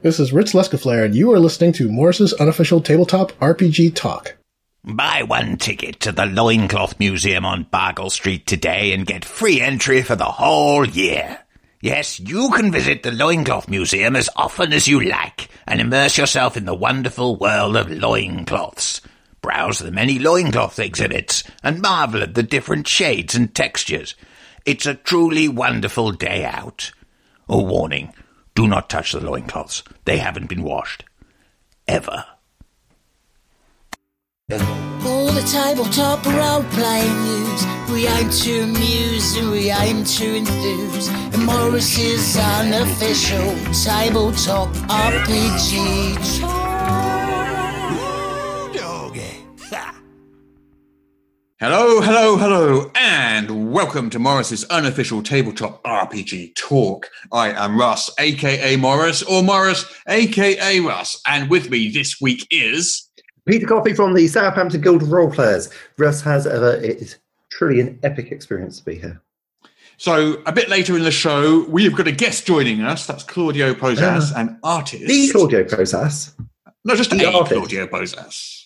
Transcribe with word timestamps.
This 0.00 0.20
is 0.20 0.32
Rich 0.32 0.52
Lescaflair, 0.52 1.04
and 1.04 1.12
you 1.12 1.32
are 1.32 1.40
listening 1.40 1.72
to 1.72 1.90
Morrus's 1.90 2.32
unofficial 2.34 2.80
tabletop 2.80 3.32
RPG 3.40 3.96
talk. 3.96 4.36
Buy 4.84 5.24
one 5.24 5.56
ticket 5.56 5.98
to 6.00 6.12
the 6.12 6.24
Loincloth 6.24 7.00
Museum 7.00 7.44
on 7.44 7.64
Bargle 7.64 8.08
Street 8.08 8.46
today 8.46 8.92
and 8.92 9.04
get 9.04 9.24
free 9.24 9.60
entry 9.60 10.02
for 10.02 10.14
the 10.14 10.24
whole 10.24 10.86
year. 10.86 11.40
Yes, 11.80 12.20
you 12.20 12.48
can 12.50 12.70
visit 12.70 13.02
the 13.02 13.10
Loincloth 13.10 13.68
Museum 13.68 14.14
as 14.14 14.30
often 14.36 14.72
as 14.72 14.86
you 14.86 15.00
like 15.02 15.48
and 15.66 15.80
immerse 15.80 16.16
yourself 16.16 16.56
in 16.56 16.64
the 16.64 16.76
wonderful 16.76 17.34
world 17.34 17.76
of 17.76 17.90
loincloths. 17.90 19.00
Browse 19.42 19.80
the 19.80 19.90
many 19.90 20.20
loincloth 20.20 20.78
exhibits 20.78 21.42
and 21.64 21.82
marvel 21.82 22.22
at 22.22 22.34
the 22.34 22.44
different 22.44 22.86
shades 22.86 23.34
and 23.34 23.52
textures. 23.52 24.14
It's 24.64 24.86
a 24.86 24.94
truly 24.94 25.48
wonderful 25.48 26.12
day 26.12 26.44
out. 26.44 26.92
A 27.48 27.60
warning, 27.60 28.12
do 28.58 28.66
not 28.66 28.90
touch 28.90 29.12
the 29.12 29.20
loincloths. 29.20 29.84
They 30.04 30.18
haven't 30.18 30.48
been 30.48 30.64
washed. 30.64 31.04
Ever. 31.86 32.24
All 34.50 35.30
the 35.30 35.48
tabletop 35.48 36.26
role 36.26 36.64
playing 36.64 37.22
news. 37.22 37.64
We 37.92 38.08
aim 38.08 38.28
to 38.28 38.62
amuse 38.62 39.36
and 39.36 39.52
we 39.52 39.70
aim 39.70 40.02
to 40.02 40.36
enthuse. 40.38 41.08
And 41.08 41.46
Morrus's 41.46 42.36
unofficial 42.36 43.54
tabletop 43.84 44.70
RPG 44.88 47.17
Hello, 51.60 52.00
hello, 52.00 52.36
hello, 52.36 52.90
and 52.94 53.72
welcome 53.72 54.10
to 54.10 54.20
Morrus's 54.20 54.62
unofficial 54.66 55.22
tabletop 55.24 55.82
RPG 55.82 56.54
talk. 56.54 57.08
I 57.32 57.50
am 57.50 57.76
Russ, 57.78 58.10
aka 58.20 58.76
Morrus, 58.76 59.28
or 59.28 59.42
Morris, 59.42 59.84
aka 60.06 60.78
Russ, 60.80 61.20
and 61.26 61.50
with 61.50 61.68
me 61.68 61.90
this 61.90 62.20
week 62.20 62.46
is 62.52 63.08
Peter 63.44 63.66
Coffey 63.66 63.92
from 63.92 64.14
the 64.14 64.28
Southampton 64.28 64.80
Guild 64.80 65.02
of 65.02 65.10
Role 65.10 65.30
Players. 65.32 65.68
Russ 65.96 66.20
has 66.20 66.46
ever, 66.46 66.74
it 66.74 66.98
is 66.98 67.16
truly 67.50 67.80
an 67.80 67.98
epic 68.04 68.30
experience 68.30 68.78
to 68.78 68.84
be 68.84 68.94
here. 68.96 69.20
So, 69.96 70.40
a 70.46 70.52
bit 70.52 70.68
later 70.68 70.96
in 70.96 71.02
the 71.02 71.10
show, 71.10 71.64
we've 71.68 71.96
got 71.96 72.06
a 72.06 72.12
guest 72.12 72.46
joining 72.46 72.82
us. 72.82 73.04
That's 73.04 73.24
Claudio 73.24 73.74
Pozas, 73.74 74.30
Ah. 74.32 74.40
an 74.40 74.60
artist. 74.62 75.06
The 75.08 75.28
Claudio 75.32 75.64
Pozas. 75.64 76.34
Not 76.84 76.96
just 76.98 77.10
the 77.10 77.24
a 77.24 77.32
artist. 77.32 77.52
Claudio 77.52 77.88
Pozas. 77.88 78.57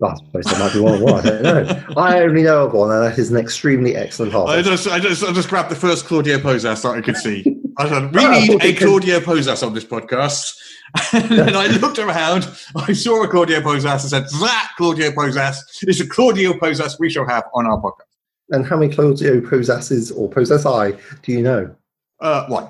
I 0.00 0.14
suppose 0.14 0.44
there 0.44 0.58
might 0.60 0.72
be 0.72 0.80
one 0.80 1.00
more, 1.00 1.18
I 1.18 1.22
don't 1.22 1.42
know. 1.42 1.84
I 1.96 2.20
only 2.20 2.42
know 2.44 2.66
of 2.66 2.72
one, 2.72 2.92
and 2.92 3.02
that 3.04 3.18
is 3.18 3.30
an 3.30 3.36
extremely 3.36 3.96
excellent 3.96 4.32
I 4.32 4.62
just, 4.62 4.86
I 4.86 5.00
just, 5.00 5.24
I 5.24 5.32
just 5.32 5.48
grabbed 5.48 5.70
the 5.70 5.76
first 5.76 6.04
Claudio 6.06 6.38
Pozas 6.38 6.82
that 6.82 6.88
I 6.96 7.00
could 7.00 7.16
see. 7.16 7.60
I 7.78 7.88
said, 7.88 8.14
we 8.14 8.24
I 8.24 8.40
need 8.46 8.62
a 8.62 8.68
you 8.68 8.74
could- 8.74 8.86
Claudio 8.86 9.18
Pozas 9.20 9.66
on 9.66 9.74
this 9.74 9.84
podcast. 9.84 10.54
And 11.12 11.28
then 11.30 11.54
I 11.54 11.66
looked 11.66 11.98
around, 11.98 12.48
I 12.74 12.94
saw 12.94 13.22
a 13.22 13.28
Claudio 13.28 13.60
Pozas 13.60 14.00
and 14.00 14.00
said, 14.10 14.24
that 14.40 14.70
Claudio 14.78 15.10
Pozas 15.10 15.58
is 15.82 16.00
a 16.00 16.08
Claudio 16.08 16.54
Pozas 16.54 16.98
we 16.98 17.10
shall 17.10 17.26
have 17.26 17.44
on 17.52 17.66
our 17.66 17.78
podcast. 17.78 18.06
And 18.50 18.64
how 18.64 18.78
many 18.78 18.94
Claudio 18.94 19.40
Pozases 19.42 20.16
or 20.16 20.30
Pozasi 20.30 20.98
do 21.22 21.32
you 21.32 21.42
know? 21.42 21.74
Uh, 22.20 22.46
one. 22.46 22.68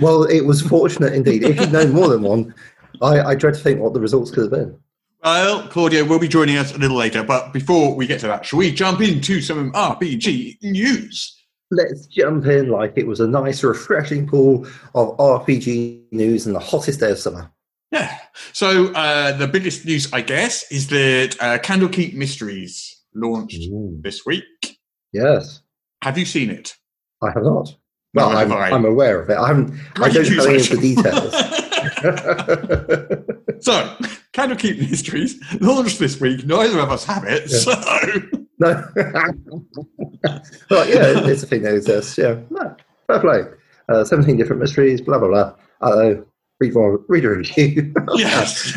Well, 0.00 0.24
it 0.24 0.40
was 0.40 0.60
fortunate 0.62 1.12
indeed. 1.12 1.44
If 1.44 1.60
you'd 1.60 1.70
known 1.72 1.92
more 1.92 2.08
than 2.08 2.22
one, 2.22 2.52
I, 3.00 3.20
I 3.20 3.34
dread 3.36 3.54
to 3.54 3.60
think 3.60 3.78
what 3.78 3.94
the 3.94 4.00
results 4.00 4.32
could 4.32 4.42
have 4.42 4.50
been. 4.50 4.76
Well, 5.24 5.66
Claudio 5.68 6.04
will 6.04 6.18
be 6.18 6.28
joining 6.28 6.58
us 6.58 6.74
a 6.74 6.78
little 6.78 6.96
later, 6.96 7.22
but 7.22 7.52
before 7.52 7.94
we 7.94 8.06
get 8.06 8.20
to 8.20 8.26
that, 8.26 8.44
shall 8.44 8.58
we 8.58 8.70
jump 8.70 9.00
into 9.00 9.40
some 9.40 9.72
RPG 9.72 10.62
news? 10.62 11.34
Let's 11.70 12.06
jump 12.06 12.44
in 12.46 12.68
like 12.68 12.92
it 12.96 13.06
was 13.06 13.20
a 13.20 13.26
nice, 13.26 13.64
refreshing 13.64 14.26
pool 14.26 14.66
of 14.94 15.16
RPG 15.16 16.12
news 16.12 16.46
in 16.46 16.52
the 16.52 16.60
hottest 16.60 17.00
day 17.00 17.10
of 17.10 17.18
summer. 17.18 17.50
Yeah. 17.90 18.18
So 18.52 18.92
uh, 18.92 19.32
the 19.36 19.48
biggest 19.48 19.86
news, 19.86 20.12
I 20.12 20.20
guess, 20.20 20.70
is 20.70 20.88
that 20.88 21.36
uh, 21.40 21.58
Candlekeep 21.58 22.14
Mysteries 22.14 23.02
launched 23.14 23.62
Ooh. 23.68 23.98
this 24.02 24.26
week. 24.26 24.44
Yes, 25.12 25.62
Have 26.02 26.18
you 26.18 26.26
seen 26.26 26.50
it? 26.50 26.74
I 27.22 27.28
have 27.28 27.44
not. 27.44 27.74
Well, 28.12 28.30
have 28.30 28.52
I'm. 28.52 28.74
I'm 28.74 28.84
aware 28.84 29.20
of 29.22 29.30
it. 29.30 29.38
I 29.38 29.48
haven't. 29.48 29.72
I 29.96 30.08
don't 30.10 30.36
know 30.36 30.44
any 30.44 30.56
of 30.56 30.70
the 32.04 32.12
accusation. 32.12 33.26
details. 33.26 33.64
so, 33.64 33.96
Candlekeep 34.32 34.90
Mysteries 34.90 35.40
launched 35.60 35.98
this 35.98 36.20
week. 36.20 36.44
Neither 36.46 36.78
of 36.80 36.90
us 36.90 37.04
have 37.04 37.24
it. 37.24 37.50
Yeah. 37.50 37.58
So, 37.58 37.72
no. 38.58 38.84
but 40.68 40.88
yeah, 40.88 41.26
it's 41.26 41.42
a 41.42 41.46
thing 41.46 41.62
that 41.62 41.74
exists. 41.74 42.16
Yeah, 42.18 42.40
no, 42.50 42.76
fair 43.06 43.20
play. 43.20 43.42
Uh, 43.88 44.04
Seventeen 44.04 44.36
different 44.36 44.60
mysteries. 44.60 45.00
Blah 45.00 45.18
blah 45.18 45.28
blah. 45.28 45.54
Uh, 45.80 46.14
read 46.60 46.74
more. 46.74 47.00
Read 47.08 47.24
a 47.24 47.30
review. 47.30 47.92
yes. 48.14 48.76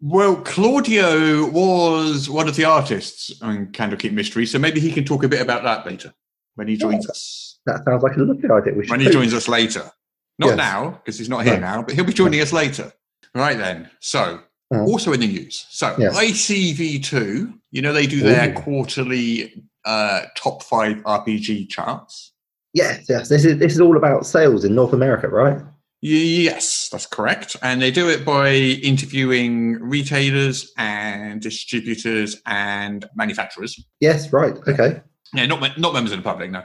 well, 0.00 0.36
Claudio 0.36 1.48
was 1.50 2.28
one 2.30 2.48
of 2.48 2.56
the 2.56 2.64
artists 2.64 3.32
on 3.42 3.66
Candlekeep 3.68 4.12
Mysteries, 4.12 4.52
so 4.52 4.58
maybe 4.58 4.80
he 4.80 4.92
can 4.92 5.04
talk 5.04 5.24
a 5.24 5.28
bit 5.28 5.40
about 5.40 5.64
that 5.64 5.86
later 5.86 6.12
when 6.54 6.68
he 6.68 6.76
joins 6.76 7.08
us. 7.08 7.58
that 7.66 7.84
sounds 7.84 8.02
like 8.02 8.16
a 8.16 8.20
lovely 8.20 8.48
idea. 8.50 8.74
We 8.74 8.84
should 8.84 8.90
When 8.90 9.00
he 9.00 9.10
joins 9.10 9.34
us 9.34 9.48
later. 9.48 9.90
Not 10.38 10.48
Yes. 10.48 10.56
now, 10.56 10.90
because 10.90 11.18
he's 11.18 11.28
not 11.28 11.44
here 11.44 11.54
No. 11.54 11.60
now, 11.60 11.82
but 11.82 11.94
he'll 11.94 12.04
be 12.04 12.12
joining 12.12 12.40
us 12.40 12.52
later. 12.52 12.92
Right 13.34 13.56
then. 13.56 13.90
So, 14.00 14.40
Uh-huh. 14.72 14.82
also 14.84 15.12
in 15.12 15.20
the 15.20 15.26
news. 15.26 15.66
So, 15.70 15.94
Yes. 15.98 16.14
ICV2, 16.16 17.54
you 17.70 17.82
know, 17.82 17.92
they 17.92 18.06
do 18.06 18.20
their 18.20 18.50
Ooh. 18.50 18.54
quarterly 18.54 19.64
uh, 19.84 20.22
top 20.36 20.62
five 20.64 20.96
RPG 21.04 21.66
charts. 21.68 22.32
Yes, 22.74 23.04
yes. 23.08 23.28
This 23.28 23.44
is 23.44 23.58
this 23.58 23.72
is 23.72 23.80
all 23.80 23.96
about 23.96 24.26
sales 24.26 24.64
in 24.64 24.74
North 24.74 24.92
America, 24.92 25.28
right? 25.28 25.62
Yes, 26.02 26.88
that's 26.90 27.06
correct. 27.06 27.56
And 27.62 27.80
they 27.80 27.90
do 27.90 28.08
it 28.08 28.24
by 28.24 28.50
interviewing 28.82 29.74
retailers 29.80 30.72
and 30.76 31.40
distributors 31.40 32.36
and 32.46 33.08
manufacturers. 33.14 33.78
Yes, 34.00 34.32
right. 34.32 34.56
Okay. 34.68 35.00
Yeah, 35.36 35.46
not 35.46 35.78
not 35.78 35.92
members 35.92 36.12
of 36.12 36.18
the 36.18 36.22
public, 36.22 36.50
no. 36.50 36.62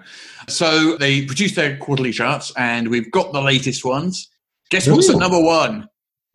So 0.47 0.95
they 0.97 1.25
produce 1.25 1.55
their 1.55 1.77
quarterly 1.77 2.11
charts, 2.11 2.53
and 2.57 2.89
we've 2.89 3.11
got 3.11 3.33
the 3.33 3.41
latest 3.41 3.83
ones. 3.83 4.29
Guess 4.69 4.87
what's 4.87 5.09
at 5.09 5.17
number 5.17 5.41
one? 5.41 5.87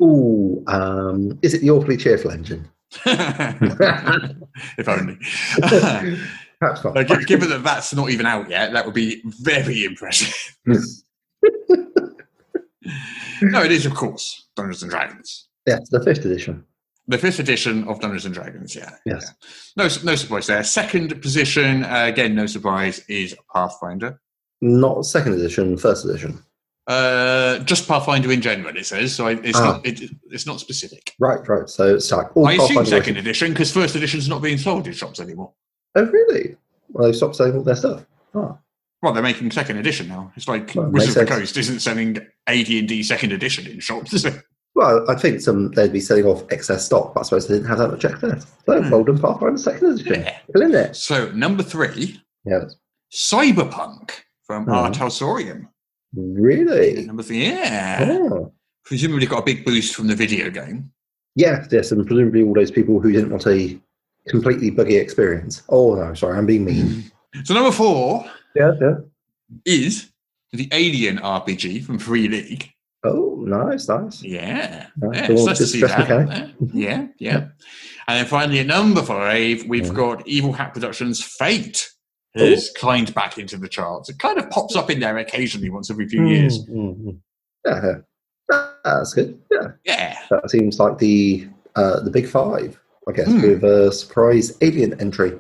Ooh, 0.02 0.62
um, 0.66 1.38
is 1.42 1.54
it 1.54 1.62
the 1.62 1.70
awfully 1.70 1.96
cheerful 1.96 2.30
engine? 2.30 2.68
if 3.06 4.88
only. 4.88 5.18
Perhaps 6.60 6.84
not. 6.84 7.26
Given 7.26 7.50
that 7.50 7.62
that's 7.64 7.94
not 7.94 8.10
even 8.10 8.26
out 8.26 8.48
yet, 8.48 8.72
that 8.72 8.84
would 8.84 8.94
be 8.94 9.22
very 9.24 9.84
impressive. 9.84 10.56
no, 13.42 13.62
it 13.62 13.72
is, 13.72 13.86
of 13.86 13.94
course, 13.94 14.46
Dungeons 14.54 14.82
and 14.82 14.90
Dragons. 14.90 15.48
yes, 15.66 15.88
the 15.90 16.02
fifth 16.02 16.24
edition. 16.24 16.64
The 17.08 17.18
fifth 17.18 17.38
edition 17.38 17.84
of 17.86 18.00
Dungeons 18.00 18.24
and 18.24 18.34
Dragons, 18.34 18.74
yeah. 18.74 18.90
Yes. 19.04 19.32
No, 19.76 19.84
no 20.04 20.16
surprise 20.16 20.46
there. 20.48 20.64
Second 20.64 21.20
position, 21.22 21.84
uh, 21.84 22.04
again, 22.06 22.34
no 22.34 22.46
surprise, 22.46 22.98
is 23.08 23.34
Pathfinder. 23.54 24.20
Not 24.60 25.04
second 25.04 25.34
edition, 25.34 25.76
first 25.76 26.04
edition. 26.04 26.42
Uh, 26.88 27.58
just 27.60 27.86
Pathfinder 27.88 28.30
in 28.32 28.40
general, 28.40 28.76
it 28.76 28.86
says. 28.86 29.14
So 29.14 29.26
it's 29.28 29.58
Ah. 29.58 29.64
not 29.72 29.86
it, 29.86 30.10
it's 30.30 30.46
not 30.46 30.60
specific. 30.60 31.14
Right, 31.18 31.46
right. 31.48 31.68
So 31.68 31.94
it's 31.94 32.10
like 32.12 32.36
all 32.36 32.46
I 32.46 32.54
assume 32.54 32.84
second 32.86 33.16
edition. 33.16 33.16
edition 33.18 33.52
because 33.52 33.72
first 33.72 33.96
edition's 33.96 34.28
not 34.28 34.40
being 34.42 34.58
sold 34.58 34.86
in 34.86 34.92
shops 34.92 35.20
anymore. 35.20 35.52
Oh, 35.96 36.04
really? 36.04 36.56
Well, 36.90 37.06
they've 37.06 37.16
stopped 37.16 37.36
selling 37.36 37.56
all 37.56 37.62
their 37.64 37.76
stuff. 37.76 38.04
Oh, 38.34 38.58
Well, 39.02 39.12
they're 39.12 39.22
making 39.22 39.50
second 39.50 39.78
edition 39.78 40.08
now. 40.08 40.32
It's 40.36 40.46
like 40.48 40.72
Well, 40.74 40.86
Wizards 40.90 41.16
of 41.16 41.26
the. 41.28 41.34
Coast 41.34 41.56
isn't 41.56 41.80
selling 41.80 42.18
AD&D 42.46 43.02
second 43.02 43.32
edition 43.32 43.66
in 43.66 43.80
shops, 43.80 44.12
is 44.12 44.24
it? 44.24 44.42
Well, 44.76 45.10
I 45.10 45.14
think 45.16 45.40
some 45.40 45.70
they'd 45.72 45.92
be 45.92 46.00
selling 46.00 46.26
off 46.26 46.44
excess 46.50 46.84
stock, 46.84 47.14
but 47.14 47.20
I 47.20 47.22
suppose 47.24 47.48
they 47.48 47.54
didn't 47.54 47.68
have 47.68 47.78
that 47.78 47.90
much 47.90 48.04
excess. 48.04 48.46
So, 48.66 48.82
Hmm. 48.82 48.90
well 48.90 49.04
done, 49.04 49.18
Pathfinder 49.18 49.56
second 49.58 49.92
edition. 49.92 50.20
Yeah. 50.22 50.38
Killing 50.54 50.74
it. 50.74 50.94
So 50.94 51.30
number 51.32 51.62
three, 51.62 52.20
Yes. 52.44 52.76
Cyberpunk 53.12 54.10
from 54.46 54.64
Hmm. 54.64 54.70
R. 54.70 54.90
Talsorian. 54.90 55.68
Really? 56.14 57.06
Number 57.06 57.22
three, 57.22 57.46
yeah. 57.46 58.06
Oh. 58.30 58.52
Presumably 58.84 59.26
got 59.26 59.40
a 59.42 59.44
big 59.44 59.64
boost 59.64 59.94
from 59.94 60.06
the 60.06 60.14
video 60.14 60.50
game. 60.50 60.90
Yes, 61.34 61.68
yes, 61.72 61.90
and 61.92 62.06
presumably 62.06 62.42
all 62.44 62.54
those 62.54 62.70
people 62.70 63.00
who 63.00 63.12
didn't 63.12 63.30
want 63.30 63.46
a 63.46 63.78
completely 64.28 64.70
buggy 64.70 64.96
experience. 64.96 65.62
Oh 65.68 65.94
no, 65.94 66.14
sorry, 66.14 66.38
I'm 66.38 66.46
being 66.46 66.64
mean. 66.64 67.10
So 67.44 67.52
number 67.52 67.70
four 67.72 68.24
yeah, 68.54 68.72
yeah. 68.80 68.94
is 69.66 70.10
the 70.52 70.68
Alien 70.72 71.18
RPG 71.18 71.84
from 71.84 71.98
Free 71.98 72.28
League. 72.28 72.70
Nice, 73.46 73.88
nice. 73.88 74.22
Yeah, 74.22 74.86
Nice. 74.96 75.14
yeah 75.16 75.30
it's 75.30 75.44
nice 75.46 75.58
to 75.58 75.66
see 75.66 75.80
that. 75.82 75.98
mechanic. 76.00 76.54
Yeah, 76.74 77.06
yeah. 77.18 77.36
And 78.08 78.18
then 78.18 78.26
finally, 78.26 78.58
at 78.58 78.66
number 78.66 79.02
five, 79.02 79.64
we've 79.68 79.86
Yeah. 79.86 79.92
got 79.92 80.26
Evil 80.28 80.52
Hat 80.52 80.74
Productions' 80.74 81.22
Fate 81.22 81.88
has 82.34 82.70
climbed 82.76 83.14
back 83.14 83.38
into 83.38 83.56
the 83.56 83.68
charts. 83.68 84.10
It 84.10 84.18
kind 84.18 84.36
of 84.38 84.50
pops 84.50 84.76
up 84.76 84.90
in 84.90 85.00
there 85.00 85.16
occasionally 85.16 85.70
once 85.70 85.90
every 85.90 86.06
few 86.06 86.26
years. 86.26 86.58
Mm, 86.66 86.74
mm, 86.96 87.04
mm. 87.06 87.18
Yeah, 87.64 87.80
yeah. 87.82 87.94
Ah, 88.52 88.74
that's 88.84 89.14
good. 89.14 89.40
Yeah, 89.50 89.68
Yeah. 89.86 90.18
that 90.30 90.50
seems 90.50 90.78
like 90.78 90.98
the 90.98 91.48
uh, 91.76 92.00
the 92.00 92.10
big 92.10 92.26
five, 92.28 92.78
I 93.08 93.12
guess, 93.12 93.26
Hmm. 93.28 93.42
with 93.42 93.62
a 93.64 93.92
surprise 93.92 94.56
alien 94.60 94.98
entry. 95.00 95.38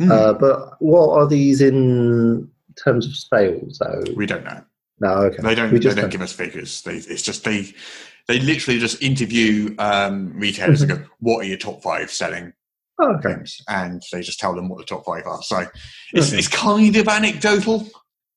Mm, 0.00 0.10
Uh, 0.10 0.32
but 0.34 0.76
what 0.80 1.10
are 1.18 1.26
these 1.26 1.60
in 1.60 2.48
terms 2.82 3.06
of 3.06 3.14
sales? 3.14 3.78
Though 3.78 4.02
we 4.16 4.24
don't 4.26 4.44
know. 4.44 4.60
No, 5.00 5.08
okay. 5.24 5.36
They 5.42 5.54
don't. 5.54 5.72
They 5.72 5.78
don't 5.78 5.96
don't- 5.96 6.10
give 6.10 6.22
us 6.22 6.32
figures. 6.32 6.82
They, 6.82 6.96
it's 6.96 7.22
just 7.22 7.44
they. 7.44 7.72
They 8.26 8.40
literally 8.40 8.78
just 8.78 9.02
interview 9.02 9.74
um, 9.78 10.32
retailers 10.38 10.82
and 10.82 10.90
go, 10.90 11.02
"What 11.20 11.38
are 11.38 11.48
your 11.48 11.56
top 11.56 11.82
five 11.82 12.10
selling 12.10 12.52
Oh, 13.00 13.14
okay. 13.14 13.34
games?" 13.36 13.62
And 13.68 14.02
they 14.12 14.20
just 14.20 14.38
tell 14.38 14.54
them 14.54 14.68
what 14.68 14.78
the 14.78 14.84
top 14.84 15.06
five 15.06 15.26
are. 15.26 15.42
So 15.42 15.64
it's, 16.12 16.28
Okay. 16.28 16.38
it's 16.38 16.48
kind 16.48 16.94
of 16.96 17.08
anecdotal. 17.08 17.88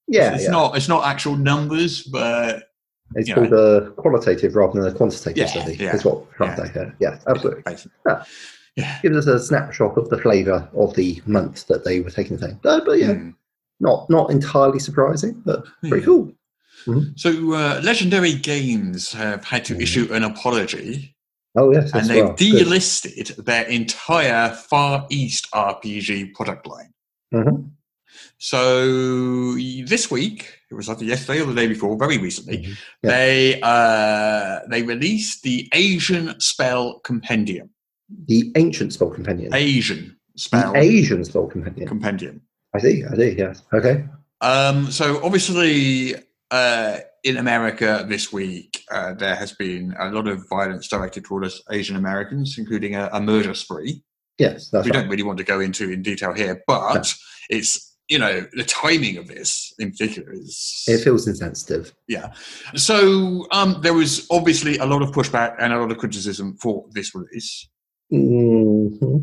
Yeah, 0.07 0.33
it's 0.35 0.45
yeah. 0.45 0.51
not. 0.51 0.77
It's 0.77 0.87
not 0.87 1.03
actual 1.05 1.35
numbers, 1.35 2.03
but 2.03 2.69
It's 3.15 3.27
you 3.27 3.35
called 3.35 3.51
a 3.53 3.91
qualitative 3.97 4.55
rather 4.55 4.81
than 4.81 4.93
a 4.93 4.95
quantitative 4.95 5.37
Yeah, 5.37 5.45
study. 5.47 5.75
yeah, 5.75 5.93
Is 5.95 6.05
what 6.05 6.25
yeah. 6.39 6.55
to 6.55 6.65
say 6.67 6.71
here. 6.73 6.95
Yeah, 7.01 7.19
absolutely. 7.27 7.75
Yeah. 8.07 8.23
yeah. 8.77 9.01
Gives 9.01 9.17
us 9.17 9.27
a 9.27 9.39
snapshot 9.45 9.97
of 9.97 10.09
the 10.09 10.17
flavour 10.19 10.69
of 10.73 10.93
the 10.95 11.21
month 11.25 11.67
that 11.67 11.83
they 11.83 11.99
were 11.99 12.11
taking 12.11 12.37
the 12.37 12.47
thing. 12.47 12.59
Uh, 12.63 12.79
but 12.85 12.97
yeah, 12.97 13.13
Hmm. 13.13 13.29
not 13.81 14.09
not 14.09 14.31
entirely 14.31 14.79
surprising, 14.79 15.41
but 15.45 15.65
pretty 15.81 15.97
Yeah. 15.99 16.05
cool. 16.05 16.31
So 17.15 17.29
uh, 17.53 17.81
Legendary 17.83 18.33
Games 18.33 19.11
have 19.13 19.43
had 19.45 19.65
to 19.65 19.75
Mhm. 19.75 19.81
issue 19.81 20.07
an 20.13 20.23
apology, 20.23 21.15
Oh 21.55 21.71
yes, 21.71 21.91
and 21.93 22.07
they've 22.09 22.23
well. 22.25 22.35
Good. 22.35 22.67
delisted 22.67 23.43
their 23.45 23.65
entire 23.65 24.49
Far 24.69 25.05
East 25.09 25.47
RPG 25.53 26.33
product 26.33 26.65
line. 26.67 26.93
Mhm. 27.33 27.71
So 28.37 29.55
this 29.85 30.09
week, 30.09 30.47
it 30.71 30.73
was 30.73 30.89
either 30.89 31.05
yesterday 31.05 31.41
or 31.41 31.45
the 31.45 31.53
day 31.53 31.67
before, 31.67 31.95
very 31.97 32.17
recently, 32.17 32.57
Mhm. 32.59 32.77
Yeah. 33.03 33.09
they 33.11 33.59
uh, 33.61 34.59
they 34.69 34.81
released 34.83 35.43
the 35.43 35.69
Asian 35.73 36.39
Spell 36.39 36.99
Compendium. 36.99 37.69
The 38.27 38.51
ancient 38.55 38.93
spell 38.93 39.09
Compendium? 39.11 39.53
Asian 39.53 40.17
Spell 40.35 40.73
the 40.73 40.79
Asian 40.79 41.23
spell 41.23 41.45
companion. 41.47 41.87
Compendium. 41.87 42.41
I 42.73 42.79
see. 42.79 43.03
I 43.03 43.15
see. 43.15 43.35
Yes. 43.37 43.61
Okay. 43.73 44.05
Um, 44.41 44.89
so 44.89 45.21
obviously, 45.23 46.15
uh, 46.51 46.97
in 47.23 47.37
America 47.37 48.05
this 48.07 48.31
week, 48.31 48.83
uh, 48.91 49.13
there 49.13 49.35
has 49.35 49.53
been 49.53 49.95
a 49.99 50.11
lot 50.11 50.27
of 50.27 50.47
violence 50.49 50.87
directed 50.87 51.23
toward 51.25 51.45
us 51.45 51.61
Asian 51.71 51.95
Americans, 51.95 52.57
including 52.57 52.95
a, 52.95 53.09
a 53.13 53.21
murder 53.21 53.53
spree. 53.53 54.03
Yes, 54.37 54.69
that's 54.69 54.85
we 54.85 54.91
right. 54.91 55.01
don't 55.01 55.09
really 55.09 55.23
want 55.23 55.37
to 55.37 55.43
go 55.43 55.59
into 55.59 55.91
in 55.91 56.01
detail 56.01 56.33
here, 56.33 56.61
but 56.67 57.13
it's 57.49 57.95
you 58.07 58.19
know 58.19 58.45
the 58.53 58.63
timing 58.63 59.17
of 59.17 59.27
this 59.27 59.73
in 59.79 59.91
particular 59.91 60.33
is 60.33 60.83
It 60.87 60.99
feels 60.99 61.27
insensitive. 61.27 61.93
Yeah, 62.07 62.33
so. 62.75 63.47
Um, 63.51 63.79
there 63.81 63.93
was 63.93 64.27
obviously 64.29 64.77
a 64.77 64.85
lot 64.85 65.01
of 65.01 65.11
pushback 65.11 65.55
and 65.59 65.73
a 65.73 65.79
lot 65.79 65.91
of 65.91 65.97
criticism 65.97 66.57
for 66.57 66.85
this 66.91 67.15
release. 67.15 67.67
hmm 68.09 69.17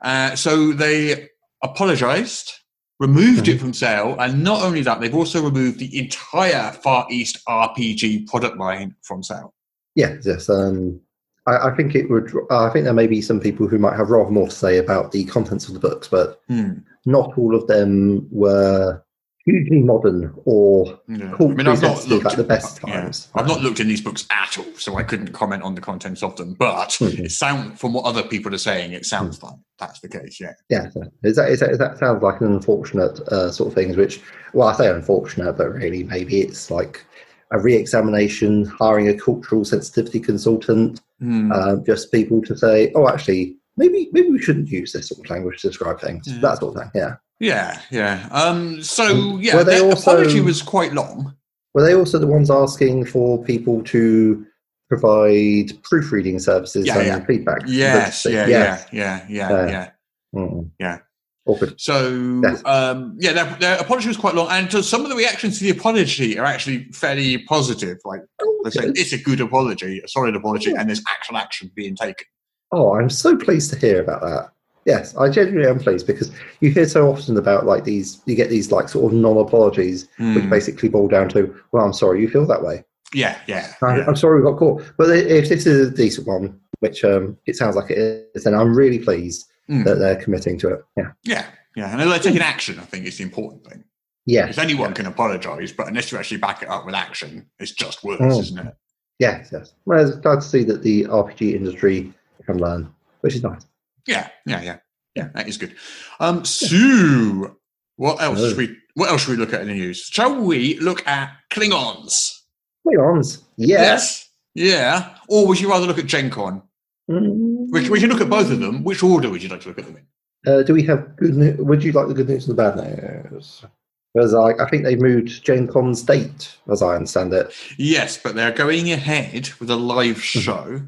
Uh, 0.00 0.36
so 0.36 0.72
they 0.72 1.28
apologized, 1.62 2.52
removed 3.00 3.44
Mm-hmm. 3.44 3.56
it 3.56 3.60
from 3.60 3.72
sale, 3.74 4.16
and 4.18 4.42
not 4.42 4.62
only 4.62 4.82
that, 4.82 5.00
they've 5.00 5.14
also 5.14 5.42
removed 5.42 5.78
the 5.78 5.98
entire 5.98 6.70
Far 6.72 7.06
East 7.10 7.38
RPG 7.48 8.26
product 8.26 8.56
line 8.58 8.94
from 9.02 9.22
sale. 9.22 9.52
Yes. 9.94 10.24
Yes. 10.24 10.48
Um, 10.48 11.00
I, 11.46 11.68
I 11.68 11.76
think 11.76 11.94
it 11.94 12.08
would. 12.10 12.32
I 12.50 12.70
think 12.70 12.84
there 12.84 12.94
may 12.94 13.06
be 13.06 13.20
some 13.20 13.38
people 13.40 13.68
who 13.68 13.78
might 13.78 13.96
have 13.96 14.10
rather 14.10 14.30
more 14.30 14.48
to 14.48 14.54
say 14.54 14.78
about 14.78 15.12
the 15.12 15.24
contents 15.26 15.68
of 15.68 15.74
the 15.74 15.80
books, 15.80 16.08
but 16.08 16.40
Hmm. 16.48 16.78
not 17.06 17.36
all 17.36 17.54
of 17.54 17.66
them 17.66 18.26
were 18.30 19.03
hugely 19.46 19.80
modern 19.80 20.32
or 20.46 20.98
Yeah. 21.06 21.32
culturally 21.36 21.76
sensitive 21.76 22.26
at 22.26 22.36
the 22.36 22.44
best 22.44 22.80
yeah. 22.86 23.02
times. 23.02 23.28
I've 23.34 23.46
not 23.46 23.60
looked 23.60 23.78
in 23.80 23.88
these 23.88 24.00
books 24.00 24.26
at 24.30 24.56
all, 24.58 24.64
so 24.78 24.96
I 24.96 25.02
couldn't 25.02 25.32
comment 25.32 25.62
on 25.62 25.74
the 25.74 25.80
contents 25.82 26.22
of 26.22 26.34
them. 26.36 26.54
But 26.58 26.88
Mhm. 26.90 27.24
it 27.26 27.32
sound 27.32 27.78
from 27.78 27.92
what 27.92 28.04
other 28.06 28.22
people 28.22 28.54
are 28.54 28.58
saying, 28.58 28.92
it 28.92 29.04
sounds 29.04 29.42
like 29.42 29.54
that's 29.78 30.00
the 30.00 30.08
case. 30.08 30.40
Yeah. 30.40 30.52
Yeah, 30.70 30.86
is 31.22 31.36
that, 31.36 31.50
is 31.50 31.60
that, 31.60 31.70
is 31.72 31.78
that 31.78 31.98
sounds 31.98 32.22
like 32.22 32.40
an 32.40 32.46
unfortunate 32.54 33.20
uh, 33.28 33.50
sort 33.50 33.68
of 33.68 33.74
thing, 33.74 33.94
which, 33.96 34.20
well, 34.54 34.68
I 34.68 34.74
say 34.74 34.88
unfortunate, 34.88 35.58
but 35.58 35.72
really 35.74 36.04
maybe 36.04 36.40
it's 36.40 36.70
like 36.70 37.04
a 37.50 37.58
re-examination, 37.60 38.64
hiring 38.64 39.08
a 39.08 39.14
cultural 39.14 39.64
sensitivity 39.64 40.20
consultant, 40.20 41.00
Hmm. 41.20 41.52
uh, 41.52 41.76
just 41.86 42.10
people 42.10 42.40
to 42.42 42.56
say, 42.56 42.90
oh, 42.96 43.08
actually, 43.08 43.56
maybe 43.76 44.08
maybe 44.12 44.30
we 44.30 44.38
shouldn't 44.40 44.68
use 44.68 44.92
this 44.92 45.08
sort 45.08 45.24
of 45.24 45.30
language 45.30 45.60
to 45.62 45.68
describe 45.68 46.00
things, 46.00 46.26
Yeah. 46.26 46.38
that 46.40 46.58
sort 46.58 46.76
of 46.76 46.82
thing. 46.82 46.90
Yeah. 46.94 47.16
yeah. 47.40 47.80
Yeah. 47.90 48.28
Um. 48.30 48.82
So 48.82 49.04
Um, 49.06 49.40
yeah, 49.42 49.56
were 49.56 49.64
they 49.64 49.78
their 49.80 49.84
also- 49.90 50.12
apology 50.12 50.40
was 50.40 50.62
quite 50.62 50.92
long. 50.92 51.34
Were 51.74 51.82
they 51.82 51.94
also 51.94 52.18
the 52.18 52.26
ones 52.28 52.50
asking 52.50 53.06
for 53.06 53.42
people 53.42 53.82
to 53.84 54.46
provide 54.88 55.72
proofreading 55.82 56.38
services 56.38 56.86
Yeah, 56.86 56.98
and 56.98 57.06
yeah. 57.06 57.24
feedback? 57.26 57.62
Yes. 57.66 58.24
Yeah. 58.24 58.46
Yes. 58.46 58.86
Yeah. 58.92 59.26
Yeah. 59.28 59.48
Yeah. 59.48 59.52
Uh, 59.52 59.66
yeah. 59.66 59.90
Mm. 60.34 60.70
Yeah. 60.78 60.98
Awkward. 61.46 61.78
So, 61.78 62.40
Yes. 62.42 62.62
um, 62.64 63.16
yeah, 63.20 63.32
their, 63.32 63.56
their 63.60 63.78
apology 63.78 64.08
was 64.08 64.16
quite 64.16 64.34
long, 64.34 64.48
and 64.50 64.70
so 64.72 64.80
some 64.80 65.02
of 65.02 65.10
the 65.10 65.16
reactions 65.16 65.58
to 65.58 65.64
the 65.64 65.70
apology 65.70 66.38
are 66.38 66.46
actually 66.46 66.84
fairly 66.92 67.36
positive. 67.38 67.98
Like 68.04 68.20
they're 68.62 68.72
saying 68.72 68.92
it's 68.96 69.12
a 69.12 69.18
good 69.18 69.40
apology, 69.42 70.00
a 70.02 70.08
solid 70.08 70.36
apology, 70.36 70.72
and 70.72 70.88
there's 70.88 71.02
actual 71.12 71.36
action 71.36 71.70
being 71.74 71.96
taken. 71.96 72.26
Oh, 72.74 72.94
I'm 72.96 73.08
so 73.08 73.36
pleased 73.36 73.70
to 73.72 73.78
hear 73.78 74.02
about 74.02 74.20
that. 74.22 74.50
Yes, 74.84 75.16
I 75.16 75.30
genuinely 75.30 75.68
am 75.70 75.78
pleased 75.78 76.06
because 76.06 76.30
you 76.60 76.70
hear 76.70 76.86
so 76.86 77.08
often 77.10 77.36
about 77.38 77.64
like 77.64 77.84
these, 77.84 78.20
you 78.26 78.34
get 78.34 78.50
these 78.50 78.70
like 78.72 78.88
sort 78.88 79.12
of 79.12 79.18
non-apologies, 79.18 80.08
which 80.18 80.44
Hmm. 80.44 80.50
basically 80.50 80.88
boil 80.88 81.08
down 81.08 81.28
to, 81.30 81.54
well, 81.72 81.84
I'm 81.86 81.92
sorry 81.92 82.20
you 82.20 82.28
feel 82.28 82.46
that 82.46 82.62
way. 82.62 82.84
Yeah, 83.14 83.38
yeah, 83.46 83.72
I, 83.80 83.98
yeah. 83.98 84.04
I'm 84.08 84.16
sorry 84.16 84.40
we 84.40 84.50
got 84.50 84.58
caught. 84.58 84.82
But 84.98 85.08
if 85.10 85.48
this 85.48 85.66
is 85.66 85.88
a 85.88 85.90
decent 85.94 86.26
one, 86.26 86.60
which 86.80 87.04
um, 87.04 87.38
it 87.46 87.56
sounds 87.56 87.76
like 87.76 87.90
it 87.92 88.28
is, 88.34 88.44
then 88.44 88.54
I'm 88.54 88.74
really 88.76 88.98
pleased 88.98 89.46
Hmm. 89.68 89.84
that 89.84 89.98
they're 89.98 90.16
committing 90.20 90.58
to 90.58 90.68
it. 90.74 90.84
Yeah. 90.98 91.12
yeah, 91.22 91.46
yeah. 91.76 91.90
And 91.90 92.00
they're 92.10 92.18
taking 92.18 92.42
action. 92.42 92.78
I 92.78 92.82
think 92.82 93.06
is 93.06 93.16
the 93.16 93.22
important 93.24 93.64
thing. 93.64 93.84
Yeah. 94.26 94.42
Because 94.42 94.58
anyone 94.58 94.92
can 94.92 95.06
apologise, 95.06 95.72
but 95.72 95.86
unless 95.88 96.12
you 96.12 96.18
actually 96.18 96.36
back 96.38 96.62
it 96.62 96.68
up 96.68 96.84
with 96.84 96.94
action, 96.94 97.46
it's 97.58 97.70
just 97.72 98.04
words, 98.04 98.20
Mm. 98.20 98.40
isn't 98.40 98.58
it? 98.66 98.74
Yes, 99.20 99.48
yes. 99.52 99.72
Well, 99.86 100.06
it's 100.06 100.18
glad 100.18 100.40
to 100.42 100.46
see 100.46 100.64
that 100.64 100.82
the 100.82 101.04
RPG 101.04 101.54
industry 101.54 102.12
can 102.44 102.58
learn, 102.58 102.92
which 103.20 103.34
is 103.34 103.42
nice. 103.42 103.66
Yeah, 104.06 104.28
yeah, 104.46 104.62
yeah, 104.62 104.76
yeah. 105.14 105.28
That 105.34 105.48
is 105.48 105.56
good. 105.56 105.74
Um, 106.20 106.44
so 106.44 107.56
what 107.96 108.22
else? 108.22 108.40
Should 108.40 108.56
we, 108.56 108.76
what 108.94 109.10
else 109.10 109.22
should 109.22 109.32
we 109.32 109.36
look 109.36 109.52
at 109.52 109.62
in 109.62 109.68
the 109.68 109.74
news? 109.74 110.08
Shall 110.12 110.40
we 110.40 110.78
look 110.80 111.06
at 111.06 111.32
Klingons? 111.50 112.40
Klingons. 112.86 113.42
Yes. 113.56 114.28
Yeah. 114.54 115.14
Or 115.28 115.46
would 115.46 115.60
you 115.60 115.70
rather 115.70 115.86
look 115.86 115.98
at 115.98 116.06
Gen 116.06 116.30
Con? 116.30 116.62
Mm. 117.10 117.66
We, 117.70 117.88
we 117.90 118.00
can 118.00 118.10
look 118.10 118.20
at 118.20 118.30
both 118.30 118.50
of 118.50 118.60
them. 118.60 118.84
Which 118.84 119.02
order 119.02 119.30
would 119.30 119.42
you 119.42 119.48
like 119.48 119.60
to 119.62 119.68
look 119.68 119.78
at 119.78 119.86
them 119.86 119.96
in? 119.96 120.52
Uh, 120.52 120.62
do 120.62 120.74
we 120.74 120.82
have 120.82 121.16
good 121.16 121.34
news? 121.34 121.58
Would 121.58 121.82
you 121.82 121.92
like 121.92 122.08
the 122.08 122.14
good 122.14 122.28
news 122.28 122.46
and 122.46 122.56
the 122.56 122.62
bad 122.62 122.76
news? 122.76 123.64
Because 124.12 124.34
I, 124.34 124.50
I 124.62 124.68
think 124.68 124.84
they 124.84 124.94
moved 124.94 125.44
Gen 125.44 125.66
Con's 125.66 126.02
date, 126.02 126.56
as 126.70 126.82
I 126.82 126.94
understand 126.94 127.32
it. 127.32 127.52
Yes, 127.78 128.16
but 128.16 128.36
they're 128.36 128.52
going 128.52 128.92
ahead 128.92 129.50
with 129.58 129.70
a 129.70 129.76
live 129.76 130.22
show, 130.22 130.82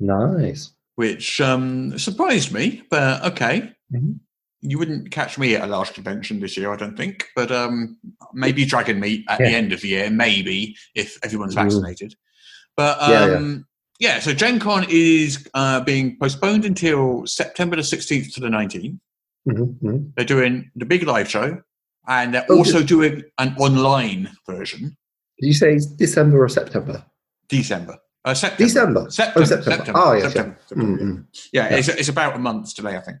Nice. 0.00 0.70
Which 1.02 1.40
um, 1.40 1.96
surprised 1.96 2.52
me, 2.52 2.82
but 2.90 3.24
okay. 3.24 3.72
Mhm. 3.94 4.18
You 4.62 4.78
wouldn't 4.80 5.12
catch 5.12 5.38
me 5.38 5.54
at 5.54 5.62
a 5.62 5.66
large 5.68 5.92
convention 5.94 6.40
this 6.40 6.56
year, 6.56 6.72
I 6.72 6.76
don't 6.76 6.96
think. 6.96 7.28
But 7.36 7.52
um, 7.52 7.96
maybe 8.34 8.64
Dragon 8.64 8.98
Meet 8.98 9.24
at 9.28 9.38
the 9.38 9.44
end 9.60 9.72
of 9.72 9.80
the 9.82 9.86
year, 9.90 10.10
maybe 10.10 10.76
if 10.96 11.16
everyone's 11.22 11.54
Mm. 11.54 11.62
vaccinated. 11.62 12.16
But 12.76 12.98
Yeah, 13.00 13.26
yeah. 13.28 13.36
um, 13.36 13.66
yeah, 14.00 14.18
so 14.18 14.34
Gen 14.34 14.58
Con 14.58 14.84
is 14.88 15.48
uh, 15.54 15.82
being 15.82 16.16
postponed 16.20 16.64
until 16.64 17.24
September 17.28 17.76
the 17.76 17.82
16th 17.84 18.34
to 18.34 18.40
the 18.40 18.48
19th. 18.48 18.98
hmm 19.48 19.62
hmm 19.82 19.98
They're 20.16 20.24
doing 20.36 20.72
the 20.74 20.84
big 20.84 21.04
live 21.04 21.30
show, 21.30 21.62
and 22.08 22.34
they're 22.34 22.46
Oh, 22.50 22.56
also 22.58 22.82
doing 22.82 23.22
an 23.38 23.54
online 23.56 24.30
version. 24.50 24.96
Did 25.38 25.46
you 25.46 25.54
say 25.54 25.78
December 25.96 26.42
or 26.42 26.48
September? 26.48 27.04
December. 27.48 27.96
Uh, 28.24 28.34
September. 28.34 28.64
December. 28.64 29.10
September. 29.10 29.40
Oh, 29.40 29.44
September. 29.44 29.76
September. 29.76 30.00
Oh, 30.02 30.12
yeah. 30.12 30.22
September. 30.24 30.58
September. 30.66 31.24
Yeah, 31.52 31.70
Yeah. 31.70 31.76
It's, 31.76 31.88
it's 31.88 32.08
about 32.08 32.36
a 32.36 32.38
month's 32.38 32.72
delay, 32.74 32.96
I 32.96 33.00
think. 33.00 33.18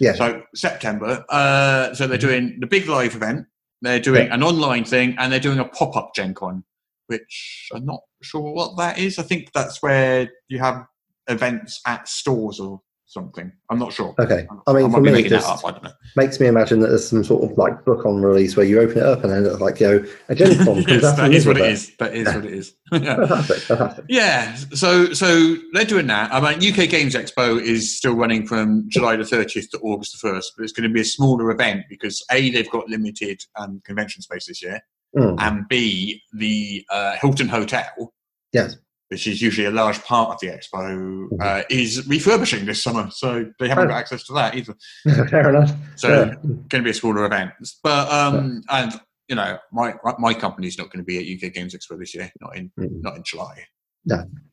Yeah. 0.00 0.14
So 0.14 0.42
September. 0.54 1.24
Uh, 1.28 1.94
so 1.94 2.06
they're 2.06 2.16
Mhm. 2.18 2.20
doing 2.22 2.56
the 2.60 2.66
big 2.66 2.88
live 2.88 3.14
event. 3.14 3.46
They're 3.82 4.00
doing 4.00 4.26
Yeah. 4.26 4.34
an 4.34 4.42
online 4.42 4.84
thing, 4.84 5.14
and 5.18 5.30
they're 5.32 5.40
doing 5.40 5.58
a 5.58 5.64
pop 5.66 5.94
up 5.96 6.14
Gen 6.14 6.34
Con, 6.34 6.64
which 7.06 7.68
I'm 7.74 7.84
not 7.84 8.00
sure 8.22 8.52
what 8.52 8.76
that 8.78 8.98
is. 8.98 9.18
I 9.18 9.22
think 9.22 9.52
that's 9.52 9.82
where 9.82 10.30
you 10.48 10.58
have 10.58 10.86
events 11.28 11.80
at 11.86 12.08
stores 12.08 12.58
or 12.60 12.80
something. 13.10 13.50
I'm 13.70 13.78
not 13.78 13.92
sure. 13.92 14.14
Okay. 14.18 14.46
I 14.66 14.72
mean, 14.72 14.84
might 14.90 14.98
for 14.98 15.00
me, 15.00 15.24
it 15.24 15.28
just 15.28 15.48
up. 15.48 15.64
I 15.64 15.70
don't 15.72 15.82
know. 15.84 15.90
makes 16.16 16.38
me 16.38 16.46
imagine 16.46 16.80
that 16.80 16.88
there's 16.88 17.08
some 17.08 17.24
sort 17.24 17.42
of 17.50 17.58
like 17.58 17.84
book 17.84 18.06
on 18.06 18.22
release 18.22 18.56
where 18.56 18.64
you 18.64 18.80
open 18.80 18.98
it 18.98 19.02
up 19.02 19.24
and 19.24 19.32
then 19.32 19.44
it's 19.46 19.60
like, 19.60 19.80
know, 19.80 20.04
a 20.28 20.34
Gen 20.34 20.56
Con 20.64 20.82
yes, 20.86 21.02
that 21.16 21.32
is 21.32 21.46
what 21.46 21.56
it 21.58 21.66
is. 21.66 21.96
That 21.96 22.14
is 22.14 22.26
what 22.32 22.44
it 22.44 22.54
is. 22.54 22.74
yeah. 22.92 22.98
Fantastic. 23.26 23.56
Fantastic. 23.62 24.04
Yeah, 24.08 24.54
so 24.74 25.12
so 25.12 25.56
they're 25.72 25.84
doing 25.84 26.06
that. 26.06 26.32
I 26.32 26.40
mean, 26.40 26.72
UK 26.72 26.88
Games 26.88 27.14
Expo 27.14 27.60
is 27.60 27.96
still 27.96 28.14
running 28.14 28.46
from 28.46 28.84
July 28.88 29.16
the 29.16 29.24
30th 29.24 29.70
to 29.70 29.78
August 29.80 30.20
the 30.20 30.28
1st, 30.28 30.44
but 30.56 30.62
it's 30.64 30.72
going 30.72 30.88
to 30.88 30.92
be 30.94 31.00
a 31.00 31.04
smaller 31.04 31.50
event 31.50 31.86
because 31.88 32.24
A, 32.30 32.50
they've 32.50 32.70
got 32.70 32.88
limited 32.88 33.42
um, 33.56 33.80
convention 33.84 34.22
space 34.22 34.46
this 34.46 34.62
year, 34.62 34.80
Mm. 35.16 35.34
and 35.40 35.66
B, 35.68 36.22
the 36.32 36.86
uh, 36.88 37.16
Hilton 37.20 37.48
Hotel, 37.48 38.12
Yes. 38.52 38.76
Which 39.10 39.26
is 39.26 39.42
usually 39.42 39.66
a 39.66 39.70
large 39.72 40.00
part 40.04 40.30
of 40.30 40.38
the 40.40 40.46
expo, 40.46 41.28
uh, 41.42 41.62
is 41.68 42.06
refurbishing 42.06 42.64
this 42.64 42.80
summer, 42.82 43.10
so 43.10 43.44
they 43.58 43.68
haven't 43.68 43.88
got 43.88 43.96
access 43.98 44.22
to 44.24 44.32
that 44.34 44.54
either. 44.54 44.74
Fair 45.28 45.48
enough. 45.50 45.72
So 45.96 46.08
Yeah. 46.08 46.34
going 46.44 46.68
to 46.68 46.82
be 46.82 46.90
a 46.90 46.94
smaller 46.94 47.24
event. 47.24 47.50
But 47.82 48.08
um, 48.10 48.62
and 48.70 48.92
you 49.28 49.34
know, 49.34 49.58
my 49.72 49.94
my 50.18 50.32
company's 50.32 50.78
not 50.78 50.90
going 50.92 51.04
to 51.04 51.04
be 51.04 51.18
at 51.18 51.26
UK 51.46 51.52
Games 51.52 51.74
Expo 51.74 51.98
this 51.98 52.14
year, 52.14 52.30
not 52.40 52.56
in 52.56 52.70
Mm. 52.78 53.02
not 53.02 53.16
in 53.16 53.22
July. 53.24 53.64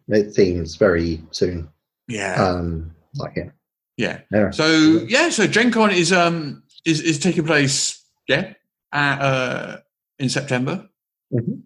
It 0.09 0.33
seems 0.33 0.75
very 0.75 1.21
soon. 1.31 1.69
Yeah, 2.07 2.41
Um, 2.43 2.95
like 3.15 3.33
yeah, 3.35 3.49
yeah. 3.97 4.19
yeah. 4.31 4.49
So 4.51 4.67
yeah, 5.07 5.29
so 5.29 5.45
Gen 5.45 5.71
Con 5.71 5.91
is 5.91 6.11
um 6.11 6.63
is 6.85 7.01
is 7.01 7.19
taking 7.19 7.45
place 7.45 8.03
yeah 8.27 8.53
at, 8.91 9.19
uh, 9.21 9.77
in 10.17 10.29
September. 10.29 10.89
Mhm. 11.31 11.61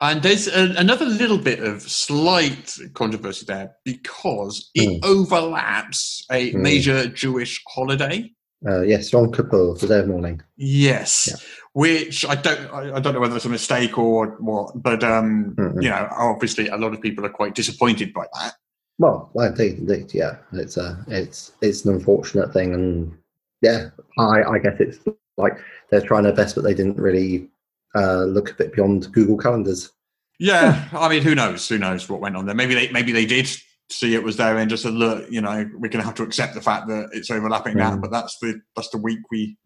And 0.00 0.22
there's 0.22 0.46
a, 0.48 0.74
another 0.76 1.04
little 1.06 1.38
bit 1.38 1.60
of 1.60 1.82
slight 1.82 2.76
controversy 2.94 3.44
there 3.46 3.72
because 3.84 4.70
it 4.74 5.00
Hmm. 5.02 5.10
overlaps 5.10 6.24
a 6.30 6.50
Hmm. 6.50 6.62
major 6.62 7.06
Jewish 7.08 7.62
holiday. 7.68 8.32
Uh, 8.66 8.80
yes, 8.82 9.12
Yom 9.12 9.30
Kippur, 9.32 9.74
the 9.74 9.86
day 9.86 10.00
of 10.00 10.08
mourning. 10.08 10.40
Yes, 10.56 11.28
Yeah. 11.28 11.36
which 11.74 12.24
I 12.26 12.34
don't 12.34 12.72
I, 12.72 12.96
I 12.96 13.00
don't 13.00 13.12
know 13.14 13.20
whether 13.20 13.36
it's 13.36 13.44
a 13.44 13.50
mistake 13.50 13.98
or 13.98 14.28
what, 14.40 14.82
but 14.82 15.04
um, 15.04 15.54
Mhm. 15.56 15.82
you 15.82 15.90
know, 15.90 16.08
obviously 16.16 16.68
a 16.68 16.76
lot 16.76 16.94
of 16.94 17.00
people 17.00 17.24
are 17.26 17.30
quite 17.30 17.54
disappointed 17.54 18.12
by 18.14 18.26
that. 18.34 18.54
Well, 18.98 19.30
well, 19.34 19.48
indeed, 19.48 19.78
indeed, 19.78 20.14
yeah. 20.14 20.36
It's 20.54 20.78
a, 20.78 21.04
it's, 21.08 21.52
it's 21.60 21.84
an 21.84 21.92
unfortunate 21.94 22.50
thing, 22.54 22.72
and 22.72 23.12
yeah, 23.60 23.90
I, 24.18 24.42
I 24.42 24.58
guess 24.58 24.76
it's 24.80 24.98
like 25.36 25.58
they're 25.90 26.00
trying 26.00 26.22
their 26.22 26.32
best, 26.32 26.54
but 26.54 26.64
they 26.64 26.72
didn't 26.74 26.96
really 26.96 27.50
uh, 27.96 28.24
look 28.24 28.50
a 28.50 28.54
bit 28.54 28.72
beyond 28.74 29.10
Google 29.12 29.36
calendars. 29.38 29.90
Yeah, 30.38 30.86
I 30.92 31.08
mean, 31.08 31.22
who 31.22 31.34
knows? 31.34 31.66
Who 31.68 31.78
knows 31.78 32.08
what 32.08 32.20
went 32.20 32.36
on 32.36 32.44
there? 32.46 32.54
Maybe 32.54 32.74
they 32.74 32.90
maybe 32.92 33.12
they 33.12 33.24
did 33.26 33.48
see 33.90 34.14
it 34.14 34.22
was 34.22 34.36
there 34.36 34.58
and 34.58 34.68
just 34.68 34.82
said, 34.82 34.92
look, 34.92 35.30
you 35.30 35.40
know, 35.40 35.64
we're 35.74 35.88
going 35.88 36.00
to 36.02 36.06
have 36.06 36.14
to 36.16 36.22
accept 36.24 36.54
the 36.54 36.60
fact 36.60 36.88
that 36.88 37.08
it's 37.12 37.30
overlapping 37.30 37.76
now, 37.76 37.92
Mm. 37.96 38.02
but 38.02 38.10
that's 38.10 38.36
the 38.40 38.60
that's 38.74 38.90
the 38.90 38.98
week 38.98 39.20
we 39.30 39.56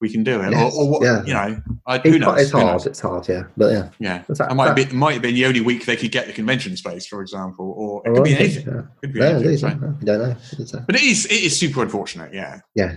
we 0.00 0.08
can 0.08 0.24
do 0.24 0.40
it. 0.40 0.50
Yes, 0.52 0.74
Or, 0.74 0.82
or 0.84 0.90
what, 0.90 1.02
yeah. 1.02 1.24
you 1.24 1.32
know, 1.34 1.62
I, 1.86 1.96
It's, 1.96 2.04
who 2.08 2.18
knows? 2.18 2.40
it's 2.40 2.50
Who 2.50 2.58
hard. 2.58 2.72
knows? 2.72 2.86
It's 2.86 3.00
hard, 3.00 3.28
yeah. 3.28 3.44
But 3.56 3.72
yeah, 3.72 3.88
Yeah, 3.98 4.18
That's- 4.28 4.50
it 4.50 4.54
might 4.54 4.74
that- 4.74 4.90
be 4.90 4.96
might 4.96 5.12
have 5.14 5.22
been 5.22 5.34
the 5.34 5.46
only 5.46 5.60
week 5.60 5.86
they 5.86 5.96
could 5.96 6.10
get 6.10 6.26
the 6.26 6.32
convention 6.32 6.76
space, 6.76 7.06
for 7.06 7.20
example, 7.22 7.74
or 7.76 8.02
it 8.06 8.14
could 8.14 8.24
be 8.24 8.36
anything. 8.36 8.66
Yeah, 8.66 8.82
Could 9.00 9.12
be 9.12 9.20
yeah 9.20 9.26
anything. 9.26 9.44
indeed. 9.46 9.60
so- 9.60 9.68
yeah, 9.68 9.92
We 10.00 10.04
don't 10.04 10.18
know. 10.20 10.36
It's, 10.58 10.74
uh, 10.74 10.84
But 10.86 10.96
it 10.96 11.02
is 11.02 11.26
it 11.26 11.32
is 11.44 11.58
super 11.58 11.82
unfortunate. 11.82 12.32
Yeah, 12.34 12.60
yeah. 12.74 12.96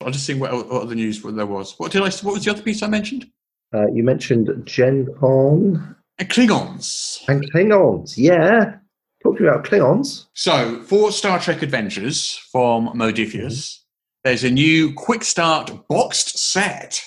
I'll 0.00 0.10
just 0.10 0.26
see 0.26 0.34
what, 0.34 0.52
what 0.52 0.82
other 0.82 0.94
news 0.96 1.22
there 1.22 1.46
was. 1.46 1.74
What 1.78 1.92
did 1.92 2.02
I? 2.02 2.10
What 2.10 2.34
was 2.34 2.44
the 2.44 2.50
other 2.50 2.62
piece 2.62 2.82
I 2.82 2.88
mentioned? 2.88 3.26
Uh, 3.74 3.86
you 3.92 4.02
mentioned 4.02 4.50
Gen 4.64 5.08
Con 5.18 5.96
And 6.18 6.28
Klingons. 6.28 7.22
and 7.28 7.50
Klingons. 7.52 8.14
Yeah. 8.16 8.76
Talk 9.22 9.36
to 9.36 9.42
me 9.42 9.48
about 9.48 9.64
Klingons. 9.64 10.26
So, 10.34 10.80
for 10.82 11.12
Star 11.12 11.38
Trek 11.38 11.62
Adventures 11.62 12.36
from 12.50 12.88
Modiphius, 12.88 13.78
there's 14.24 14.44
a 14.44 14.50
new 14.50 14.92
quick 14.94 15.24
start 15.24 15.70
boxed 15.88 16.38
set 16.38 17.02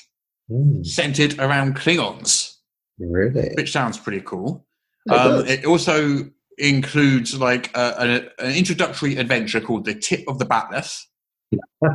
Mm, 0.51 0.85
centered 0.85 1.39
around 1.39 1.75
Klingons, 1.75 2.57
really? 2.99 3.49
which 3.55 3.71
sounds 3.71 3.97
pretty 3.97 4.21
cool. 4.21 4.63
It 5.07 5.11
Um, 5.11 5.43
it 5.47 5.65
also 5.65 6.29
includes 6.59 7.35
like 7.39 7.75
a, 7.75 7.95
an, 7.99 8.29
an 8.37 8.55
introductory 8.55 9.15
adventure 9.17 9.59
called 9.59 9.85
The 9.85 9.95
Tip 9.95 10.23
of 10.27 10.37
the 10.37 10.45
Bat'leth, 10.45 11.01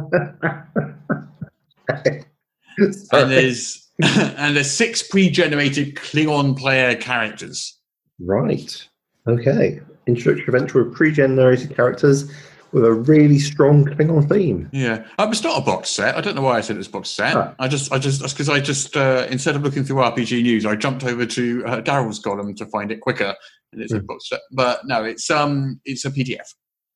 and 1.97 3.31
there's 3.31 3.89
and 4.37 4.57
there's 4.57 4.71
six 4.71 5.03
pre-generated 5.03 5.95
Klingon 5.97 6.57
player 6.59 6.95
characters. 6.97 7.79
Right. 8.19 8.87
Okay. 9.27 9.81
Introductory 10.07 10.45
adventure 10.47 10.85
with 10.85 10.95
pre-generated 10.95 11.75
characters 11.75 12.31
with 12.73 12.85
a 12.85 12.93
really 12.93 13.39
strong 13.39 13.85
Klingon 13.85 14.29
theme. 14.29 14.69
Yeah, 14.73 15.05
um, 15.19 15.31
it's 15.33 15.43
not 15.43 15.61
a 15.61 15.65
box 15.65 15.91
set. 15.91 16.17
I 16.17 16.21
don't 16.21 16.37
know 16.37 16.43
why 16.43 16.57
I 16.57 16.61
said 16.61 16.77
it 16.77 16.79
was 16.79 16.89
box 16.89 17.11
set. 17.11 17.37
Ah. 17.37 17.55
I 17.59 17.67
just, 17.69 17.93
I 17.93 17.99
just, 17.99 18.21
that's 18.21 18.33
because 18.33 18.49
I 18.49 18.61
just 18.61 18.97
uh, 18.97 19.27
instead 19.31 19.57
of 19.57 19.63
looking 19.63 19.83
through 19.85 19.97
RPG 19.97 20.43
news, 20.43 20.65
I 20.65 20.77
jumped 20.77 21.05
over 21.05 21.27
to 21.27 21.65
uh, 21.67 21.81
Daryl's 21.83 22.21
column 22.21 22.55
to 22.55 22.67
find 22.67 22.93
it 22.93 23.01
quicker, 23.01 23.35
and 23.73 23.83
it's 23.83 23.93
a 23.93 23.99
Hmm. 23.99 24.07
box 24.07 24.29
set. 24.29 24.41
But 24.53 24.87
no, 24.87 25.05
it's 25.05 25.29
um, 25.31 25.81
it's 25.85 26.05
a 26.05 26.11
PDF. 26.13 26.47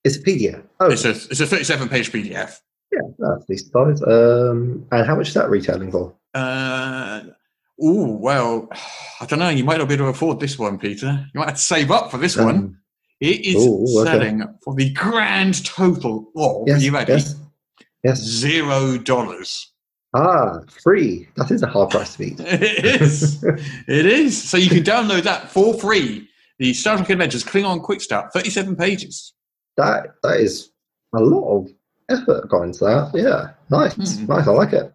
It's 0.04 0.16
a 0.16 0.22
PDF. 0.22 0.62
Oh, 0.80 0.90
It's 0.90 1.04
a, 1.04 1.10
it's 1.10 1.40
a 1.40 1.46
37 1.46 1.88
page 1.88 2.12
PDF. 2.12 2.56
Yeah. 2.94 3.08
That's 3.18 3.44
decent 3.46 3.72
size. 3.72 4.02
Um, 4.02 4.86
and 4.92 5.06
how 5.06 5.16
much 5.16 5.28
is 5.28 5.34
that 5.34 5.50
retailing 5.50 5.90
for? 5.90 6.14
Uh, 6.34 7.22
oh 7.80 8.16
well, 8.16 8.68
I 9.20 9.26
don't 9.26 9.38
know. 9.38 9.48
You 9.50 9.64
might 9.64 9.78
not 9.78 9.88
be 9.88 9.94
able 9.94 10.06
to 10.06 10.10
afford 10.10 10.40
this 10.40 10.58
one, 10.58 10.78
Peter. 10.78 11.26
You 11.34 11.38
might 11.40 11.48
have 11.50 11.56
to 11.56 11.62
save 11.62 11.90
up 11.90 12.10
for 12.10 12.18
this 12.18 12.36
one. 12.36 12.56
Um, 12.56 12.78
It 13.20 13.44
is 13.46 13.56
ooh, 13.66 14.00
okay. 14.00 14.10
selling 14.10 14.42
for 14.62 14.74
the 14.74 14.90
grand 14.92 15.64
total 15.64 16.30
of. 16.36 16.64
yes, 16.66 16.78
are 16.80 16.84
you 16.84 16.92
ready? 16.92 17.12
yes. 17.12 17.34
Yes. 18.02 18.18
Zero 18.22 18.98
dollars. 18.98 19.72
Ah, 20.16 20.60
free. 20.82 21.26
That 21.36 21.50
is 21.50 21.62
a 21.62 21.66
hard 21.66 21.90
price 21.90 22.12
to 22.12 22.18
beat. 22.18 22.38
It 22.40 23.02
is. 23.02 23.42
it 23.88 24.06
is. 24.06 24.40
So 24.50 24.56
you 24.56 24.68
can 24.68 24.84
download 24.84 25.22
that 25.24 25.48
for 25.50 25.74
free. 25.74 26.28
The 26.58 26.72
Star 26.74 26.96
Trek 26.98 27.10
Adventures 27.10 27.42
Klingon 27.42 27.82
Quick 27.82 28.00
Start, 28.00 28.32
37 28.32 28.76
pages. 28.76 29.32
that 29.76 30.14
that 30.22 30.38
is 30.38 30.70
a 31.16 31.20
lot 31.20 31.48
of 31.56 31.68
effort 32.10 32.48
gone 32.48 32.64
into 32.64 32.84
that. 32.84 33.10
Yeah, 33.14 33.50
nice, 33.70 33.94
Hmm. 33.94 34.26
nice. 34.26 34.46
I 34.46 34.50
like 34.52 34.72
it. 34.72 34.92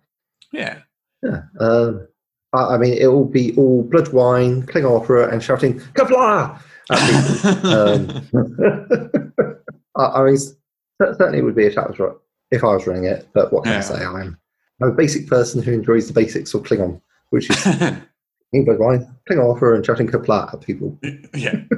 Yeah. 0.51 0.79
Yeah. 1.23 1.41
Um, 1.59 2.07
I, 2.53 2.75
I 2.75 2.77
mean, 2.77 2.93
it 2.93 3.07
will 3.07 3.25
be 3.25 3.53
all 3.55 3.83
blood 3.83 4.11
wine, 4.13 4.63
Klingon 4.63 4.99
opera, 5.01 5.29
and 5.31 5.43
shouting 5.43 5.79
"Qapla'!" 5.93 6.59
at 6.89 7.43
people. 7.51 7.71
um, 7.71 9.63
I, 9.97 10.03
I 10.05 10.23
mean, 10.25 10.37
c- 10.37 10.53
certainly 10.99 11.39
it 11.39 11.43
would 11.43 11.55
be 11.55 11.65
if 11.65 11.75
that 11.75 11.89
was 11.89 11.99
right, 11.99 12.15
if 12.51 12.63
I 12.63 12.67
was 12.73 12.87
running 12.87 13.05
it. 13.05 13.27
But 13.33 13.51
what 13.53 13.63
can 13.65 13.73
Yeah. 13.73 13.77
I 13.79 13.81
say? 13.81 14.03
I'm, 14.05 14.37
I'm 14.81 14.89
a 14.89 14.93
basic 14.93 15.27
person 15.27 15.61
who 15.61 15.71
enjoys 15.73 16.07
the 16.07 16.13
basics 16.13 16.53
of 16.53 16.63
Klingon, 16.63 17.01
which 17.31 17.49
is 17.49 17.67
eating 18.53 18.65
blood 18.65 18.79
wine, 18.79 19.15
Klingon 19.29 19.55
opera, 19.55 19.75
and 19.75 19.85
shouting 19.85 20.07
"Qapla'" 20.07 20.53
at 20.53 20.61
people. 20.61 20.97
yeah. 21.35 21.61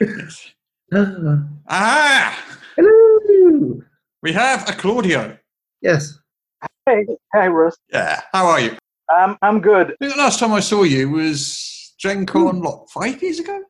Yes. 0.00 0.50
Ah, 0.92 1.44
Ah, 1.68 2.44
hello. 2.76 3.80
We 4.22 4.32
have 4.32 4.68
a 4.68 4.72
Claudio. 4.72 5.36
Yes. 5.80 6.18
Hey, 6.86 7.06
hi, 7.34 7.48
Russ. 7.48 7.76
Yeah. 7.92 8.20
How 8.32 8.46
are 8.46 8.60
you? 8.60 8.76
Um, 9.14 9.36
I'm 9.42 9.60
good. 9.60 9.88
I 9.92 9.94
think 10.00 10.14
the 10.14 10.18
last 10.22 10.38
time 10.38 10.52
I 10.52 10.60
saw 10.60 10.84
you 10.84 11.10
was 11.10 11.94
Gen 11.98 12.24
Con, 12.24 12.60
what, 12.60 12.88
five 12.90 13.20
years 13.22 13.40
ago? 13.40 13.60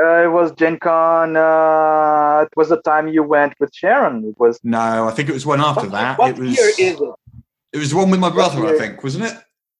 Uh, 0.00 0.24
it 0.24 0.30
was 0.30 0.52
Gen 0.52 0.78
Con. 0.78 1.36
Uh, 1.36 2.42
it 2.42 2.56
was 2.56 2.68
the 2.68 2.80
time 2.82 3.08
you 3.08 3.22
went 3.22 3.54
with 3.58 3.74
Sharon. 3.74 4.24
It 4.24 4.38
was. 4.38 4.60
No, 4.62 5.08
I 5.08 5.10
think 5.12 5.28
it 5.28 5.32
was 5.32 5.46
one 5.46 5.60
after 5.60 5.82
what 5.82 5.92
that. 5.92 6.18
what 6.18 6.30
it 6.30 6.38
was 6.38 6.56
year 6.56 6.68
is 6.68 7.00
it? 7.00 7.14
it 7.72 7.78
was 7.78 7.90
the 7.90 7.96
one 7.96 8.10
with 8.10 8.20
my 8.20 8.30
brother, 8.30 8.64
I 8.66 8.78
think, 8.78 9.02
wasn't 9.02 9.24
it? 9.24 9.34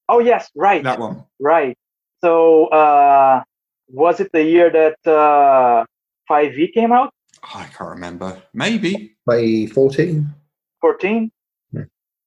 Oh 0.08 0.20
yes, 0.20 0.50
right, 0.54 0.82
That 0.82 0.98
one. 0.98 1.24
right. 1.40 1.76
So, 2.22 2.66
uh, 2.68 3.42
was 3.88 4.20
it 4.20 4.32
the 4.32 4.42
year 4.42 4.70
that 4.70 5.10
uh, 5.10 5.84
5e 6.30 6.72
came 6.72 6.92
out? 6.92 7.12
I 7.54 7.64
can't 7.64 7.90
remember. 7.90 8.42
Maybe. 8.54 9.16
By 9.26 9.66
14? 9.74 10.28
14? 10.80 11.30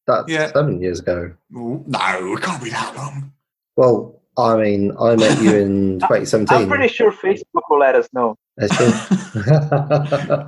That's 0.08 0.28
Yeah. 0.32 0.52
seven 0.52 0.82
years 0.82 1.00
ago. 1.00 1.34
No, 1.52 2.34
it 2.34 2.42
can't 2.42 2.64
be 2.64 2.70
that 2.72 2.96
long. 2.96 3.32
Well, 3.76 4.22
I 4.38 4.56
mean, 4.56 4.92
I 5.00 5.16
met 5.16 5.42
you 5.42 5.56
in 5.56 6.00
2017. 6.00 6.58
I'm 6.64 6.68
pretty 6.68 6.88
sure 6.92 7.12
Facebook 7.12 7.62
will 7.70 7.80
let 7.80 7.96
us 7.96 8.08
know. 8.14 8.36
That's 8.58 8.76
true. 8.76 8.88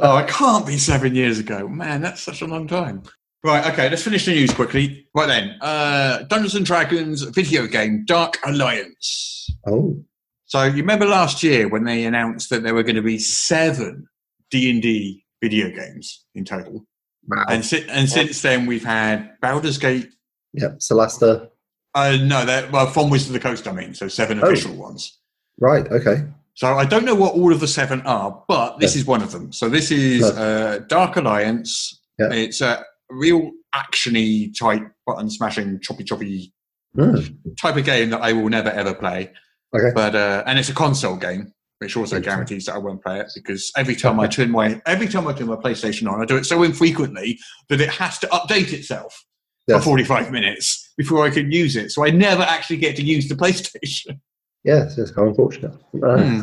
oh, 0.01 0.17
it 0.17 0.27
can't 0.27 0.65
be 0.65 0.77
seven 0.77 1.13
years 1.15 1.37
ago. 1.39 1.67
Man, 1.67 2.01
that's 2.01 2.21
such 2.21 2.41
a 2.41 2.47
long 2.47 2.67
time. 2.67 3.03
Right, 3.43 3.65
okay, 3.71 3.89
let's 3.89 4.03
finish 4.03 4.25
the 4.25 4.33
news 4.33 4.53
quickly. 4.53 5.07
Right 5.15 5.27
then, 5.27 5.57
uh, 5.61 6.23
Dungeons 6.23 6.55
and 6.55 6.65
Dragons 6.65 7.23
video 7.23 7.65
game 7.67 8.03
Dark 8.05 8.37
Alliance. 8.45 9.49
oh, 9.67 10.03
So 10.45 10.63
you 10.63 10.77
remember 10.77 11.05
last 11.07 11.41
year 11.43 11.67
when 11.67 11.83
they 11.83 12.05
announced 12.05 12.49
that 12.51 12.63
there 12.63 12.73
were 12.75 12.83
going 12.83 12.95
to 12.97 13.01
be 13.01 13.17
seven 13.17 14.07
D 14.51 14.69
and 14.69 14.81
D 14.81 15.25
video 15.41 15.69
games 15.71 16.25
in 16.35 16.45
total, 16.45 16.85
wow. 17.27 17.45
and 17.49 17.65
si- 17.65 17.85
and 17.89 18.07
since 18.09 18.41
then 18.41 18.65
we've 18.67 18.83
had 18.85 19.31
Baldur's 19.41 19.77
Gate. 19.77 20.09
Yep, 20.53 20.79
Solasta. 20.79 21.49
Uh, 21.95 22.17
no, 22.21 22.45
that 22.45 22.71
well 22.71 22.87
from 22.87 23.09
Wizard 23.09 23.29
of 23.29 23.33
the 23.33 23.39
Coast. 23.39 23.67
I 23.67 23.71
mean, 23.71 23.93
so 23.93 24.07
seven 24.07 24.39
Oh. 24.39 24.47
official 24.47 24.75
ones. 24.75 25.17
Right, 25.59 25.85
okay. 25.87 26.25
So 26.53 26.77
I 26.77 26.85
don't 26.85 27.05
know 27.05 27.15
what 27.15 27.33
all 27.33 27.51
of 27.53 27.59
the 27.59 27.67
seven 27.67 28.01
are, 28.01 28.43
but 28.47 28.79
this 28.79 28.95
is 28.95 29.05
one 29.05 29.21
of 29.23 29.31
them. 29.31 29.51
So 29.53 29.69
this 29.69 29.89
is 29.91 30.21
uh, 30.23 30.79
Dark 30.87 31.15
Alliance. 31.15 32.01
Yeah. 32.19 32.31
It's 32.33 32.61
a 32.61 32.83
real 33.09 33.51
actiony 33.73 34.55
type 34.57 34.83
button 35.05 35.29
smashing 35.29 35.79
choppy 35.81 36.03
choppy 36.03 36.53
Hmm, 36.93 37.15
type 37.57 37.77
of 37.77 37.85
game 37.85 38.09
that 38.09 38.19
I 38.21 38.33
will 38.33 38.49
never 38.49 38.69
ever 38.69 38.93
play. 38.93 39.31
Okay. 39.73 39.91
But 39.95 40.13
uh, 40.13 40.43
and 40.45 40.59
it's 40.59 40.67
a 40.67 40.73
console 40.73 41.15
game, 41.15 41.53
which 41.81 41.97
also 41.97 42.19
guarantees 42.19 42.65
that 42.67 42.75
I 42.75 42.77
won't 42.77 43.01
play 43.01 43.19
it 43.19 43.31
because 43.33 43.71
every 43.75 43.95
time 43.95 44.19
I 44.19 44.27
turn 44.27 44.51
my 44.51 44.79
every 44.85 45.07
time 45.07 45.27
I 45.27 45.33
turn 45.33 45.47
my 45.47 45.55
PlayStation 45.55 46.07
on, 46.11 46.21
I 46.21 46.25
do 46.25 46.37
it 46.37 46.45
so 46.45 46.61
infrequently 46.61 47.39
that 47.69 47.81
it 47.81 47.89
has 47.89 48.19
to 48.19 48.27
update 48.27 48.71
itself 48.71 49.25
Yes. 49.67 49.79
for 49.79 49.85
forty 49.89 50.03
five 50.03 50.31
minutes 50.31 50.93
before 50.97 51.25
I 51.25 51.31
can 51.31 51.51
use 51.51 51.75
it. 51.75 51.91
So 51.91 52.05
I 52.05 52.11
never 52.11 52.43
actually 52.43 52.77
get 52.77 52.95
to 52.97 53.03
use 53.03 53.27
the 53.29 53.35
PlayStation. 53.43 54.19
Yes, 54.63 54.95
it's 54.99 55.11
how 55.15 55.27
unfortunate. 55.27 55.73
Hmm. 55.91 56.41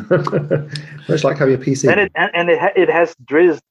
much 1.11 1.23
like 1.23 1.37
having 1.37 1.55
a 1.55 1.57
PC. 1.57 1.89
And 1.89 2.01
it 2.01 2.11
and, 2.15 2.31
and 2.33 2.49
it, 2.49 2.59
ha- 2.59 2.73
it 2.75 2.89
has 2.89 3.15
Drizzt 3.23 3.61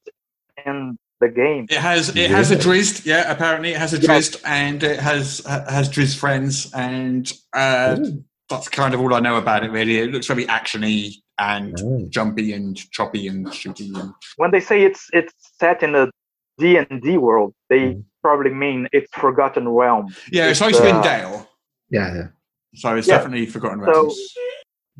and 0.65 0.97
the 1.21 1.29
game. 1.29 1.67
It 1.69 1.77
has 1.77 2.15
it 2.15 2.31
has 2.31 2.49
a 2.49 2.55
Yeah. 2.55 2.61
Drizzt, 2.61 3.05
yeah. 3.05 3.31
Apparently, 3.31 3.71
it 3.73 3.77
has 3.77 3.93
a 3.93 3.97
Yeah. 3.99 4.07
Drizzt, 4.09 4.41
and 4.45 4.81
it 4.83 4.99
has 4.99 5.41
has 5.45 5.87
Drizzt 5.89 6.17
friends, 6.17 6.71
and 6.73 7.31
uh, 7.53 7.97
Ooh. 7.99 8.23
That's 8.49 8.67
kind 8.67 8.93
of 8.93 8.99
all 8.99 9.13
I 9.13 9.19
know 9.19 9.37
about 9.37 9.63
it. 9.63 9.71
Really, 9.71 9.99
it 9.99 10.11
looks 10.11 10.27
very 10.27 10.45
actiony 10.45 11.13
and 11.37 11.79
Oh. 11.81 12.05
jumpy 12.09 12.53
and 12.53 12.75
choppy 12.91 13.27
and 13.27 13.45
shooty. 13.47 13.93
And 13.99 14.11
When 14.37 14.51
they 14.51 14.59
say 14.59 14.83
it's 14.83 15.07
it's 15.13 15.33
set 15.59 15.83
in 15.83 15.91
the 15.93 16.09
D 16.57 16.77
and 16.77 17.01
D 17.01 17.17
world, 17.17 17.53
they 17.69 17.79
Mm. 17.93 18.03
probably 18.21 18.51
mean 18.53 18.87
it's 18.91 19.11
Forgotten 19.13 19.67
Realm. 19.69 20.07
yeah, 20.31 20.47
it's 20.49 20.59
It's, 20.61 20.77
Icewind 20.79 20.99
uh, 20.99 21.01
Dale, 21.03 21.49
Yeah, 21.89 22.13
yeah. 22.15 22.27
so 22.75 22.95
it's 22.95 23.07
Yeah. 23.07 23.17
definitely 23.17 23.45
Forgotten 23.45 23.81
So- 23.85 24.11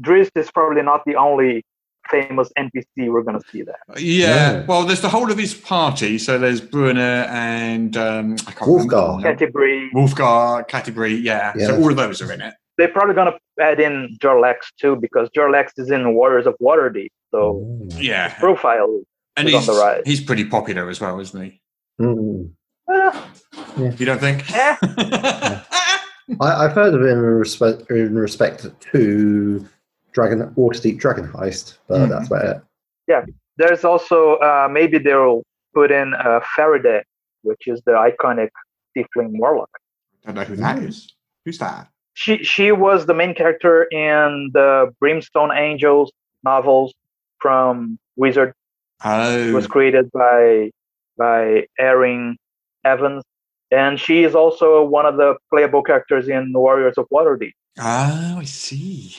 Drizzt 0.01 0.31
is 0.35 0.49
probably 0.51 0.81
not 0.81 1.03
the 1.05 1.15
only 1.15 1.65
famous 2.09 2.49
NPC 2.57 3.09
we're 3.09 3.21
gonna 3.23 3.41
see 3.51 3.61
there. 3.63 3.75
Yeah, 3.97 4.27
Yeah. 4.61 4.65
well, 4.65 4.83
there's 4.83 5.01
the 5.01 5.09
whole 5.09 5.29
of 5.29 5.37
his 5.37 5.53
party. 5.53 6.17
So 6.17 6.37
there's 6.39 6.61
Bruenor 6.61 7.27
and 7.29 7.95
um, 7.97 8.35
I 8.47 8.51
can't 8.51 8.61
remember 8.61 8.95
Wulfgar. 8.95 9.37
the 9.37 9.45
name. 9.59 9.89
Wulfgar, 9.93 10.67
Catti-brie, 10.69 11.15
yeah. 11.17 11.51
Yeah. 11.55 11.67
So 11.67 11.75
all 11.81 11.89
of 11.91 11.97
those 11.97 12.21
are 12.21 12.31
in 12.31 12.41
it. 12.41 12.53
They're 12.79 12.87
probably 12.87 13.13
gonna 13.13 13.37
add 13.59 13.81
in 13.81 14.15
Jarlaxle 14.21 14.71
too 14.79 14.95
because 14.95 15.29
Jarlaxle 15.35 15.79
is 15.79 15.91
in 15.91 16.15
Warriors 16.15 16.47
of 16.47 16.55
Waterdeep, 16.61 17.09
so. 17.29 17.67
Yeah, 17.99 18.33
profile. 18.39 19.01
and 19.35 19.49
is 19.49 19.53
on 19.53 19.59
he's 19.59 19.67
the 19.67 19.73
rise. 19.73 20.03
he's 20.05 20.21
pretty 20.23 20.45
popular 20.45 20.89
as 20.89 21.01
well, 21.01 21.19
isn't 21.19 21.41
he? 21.43 21.61
Mm. 22.01 22.51
eh, 22.89 23.21
You 23.97 24.05
don't 24.05 24.19
think? 24.21 24.49
eh, 24.55 24.77
I, 26.39 26.47
I've 26.65 26.71
heard 26.71 26.93
of 26.93 27.01
him 27.01 27.07
in 27.09 27.19
respect 27.19 27.91
in 27.91 28.15
respect 28.15 28.65
to 28.93 29.67
Dragon 30.13 30.39
Waterdeep 30.55 30.99
Dragon 30.99 31.27
Heist, 31.27 31.79
but 31.89 31.97
Mhm. 31.99 32.09
that's 32.09 32.27
about 32.27 32.45
it. 32.45 32.61
Yeah, 33.07 33.25
there's 33.57 33.83
also 33.83 34.35
uh, 34.37 34.69
maybe 34.71 34.99
they'll 34.99 35.43
put 35.73 35.91
in 35.91 36.13
uh, 36.13 36.39
Farideh, 36.57 37.01
which 37.41 37.67
is 37.67 37.81
the 37.85 37.91
iconic 37.91 38.51
Tiefling 38.95 39.31
Warlock. 39.37 39.69
I 40.23 40.27
don't 40.31 40.35
know 40.35 40.43
who 40.45 40.55
that 40.57 40.79
is. 40.79 41.13
Who's 41.43 41.57
that? 41.57 41.89
She 42.13 42.43
she 42.43 42.71
was 42.71 43.05
the 43.05 43.13
main 43.13 43.33
character 43.33 43.83
in 43.85 44.51
the 44.53 44.93
Brimstone 44.99 45.51
Angels 45.55 46.11
novels 46.43 46.93
from 47.39 47.97
Wizard. 48.15 48.49
It 48.49 48.53
Oh, 49.05 49.53
was 49.53 49.67
created 49.67 50.11
by 50.11 50.71
by 51.17 51.65
Erin 51.79 52.37
Evans, 52.83 53.23
and 53.71 53.99
she 53.99 54.23
is 54.23 54.35
also 54.35 54.83
one 54.83 55.05
of 55.05 55.15
the 55.17 55.35
playable 55.49 55.81
characters 55.83 56.27
in 56.27 56.51
Warriors 56.53 56.97
of 56.97 57.05
Waterdeep. 57.11 57.53
oh, 57.79 58.37
I 58.39 58.43
see. 58.45 59.15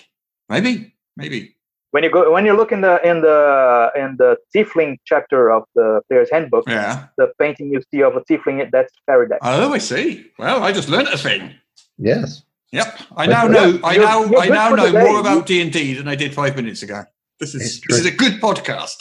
Maybe, 0.49 0.95
maybe. 1.17 1.57
When 1.93 2.05
you 2.05 2.11
go 2.11 2.31
when 2.31 2.45
you 2.45 2.53
look 2.55 2.71
in 2.73 2.83
the 2.83 3.01
in 3.09 3.23
the 3.23 3.91
in 3.97 4.17
the 4.19 4.37
Tiefling 4.55 4.99
chapter 5.07 5.51
of 5.51 5.65
the 5.75 6.03
Player's 6.09 6.31
Handbook, 6.31 6.69
Yeah. 6.69 7.07
the 7.17 7.33
painting 7.39 7.73
you 7.73 7.81
see 7.91 8.03
of 8.03 8.15
a 8.17 8.21
Tiefling 8.21 8.69
that's 8.71 8.93
Farideh. 9.09 9.39
Oh, 9.43 9.73
I 9.73 9.79
see. 9.79 10.31
Well, 10.39 10.63
I 10.63 10.71
just 10.73 10.89
learned 10.89 11.09
a 11.09 11.19
thing. 11.19 11.55
Yes. 11.99 12.43
Yep. 12.73 12.99
I 13.17 13.27
now 13.27 13.47
know. 13.49 13.81
I 13.83 13.97
now. 13.97 14.25
I 14.37 14.49
now 14.49 14.71
know 14.71 14.87
the 14.87 14.93
day. 14.99 15.05
more 15.05 15.21
about 15.21 15.47
D 15.47 15.61
and 15.61 15.73
D 15.73 15.95
than 15.95 16.07
I 16.07 16.15
did 16.15 16.33
five 16.35 16.55
minutes 16.57 16.83
ago. 16.83 17.05
This 17.41 17.55
is 17.55 17.63
It's 17.63 17.81
this 17.89 17.99
is 18.01 18.07
a 18.07 18.11
good 18.13 18.41
podcast. 18.41 18.97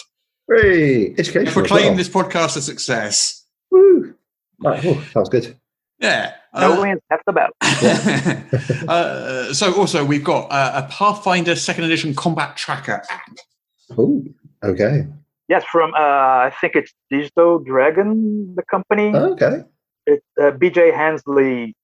Hey, 0.51 1.09
I 1.09 1.15
education. 1.19 1.53
proclaim 1.53 1.95
this 1.95 2.09
podcast 2.09 2.57
a 2.57 2.61
success. 2.61 3.45
Woo. 3.69 4.15
Right, 4.63 4.83
oh, 4.85 5.01
sounds 5.13 5.29
good. 5.29 5.55
Yeah. 5.99 6.33
No 6.55 6.79
Uh, 6.79 6.81
wins, 6.81 7.01
half 7.11 7.19
the 7.25 7.33
battle. 7.33 7.55
uh, 8.89 9.53
so 9.53 9.73
also 9.75 10.03
we've 10.03 10.23
got 10.23 10.51
uh, 10.51 10.83
a 10.83 10.89
Pathfinder 10.91 11.55
Second 11.55 11.83
Edition 11.83 12.15
Combat 12.15 12.57
Tracker 12.57 13.03
app. 13.09 13.37
Oh, 13.97 14.23
okay. 14.63 15.05
Yes, 15.47 15.63
from 15.71 15.93
uh, 15.93 15.97
I 15.97 16.53
think 16.59 16.75
it's 16.75 16.93
Digital 17.11 17.59
Dragon, 17.59 18.55
the 18.55 18.63
company. 18.63 19.13
Okay. 19.15 19.63
It's 20.07 20.25
uh, 20.41 20.51
BJ 20.51 20.95
Hensley 20.95 21.75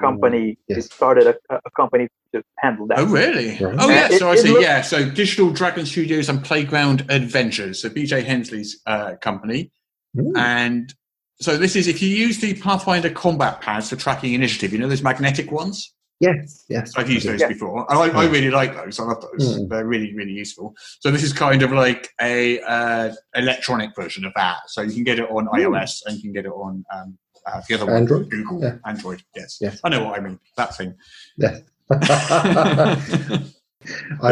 company. 0.00 0.58
yes. 0.68 0.78
It 0.86 0.92
started 0.92 1.26
a, 1.26 1.54
a 1.54 1.70
company 1.76 2.08
to 2.34 2.42
handle 2.58 2.86
that. 2.88 2.98
Oh, 2.98 3.04
really? 3.06 3.50
Right. 3.58 3.76
Oh, 3.78 3.88
yeah. 3.88 4.08
It- 4.12 4.18
So 4.18 4.30
I 4.30 4.34
it 4.34 4.38
see. 4.38 4.48
look- 4.50 4.62
yeah. 4.62 4.80
So 4.82 5.08
Digital 5.08 5.50
Dragon 5.50 5.86
Studios 5.86 6.28
and 6.28 6.42
Playground 6.44 7.04
Adventures. 7.08 7.82
So 7.82 7.88
BJ 7.90 8.24
Hensley's 8.24 8.80
uh, 8.86 9.16
company. 9.20 9.70
Ooh. 10.18 10.32
And 10.36 10.94
so 11.40 11.56
this 11.56 11.76
is 11.76 11.88
if 11.88 12.00
you 12.00 12.08
use 12.08 12.38
the 12.40 12.54
Pathfinder 12.54 13.10
combat 13.10 13.60
pads 13.60 13.90
for 13.90 13.96
tracking 13.96 14.34
initiative, 14.34 14.72
you 14.72 14.78
know 14.78 14.88
those 14.88 15.02
magnetic 15.02 15.50
ones? 15.52 15.92
Yes, 16.18 16.64
yes. 16.70 16.92
I've 16.96 17.10
used 17.10 17.26
those 17.26 17.42
Yeah. 17.42 17.48
before. 17.48 17.84
And 17.90 17.98
I, 17.98 18.22
I 18.22 18.24
really 18.26 18.48
like 18.50 18.74
those. 18.74 18.98
I 18.98 19.02
love 19.02 19.20
those. 19.20 19.58
Mm. 19.58 19.68
They're 19.68 19.84
really, 19.84 20.14
really 20.14 20.32
useful. 20.32 20.74
So 21.00 21.10
this 21.10 21.22
is 21.22 21.34
kind 21.34 21.62
of 21.62 21.72
like 21.72 22.08
a 22.22 22.58
uh, 22.60 23.12
electronic 23.34 23.90
version 23.94 24.24
of 24.24 24.32
that. 24.34 24.60
So 24.68 24.80
you 24.80 24.94
can 24.94 25.04
get 25.04 25.18
it 25.18 25.28
on 25.30 25.46
iOS 25.48 26.00
and 26.06 26.16
you 26.16 26.22
can 26.22 26.32
get 26.32 26.46
it 26.46 26.52
on 26.52 26.86
um, 26.94 27.18
uh, 27.46 27.60
the 27.68 27.74
other 27.74 27.86
one, 27.86 27.94
Android? 27.96 28.30
Google, 28.30 28.62
Yeah. 28.62 28.76
Android. 28.84 29.22
Yes. 29.34 29.58
Yes. 29.60 29.80
I 29.84 29.88
know 29.88 30.04
what 30.04 30.18
I 30.18 30.22
mean. 30.22 30.38
That 30.56 30.76
thing. 30.76 30.94
There 31.38 31.62
I 31.90 33.42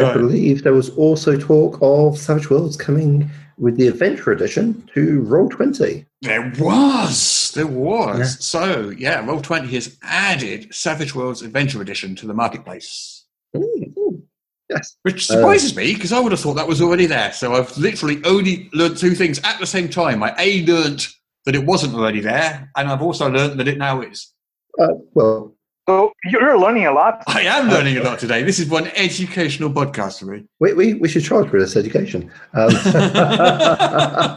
Right. 0.03 0.15
believe 0.15 0.65
there 0.65 0.73
was 0.75 0.91
also 0.91 1.39
talk 1.39 1.79
of 1.81 2.19
Savage 2.19 2.51
Worlds 2.51 2.77
coming 2.77 3.31
with 3.57 3.77
the 3.77 3.87
Adventure 3.87 4.33
Edition 4.33 4.89
to 4.95 5.21
Roll 5.23 5.49
Twenty. 5.49 6.07
There 6.23 6.53
was. 6.59 7.53
There 7.55 7.67
was. 7.69 8.19
Yeah. 8.19 8.25
So 8.25 8.91
yeah, 8.99 9.25
Roll 9.25 9.41
Twenty 9.41 9.73
has 9.75 9.97
added 10.03 10.75
Savage 10.75 11.15
Worlds 11.15 11.43
Adventure 11.43 11.81
Edition 11.81 12.17
to 12.17 12.27
the 12.27 12.35
marketplace. 12.35 13.27
Mm, 13.55 13.95
mm. 13.95 14.23
Yes. 14.71 14.97
Which 15.03 15.31
Uh, 15.31 15.35
surprises 15.35 15.77
me 15.77 15.95
because 15.95 16.13
I 16.13 16.19
would 16.19 16.33
have 16.33 16.41
thought 16.41 16.55
that 16.55 16.67
was 16.67 16.83
already 16.83 17.07
there. 17.07 17.33
So 17.33 17.55
I've 17.55 17.77
literally 17.79 18.21
only 18.25 18.69
learned 18.73 18.97
two 18.97 19.15
things 19.15 19.39
at 19.45 19.61
the 19.61 19.67
same 19.67 19.89
time. 19.89 20.23
I 20.25 20.35
A 20.39 20.67
learnt 20.67 21.07
that 21.45 21.55
it 21.55 21.65
wasn't 21.65 21.95
already 21.95 22.21
there, 22.21 22.71
and 22.77 22.89
I've 22.89 23.03
also 23.03 23.29
learned 23.31 23.61
that 23.61 23.69
it 23.69 23.79
now 23.79 24.01
is. 24.01 24.33
Uh, 24.81 24.89
well, 25.13 25.55
So 25.87 26.13
you're 26.25 26.59
learning 26.59 26.87
a 26.87 26.93
lot. 26.93 27.23
I 27.27 27.43
am 27.43 27.69
learning 27.69 27.99
a 27.99 28.03
lot 28.03 28.19
today. 28.19 28.43
This 28.43 28.59
is 28.59 28.69
one 28.69 28.87
educational 28.97 29.71
podcast 29.71 30.21
for 30.21 30.27
me. 30.27 30.45
we, 30.59 30.73
we, 30.73 30.95
we 30.95 31.09
should 31.09 31.23
charge 31.25 31.49
for 31.51 31.61
this 31.61 31.77
education. 31.77 32.31
Um, 32.55 32.71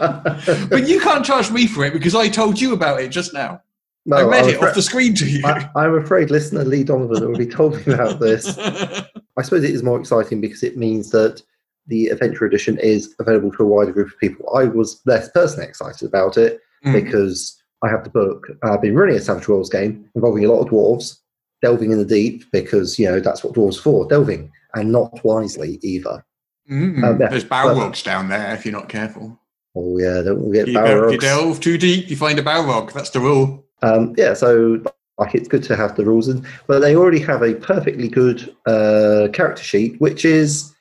But 0.70 0.88
you 0.88 1.00
can't 1.00 1.26
charge 1.26 1.52
me 1.52 1.68
for 1.68 1.86
it 1.86 1.94
because 1.94 2.16
I 2.16 2.28
told 2.30 2.60
you 2.60 2.74
about 2.74 3.02
it 3.02 3.10
just 3.10 3.34
now. 3.34 3.62
no, 4.06 4.18
I 4.18 4.24
read 4.24 4.44
I'm 4.44 4.50
it 4.50 4.56
afraid- 4.56 4.70
off 4.70 4.76
the 4.76 4.82
screen 4.82 5.14
to 5.16 5.30
you. 5.30 5.46
I, 5.46 5.70
I'm 5.76 5.96
afraid 5.96 6.30
listener 6.30 6.64
Lee 6.66 6.84
Donovan 6.84 7.24
already 7.24 7.48
told 7.48 7.86
me 7.88 7.94
about 7.94 8.20
this. 8.20 8.58
I 8.60 9.42
suppose 9.44 9.64
it 9.64 9.72
is 9.72 9.84
more 9.84 10.00
exciting 10.00 10.42
because 10.42 10.64
it 10.64 10.78
means 10.78 11.10
that 11.12 11.42
the 11.88 12.08
Adventure 12.08 12.46
Edition 12.46 12.78
is 12.80 13.16
available 13.20 13.52
to 13.54 13.64
a 13.64 13.66
wider 13.66 13.92
group 13.94 14.08
of 14.10 14.20
people. 14.20 14.54
I 14.56 14.66
was 14.66 15.02
less 15.06 15.30
personally 15.32 15.68
excited 15.68 16.08
about 16.08 16.38
it 16.38 16.60
Mm. 16.86 16.94
because 16.94 17.62
I 17.84 17.90
have 17.90 18.04
the 18.04 18.10
book. 18.10 18.48
I've 18.64 18.82
been 18.82 18.96
running 18.96 19.16
a 19.16 19.20
Savage 19.20 19.48
Worlds 19.48 19.70
game 19.70 20.10
involving 20.16 20.46
a 20.46 20.52
lot 20.52 20.62
of 20.62 20.68
dwarves, 20.68 21.18
delving 21.62 21.92
in 21.92 21.98
the 21.98 22.06
deep 22.06 22.44
because, 22.52 22.98
you 23.00 23.08
know, 23.08 23.20
that's 23.20 23.44
what 23.44 23.54
dwarves 23.54 23.78
are 23.80 23.82
for, 23.82 24.08
delving, 24.08 24.52
and 24.76 24.92
not 24.92 25.24
wisely 25.24 25.80
either. 25.82 26.24
Mm. 26.70 27.04
Um, 27.04 27.22
yeah, 27.22 27.30
There's 27.30 27.44
but- 27.44 27.66
Balrogs 27.66 28.04
down 28.04 28.30
there 28.30 28.54
if 28.54 28.66
you're 28.66 28.74
not 28.74 28.90
careful. 28.90 29.40
Oh, 29.76 29.98
yeah, 30.00 30.22
don't 30.24 30.44
forget 30.44 30.68
You, 30.68 30.74
go, 30.74 31.10
you 31.12 31.18
delve 31.20 31.60
too 31.60 31.78
deep, 31.78 32.10
you 32.10 32.16
find 32.16 32.40
a 32.40 32.44
Balrog. 32.44 32.94
That's 32.94 33.12
the 33.12 33.20
rule. 33.20 33.64
Um, 33.84 34.16
yeah, 34.18 34.34
so 34.34 34.82
like 35.20 35.36
it's 35.36 35.48
good 35.48 35.64
to 35.64 35.76
have 35.76 35.96
the 35.96 36.06
rules 36.06 36.28
in, 36.30 36.46
but 36.66 36.80
they 36.80 36.96
already 36.96 37.20
have 37.20 37.44
a 37.44 37.54
perfectly 37.54 38.08
good 38.08 38.56
uh, 38.66 39.28
character 39.34 39.64
sheet, 39.64 40.00
which 40.02 40.26
is 40.26 40.74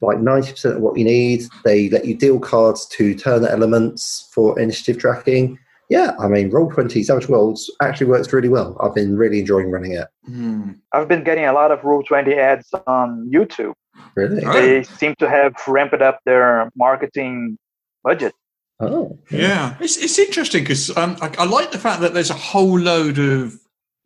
like 0.00 0.18
ninety 0.20 0.50
percent 0.52 0.76
of 0.76 0.82
what 0.82 0.98
you 0.98 1.04
need. 1.04 1.44
They 1.64 1.88
let 1.90 2.04
you 2.04 2.14
deal 2.14 2.38
cards 2.38 2.86
to 2.86 3.14
turn 3.14 3.44
elements 3.44 4.28
for 4.32 4.58
initiative 4.58 4.98
tracking. 4.98 5.58
Yeah, 5.88 6.14
I 6.20 6.28
mean, 6.28 6.50
Roll 6.50 6.70
Twenty 6.70 7.02
Savage 7.02 7.28
Worlds 7.28 7.70
actually 7.80 8.08
works 8.08 8.32
really 8.32 8.50
well. 8.50 8.76
I've 8.82 8.94
been 8.94 9.16
really 9.16 9.40
enjoying 9.40 9.70
running 9.70 9.92
it. 9.92 10.08
Mm. 10.28 10.78
I've 10.92 11.08
been 11.08 11.24
getting 11.24 11.46
a 11.46 11.52
lot 11.52 11.70
of 11.70 11.82
Roll 11.82 12.02
Twenty 12.02 12.34
ads 12.34 12.68
on 12.86 13.30
YouTube. 13.32 13.72
Really? 14.14 14.44
Oh. 14.44 14.52
They 14.52 14.82
seem 14.82 15.14
to 15.18 15.28
have 15.28 15.54
ramped 15.66 16.02
up 16.02 16.20
their 16.24 16.70
marketing 16.76 17.58
budget. 18.04 18.34
Oh, 18.80 19.18
Yeah, 19.30 19.76
it's, 19.80 19.96
it's 19.96 20.18
interesting 20.20 20.62
because 20.62 20.96
um, 20.96 21.16
I, 21.20 21.34
I 21.38 21.44
like 21.46 21.72
the 21.72 21.78
fact 21.78 22.00
that 22.02 22.14
there's 22.14 22.30
a 22.30 22.34
whole 22.34 22.78
load 22.78 23.18
of 23.18 23.54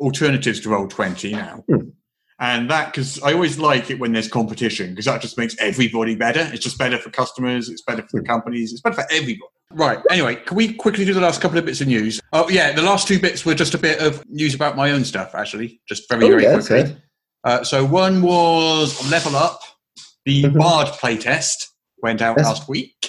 alternatives 0.00 0.60
to 0.60 0.70
Roll 0.70 0.88
Twenty 0.88 1.32
now, 1.32 1.64
Hmm. 1.68 1.88
And 2.42 2.68
that 2.68 2.86
because 2.92 3.22
I 3.22 3.32
always 3.34 3.56
like 3.60 3.88
it 3.88 4.00
when 4.00 4.12
there's 4.12 4.26
competition 4.26 4.90
because 4.90 5.04
that 5.04 5.20
just 5.22 5.38
makes 5.38 5.56
everybody 5.60 6.16
better. 6.16 6.40
It's 6.52 6.64
just 6.64 6.76
better 6.76 6.98
for 6.98 7.08
customers, 7.08 7.68
it's 7.68 7.82
better 7.82 8.02
for 8.10 8.20
the 8.20 8.26
companies, 8.26 8.72
it's 8.72 8.80
better 8.80 8.96
for 8.96 9.06
everybody. 9.12 9.40
Right. 9.70 10.00
Anyway, 10.10 10.34
can 10.44 10.56
we 10.56 10.74
quickly 10.74 11.04
do 11.04 11.14
the 11.14 11.20
last 11.20 11.40
couple 11.40 11.56
of 11.56 11.64
bits 11.64 11.80
of 11.80 11.86
news? 11.86 12.20
Oh 12.32 12.48
yeah, 12.50 12.72
the 12.72 12.82
last 12.82 13.06
two 13.06 13.20
bits 13.20 13.46
were 13.46 13.54
just 13.54 13.74
a 13.74 13.78
bit 13.78 14.00
of 14.00 14.28
news 14.28 14.54
about 14.56 14.76
my 14.76 14.90
own 14.90 15.04
stuff, 15.04 15.36
actually, 15.36 15.80
just 15.88 16.08
very 16.10 16.24
Oh, 16.24 16.28
very 16.30 16.42
yeah, 16.42 16.54
quickly. 16.54 16.82
good. 16.82 17.02
Uh, 17.44 17.62
so 17.62 17.84
one 17.84 18.22
was 18.22 19.08
Level 19.08 19.36
Up. 19.36 19.60
The 20.26 20.42
Mhm. 20.44 20.58
Bard 20.58 20.88
playtest 20.88 21.68
went 22.02 22.20
out 22.22 22.36
Yes. 22.38 22.46
last 22.46 22.68
week, 22.68 23.08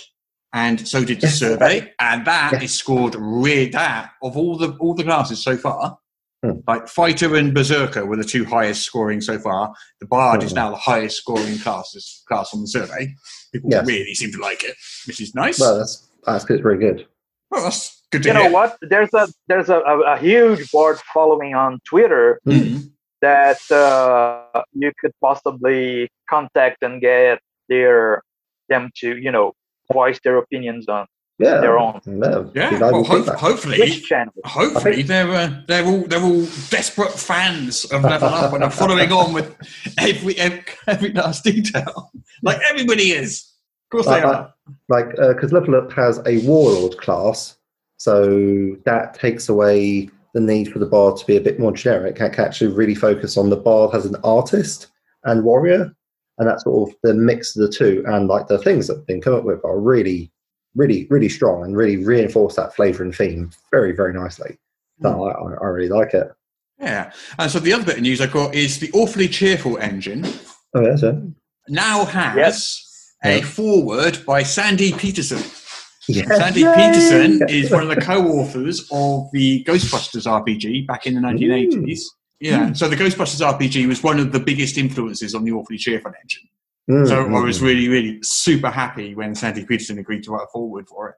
and 0.53 0.87
so 0.87 1.03
did 1.03 1.21
the 1.21 1.27
Yes. 1.27 1.39
survey, 1.39 1.91
and 1.99 2.23
that 2.25 2.51
Yes. 2.53 2.63
is 2.63 2.73
scored 2.75 3.15
really 3.17 3.69
that 3.71 4.11
of 4.21 4.37
all 4.37 4.57
the 4.57 4.69
all 4.79 4.93
the 4.93 5.03
classes 5.03 5.43
so 5.43 5.57
far. 5.57 5.97
Hmm. 6.43 6.59
Like 6.67 6.87
Fighter 6.89 7.35
and 7.35 7.53
Berserker 7.53 8.05
were 8.05 8.17
the 8.17 8.23
two 8.23 8.43
highest 8.43 8.83
scoring 8.83 9.21
so 9.21 9.39
far. 9.39 9.73
The 10.01 10.05
Bard 10.05 10.43
is 10.43 10.51
Hmm. 10.51 10.55
now 10.57 10.69
the 10.71 10.75
highest 10.75 11.17
scoring 11.17 11.57
classes 11.57 12.23
class 12.27 12.53
on 12.53 12.61
the 12.61 12.67
survey. 12.67 13.13
People 13.53 13.69
Yes. 13.71 13.87
really 13.87 14.13
seem 14.13 14.31
to 14.33 14.39
like 14.39 14.63
it, 14.63 14.75
which 15.07 15.21
is 15.21 15.33
nice. 15.33 15.59
Well, 15.59 15.77
that's 15.77 16.09
that's 16.25 16.45
good. 16.45 16.55
It's 16.55 16.63
very 16.63 16.77
good. 16.79 17.07
Well, 17.49 17.63
that's 17.63 18.01
Good 18.11 18.23
to 18.23 18.27
you 18.29 18.33
know 18.35 18.49
what? 18.51 18.77
There's 18.81 19.13
a 19.13 19.27
there's 19.47 19.69
a, 19.69 19.79
a, 19.79 19.99
a 20.13 20.17
huge 20.17 20.69
Bard 20.71 20.99
following 21.13 21.55
on 21.55 21.79
Twitter 21.87 22.39
Mhm. 22.47 22.91
that 23.21 23.59
uh, 23.71 24.61
you 24.73 24.91
could 24.99 25.13
possibly 25.21 26.09
contact 26.29 26.83
and 26.83 27.01
get 27.01 27.39
their 27.69 28.21
them 28.69 28.91
to 28.97 29.17
you 29.17 29.31
know 29.31 29.53
voice 29.91 30.19
their 30.23 30.37
opinions 30.37 30.87
on 30.87 31.05
Yeah. 31.43 31.59
their 31.61 31.77
own 31.77 31.99
No, 32.05 32.51
Yeah. 32.55 32.69
be 32.71 32.77
Well, 32.77 33.03
ho- 33.03 33.23
hopefully, 33.23 34.01
hopefully 34.45 34.95
think- 34.95 35.07
they're 35.07 35.31
uh, 35.31 35.49
they're 35.67 35.85
all 35.85 36.01
they're 36.07 36.21
all 36.23 36.45
desperate 36.69 37.11
fans 37.11 37.85
of 37.85 38.03
Level 38.03 38.29
Up 38.29 38.53
and 38.53 38.63
are 38.63 38.71
following 38.71 39.11
on 39.11 39.33
with 39.33 39.55
every 39.97 40.37
every, 40.37 40.63
every 40.87 41.11
last 41.13 41.43
detail, 41.43 42.11
like 42.41 42.59
everybody 42.69 43.11
is. 43.11 43.43
Of 43.85 43.89
course 43.91 44.05
they 44.07 44.21
Uh, 44.21 44.31
are. 44.33 44.53
like 44.89 45.09
because 45.15 45.51
Level 45.51 45.75
Up 45.75 45.91
has 45.93 46.19
a 46.25 46.39
warlord 46.47 46.97
class, 46.97 47.55
so 47.97 48.75
that 48.85 49.13
takes 49.13 49.49
away 49.49 50.09
the 50.33 50.41
need 50.41 50.71
for 50.71 50.79
the 50.79 50.85
bard 50.87 51.15
to 51.17 51.25
be 51.27 51.37
a 51.37 51.41
bit 51.41 51.59
more 51.59 51.71
generic. 51.71 52.19
I 52.19 52.29
can 52.29 52.43
actually 52.45 52.71
really 52.73 52.95
focus 52.95 53.37
on 53.37 53.49
the 53.51 53.55
bard 53.57 53.93
as 53.93 54.05
an 54.05 54.15
artist 54.23 54.87
and 55.25 55.43
warrior, 55.43 55.93
and 56.39 56.47
that's 56.49 56.63
sort 56.63 56.89
of 56.89 56.95
the 57.03 57.13
mix 57.13 57.55
of 57.55 57.61
the 57.61 57.69
two. 57.71 58.03
And 58.07 58.27
like 58.27 58.47
the 58.47 58.57
things 58.57 58.87
that 58.87 58.95
have 58.97 59.05
been 59.05 59.21
come 59.21 59.35
up 59.35 59.43
with 59.43 59.63
are 59.63 59.79
really, 59.79 60.31
really, 60.75 61.07
really 61.09 61.29
strong 61.29 61.63
and 61.63 61.75
really 61.77 61.97
reinforce 61.97 62.55
that 62.55 62.75
flavor 62.75 63.03
and 63.03 63.15
theme 63.15 63.51
very, 63.71 63.91
very 63.91 64.13
nicely. 64.13 64.57
So 65.01 65.25
I, 65.25 65.31
I, 65.31 65.53
I 65.53 65.67
really 65.67 65.89
like 65.89 66.13
it. 66.13 66.31
Yeah. 66.79 67.11
And 67.39 67.51
so 67.51 67.59
the 67.59 67.73
other 67.73 67.85
bit 67.85 67.97
of 67.97 68.01
news 68.01 68.21
I 68.21 68.27
got 68.27 68.55
is 68.55 68.79
the 68.79 68.91
awfully 68.93 69.27
cheerful 69.27 69.77
engine 69.77 70.25
Oh, 70.75 70.81
yeah, 70.81 70.95
so. 70.95 71.31
now 71.69 72.05
has 72.05 72.35
Yes. 72.35 73.13
a 73.23 73.37
Yeah. 73.37 73.45
forward 73.45 74.25
by 74.25 74.43
Sandy 74.43 74.91
Petersen. 74.91 75.43
Yeah. 76.07 76.25
Sandy 76.35 76.61
Yay! 76.61 76.73
Petersen 76.75 77.41
is 77.47 77.71
one 77.71 77.83
of 77.83 77.89
the 77.89 78.01
co-authors 78.01 78.81
of 78.91 79.29
the 79.31 79.63
Ghostbusters 79.63 80.25
RPG 80.25 80.85
back 80.87 81.05
in 81.07 81.13
the 81.15 81.21
hmm. 81.21 81.37
1980s. 81.37 82.01
Yeah, 82.39 82.67
hmm. 82.67 82.73
so 82.73 82.89
the 82.89 82.97
Ghostbusters 82.97 83.41
RPG 83.41 83.87
was 83.87 84.03
one 84.03 84.19
of 84.19 84.31
the 84.33 84.39
biggest 84.39 84.77
influences 84.77 85.33
on 85.33 85.45
the 85.45 85.51
Awfully 85.51 85.77
Cheerful 85.77 86.11
engine. 86.21 86.49
Mm, 86.89 87.07
So 87.07 87.21
I 87.21 87.23
mm, 87.25 87.43
was 87.45 87.59
mm. 87.59 87.63
really, 87.63 87.87
really 87.87 88.19
super 88.23 88.69
happy 88.69 89.15
when 89.15 89.35
Sandy 89.35 89.65
Petersen 89.65 89.99
agreed 89.99 90.23
to 90.23 90.31
write 90.31 90.43
a 90.43 90.47
forward 90.51 90.87
for 90.87 91.09
it. 91.09 91.15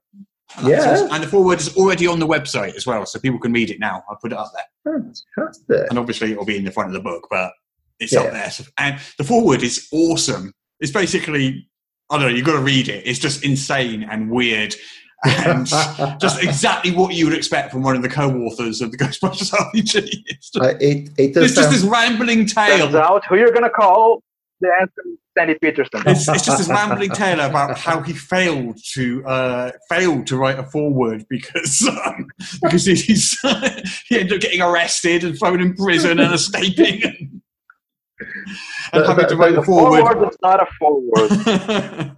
And 0.57 0.67
Yeah. 0.67 0.79
that's. 0.81 1.01
And 1.11 1.23
the 1.23 1.27
forward 1.27 1.59
is 1.59 1.75
already 1.75 2.05
on 2.07 2.19
the 2.19 2.27
website 2.27 2.75
as 2.75 2.85
well, 2.85 3.05
so 3.05 3.19
people 3.19 3.39
can 3.39 3.51
read 3.51 3.69
it 3.71 3.79
now. 3.79 4.03
I'll 4.09 4.17
put 4.21 4.31
it 4.31 4.37
up 4.37 4.51
there. 4.53 4.93
Fantastic. 4.93 5.89
And 5.89 5.97
obviously 5.97 6.31
it'll 6.31 6.45
be 6.45 6.57
in 6.57 6.63
the 6.65 6.71
front 6.71 6.89
of 6.89 6.93
the 6.93 6.99
book, 6.99 7.27
but 7.31 7.51
it's 7.99 8.13
Yeah. 8.13 8.21
up 8.21 8.31
there. 8.31 8.51
So- 8.51 8.63
And 8.77 8.99
the 9.17 9.23
forward 9.23 9.63
is 9.63 9.87
awesome. 9.91 10.53
It's 10.79 10.91
basically, 10.91 11.67
I 12.11 12.17
don't 12.19 12.29
know, 12.29 12.35
you've 12.35 12.45
got 12.45 12.53
to 12.57 12.59
read 12.63 12.87
it. 12.89 13.07
It's 13.07 13.19
just 13.19 13.43
insane 13.43 14.03
and 14.03 14.29
weird. 14.29 14.75
And 15.23 15.65
just 16.21 16.43
exactly 16.43 16.91
what 16.91 17.15
you 17.15 17.25
would 17.25 17.33
expect 17.35 17.71
from 17.71 17.81
one 17.81 17.95
of 17.95 18.03
the 18.03 18.09
co-authors 18.09 18.81
of 18.81 18.91
the 18.91 18.97
Ghostbusters 19.03 19.51
RPG. 19.51 20.09
It's 20.27 20.51
just, 20.51 20.63
Uh, 20.63 20.75
it, 20.79 21.09
it 21.17 21.33
does 21.33 21.45
it's 21.45 21.55
just 21.55 21.69
sound- 21.69 21.73
this 21.75 21.81
rambling 21.83 22.45
tale. 22.45 22.77
Turns 22.77 22.91
tale. 22.91 23.01
out 23.01 23.25
who 23.25 23.35
you're 23.37 23.51
gonna 23.51 23.69
call 23.71 24.21
the 24.61 24.69
answer 24.79 25.01
is 25.07 25.17
Sandy 25.37 25.55
Petersen. 25.55 26.01
It's, 26.05 26.27
it's 26.27 26.45
just 26.45 26.57
this 26.57 26.69
rambling 26.69 27.11
tale 27.11 27.39
about 27.39 27.77
how 27.77 28.01
he 28.01 28.13
failed 28.13 28.79
to 28.93 29.25
uh, 29.25 29.71
failed 29.89 30.27
to 30.27 30.37
write 30.37 30.59
a 30.59 30.63
foreword 30.63 31.25
because 31.29 31.87
um, 32.05 32.27
because 32.61 32.85
he's 32.85 33.37
he 34.07 34.19
ended 34.19 34.33
up 34.33 34.39
getting 34.41 34.61
arrested 34.61 35.23
and 35.23 35.37
thrown 35.37 35.61
in 35.61 35.75
prison 35.75 36.19
and 36.19 36.33
escaping 36.33 37.41
and, 38.93 39.05
having 39.05 39.27
to 39.27 39.35
write 39.35 39.53
a 39.53 39.57
but 39.57 39.65
Forward 39.65 40.01
foreword. 40.01 40.29
is 40.29 40.37
not 40.41 40.61
a 40.61 40.67
foreword. 40.79 41.29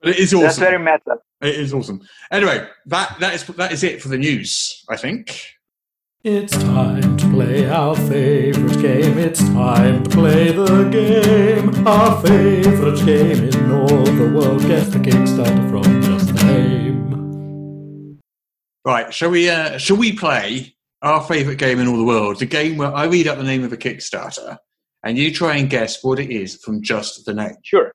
but 0.00 0.08
it 0.08 0.18
is 0.18 0.32
awesome. 0.32 0.42
That's 0.42 0.58
very 0.58 0.78
meta. 0.78 1.18
It 1.42 1.54
is 1.56 1.74
awesome. 1.74 2.00
Anyway, 2.32 2.66
that 2.86 3.16
that 3.20 3.34
is 3.34 3.44
that 3.44 3.72
is 3.72 3.84
it 3.84 4.00
for 4.02 4.08
the 4.08 4.18
news. 4.18 4.84
I 4.88 4.96
think. 4.96 5.57
It's 6.24 6.52
time 6.52 7.16
to 7.16 7.30
play 7.30 7.68
our 7.68 7.94
favorite 7.94 8.80
game. 8.80 9.18
It's 9.18 9.40
time 9.40 10.04
to 10.04 10.10
play 10.10 10.50
the 10.52 10.88
game. 10.90 11.86
Our 11.86 12.20
favorite 12.20 13.04
game 13.06 13.44
in 13.44 13.72
all 13.72 13.86
the 13.86 14.32
world. 14.34 14.62
Guess 14.62 14.88
the 14.88 14.98
Kickstarter 14.98 15.70
from 15.70 16.02
just 16.02 16.34
the 16.34 16.44
name. 16.44 18.18
Right, 18.84 19.14
shall 19.14 19.30
we? 19.30 19.48
Uh, 19.48 19.78
shall 19.78 19.96
we 19.96 20.12
play 20.12 20.74
our 21.02 21.22
favourite 21.22 21.58
game 21.58 21.78
in 21.78 21.86
all 21.86 21.96
the 21.96 22.04
world? 22.04 22.38
The 22.38 22.46
game 22.46 22.76
where 22.76 22.94
I 22.94 23.04
read 23.04 23.28
out 23.28 23.38
the 23.38 23.44
name 23.44 23.64
of 23.64 23.72
a 23.72 23.76
Kickstarter, 23.76 24.58
and 25.04 25.16
you 25.16 25.32
try 25.32 25.56
and 25.56 25.70
guess 25.70 26.02
what 26.02 26.18
it 26.18 26.30
is 26.30 26.56
from 26.56 26.82
just 26.82 27.24
the 27.26 27.34
name. 27.34 27.56
Sure. 27.62 27.92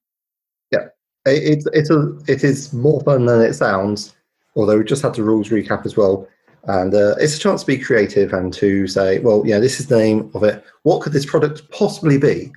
It, 1.26 1.44
it's 1.44 1.68
it's 1.74 1.90
a 1.90 2.18
it 2.28 2.44
is 2.44 2.74
more 2.74 3.02
fun 3.02 3.26
than 3.26 3.42
it 3.42 3.54
sounds. 3.54 4.16
Although 4.56 4.78
we 4.78 4.84
just 4.84 5.02
had 5.02 5.16
the 5.16 5.24
rules 5.24 5.50
recap 5.50 5.86
as 5.86 5.98
well, 5.98 6.28
and 6.66 6.94
uh, 6.94 7.16
it's 7.20 7.36
a 7.36 7.40
chance 7.40 7.62
to 7.62 7.68
be 7.68 7.78
creative 7.78 8.32
and 8.32 8.54
to 8.54 8.88
say, 8.88 9.20
well, 9.20 9.44
yeah, 9.46 9.60
this 9.60 9.80
is 9.80 9.88
the 9.88 9.98
name 9.98 10.32
of 10.34 10.44
it. 10.44 10.64
What 10.84 11.02
could 11.02 11.14
this 11.14 11.26
product 11.26 11.70
possibly 11.72 12.18
be? 12.18 12.52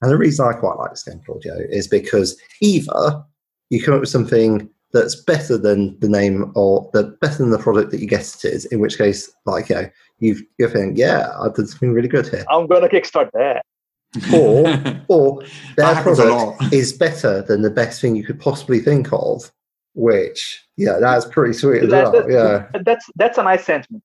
And 0.00 0.10
the 0.10 0.16
reason 0.16 0.46
I 0.46 0.54
quite 0.54 0.78
like 0.78 0.90
this 0.90 1.02
game, 1.02 1.20
Claudio, 1.26 1.56
is 1.68 1.86
because 1.86 2.40
either 2.62 3.22
you 3.68 3.82
come 3.82 3.94
up 3.94 4.00
with 4.00 4.08
something 4.08 4.70
that's 4.92 5.14
better 5.14 5.56
than 5.56 5.98
the 6.00 6.08
name 6.08 6.52
or 6.54 6.88
the 6.92 7.16
better 7.20 7.38
than 7.38 7.50
the 7.50 7.58
product 7.58 7.90
that 7.90 8.00
you 8.00 8.06
guess 8.06 8.44
it 8.44 8.52
is. 8.52 8.64
In 8.66 8.80
which 8.80 8.98
case, 8.98 9.30
like 9.46 9.68
you 9.68 9.76
know, 9.76 9.90
you 10.18 10.46
you 10.58 10.68
think, 10.68 10.96
yeah, 10.96 11.30
I 11.38 11.48
did 11.54 11.68
something 11.68 11.92
really 11.92 12.08
good 12.08 12.28
here. 12.28 12.44
I'm 12.50 12.66
gonna 12.66 12.88
kickstart 12.88 13.30
that. 13.32 13.64
Or 14.34 14.66
or 15.08 15.42
That 15.76 16.04
their 16.04 16.14
product 16.14 16.72
is 16.72 16.92
better 16.92 17.42
than 17.42 17.62
the 17.62 17.70
best 17.70 18.00
thing 18.00 18.16
you 18.16 18.24
could 18.24 18.40
possibly 18.40 18.80
think 18.80 19.12
of, 19.12 19.52
which 19.94 20.64
yeah, 20.76 20.98
that's 21.00 21.26
pretty 21.26 21.52
sweet 21.52 21.82
as 21.84 21.90
That- 21.90 22.12
well. 22.12 22.22
that- 22.26 22.30
Yeah, 22.72 22.80
That's 22.84 23.06
that's 23.16 23.38
a 23.38 23.42
nice 23.42 23.64
sentiment. 23.64 24.02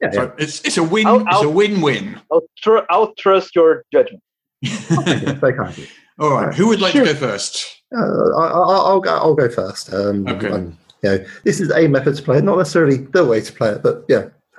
yeah, 0.00 0.10
yeah. 0.12 0.30
It's 0.38 0.60
it's 0.64 0.76
a 0.78 0.82
win. 0.84 1.06
I'll- 1.06 1.20
it's 1.20 1.26
a 1.28 1.46
I'll- 1.46 1.52
win-win. 1.52 2.20
I'll, 2.32 2.42
tr- 2.58 2.86
I'll 2.90 3.12
trust 3.14 3.54
your 3.54 3.84
judgment. 3.92 4.22
Thank 4.64 5.26
you, 5.26 5.32
very 5.34 5.54
kind 5.54 5.76
you. 5.78 5.86
All 6.18 6.30
right, 6.32 6.54
who 6.54 6.68
would 6.68 6.80
like 6.80 6.92
to 6.92 7.04
go 7.04 7.14
first? 7.14 7.82
Uh, 7.96 8.00
I, 8.38 8.46
I, 8.46 8.76
I'll 8.88 9.00
go. 9.00 9.10
I'll 9.16 9.34
go 9.34 9.48
first. 9.48 9.92
Um, 9.92 10.26
Okay. 10.28 10.48
um, 10.50 10.76
you 11.02 11.10
know, 11.10 11.24
this 11.44 11.60
is 11.60 11.70
a 11.72 11.88
method 11.88 12.14
to 12.16 12.22
play 12.22 12.38
it, 12.38 12.44
not 12.44 12.58
necessarily 12.58 12.98
the 12.98 13.24
way 13.24 13.40
to 13.40 13.52
play 13.52 13.70
it, 13.70 13.82
but 13.82 14.04
yeah. 14.08 14.28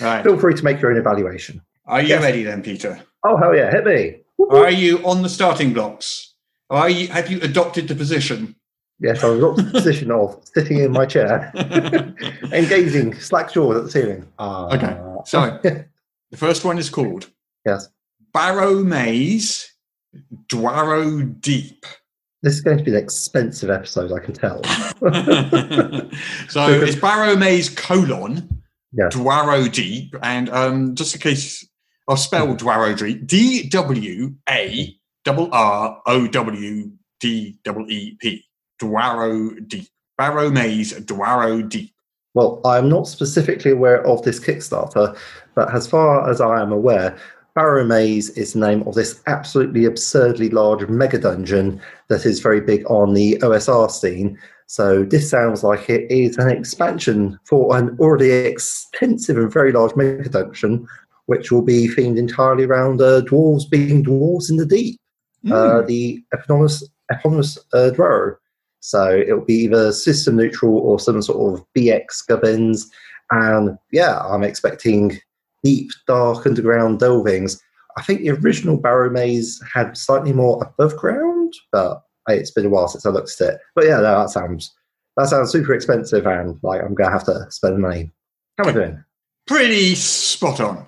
Right. 0.00 0.22
Feel 0.22 0.38
free 0.38 0.54
to 0.54 0.62
make 0.64 0.80
your 0.80 0.90
own 0.90 0.98
evaluation. 0.98 1.60
Are 1.86 2.00
you 2.02 2.08
Yes. 2.08 2.22
ready 2.22 2.42
then, 2.42 2.62
Peter? 2.62 3.00
Oh 3.24 3.36
hell 3.36 3.54
yeah, 3.56 3.70
hit 3.70 3.84
me! 3.86 4.20
Are 4.50 4.70
you 4.70 4.98
on 5.04 5.22
the 5.22 5.28
starting 5.28 5.72
blocks? 5.72 6.34
Are 6.68 6.88
you? 6.88 7.08
Have 7.08 7.30
you 7.30 7.40
adopted 7.40 7.88
the 7.88 7.94
position? 7.94 8.54
Yes, 9.00 9.24
I 9.24 9.28
was 9.28 9.42
up 9.42 9.56
to 9.56 9.62
the 9.62 9.70
position 9.70 10.10
of 10.10 10.40
sitting 10.54 10.78
in 10.80 10.92
my 10.92 11.06
chair 11.06 11.50
and 11.54 12.68
gazing 12.68 13.14
slack 13.18 13.52
jaws 13.52 13.76
at 13.78 13.84
the 13.84 13.90
ceiling. 13.90 14.26
Ah, 14.38 14.66
Okay, 14.74 14.96
so 15.24 15.58
the 16.30 16.36
first 16.36 16.64
one 16.64 16.76
is 16.78 16.90
called 16.90 17.30
yes, 17.64 17.88
Barrow 18.34 18.82
Maze, 18.84 19.72
Dwarrow 20.48 21.40
Deep. 21.40 21.86
this 22.42 22.54
is 22.54 22.60
going 22.60 22.76
to 22.78 22.84
be 22.84 22.90
an 22.90 22.98
expensive 23.02 23.70
episode. 23.70 24.12
I 24.12 24.18
can 24.18 24.34
tell. 24.34 24.62
so 26.48 26.68
it's 26.68 26.96
Barrow 26.96 27.36
Maze 27.36 27.68
colon 27.70 28.62
Yeah. 28.92 29.08
Dwarrow 29.08 29.70
Deep, 29.72 30.14
and 30.22 30.48
um, 30.50 30.94
just 30.94 31.14
in 31.14 31.20
case 31.20 31.66
I'll 32.08 32.16
spell 32.16 32.54
Dwarrow 32.54 32.96
Deep 32.98 33.26
D 33.26 33.68
W 33.70 34.34
A 34.48 34.94
double 35.24 35.48
R 35.52 36.02
O 36.06 36.26
W 36.26 36.90
D 37.20 37.58
double 37.64 37.90
E 37.90 38.16
P 38.20 38.44
Dwarrow 38.80 39.66
Deep 39.68 39.88
Barrow 40.18 40.50
Maze 40.50 40.92
Dwarrow 41.00 41.68
Deep. 41.68 41.92
Well, 42.34 42.60
I'm 42.64 42.88
not 42.88 43.08
specifically 43.08 43.72
aware 43.72 44.06
of 44.06 44.22
this 44.22 44.38
Kickstarter, 44.38 45.16
but 45.54 45.74
as 45.74 45.86
far 45.86 46.30
as 46.30 46.40
I 46.40 46.60
am 46.60 46.70
aware, 46.72 47.16
Barrow 47.56 47.84
Maze 47.84 48.30
is 48.30 48.52
the 48.52 48.60
name 48.60 48.86
of 48.86 48.94
this 48.94 49.20
absolutely 49.26 49.84
absurdly 49.84 50.48
large 50.48 50.88
mega 50.88 51.18
dungeon 51.18 51.80
that 52.08 52.24
is 52.24 52.40
very 52.40 52.60
big 52.60 52.88
on 52.88 53.14
the 53.14 53.36
OSR 53.38 53.90
scene. 53.90 54.38
So 54.66 55.02
this 55.02 55.28
sounds 55.28 55.64
like 55.64 55.90
it 55.90 56.10
is 56.10 56.38
an 56.38 56.48
expansion 56.48 57.38
for 57.44 57.76
an 57.76 57.96
already 57.98 58.30
extensive 58.30 59.36
and 59.36 59.52
very 59.52 59.72
large 59.72 59.96
mega 59.96 60.28
dungeon, 60.28 60.86
which 61.26 61.50
will 61.50 61.62
be 61.62 61.88
themed 61.88 62.18
entirely 62.18 62.64
around 62.64 63.00
uh, 63.00 63.22
dwarves 63.22 63.68
being 63.68 64.04
dwarves 64.04 64.48
in 64.48 64.56
the 64.56 64.66
deep 64.66 65.00
uh, 65.50 65.82
the 65.82 66.22
eponymous 66.32 66.86
eponymous 67.10 67.58
uh, 67.72 67.90
drawer. 67.90 68.40
So 68.80 69.16
it'll 69.16 69.44
be 69.44 69.64
either 69.64 69.92
system 69.92 70.36
neutral 70.36 70.78
or 70.78 70.98
some 70.98 71.22
sort 71.22 71.58
of 71.58 71.64
BX 71.76 72.26
gubbins. 72.26 72.90
And 73.30 73.78
yeah, 73.92 74.20
I'm 74.20 74.42
expecting 74.42 75.20
deep, 75.62 75.90
dark 76.06 76.46
underground 76.46 77.00
delvings. 77.00 77.60
I 77.96 78.02
think 78.02 78.20
the 78.20 78.30
original 78.30 78.76
Barrow 78.76 79.10
Maze 79.10 79.60
had 79.72 79.96
slightly 79.96 80.32
more 80.32 80.62
above 80.62 80.96
ground, 80.96 81.54
but 81.72 82.02
hey, 82.26 82.38
it's 82.38 82.50
been 82.50 82.66
a 82.66 82.70
while 82.70 82.88
since 82.88 83.06
I 83.06 83.10
looked 83.10 83.40
at 83.40 83.54
it. 83.54 83.60
But 83.74 83.84
yeah, 83.84 83.96
no, 83.96 84.20
that 84.20 84.30
sounds 84.30 84.74
that 85.16 85.28
sounds 85.28 85.50
super 85.50 85.74
expensive, 85.74 86.24
and 86.26 86.58
like 86.62 86.80
I'm 86.82 86.94
gonna 86.94 87.10
have 87.10 87.24
to 87.24 87.46
spend 87.50 87.78
money. 87.78 88.10
How 88.56 88.64
am 88.64 88.70
I 88.70 88.72
doing? 88.72 89.04
Pretty 89.46 89.94
spot 89.94 90.60
on. 90.60 90.86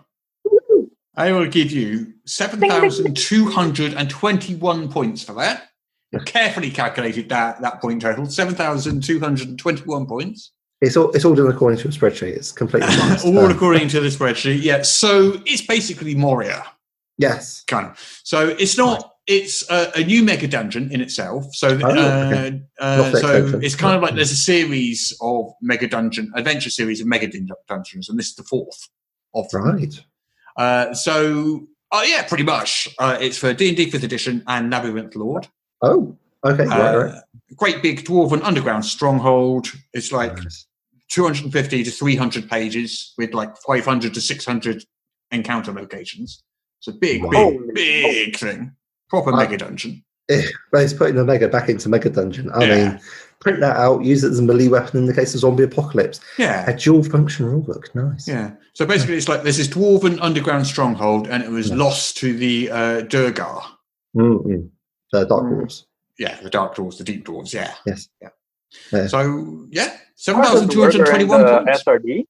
I 1.14 1.30
will 1.32 1.46
give 1.46 1.70
you 1.70 2.14
7,221 2.24 4.88
points 4.88 5.22
for 5.22 5.34
that. 5.34 5.68
Carefully 6.26 6.70
calculated 6.70 7.28
that, 7.30 7.60
that 7.62 7.80
point 7.80 8.02
total 8.02 8.26
7,221 8.26 10.06
points. 10.06 10.52
It's 10.80 10.96
all 10.96 11.10
it's 11.12 11.24
all 11.24 11.34
done 11.34 11.46
according 11.48 11.78
to 11.80 11.88
a 11.88 11.90
spreadsheet. 11.92 12.34
It's 12.34 12.50
completely. 12.50 12.88
All 13.24 13.38
Um, 13.38 13.50
according 13.52 13.86
to 13.88 14.00
the 14.00 14.08
spreadsheet. 14.08 14.62
Yeah. 14.62 14.82
So 14.82 15.40
it's 15.46 15.64
basically 15.64 16.14
Moria. 16.16 16.64
yes. 17.18 17.62
kind 17.68 17.86
of. 17.86 18.20
So 18.24 18.48
it's 18.48 18.76
not. 18.76 19.08
It's 19.28 19.62
a, 19.70 19.92
a 19.94 20.02
new 20.02 20.24
mega 20.24 20.48
dungeon 20.48 20.90
in 20.90 21.00
itself. 21.00 21.44
So, 21.54 21.78
Oh, 21.80 21.88
uh, 21.88 22.26
okay. 22.32 22.60
uh, 22.80 23.10
so 23.12 23.16
extension. 23.18 23.62
it's 23.62 23.76
kind 23.76 23.94
of 23.94 24.02
like 24.02 24.16
there's 24.16 24.32
a 24.32 24.36
series 24.36 25.16
of 25.20 25.52
mega 25.62 25.86
dungeon 25.86 26.32
adventure 26.34 26.70
series 26.70 27.00
of 27.00 27.06
mega 27.06 27.28
dun- 27.28 27.46
dungeons, 27.68 28.08
and 28.08 28.18
this 28.18 28.30
is 28.30 28.34
the 28.34 28.42
fourth 28.42 28.88
of 29.36 29.48
them. 29.50 29.62
Right. 29.62 30.00
Uh, 30.56 30.94
so, 30.94 31.68
uh, 31.92 32.02
yeah, 32.04 32.24
pretty 32.24 32.42
much. 32.42 32.88
Uh, 32.98 33.16
it's 33.20 33.38
for 33.38 33.54
D 33.54 33.68
and 33.68 33.76
D 33.76 33.88
Fifth 33.88 34.02
Edition 34.02 34.42
and 34.48 34.68
Labyrinth 34.72 35.14
Lord. 35.14 35.46
Oh. 35.82 36.16
Okay. 36.44 36.64
right. 36.66 36.94
Uh, 36.94 36.98
Right. 37.04 37.22
Great 37.56 37.82
big 37.82 38.04
dwarven 38.04 38.42
underground 38.42 38.84
stronghold. 38.84 39.68
It's 39.92 40.10
like 40.10 40.36
Nice. 40.38 40.66
250 41.10 41.84
to 41.84 41.90
300 41.90 42.48
pages 42.48 43.12
with 43.18 43.34
like 43.34 43.54
500 43.58 44.14
to 44.14 44.20
600 44.20 44.84
encounter 45.30 45.72
locations. 45.72 46.42
It's 46.80 46.88
a 46.88 46.92
big, 46.92 47.22
big, 47.22 47.34
Holy 47.34 47.58
big 47.74 48.36
thing. 48.36 48.72
Proper 49.10 49.32
Uh, 49.32 49.36
mega 49.36 49.58
dungeon. 49.58 50.02
But 50.72 50.82
it's 50.82 50.94
putting 50.94 51.16
the 51.16 51.24
mega 51.24 51.46
back 51.48 51.68
into 51.68 51.90
Mega 51.90 52.08
Dungeon. 52.08 52.50
I 52.52 52.64
Yeah. 52.64 52.88
mean, 52.92 53.00
print 53.40 53.60
that 53.60 53.76
out, 53.76 54.02
use 54.02 54.24
it 54.24 54.30
as 54.30 54.38
a 54.38 54.42
melee 54.42 54.68
weapon 54.68 55.00
in 55.00 55.06
the 55.06 55.12
case 55.12 55.34
of 55.34 55.40
zombie 55.40 55.64
apocalypse. 55.64 56.20
Yeah. 56.38 56.64
A 56.70 56.74
dual 56.74 57.02
function 57.02 57.44
rulebook. 57.44 57.94
Nice. 57.94 58.26
Yeah. 58.26 58.52
So 58.72 58.86
basically, 58.86 59.16
it's 59.16 59.28
like 59.28 59.42
there's 59.42 59.58
this 59.58 59.68
dwarven 59.68 60.18
underground 60.22 60.66
stronghold, 60.66 61.26
and 61.28 61.42
it 61.42 61.50
was 61.50 61.68
Yeah. 61.68 61.74
lost 61.76 62.16
to 62.18 62.32
the 62.32 62.70
uh, 62.70 63.00
Duergar. 63.02 63.60
Mm-mm. 64.16 64.70
The 65.12 65.24
Dark 65.26 65.44
Mm. 65.44 65.56
Wolves. 65.58 65.86
Yeah, 66.18 66.38
the 66.42 66.50
Dark 66.50 66.74
Dwarves, 66.74 66.98
the 66.98 67.04
Deep 67.04 67.24
Dwarves. 67.24 67.52
Yeah. 67.52 67.72
Yes. 67.86 68.08
Yeah. 68.20 68.28
Yeah. 68.92 69.06
So 69.06 69.66
yeah, 69.70 69.96
Are 70.28 70.60
the 70.60 70.66
Duergar 70.66 70.86
in 70.86 71.06
7,221 71.26 71.64
points. 71.64 71.82
SRD? 71.84 72.24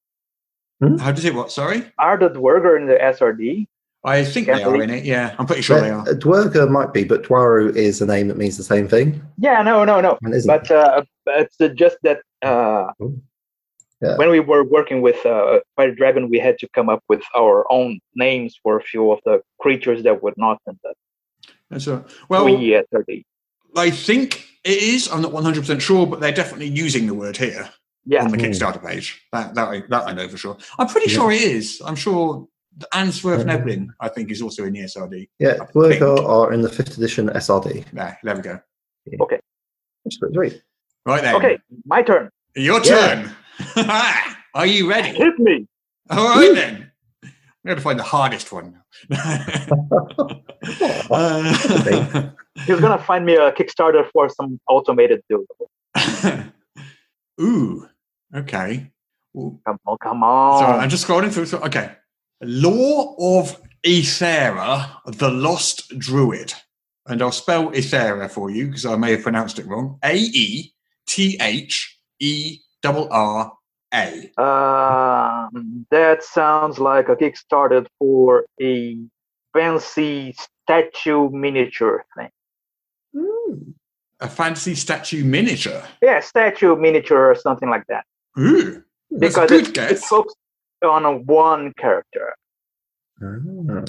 How 1.01 1.12
does 1.12 1.25
it? 1.25 1.35
What? 1.35 1.53
Sorry, 1.53 1.85
Are 1.99 2.18
the 2.18 2.29
Duergar 2.29 2.77
in 2.77 2.87
the 2.87 2.95
SRD? 3.01 3.66
I 4.05 4.25
think 4.25 4.47
Can't 4.47 4.59
they 4.59 4.64
are 4.64 4.73
believe- 4.73 4.88
in 4.88 4.90
it. 4.97 5.05
Yeah, 5.05 5.37
I'm 5.38 5.47
pretty 5.47 5.62
sure 5.62 5.81
they 5.81 5.90
are. 5.90 6.05
Duergar 6.14 6.68
might 6.68 6.92
be, 6.92 7.05
but 7.05 7.23
Dwaru 7.23 7.75
is 7.77 8.01
a 8.03 8.07
name 8.07 8.27
that 8.29 8.37
means 8.37 8.57
the 8.57 8.64
same 8.64 8.88
thing. 8.88 9.23
Yeah, 9.38 9.62
no, 9.62 9.85
no, 9.85 10.01
no. 10.01 10.18
And 10.23 10.35
isn't 10.35 10.49
But 10.49 10.68
uh, 10.73 11.05
it's 11.29 11.57
just 11.77 11.99
that 12.03 12.21
uh, 12.42 12.90
Yeah. 14.01 14.16
when 14.16 14.31
we 14.31 14.40
were 14.40 14.64
working 14.64 15.03
with 15.03 15.25
uh, 15.25 15.61
Fire 15.77 15.95
Dragon, 15.95 16.29
we 16.29 16.40
had 16.40 16.59
to 16.59 16.68
come 16.75 16.88
up 16.88 17.05
with 17.09 17.23
our 17.37 17.64
own 17.71 18.01
names 18.16 18.59
for 18.61 18.77
a 18.77 18.83
few 18.83 19.12
of 19.12 19.21
the 19.25 19.40
creatures 19.61 20.03
that 20.03 20.21
were 20.21 20.35
not 20.37 20.59
in 20.66 20.77
the 20.83 20.95
That's 21.73 21.87
a, 21.87 22.05
well, 22.29 22.45
we 22.45 22.53
SRD. 22.93 23.25
I 23.77 23.91
think 23.91 24.47
it 24.65 24.83
is. 24.83 25.09
I'm 25.11 25.23
not 25.23 25.33
100 25.33 25.61
percent 25.61 25.81
sure, 25.83 26.07
but 26.07 26.21
they're 26.21 26.31
definitely 26.33 26.69
using 26.69 27.07
the 27.07 27.15
word 27.15 27.37
here 27.37 27.69
Yeah, 28.05 28.23
on 28.25 28.31
the 28.31 28.37
Mm. 28.37 28.43
Kickstarter 28.51 28.85
page. 28.85 29.23
That 29.33 29.55
that 29.55 29.69
I, 29.69 29.83
that 29.89 30.07
I 30.09 30.13
know 30.13 30.29
for 30.29 30.37
sure. 30.37 30.57
I'm 30.79 30.87
pretty 30.87 31.11
Yeah. 31.11 31.17
sure 31.19 31.33
it 31.33 31.43
is. 31.43 31.81
I'm 31.85 31.97
sure. 31.97 32.47
Anne 32.95 33.13
Swerve 33.13 33.47
Yeah. 33.47 33.59
Neblin, 33.59 33.89
I 34.01 34.09
think, 34.09 34.31
is 34.31 34.41
also 34.41 34.65
in 34.65 34.73
the 34.73 34.81
SRD. 34.81 35.29
Yeah, 35.39 35.57
I 35.61 35.67
Duergar 35.73 36.17
think. 36.17 36.27
are 36.29 36.53
in 36.55 36.63
the 36.63 36.71
fifth 36.71 36.97
edition 36.97 37.29
SRD. 37.29 37.85
There, 37.93 38.19
there 38.23 38.35
we 38.37 38.43
go. 38.43 38.61
Which 39.05 39.41
is 40.07 40.19
pretty 40.19 40.35
sweet. 40.35 40.63
Right 41.05 41.23
then. 41.23 41.35
Okay, 41.37 41.59
my 41.85 42.03
turn. 42.03 42.31
Your 42.57 42.81
Yeah. 42.85 43.31
turn. 43.75 44.27
Are 44.55 44.67
you 44.67 44.89
ready? 44.89 45.11
Hit 45.17 45.39
me. 45.39 45.67
All 46.11 46.29
right 46.37 46.55
then. 46.55 46.91
I'm 47.64 47.68
going 47.68 47.77
to 47.77 47.83
find 47.83 47.98
the 47.98 48.03
hardest 48.05 48.53
one. 48.53 48.81
Uh, 51.11 52.31
He's 52.66 52.81
gonna 52.81 53.03
find 53.03 53.27
me 53.27 53.35
a 53.35 53.51
Kickstarter 53.53 54.09
for 54.12 54.29
some 54.29 54.61
automated 54.68 55.20
build. 55.29 55.46
Ooh. 57.40 57.88
Okay. 58.35 58.90
Ooh. 59.37 59.59
Come 59.66 59.79
on, 59.87 59.98
come 60.03 60.20
So 60.20 60.27
on. 60.27 60.81
I'm 60.81 60.88
just 60.88 61.07
scrolling 61.07 61.33
through. 61.33 61.46
so- 61.46 61.59
Okay. 61.62 61.92
Law 62.42 63.14
of 63.40 63.61
Aetherra, 63.87 64.88
the 65.07 65.31
Lost 65.31 65.96
Druid. 65.98 66.53
And 67.07 67.20
I'll 67.20 67.33
spell 67.33 67.70
Aetherra 67.72 68.31
for 68.31 68.51
you 68.51 68.66
because 68.66 68.87
I 68.87 68.96
may 68.96 69.12
have 69.12 69.22
pronounced 69.22 69.59
it 69.59 69.66
wrong. 69.66 69.98
A 70.05 70.14
E 70.16 70.72
T 71.09 71.37
H 71.40 71.98
E 72.20 72.59
R 72.87 73.09
R 73.11 73.53
A. 73.94 74.31
Um, 74.40 75.87
that 75.90 76.22
sounds 76.22 76.78
like 76.78 77.09
a 77.09 77.16
Kickstarter 77.16 77.87
for 77.98 78.46
a 78.61 78.98
fancy 79.52 80.35
statue 80.64 81.28
miniature 81.31 82.05
thing. 82.16 82.31
A 84.20 84.28
fancy 84.28 84.74
statue 84.74 85.24
miniature. 85.24 85.83
Yeah, 86.00 86.20
statue 86.20 86.76
miniature 86.76 87.31
or 87.31 87.35
something 87.35 87.68
like 87.68 87.85
that. 87.88 88.05
Ooh. 88.38 88.83
That's 89.11 89.37
a 89.37 89.40
Because 89.40 89.48
good 89.50 89.68
it, 89.68 89.74
guess. 89.74 89.90
it's 89.90 90.07
focused 90.09 90.37
on 90.83 91.05
a 91.05 91.16
one 91.18 91.72
character. 91.76 92.35
Ah. 93.22 93.26
I'm 93.26 93.85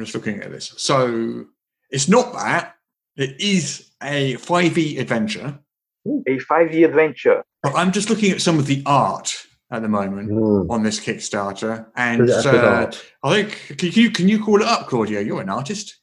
just 0.00 0.14
looking 0.14 0.40
at 0.42 0.50
this. 0.50 0.74
So 0.76 1.46
it's 1.90 2.08
not 2.08 2.32
that. 2.34 2.74
It 3.16 3.40
is 3.40 3.90
a 4.02 4.34
5e 4.34 4.98
adventure. 4.98 5.58
A 6.06 6.38
5e 6.38 6.84
adventure. 6.84 7.44
But 7.62 7.74
I'm 7.76 7.92
just 7.92 8.10
looking 8.10 8.32
at 8.32 8.40
some 8.40 8.58
of 8.58 8.66
the 8.66 8.82
art 8.86 9.46
at 9.70 9.82
the 9.82 9.88
moment 9.88 10.30
Mm. 10.30 10.68
on 10.70 10.82
this 10.82 11.00
Kickstarter. 11.00 11.86
And 11.96 12.20
Good- 12.20 12.28
that's 12.28 12.42
good 12.42 12.64
uh. 12.64 12.90
I 13.22 13.30
think, 13.42 13.78
can 13.78 13.90
you, 13.92 14.10
can 14.10 14.28
you 14.28 14.42
call 14.44 14.60
it 14.60 14.66
up, 14.68 14.88
Claudio? 14.88 15.20
You're 15.20 15.40
an 15.40 15.48
artist. 15.48 15.96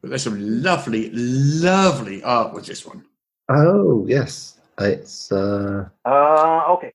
But 0.00 0.10
there's 0.10 0.22
some 0.22 0.62
lovely, 0.62 1.10
lovely 1.12 2.22
art 2.22 2.54
with 2.54 2.66
this 2.66 2.86
one. 2.86 3.04
Oh 3.48 4.04
yes, 4.06 4.58
it's 4.78 5.32
uh, 5.32 5.86
Uh, 6.04 6.64
okay. 6.74 6.92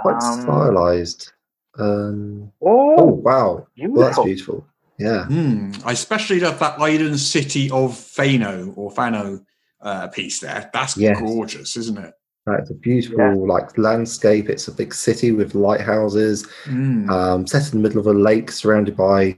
quite 0.00 0.22
Um, 0.22 0.40
stylized. 0.42 1.32
Um, 1.78 2.50
oh, 2.62 2.94
oh 2.98 3.04
wow, 3.04 3.66
well 3.76 4.04
that's 4.06 4.18
beautiful. 4.18 4.24
beautiful. 4.24 4.66
Yeah, 4.98 5.24
Hmm. 5.26 5.72
I 5.84 5.92
especially 5.92 6.40
love 6.40 6.58
that 6.60 6.80
Island 6.80 7.18
City 7.20 7.70
of 7.70 7.96
Fano 7.98 8.72
or 8.76 8.90
Fano 8.90 9.40
uh, 9.82 10.08
piece 10.08 10.40
there. 10.40 10.70
That's 10.72 10.96
Yes. 10.96 11.18
gorgeous, 11.20 11.76
isn't 11.76 11.98
it? 11.98 12.14
That's 12.46 12.70
a 12.70 12.74
beautiful 12.74 13.18
Yeah. 13.18 13.34
like 13.34 13.76
landscape. 13.78 14.48
It's 14.48 14.68
a 14.68 14.72
big 14.72 14.94
city 14.94 15.32
with 15.32 15.54
lighthouses, 15.54 16.46
Hmm. 16.64 17.08
um, 17.10 17.46
set 17.46 17.72
in 17.72 17.78
the 17.78 17.82
middle 17.88 18.00
of 18.00 18.06
a 18.06 18.18
lake, 18.18 18.50
surrounded 18.50 18.96
by 18.96 19.36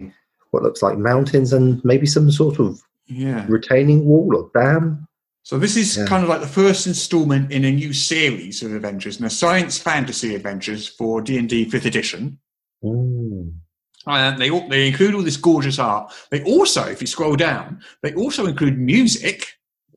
what 0.50 0.62
looks 0.62 0.82
like 0.82 0.98
mountains 0.98 1.52
and 1.52 1.82
maybe 1.84 2.06
some 2.06 2.30
sort 2.30 2.58
of 2.60 2.80
yeah. 3.06 3.44
retaining 3.48 4.04
wall 4.04 4.36
or 4.36 4.50
dam. 4.54 5.06
So 5.42 5.58
this 5.58 5.76
is 5.76 5.96
Yeah. 5.96 6.06
kind 6.06 6.22
of 6.22 6.28
like 6.28 6.40
the 6.40 6.46
first 6.46 6.86
installment 6.86 7.50
in 7.50 7.64
a 7.64 7.70
new 7.72 7.92
series 7.92 8.62
of 8.62 8.72
adventures, 8.74 9.18
and 9.20 9.30
science 9.32 9.76
fantasy 9.78 10.34
adventures 10.36 10.86
for 10.86 11.20
D 11.20 11.36
and 11.38 11.48
D 11.48 11.64
Fifth 11.64 11.84
Edition. 11.86 12.38
Mm. 12.84 13.52
And 14.06 14.40
they 14.40 14.48
they 14.68 14.86
include 14.88 15.14
all 15.14 15.22
this 15.22 15.36
gorgeous 15.36 15.78
art. 15.78 16.12
They 16.30 16.42
also, 16.44 16.84
if 16.86 17.00
you 17.00 17.06
scroll 17.06 17.36
down, 17.36 17.80
they 18.02 18.12
also 18.14 18.46
include 18.46 18.78
music, 18.78 19.46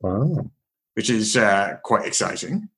Wow. 0.01 0.51
which 0.95 1.09
is 1.09 1.35
uh, 1.37 1.77
quite 1.83 2.05
exciting. 2.07 2.69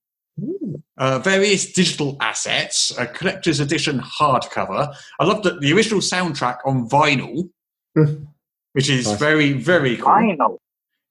Uh, 0.97 1.19
various 1.19 1.71
digital 1.71 2.17
assets, 2.19 2.91
a 2.97 3.05
collector's 3.05 3.59
edition 3.59 3.99
hardcover. 3.99 4.93
I 5.19 5.25
love 5.25 5.43
that 5.43 5.61
the 5.61 5.71
original 5.73 5.99
soundtrack 6.01 6.57
on 6.65 6.87
vinyl, 6.89 7.49
Mm. 7.97 8.27
which 8.73 8.89
is 8.89 9.07
Nice. 9.07 9.19
very 9.19 9.53
very 9.53 9.97
cool. 9.97 10.07
Vinyl. 10.13 10.57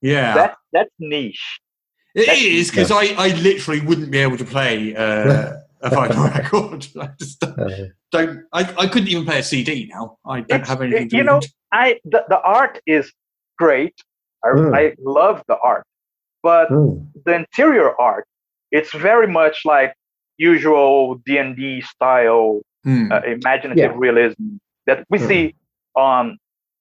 Yeah, 0.03 0.35
That, 0.35 0.57
that's 0.73 0.91
niche. 1.01 1.61
It 2.15 2.27
That's- 2.27 2.43
is 2.45 2.71
because 2.71 2.91
I, 2.91 3.15
I 3.19 3.29
literally 3.41 3.81
wouldn't 3.81 4.11
be 4.11 4.19
able 4.19 4.37
to 4.39 4.45
play 4.45 4.95
uh, 4.95 5.55
a 5.83 5.91
vinyl 5.91 6.33
record. 6.37 6.87
I 7.01 7.09
just 7.19 7.41
don't, 7.41 7.59
Uh, 7.59 7.85
don't 8.13 8.41
I, 8.53 8.61
I 8.79 8.87
couldn't 8.87 9.09
even 9.09 9.25
play 9.25 9.39
a 9.41 9.43
CD 9.43 9.89
now. 9.93 10.19
I 10.27 10.41
don't 10.41 10.61
It's- 10.61 10.69
have 10.69 10.83
anything 10.83 11.09
to 11.11 11.17
you 11.17 11.25
know. 11.25 11.41
I 11.73 11.99
the, 12.05 12.25
the 12.29 12.41
art 12.41 12.81
is 12.87 13.13
great. 13.59 13.95
I, 14.45 14.49
Mm. 14.49 14.77
I 14.77 14.95
love 15.01 15.43
the 15.49 15.59
art, 15.59 15.85
but 16.43 16.69
mm. 16.71 17.07
the 17.25 17.35
interior 17.35 17.91
art, 18.01 18.27
it's 18.79 18.93
very 19.09 19.29
much 19.41 19.57
like 19.75 19.93
usual 20.51 20.93
D 21.27 21.29
and 21.43 21.51
D 21.59 21.63
style 21.95 22.49
Hmm. 22.87 23.11
uh, 23.15 23.21
imaginative 23.37 23.93
Yeah. 23.95 24.05
realism 24.07 24.45
that 24.89 24.99
we 25.13 25.19
Mm. 25.19 25.27
see 25.31 25.43
on 26.11 26.25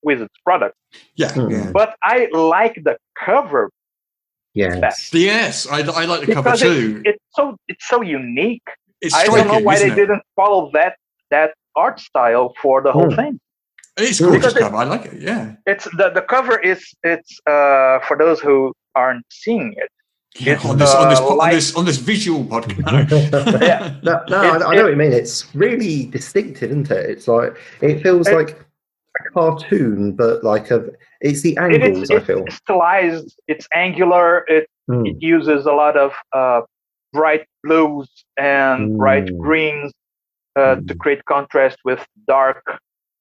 Wizards 0.07 0.37
product. 0.47 0.75
yeah, 1.21 1.31
Hmm. 1.35 1.49
yeah. 1.53 1.71
But 1.79 1.89
I 2.15 2.17
like 2.55 2.75
the 2.87 2.95
cover 3.27 3.63
Yes. 4.53 5.09
Yes, 5.13 5.67
I, 5.67 5.79
I 6.01 6.05
like 6.11 6.21
the 6.25 6.33
cover 6.37 6.55
too. 6.55 7.01
it's, 7.03 7.09
it's 7.09 7.23
so 7.37 7.43
it's 7.71 7.85
so 7.93 7.97
unique. 8.19 8.67
it's 9.01 9.13
I 9.13 9.25
don't 9.25 9.47
know 9.51 9.59
why 9.67 9.75
they 9.83 9.91
it? 9.91 9.99
didn't 10.01 10.23
follow 10.39 10.61
that 10.77 10.93
that 11.33 11.49
art 11.75 11.97
style 11.99 12.47
for 12.61 12.75
the 12.85 12.91
whole 12.97 13.11
Mm. 13.11 13.19
thing. 13.21 13.33
It's 13.97 14.19
gorgeous 14.19 14.35
Because 14.35 14.55
it- 14.55 14.63
cover. 14.65 14.77
I 14.83 14.85
like 14.93 15.05
it. 15.11 15.15
Yeah. 15.29 15.43
It's 15.71 15.85
the 15.99 16.07
the 16.17 16.23
cover 16.35 16.55
is 16.71 16.79
it's 17.13 17.31
uh 17.53 17.95
for 18.07 18.15
those 18.23 18.39
who 18.45 18.57
aren't 19.01 19.25
seeing 19.43 19.69
it. 19.83 19.91
Yeah 20.39 20.59
on 20.65 20.77
this 20.77 20.93
on 20.93 21.09
this 21.09 21.19
uh, 21.19 21.23
po- 21.27 21.39
on 21.41 21.49
this 21.51 21.75
on 21.75 21.85
this 21.85 21.97
visual 21.97 22.43
podcast. 22.45 23.61
Yeah. 23.61 23.95
No, 24.03 24.23
no, 24.29 24.43
It's- 24.43 24.61
I, 24.63 24.71
I 24.71 24.75
know 24.75 24.83
what 24.83 24.91
you 24.91 24.95
mean. 24.97 25.13
It's 25.13 25.53
really 25.55 26.05
distinctive, 26.07 26.69
isn't 26.71 26.91
it? 26.91 27.09
It's 27.09 27.27
like 27.27 27.55
it 27.81 28.01
feels 28.03 28.27
It- 28.27 28.35
like 28.35 28.49
a 28.51 29.29
cartoon, 29.33 30.13
but 30.13 30.43
like 30.43 30.71
a. 30.71 30.85
It's 31.21 31.41
the 31.41 31.53
It 31.53 31.81
angles. 31.81 32.03
is 32.03 32.11
I 32.11 32.19
feel. 32.19 32.43
it's 32.45 32.55
stylized. 32.57 33.39
It's 33.47 33.67
angular. 33.73 34.43
It 34.47 34.67
Mm. 34.87 35.07
it 35.09 35.17
uses 35.19 35.65
a 35.65 35.71
lot 35.71 35.97
of 35.97 36.11
uh, 36.31 36.61
bright 37.11 37.45
blues 37.63 38.07
and 38.37 38.97
bright 38.99 39.25
Mm. 39.25 39.37
greens 39.39 39.91
uh, 40.55 40.75
to 40.75 40.93
Mm. 40.93 40.99
create 40.99 41.25
contrast 41.25 41.77
with 41.83 42.05
dark 42.27 42.61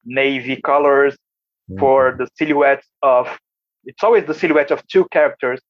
navy 0.05 0.57
colors 0.61 1.16
Mm. 1.70 1.79
for 1.81 2.14
the 2.18 2.27
silhouettes 2.37 2.87
of 3.03 3.24
it's 3.87 4.03
always 4.05 4.24
the 4.27 4.35
silhouette 4.35 4.70
of 4.70 4.87
two 4.88 5.07
characters 5.11 5.61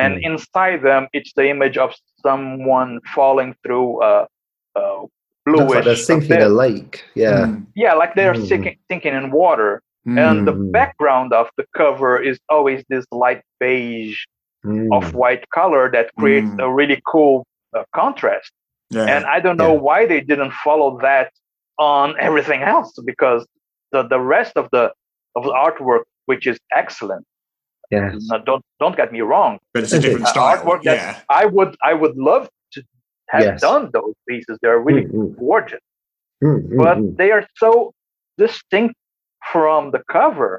and 0.00 0.12
Mm. 0.16 0.26
inside 0.30 0.78
them 0.90 1.02
it's 1.18 1.32
the 1.38 1.46
image 1.54 1.76
of 1.84 1.90
someone 2.26 2.92
falling 3.16 3.50
through 3.62 3.88
a, 4.10 4.14
a 4.76 4.82
Looks 5.46 5.64
bluish 5.64 5.74
like 5.76 5.84
they're 5.88 6.06
sinking 6.12 6.32
abyss. 6.40 6.52
a 6.52 6.54
lake. 6.64 6.94
Yeah. 7.24 7.40
Mm. 7.46 7.66
yeah 7.84 7.94
like 8.02 8.12
they're 8.18 8.34
Mm. 8.38 8.48
sinking, 8.50 8.76
sinking 8.90 9.14
in 9.20 9.26
water 9.42 9.70
and 10.24 10.36
the 10.48 10.54
Mm. 10.56 10.72
background 10.78 11.30
of 11.40 11.46
the 11.58 11.64
cover 11.80 12.12
is 12.30 12.36
always 12.54 12.80
this 12.92 13.04
light 13.24 13.42
beige 13.60 14.18
Mm. 14.64 14.88
of 14.96 15.02
white 15.22 15.44
color 15.58 15.84
that 15.96 16.06
creates 16.20 16.50
Mm. 16.54 16.64
a 16.66 16.68
really 16.80 17.00
cool 17.12 17.36
uh, 17.76 17.84
contrast 18.00 18.50
yeah. 18.96 19.06
and 19.12 19.22
i 19.36 19.38
don't 19.44 19.58
know 19.64 19.74
Yeah. 19.76 19.86
why 19.88 20.00
they 20.10 20.20
didn't 20.30 20.52
follow 20.66 20.90
that 21.08 21.28
on 21.96 22.06
everything 22.28 22.60
else 22.74 22.90
because 23.12 23.40
the, 23.92 24.00
the 24.14 24.20
rest 24.36 24.52
of 24.60 24.64
the 24.74 24.84
of 25.36 25.42
the 25.48 25.54
artwork 25.66 26.04
which 26.30 26.44
is 26.52 26.56
excellent 26.82 27.24
Yes. 27.90 28.14
now, 28.30 28.38
don't 28.38 28.64
don't 28.80 28.96
get 28.96 29.12
me 29.12 29.20
wrong 29.22 29.58
but 29.72 29.82
it's 29.84 29.92
a 29.92 30.00
different 30.00 30.26
Uh, 30.26 30.30
style. 30.30 30.48
artwork 30.58 30.82
that's- 30.82 31.04
Yeah. 31.16 31.22
i 31.42 31.44
would 31.46 31.72
i 31.90 31.92
would 32.00 32.16
love 32.30 32.44
to 32.74 32.82
have 33.34 33.42
Yes. 33.42 33.60
done 33.60 33.90
those 33.92 34.14
pieces 34.28 34.58
they're 34.62 34.78
really 34.88 35.04
Mm, 35.06 35.12
mm, 35.34 35.38
gorgeous 35.38 35.80
mm, 36.44 36.58
mm, 36.68 36.76
but 36.82 36.98
they 37.20 37.30
are 37.36 37.44
so 37.56 37.92
distinct 38.36 38.94
from 39.52 39.90
the 39.94 40.02
cover 40.16 40.52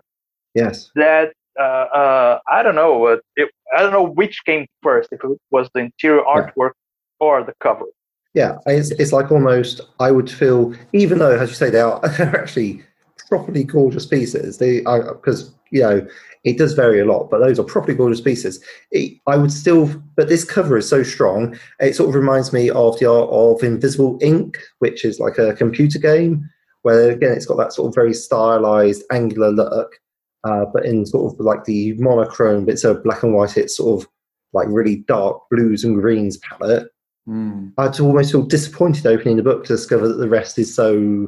Yes. 0.55 0.91
that 0.95 1.27
uh, 1.59 1.87
uh, 2.01 2.39
I 2.47 2.63
don't 2.63 2.75
know. 2.75 2.93
Uh, 3.07 3.17
it, 3.35 3.49
I 3.75 3.81
don't 3.81 3.91
know 3.91 4.07
which 4.21 4.35
came 4.45 4.65
first, 4.81 5.09
if 5.11 5.19
it 5.25 5.29
was 5.51 5.69
the 5.73 5.81
interior 5.81 6.21
artwork 6.23 6.71
or 7.19 7.43
the 7.43 7.53
cover. 7.59 7.85
Yeah, 8.33 8.59
it's, 8.65 8.91
it's 8.91 9.11
like 9.11 9.29
almost 9.29 9.81
I 9.99 10.09
would 10.11 10.29
feel, 10.31 10.73
even 10.93 11.19
though, 11.19 11.31
as 11.37 11.49
you 11.49 11.55
say, 11.55 11.69
they 11.69 11.81
are 11.81 11.99
they're 12.17 12.39
actually 12.39 12.81
properly 13.27 13.63
gorgeous 13.65 14.05
pieces. 14.05 14.57
They 14.57 14.79
because 14.79 15.53
you 15.71 15.81
know 15.81 16.07
it 16.43 16.57
does 16.57 16.73
vary 16.73 16.99
a 16.99 17.05
lot, 17.05 17.29
but 17.29 17.39
those 17.39 17.59
are 17.59 17.63
properly 17.63 17.95
gorgeous 17.95 18.21
pieces. 18.21 18.63
It, 18.91 19.19
I 19.27 19.35
would 19.35 19.51
still, 19.51 19.87
but 20.15 20.29
this 20.29 20.45
cover 20.45 20.77
is 20.77 20.87
so 20.87 21.03
strong. 21.03 21.57
It 21.79 21.95
sort 21.95 22.09
of 22.09 22.15
reminds 22.15 22.53
me 22.53 22.69
of 22.69 22.97
the 22.97 23.11
art 23.11 23.29
of 23.29 23.61
Invisible 23.61 24.17
Inc., 24.19 24.55
which 24.79 25.03
is 25.03 25.19
like 25.19 25.37
a 25.37 25.53
computer 25.53 25.99
game 25.99 26.49
where 26.83 27.11
again 27.11 27.33
it's 27.33 27.45
got 27.45 27.57
that 27.57 27.73
sort 27.73 27.89
of 27.89 27.95
very 27.95 28.13
stylized, 28.13 29.03
angular 29.11 29.51
look, 29.51 29.99
uh, 30.45 30.65
but 30.73 30.85
in 30.85 31.05
sort 31.05 31.33
of 31.33 31.39
like 31.39 31.65
the 31.65 31.93
monochrome 31.93 32.65
bits 32.65 32.83
of 32.83 33.03
black 33.03 33.23
and 33.23 33.33
white. 33.33 33.57
It's 33.57 33.75
sort 33.75 34.01
of 34.01 34.09
like 34.53 34.67
really 34.69 34.97
dark 35.07 35.41
blues 35.51 35.83
and 35.83 36.01
greens 36.01 36.37
palette. 36.37 36.89
Mm. 37.27 37.73
I'd 37.77 37.99
almost 37.99 38.31
feel 38.31 38.43
disappointed 38.43 39.05
opening 39.05 39.37
the 39.37 39.43
book 39.43 39.65
to 39.65 39.73
discover 39.73 40.07
that 40.07 40.15
the 40.15 40.29
rest 40.29 40.57
is 40.57 40.73
so 40.73 41.27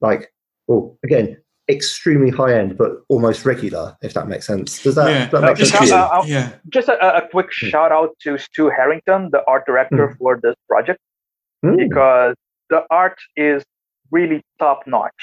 like 0.00 0.32
well 0.66 0.96
again 1.04 1.41
extremely 1.78 2.30
high 2.30 2.54
end 2.60 2.70
but 2.76 2.90
almost 3.08 3.44
regular 3.52 3.96
if 4.02 4.12
that 4.14 4.26
makes 4.28 4.46
sense 4.46 4.82
does 4.82 4.94
that, 4.96 5.08
Yeah. 5.10 5.26
that 5.32 5.40
make 5.42 5.50
Uh, 5.52 5.56
sense 5.56 5.70
because, 5.72 5.88
to 5.90 5.94
you? 5.96 6.02
uh, 6.02 6.22
yeah. 6.26 6.48
Just 6.76 6.88
a, 6.88 6.96
a 7.20 7.22
quick 7.34 7.48
Hmm. 7.60 7.66
shout 7.72 7.92
out 7.98 8.10
to 8.24 8.30
Stu 8.38 8.64
Harrington, 8.76 9.20
the 9.34 9.42
art 9.52 9.64
director 9.70 10.14
for 10.18 10.32
this 10.44 10.56
project, 10.68 11.00
Mm, 11.64 11.76
because 11.84 12.34
the 12.70 12.80
art 12.90 13.18
is 13.36 13.60
really 14.16 14.38
top 14.58 14.80
notch. 14.86 15.22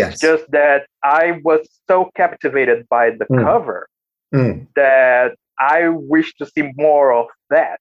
yes 0.00 0.12
Just 0.28 0.44
that 0.58 0.80
I 1.02 1.24
was 1.48 1.60
so 1.88 1.96
captivated 2.20 2.78
by 2.96 3.04
the 3.18 3.26
Hmm. 3.30 3.42
cover 3.46 3.80
Mm. 4.34 4.66
that 4.82 5.28
I 5.76 5.88
wish 6.14 6.28
to 6.38 6.44
see 6.54 6.64
more 6.86 7.08
of 7.20 7.26
that. 7.54 7.78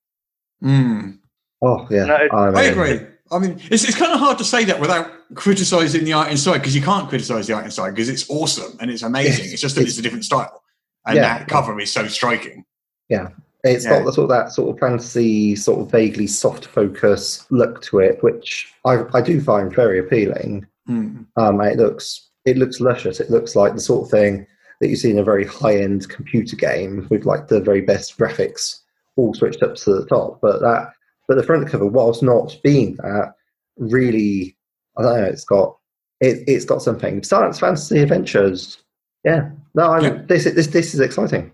Mm. 0.63 1.19
oh 1.61 1.79
yeah 1.95 2.05
No, 2.11 2.15
it- 2.25 2.33
I, 2.33 2.43
I 2.61 2.63
agree. 2.73 2.97
I 3.31 3.39
mean, 3.39 3.59
it's, 3.71 3.83
it's 3.83 3.95
kind 3.97 4.11
of 4.13 4.19
hard 4.19 4.37
to 4.37 4.43
say 4.43 4.63
that 4.65 4.79
without 4.79 5.11
criticizing 5.35 6.03
the 6.05 6.13
art 6.13 6.29
inside 6.31 6.59
because 6.59 6.75
you 6.75 6.81
can't 6.81 7.09
criticize 7.09 7.47
the 7.47 7.53
art 7.53 7.65
inside 7.65 7.91
because 7.91 8.09
it's 8.09 8.29
awesome 8.29 8.77
and 8.79 8.89
it's 8.91 9.03
amazing. 9.03 9.51
It's 9.51 9.61
just 9.61 9.75
that 9.75 9.81
it's, 9.81 9.91
it's- 9.91 9.99
a 9.99 10.01
different 10.01 10.25
style. 10.25 10.63
And 11.05 11.15
Yeah. 11.15 11.37
that 11.39 11.47
cover 11.47 11.79
is 11.79 11.91
so 11.91 12.07
striking. 12.07 12.65
Yeah, 13.09 13.29
it's 13.63 13.85
yeah. 13.85 13.91
got 13.99 14.05
the 14.05 14.11
sort 14.13 14.25
of 14.25 14.37
that 14.37 14.51
sort 14.51 14.73
of 14.73 14.79
fantasy 14.79 15.55
sort 15.55 15.79
of 15.81 15.89
vaguely 15.91 16.27
soft 16.27 16.65
focus 16.65 17.45
look 17.49 17.81
to 17.83 17.99
it 17.99 18.21
which 18.21 18.71
I, 18.85 19.03
I 19.13 19.21
do 19.21 19.39
find 19.41 19.73
very 19.73 19.99
appealing 19.99 20.65
Mm. 20.89 21.25
um, 21.35 21.59
it 21.61 21.77
looks 21.77 22.29
it 22.45 22.57
looks 22.57 22.79
luscious 22.79 23.19
it 23.19 23.29
looks 23.29 23.55
like 23.57 23.73
the 23.73 23.81
sort 23.81 24.05
of 24.05 24.09
thing 24.11 24.47
that 24.79 24.87
you 24.87 24.95
see 24.95 25.11
in 25.11 25.19
a 25.19 25.23
very 25.23 25.43
high 25.45 25.75
end 25.77 26.07
computer 26.07 26.55
game 26.55 27.05
with 27.09 27.25
like 27.25 27.47
the 27.49 27.59
very 27.59 27.81
best 27.81 28.17
graphics 28.17 28.79
all 29.17 29.33
switched 29.33 29.63
up 29.63 29.75
to 29.75 29.93
the 29.95 30.05
top. 30.05 30.39
But 30.41 30.61
that, 30.61 30.91
but 31.27 31.35
the 31.35 31.43
front 31.43 31.67
cover, 31.67 31.85
whilst 31.85 32.23
not 32.23 32.55
being 32.63 32.95
that, 32.97 33.33
really, 33.77 34.55
I 34.97 35.01
don't 35.03 35.17
know, 35.21 35.25
it's 35.25 35.43
got 35.45 35.77
it, 36.21 36.43
it's 36.47 36.65
got 36.65 36.81
something. 36.81 37.23
Science 37.23 37.59
fantasy 37.59 37.99
adventures. 37.99 38.77
Yeah, 39.23 39.49
no, 39.75 39.91
I'm, 39.91 40.03
Yeah. 40.03 40.21
this 40.27 40.45
is 40.45 40.55
this 40.55 40.67
this 40.67 40.93
is 40.93 40.99
exciting. 40.99 41.51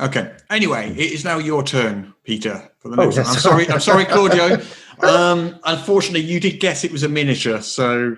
Okay. 0.00 0.32
Anyway, 0.50 0.90
it 0.92 1.12
is 1.12 1.24
now 1.24 1.38
your 1.38 1.62
turn, 1.64 2.14
Peter, 2.22 2.62
for 2.78 2.88
the 2.88 3.00
Oh, 3.00 3.04
next 3.06 3.16
one. 3.16 3.26
yes. 3.26 3.34
I'm 3.34 3.40
sorry. 3.40 3.68
I'm 3.70 3.80
sorry, 3.80 4.04
Claudio. 4.06 4.58
Um, 5.00 5.58
unfortunately, 5.64 6.20
you 6.20 6.38
did 6.40 6.60
guess 6.60 6.84
it 6.84 6.92
was 6.92 7.02
a 7.02 7.08
miniature, 7.08 7.60
so 7.60 8.14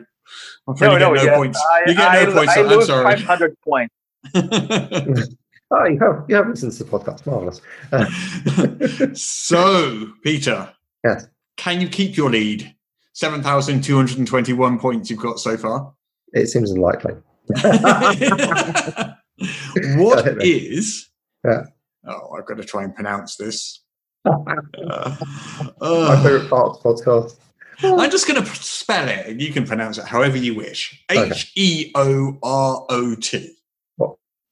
I'm 0.68 0.74
afraid 0.74 0.88
No, 0.88 0.92
you 0.92 0.98
get 0.98 1.08
no, 1.08 1.14
no 1.14 1.22
yeah, 1.22 1.36
points. 1.36 1.58
I, 1.72 1.80
you 1.86 1.94
get 1.94 2.10
I, 2.10 2.24
no 2.24 2.32
points. 2.34 2.56
I 2.56 2.60
I'm 2.60 2.66
lose 2.66 2.86
sorry. 2.86 3.16
500 3.16 3.56
points. 3.66 3.94
Oh, 5.72 5.84
you 5.84 6.00
have 6.00 6.24
you 6.28 6.34
have 6.34 6.48
listened 6.48 6.72
to 6.72 6.82
the 6.82 6.90
podcast, 6.90 7.24
marvelous. 7.26 7.60
so, 9.22 10.12
Peter, 10.24 10.68
Yes. 11.04 11.26
can 11.56 11.80
you 11.80 11.88
keep 11.88 12.16
your 12.16 12.30
lead? 12.30 12.74
7,221 13.14 14.78
points 14.78 15.10
you've 15.10 15.18
got 15.20 15.38
so 15.38 15.56
far. 15.56 15.92
it 16.32 16.46
seems 16.48 16.70
unlikely. 16.70 17.14
what 19.96 20.42
is. 20.42 21.08
Yeah. 21.44 21.64
Oh, 22.06 22.34
I've 22.36 22.46
got 22.46 22.56
to 22.58 22.64
try 22.64 22.84
and 22.84 22.94
pronounce 22.94 23.36
this. 23.36 23.82
My 24.24 24.56
Uh, 24.90 25.16
uh, 25.80 26.22
favorite 26.22 26.48
part 26.50 26.76
of 26.76 26.82
the 26.82 26.88
podcast. 26.88 27.36
I'm 27.82 28.10
just 28.10 28.28
going 28.28 28.42
to 28.42 28.48
spell 28.56 29.08
it, 29.08 29.26
and 29.26 29.40
you 29.40 29.52
can 29.52 29.66
pronounce 29.66 29.96
it 29.98 30.04
however 30.04 30.36
you 30.36 30.54
wish. 30.54 31.02
H 31.10 31.50
E 31.56 31.90
O 31.94 32.36
R 32.42 32.86
O 32.90 33.14
T. 33.14 33.56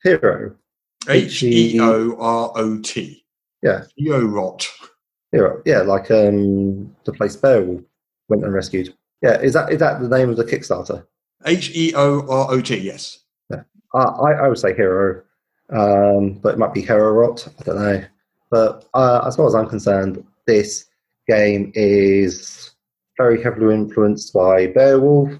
Hero. 0.02 0.54
H 1.08 1.42
E 1.42 1.78
O 1.80 2.16
R 2.18 2.52
O 2.56 2.78
T. 2.80 3.24
Yeah. 3.62 3.84
Eorot. 4.00 4.66
Hero. 4.72 4.97
Yeah, 5.32 5.82
like 5.82 6.10
um 6.10 6.94
the 7.04 7.12
place 7.12 7.36
Beowulf 7.36 7.82
went 8.28 8.44
and 8.44 8.52
rescued. 8.52 8.94
Yeah, 9.22 9.40
is 9.40 9.52
that 9.54 9.72
is 9.72 9.78
that 9.80 10.00
the 10.00 10.08
name 10.08 10.30
of 10.30 10.36
the 10.36 10.44
Kickstarter? 10.44 11.04
H 11.44 11.70
E 11.74 11.92
O 11.94 12.26
R 12.28 12.50
O 12.50 12.60
T. 12.60 12.76
Yes. 12.76 13.20
Uh, 13.52 13.62
I 13.94 14.32
I 14.32 14.48
would 14.48 14.58
say 14.58 14.74
Hero, 14.74 15.22
um, 15.70 16.34
but 16.42 16.54
it 16.54 16.58
might 16.58 16.74
be 16.74 16.82
Hero 16.82 17.10
Rot. 17.12 17.48
I 17.58 17.62
don't 17.62 17.82
know. 17.82 18.04
But 18.50 18.86
uh, 18.94 19.22
as 19.26 19.36
far 19.36 19.46
as 19.46 19.54
I'm 19.54 19.68
concerned, 19.68 20.24
this 20.46 20.86
game 21.26 21.72
is 21.74 22.70
very 23.16 23.42
heavily 23.42 23.74
influenced 23.74 24.32
by 24.32 24.68
Beowulf. 24.68 25.30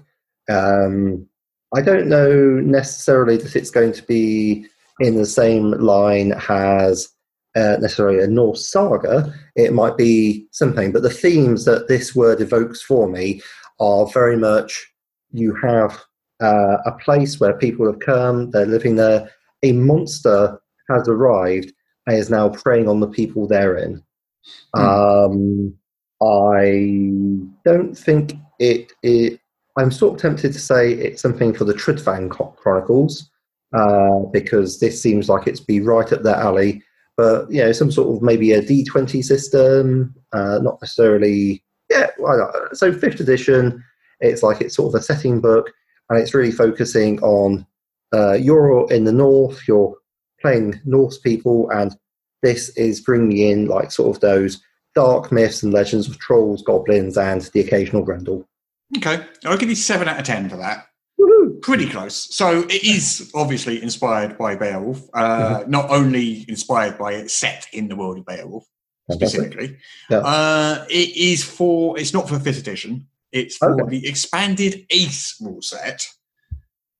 Um, 0.49 1.27
I 1.75 1.81
don't 1.81 2.07
know 2.07 2.31
necessarily 2.59 3.37
that 3.37 3.55
it's 3.55 3.71
going 3.71 3.93
to 3.93 4.03
be 4.03 4.65
in 4.99 5.15
the 5.15 5.25
same 5.25 5.71
line 5.71 6.33
as 6.49 7.09
uh, 7.55 7.77
necessarily 7.79 8.23
a 8.23 8.27
Norse 8.27 8.71
saga. 8.71 9.33
It 9.55 9.73
might 9.73 9.97
be 9.97 10.47
something, 10.51 10.91
but 10.91 11.03
the 11.03 11.09
themes 11.09 11.65
that 11.65 11.87
this 11.87 12.15
word 12.15 12.41
evokes 12.41 12.81
for 12.81 13.07
me 13.07 13.41
are 13.79 14.07
very 14.07 14.37
much 14.37 14.87
you 15.31 15.55
have 15.63 15.99
uh, 16.41 16.77
a 16.85 16.91
place 17.03 17.39
where 17.39 17.53
people 17.53 17.85
have 17.85 17.99
come, 17.99 18.51
they're 18.51 18.65
living 18.65 18.95
there. 18.95 19.29
A 19.63 19.71
monster 19.73 20.59
has 20.89 21.07
arrived 21.07 21.73
and 22.07 22.17
is 22.17 22.29
now 22.29 22.49
preying 22.49 22.87
on 22.87 22.99
the 22.99 23.07
people 23.07 23.47
therein. 23.47 24.03
Um, 24.73 25.75
I 26.21 27.07
don't 27.65 27.97
think 27.97 28.33
it, 28.59 28.91
it. 29.03 29.39
I'm 29.77 29.91
sort 29.91 30.15
of 30.15 30.21
tempted 30.21 30.53
to 30.53 30.59
say 30.59 30.93
it's 30.93 31.21
something 31.21 31.53
for 31.53 31.65
the 31.65 31.73
Trudvang 31.73 32.35
Cho- 32.35 32.55
Chronicles 32.57 33.29
uh, 33.73 34.19
because 34.31 34.79
this 34.79 35.01
seems 35.01 35.29
like 35.29 35.47
it's 35.47 35.59
be 35.59 35.79
right 35.79 36.11
up 36.11 36.23
their 36.23 36.35
alley. 36.35 36.83
But 37.19 37.51
you 37.51 37.61
know, 37.61 37.73
some 37.73 37.91
sort 37.91 38.15
of 38.15 38.23
maybe 38.23 38.53
a 38.53 38.61
D20 38.61 39.21
system, 39.21 40.15
uh, 40.31 40.59
not 40.59 40.81
necessarily. 40.81 41.61
Yeah, 41.89 42.07
so 42.71 42.93
fifth 42.93 43.19
edition. 43.19 43.83
It's 44.21 44.41
like 44.41 44.61
it's 44.61 44.77
sort 44.77 44.95
of 44.95 45.01
a 45.01 45.03
setting 45.03 45.41
book, 45.41 45.69
and 46.09 46.17
it's 46.17 46.33
really 46.33 46.53
focusing 46.53 47.19
on 47.21 47.67
uh, 48.13 48.35
you're 48.35 48.89
in 48.89 49.03
the 49.03 49.11
north, 49.11 49.67
you're 49.67 49.97
playing 50.39 50.79
Norse 50.85 51.17
people, 51.17 51.69
and 51.71 51.93
this 52.41 52.69
is 52.77 53.01
bringing 53.01 53.37
in 53.37 53.65
like 53.65 53.91
sort 53.91 54.15
of 54.15 54.21
those 54.21 54.63
dark 54.95 55.29
myths 55.29 55.61
and 55.61 55.73
legends 55.73 56.07
of 56.07 56.19
trolls, 56.19 56.63
goblins, 56.63 57.17
and 57.17 57.41
the 57.53 57.59
occasional 57.59 58.01
Grendel. 58.01 58.47
Okay. 58.95 59.25
I'll 59.43 59.57
give 59.57 59.67
you 59.67 59.75
seven 59.75 60.07
out 60.07 60.19
of 60.19 60.25
ten 60.25 60.47
for 60.47 60.55
that. 60.55 60.87
Pretty 61.61 61.87
close. 61.89 62.33
So 62.35 62.61
it 62.69 62.83
is 62.83 63.31
obviously 63.35 63.81
inspired 63.83 64.37
by 64.37 64.55
Beowulf. 64.55 65.01
Uh, 65.13 65.63
Not 65.67 65.89
only 65.89 66.45
inspired 66.47 66.97
by 66.97 67.13
it, 67.13 67.29
set 67.31 67.67
in 67.73 67.87
the 67.89 67.95
world 67.95 68.17
of 68.19 68.25
Beowulf. 68.25 68.65
Specifically. 69.11 69.77
Yeah. 70.09 70.19
Uh, 70.19 70.85
it 70.89 71.15
is 71.17 71.43
for. 71.43 71.99
It's 71.99 72.13
not 72.13 72.29
for 72.29 72.39
fifth 72.39 72.59
edition. 72.59 73.07
It's 73.31 73.57
for 73.57 73.73
Okay. 73.81 73.99
the 73.99 74.07
expanded 74.07 74.85
Ace 74.91 75.35
rule 75.41 75.61
set, 75.61 76.05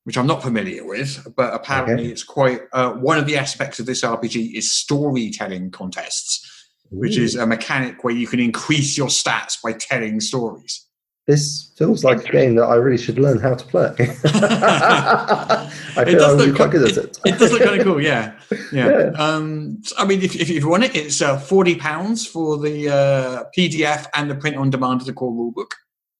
which 0.06 0.18
I'm 0.18 0.28
not 0.28 0.42
familiar 0.42 0.86
with, 0.86 1.26
but 1.36 1.54
apparently 1.54 2.06
Okay. 2.06 2.12
it's 2.12 2.24
quite. 2.24 2.62
Uh, 2.74 2.94
one 2.94 3.18
of 3.20 3.28
the 3.28 3.38
aspects 3.38 3.80
of 3.80 3.86
this 3.86 4.02
RPG 4.04 4.56
is 4.56 4.72
storytelling 4.74 5.70
contests, 5.72 6.46
which 6.90 7.16
is 7.18 7.36
a 7.36 7.46
mechanic 7.46 8.04
where 8.04 8.14
you 8.14 8.26
can 8.28 8.40
increase 8.40 8.98
your 8.98 9.08
stats 9.10 9.58
by 9.64 9.74
telling 9.74 10.20
stories. 10.20 10.88
This 11.30 11.70
feels 11.76 12.04
like 12.04 12.28
a 12.28 12.32
game 12.32 12.56
that 12.56 12.64
I 12.64 12.74
really 12.74 12.98
should 12.98 13.20
learn 13.20 13.38
how 13.38 13.54
to 13.54 13.64
play. 13.64 13.94
I 14.00 15.72
It 15.98 16.16
does 16.16 16.34
I'm 16.34 16.38
look 16.40 16.56
quite 16.56 16.72
good 16.72 16.90
at 16.90 16.98
it. 16.98 17.20
It 17.24 17.38
does 17.38 17.52
look 17.52 17.62
kind 17.62 17.80
of 17.80 17.86
cool, 17.86 18.02
yeah, 18.02 18.34
yeah. 18.72 18.90
Yeah. 18.90 19.12
Um, 19.12 19.80
I 19.96 20.06
mean, 20.06 20.24
if, 20.24 20.36
if 20.36 20.50
you 20.50 20.68
want 20.68 20.86
it, 20.86 20.96
it's 20.96 21.22
uh, 21.22 21.38
forty 21.38 21.76
pounds 21.76 22.26
for 22.26 22.58
the 22.58 22.90
uh, 22.90 23.44
PDF 23.56 24.08
and 24.16 24.32
the 24.32 24.34
print 24.34 24.58
on 24.58 24.72
demand 24.72 25.02
of 25.02 25.06
the 25.06 25.14
core 25.14 25.32
rulebook. 25.32 25.70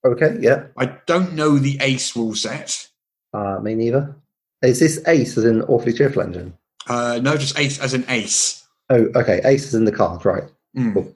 Okay, 0.06 0.38
yeah. 0.40 0.66
I 0.78 0.86
don't 1.08 1.34
know 1.34 1.58
the 1.58 1.80
Ace 1.82 2.16
rule 2.16 2.36
set. 2.36 2.88
Uh, 3.34 3.58
me 3.64 3.74
neither. 3.74 4.16
Is 4.62 4.80
this 4.80 5.02
Ace 5.08 5.36
as 5.40 5.44
in 5.44 5.64
Awfully 5.64 5.94
Cheerful 5.94 6.22
Engine? 6.22 6.54
Uh, 6.86 7.20
no, 7.20 7.36
just 7.36 7.58
Ace 7.58 7.80
as 7.80 7.96
an 7.96 8.06
Ace. 8.10 8.64
Oh, 8.92 9.08
okay. 9.16 9.42
Ace 9.44 9.66
is 9.66 9.74
in 9.74 9.86
the 9.86 9.92
card, 9.92 10.24
right. 10.24 10.44
Mm. 10.78 10.94
Cool. 10.94 11.16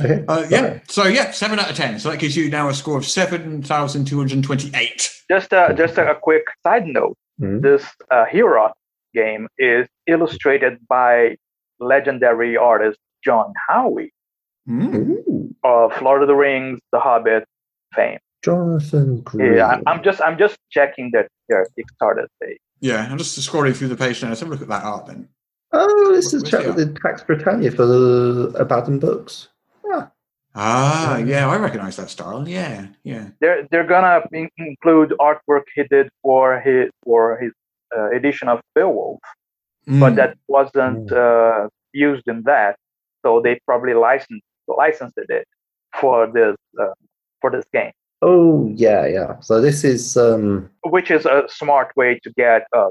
Okay. 0.00 0.24
Uh, 0.28 0.46
yeah. 0.48 0.78
So 0.88 1.04
yeah, 1.06 1.30
seven 1.32 1.58
out 1.58 1.70
of 1.70 1.76
ten. 1.76 1.98
So 1.98 2.10
that 2.10 2.18
gives 2.18 2.36
you 2.36 2.48
now 2.50 2.68
a 2.68 2.74
score 2.74 2.96
of 2.98 3.06
seven 3.06 3.62
thousand 3.62 4.06
two 4.06 4.18
hundred 4.18 4.42
twenty-eight. 4.44 5.10
Just 5.30 5.52
a, 5.52 5.74
just 5.76 5.98
a, 5.98 6.10
a 6.12 6.14
quick 6.14 6.44
side 6.64 6.86
note. 6.86 7.16
Mhm. 7.40 7.62
This 7.62 7.84
uh, 8.10 8.24
Hero 8.26 8.72
game 9.14 9.48
is 9.58 9.88
illustrated 10.06 10.78
by 10.88 11.36
legendary 11.80 12.56
artist 12.56 12.98
John 13.24 13.52
Howie 13.68 14.12
Mm. 14.68 14.94
Ooh, 14.94 15.52
of 15.64 16.00
Lord 16.00 16.22
of 16.22 16.28
the 16.28 16.36
Rings, 16.36 16.78
The 16.92 17.00
Hobbit 17.00 17.44
fame. 17.96 18.18
Jonathan 18.44 19.20
Green. 19.22 19.54
Yeah, 19.54 19.66
I- 19.84 19.90
I'm 19.90 20.04
just 20.04 20.20
I'm 20.22 20.38
just 20.38 20.56
checking 20.70 21.10
that 21.14 21.26
their 21.48 21.66
Kickstarter 21.76 22.26
page. 22.40 22.58
Yeah, 22.80 23.08
I'm 23.10 23.18
just 23.18 23.36
scrolling 23.40 23.74
through 23.74 23.88
the 23.88 23.96
page 23.96 24.22
now. 24.22 24.28
Let's 24.28 24.40
have 24.40 24.48
a 24.48 24.52
look 24.52 24.62
at 24.62 24.68
that 24.68 24.84
art 24.84 25.06
then. 25.06 25.28
Oh, 25.72 26.12
this 26.14 26.32
is 26.32 26.42
Where's 26.44 26.50
chat 26.64 26.66
with 26.76 26.94
the 26.94 27.00
Pax 27.00 27.24
Britannia 27.24 27.72
for 27.72 27.86
the 27.86 28.52
Abaddon 28.56 29.00
books. 29.00 29.48
Ah, 30.54 31.16
Yeah. 31.18 31.48
I 31.48 31.56
recognise 31.56 31.96
that 31.96 32.10
style. 32.10 32.46
Yeah, 32.48 32.86
yeah. 33.04 33.28
They're 33.40 33.66
they're 33.70 33.86
gonna 33.86 34.22
in- 34.32 34.50
include 34.58 35.14
artwork 35.20 35.64
he 35.74 35.82
did 35.84 36.08
for 36.22 36.60
his 36.60 36.90
for 37.04 37.38
his 37.38 37.52
uh, 37.96 38.10
edition 38.10 38.48
of 38.48 38.60
Beowulf, 38.74 39.20
but 39.86 40.12
Mm. 40.12 40.16
that 40.16 40.36
wasn't 40.48 41.10
uh, 41.12 41.68
used 41.92 42.26
in 42.28 42.42
that, 42.44 42.76
so 43.24 43.40
they 43.40 43.58
probably 43.66 43.94
licensed 43.94 44.44
licensed 44.68 45.18
it 45.18 45.46
for 46.00 46.26
this 46.26 46.56
uh, 46.80 46.94
for 47.40 47.50
this 47.50 47.64
game, 47.72 47.92
Oh, 48.22 48.70
yeah, 48.74 49.04
yeah. 49.06 49.40
So 49.40 49.60
this 49.60 49.84
is 49.84 50.16
um, 50.16 50.70
which 50.84 51.10
is 51.10 51.26
a 51.26 51.44
smart 51.48 51.88
way 51.96 52.18
to 52.24 52.30
get 52.36 52.66
uh, 52.72 52.90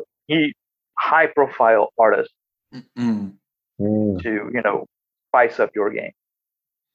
high 0.99 1.27
profile 1.27 1.89
artists 1.97 2.33
Mm. 2.97 3.33
mm. 3.79 4.21
to 4.23 4.29
you 4.55 4.61
know 4.65 4.85
spice 5.29 5.59
up 5.59 5.71
your 5.75 5.89
game. 5.89 6.11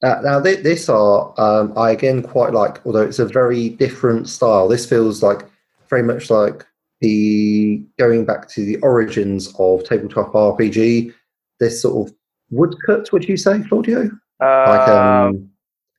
Uh, 0.03 0.21
now, 0.23 0.41
thi- 0.41 0.57
this 0.57 0.89
art, 0.89 1.39
um, 1.39 1.73
I 1.77 1.91
again 1.91 2.23
quite 2.23 2.53
like, 2.53 2.85
although 2.87 3.01
it's 3.03 3.19
a 3.19 3.25
very 3.25 3.71
different 3.71 4.29
style. 4.29 4.69
This 4.69 4.85
feels 4.89 5.23
like 5.23 5.43
very 5.89 6.03
much 6.03 6.31
like 6.31 6.67
the 7.01 7.83
going 7.99 8.25
back 8.25 8.49
to 8.51 8.65
the 8.65 8.77
origins 8.79 9.55
of 9.59 9.85
tabletop 9.85 10.33
RPG. 10.33 11.13
This 11.61 11.81
sort 11.81 12.09
of 12.09 12.15
woodcut, 12.51 13.11
would 13.13 13.27
you 13.27 13.37
say, 13.39 13.63
Claudio? 13.69 14.03
Like, 14.41 14.87
Uh, 14.89 15.29
um, 15.29 15.51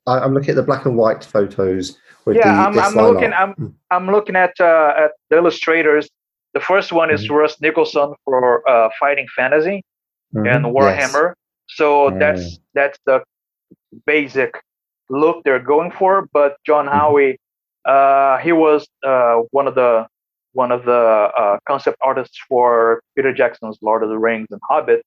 I, 0.05 0.19
I'm 0.19 0.33
looking 0.35 0.51
at 0.51 0.55
the 0.55 0.63
black 0.63 0.85
and 0.85 0.95
white 0.95 1.23
photos 1.23 1.97
with 2.25 2.37
yeah, 2.37 2.51
the 2.53 2.61
I'm, 2.67 2.79
I'm 2.79 2.93
looking. 2.95 3.33
art. 3.33 3.55
I'm 3.59 3.75
I'm 3.89 4.11
looking 4.11 4.35
at 4.35 4.53
uh, 4.59 4.93
at 4.95 5.11
the 5.31 5.37
illustrators. 5.37 6.07
The 6.53 6.59
first 6.59 6.91
one 6.91 7.09
is 7.11 7.27
Russ 7.29 7.59
Nicholson 7.61 8.13
for 8.25 8.67
uh, 8.69 8.89
Fighting 8.99 9.27
Fantasy 9.35 9.83
Mhm, 10.35 10.47
and 10.55 10.65
yes. 10.65 10.73
Warhammer. 10.75 11.33
So 11.67 12.09
Mm. 12.11 12.19
that's 12.19 12.59
that's 12.75 12.97
the 13.05 13.21
basic 14.05 14.51
look 15.09 15.43
they're 15.43 15.59
going 15.59 15.91
for. 15.91 16.27
But 16.33 16.57
John 16.65 16.87
Mm-hmm. 16.91 16.97
Howie, 16.97 17.37
uh, 17.85 18.37
he 18.37 18.51
was 18.51 18.87
uh, 19.05 19.41
one 19.51 19.67
of 19.67 19.75
the 19.75 20.07
one 20.53 20.71
of 20.71 20.85
the 20.85 21.29
uh, 21.37 21.57
concept 21.67 21.97
artists 22.01 22.37
for 22.49 23.01
Peter 23.15 23.33
Jackson's 23.33 23.77
Lord 23.81 24.03
of 24.03 24.09
the 24.09 24.17
Rings 24.17 24.47
and 24.51 24.61
Hobbit, 24.69 25.03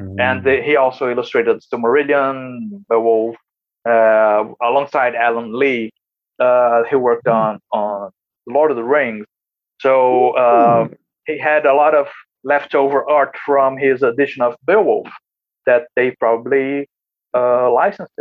Mm. 0.00 0.20
and 0.20 0.44
the, 0.44 0.62
he 0.62 0.76
also 0.76 1.10
illustrated 1.10 1.56
the 1.56 1.76
Silmarillion, 1.76 2.84
Beowulf, 2.88 3.36
uh, 3.88 4.44
alongside 4.62 5.14
Alan 5.14 5.58
Lee. 5.58 5.90
Uh, 6.38 6.84
he 6.84 6.96
worked 6.96 7.26
on 7.28 7.60
on 7.72 8.10
Lord 8.46 8.70
of 8.70 8.76
the 8.76 8.84
Rings. 8.84 9.26
So 9.80 10.36
um, 10.36 10.94
he 11.26 11.38
had 11.38 11.66
a 11.66 11.74
lot 11.74 11.94
of 11.94 12.06
leftover 12.44 13.08
art 13.08 13.36
from 13.44 13.76
his 13.78 14.02
edition 14.02 14.42
of 14.42 14.54
Beowulf 14.66 15.08
that 15.66 15.88
they 15.96 16.10
probably 16.12 16.86
uh, 17.36 17.70
licensed 17.72 18.12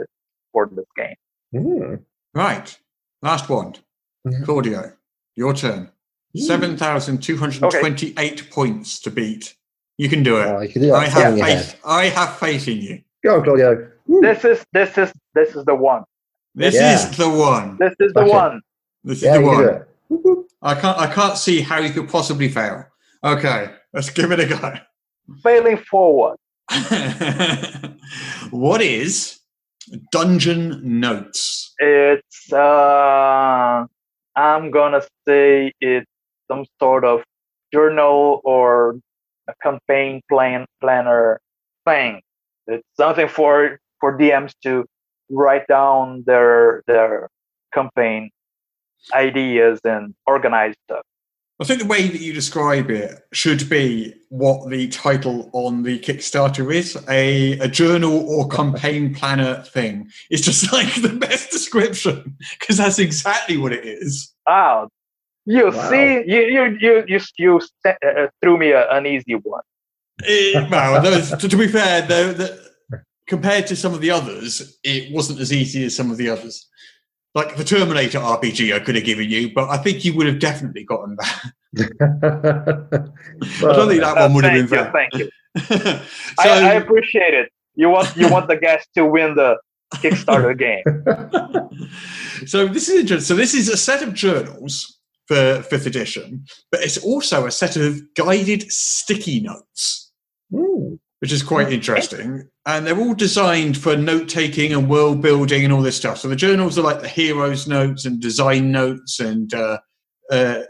for 0.51 0.69
this 0.75 0.85
game. 0.97 1.15
Mm. 1.53 1.99
Right. 2.33 2.77
Last 3.21 3.49
one. 3.49 3.75
Yeah. 4.25 4.39
Claudio, 4.43 4.91
your 5.35 5.53
turn. 5.53 5.89
Ooh. 6.37 6.41
7,228 6.41 8.49
points 8.51 8.99
to 8.99 9.11
beat. 9.11 9.55
You 9.97 10.09
can 10.09 10.23
do 10.23 10.37
it. 10.37 10.47
Oh, 10.47 10.67
can 10.67 10.81
do 10.81 10.93
I 10.93 11.05
have 11.07 11.33
in 11.33 11.39
faith. 11.43 11.71
head. 11.71 11.79
I 11.85 12.05
have 12.09 12.37
faith 12.37 12.67
in 12.67 12.79
you. 12.81 13.01
Go 13.23 13.35
on, 13.37 13.43
Claudio. 13.43 13.89
Woo. 14.07 14.21
This 14.21 14.43
is 14.43 14.65
this 14.73 14.97
is 14.97 15.11
this 15.33 15.55
is 15.55 15.63
the 15.65 15.75
one. 15.75 16.03
This 16.53 16.75
Yeah. 16.75 16.93
is 16.95 17.17
the 17.17 17.29
one. 17.29 17.77
This 17.79 17.93
is 17.99 18.13
the 18.13 18.21
Okay. 18.21 18.29
one. 18.29 18.61
This 19.03 19.17
is 19.19 19.23
yeah, 19.23 19.37
the 19.37 19.43
you 19.43 19.49
can 19.49 19.55
one. 19.65 19.75
it. 19.75 19.89
Woo, 20.09 20.21
woo. 20.23 20.47
I 20.61 20.75
can't 20.75 20.97
I 20.97 21.07
can't 21.13 21.37
see 21.37 21.61
how 21.61 21.79
you 21.79 21.91
could 21.93 22.09
possibly 22.09 22.49
fail. 22.49 22.85
Okay, 23.23 23.71
let's 23.93 24.09
give 24.09 24.31
it 24.31 24.39
a 24.39 24.45
go. 24.45 24.73
Failing 25.41 25.77
forward. 25.77 26.37
what 28.51 28.81
is 28.81 29.39
dungeon 30.11 30.99
notes? 30.99 31.73
It's 31.79 32.51
uh, 32.51 33.85
I'm 34.35 34.71
gonna 34.71 35.01
say 35.27 35.71
it's 35.79 36.09
some 36.49 36.65
sort 36.79 37.05
of 37.05 37.23
journal 37.73 38.41
or 38.43 38.97
a 39.47 39.53
campaign 39.61 40.21
plan 40.29 40.65
planner 40.81 41.39
thing. 41.85 42.21
It's 42.67 42.87
something 42.97 43.27
for 43.27 43.79
for 43.99 44.17
DMs 44.17 44.53
to 44.63 44.85
write 45.29 45.67
down 45.67 46.23
their 46.25 46.83
their 46.87 47.29
campaign 47.73 48.29
ideas 49.13 49.79
and 49.83 50.15
organize 50.25 50.75
stuff. 50.85 51.05
I 51.59 51.63
think 51.63 51.81
the 51.81 51.87
way 51.87 52.07
that 52.07 52.19
you 52.19 52.33
describe 52.33 52.91
it 52.91 53.21
should 53.31 53.69
be 53.69 54.13
what 54.27 54.69
the 54.69 54.89
title 54.89 55.49
on 55.53 55.83
the 55.83 55.97
Kickstarter 55.99 56.73
is 56.73 56.97
a, 57.07 57.57
a 57.59 57.67
journal 57.69 58.29
or 58.29 58.49
campaign 58.49 59.15
planner 59.15 59.63
thing. 59.63 60.09
It's 60.29 60.41
just 60.41 60.73
like 60.73 60.93
the 61.01 61.17
best 61.17 61.51
description 61.51 62.35
because 62.59 62.77
that's 62.77 62.99
exactly 62.99 63.55
what 63.55 63.71
it 63.71 63.85
is. 63.85 64.33
Ah, 64.47 64.87
you 65.45 65.67
Wow. 65.67 65.89
see, 65.89 66.23
you 66.25 66.41
you 66.41 66.77
you 66.81 67.03
you, 67.07 67.19
you 67.37 67.61
set, 67.83 67.97
uh, 68.03 68.27
threw 68.41 68.57
me 68.57 68.71
a, 68.71 68.89
an 68.89 69.05
easy 69.05 69.35
one. 69.35 69.61
It, 70.23 70.69
well, 70.69 71.01
to, 71.37 71.47
to 71.47 71.57
be 71.57 71.67
fair, 71.67 72.01
though, 72.01 72.33
the, 72.33 72.65
compared 73.27 73.67
to 73.67 73.75
some 73.75 73.93
of 73.93 74.01
the 74.01 74.11
others, 74.11 74.77
it 74.83 75.13
wasn't 75.13 75.39
as 75.39 75.53
easy 75.53 75.85
as 75.85 75.95
some 75.95 76.11
of 76.11 76.17
the 76.17 76.29
others. 76.29 76.67
Like 77.35 77.57
the 77.57 77.63
Terminator 77.65 78.19
RPG, 78.19 78.73
I 78.73 78.79
could 78.79 78.95
have 78.95 79.03
given 79.03 79.29
you, 79.29 79.53
but 79.53 79.69
I 79.69 79.75
think 79.77 80.05
you 80.05 80.15
would 80.15 80.25
have 80.25 80.39
definitely 80.39 80.85
gotten 80.85 81.17
that. 81.17 81.51
I 83.61 83.73
don't 83.73 83.89
think 83.89 84.01
that 84.01 84.17
Uh, 84.17 84.21
one 84.27 84.33
would 84.35 84.43
have 84.45 84.53
been 84.53 84.67
thank 84.91 85.13
you, 85.13 85.29
fair. 85.59 85.61
thank 85.61 85.89
you. 85.95 85.99
so, 86.43 86.49
I, 86.49 86.71
I 86.71 86.73
appreciate 86.75 87.33
it. 87.33 87.51
You 87.75 87.89
want 87.89 88.15
you 88.15 88.29
want 88.29 88.47
the 88.47 88.55
guest 88.57 88.87
to 88.95 89.05
win 89.05 89.35
the 89.35 89.57
Kickstarter 89.95 90.57
game. 90.65 90.83
so 92.47 92.67
this 92.67 92.87
is 92.89 93.01
interesting. 93.01 93.25
So 93.25 93.35
this 93.35 93.53
is 93.53 93.67
a 93.69 93.77
set 93.77 94.01
of 94.01 94.13
journals 94.13 94.99
for 95.27 95.61
fifth 95.63 95.85
edition, 95.87 96.45
but 96.71 96.81
it's 96.81 96.97
also 96.97 97.45
a 97.45 97.51
set 97.51 97.75
of 97.75 97.99
guided 98.15 98.71
sticky 98.71 99.41
notes, 99.41 100.04
Ooh. 100.04 100.04
Which 101.25 101.31
is 101.31 101.41
quite 101.41 101.73
interesting. 101.73 102.47
And 102.67 102.85
they're 102.85 102.99
all 102.99 103.15
designed 103.15 103.79
for 103.79 103.97
note 103.97 104.29
taking 104.29 104.73
and 104.73 104.87
world 104.87 105.23
building 105.23 105.63
and 105.63 105.73
all 105.73 105.81
this 105.81 105.97
stuff. 105.97 106.19
So 106.19 106.27
the 106.27 106.35
journals 106.35 106.77
are 106.77 106.83
like 106.83 107.01
the 107.01 107.07
heroes 107.07 107.67
notes 107.67 108.05
and 108.05 108.21
design 108.21 108.71
notes 108.71 109.19
and 109.19 109.51
uh, 109.51 109.79
uh, 110.31 110.61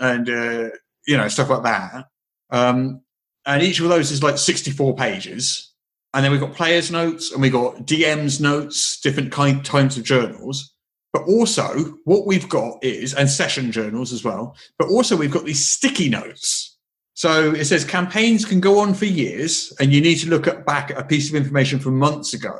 and, 0.00 0.28
uh, 0.28 0.70
you 1.06 1.16
know 1.16 1.28
stuff 1.28 1.50
like 1.50 1.62
that. 1.62 2.06
Um, 2.50 3.02
and 3.46 3.62
each 3.62 3.78
of 3.78 3.88
those 3.88 4.10
is 4.10 4.24
like 4.24 4.38
64 4.38 4.96
pages. 4.96 5.72
And 6.14 6.24
then 6.24 6.32
we've 6.32 6.40
got 6.40 6.54
players' 6.54 6.90
notes 6.90 7.30
and 7.30 7.40
we've 7.40 7.52
got 7.52 7.86
DM's 7.86 8.40
notes, 8.40 8.98
different 9.00 9.30
kind 9.30 9.64
types 9.64 9.96
of 9.96 10.02
journals. 10.02 10.74
But 11.12 11.28
also, 11.28 11.96
what 12.06 12.26
we've 12.26 12.48
got 12.48 12.82
is, 12.82 13.14
and 13.14 13.30
session 13.30 13.70
journals 13.70 14.12
as 14.12 14.24
well, 14.24 14.56
but 14.80 14.88
also 14.88 15.16
we've 15.16 15.30
got 15.30 15.44
these 15.44 15.64
sticky 15.64 16.08
notes. 16.08 16.75
So 17.16 17.52
it 17.52 17.64
says 17.64 17.82
campaigns 17.82 18.44
can 18.44 18.60
go 18.60 18.78
on 18.78 18.92
for 18.92 19.06
years, 19.06 19.72
and 19.80 19.90
you 19.90 20.02
need 20.02 20.16
to 20.16 20.28
look 20.28 20.46
at 20.46 20.66
back 20.66 20.90
at 20.90 20.98
a 20.98 21.04
piece 21.04 21.30
of 21.30 21.34
information 21.34 21.78
from 21.78 21.98
months 21.98 22.34
ago. 22.34 22.54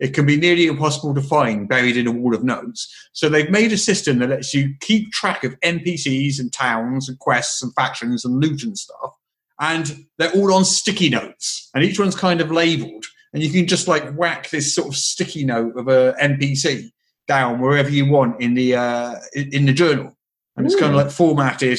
It 0.00 0.14
can 0.14 0.26
be 0.26 0.36
nearly 0.36 0.66
impossible 0.66 1.14
to 1.14 1.22
find 1.22 1.68
buried 1.68 1.96
in 1.96 2.08
a 2.08 2.10
wall 2.10 2.34
of 2.34 2.42
notes. 2.42 2.92
So 3.12 3.28
they've 3.28 3.50
made 3.52 3.70
a 3.70 3.78
system 3.78 4.18
that 4.18 4.30
lets 4.30 4.52
you 4.52 4.74
keep 4.80 5.12
track 5.12 5.44
of 5.44 5.58
NPCs 5.60 6.40
and 6.40 6.52
towns 6.52 7.08
and 7.08 7.20
quests 7.20 7.62
and 7.62 7.72
factions 7.74 8.24
and 8.24 8.40
loot 8.40 8.64
and 8.64 8.76
stuff. 8.76 9.14
And 9.60 10.06
they're 10.18 10.32
all 10.32 10.54
on 10.54 10.64
sticky 10.64 11.10
notes, 11.10 11.70
and 11.72 11.84
each 11.84 12.00
one's 12.00 12.16
kind 12.16 12.40
of 12.40 12.50
labeled. 12.50 13.06
And 13.32 13.44
you 13.44 13.48
can 13.48 13.68
just 13.68 13.86
like 13.86 14.12
whack 14.14 14.50
this 14.50 14.74
sort 14.74 14.88
of 14.88 14.96
sticky 14.96 15.44
note 15.44 15.76
of 15.76 15.86
a 15.86 16.16
NPC 16.20 16.90
down 17.28 17.60
wherever 17.60 17.90
you 17.90 18.10
want 18.10 18.40
in 18.40 18.54
the 18.54 18.74
uh, 18.74 19.14
in 19.36 19.66
the 19.66 19.72
journal, 19.72 20.16
and 20.56 20.66
it's 20.66 20.74
kind 20.74 20.90
of 20.90 20.96
like 20.96 21.12
formatted 21.12 21.78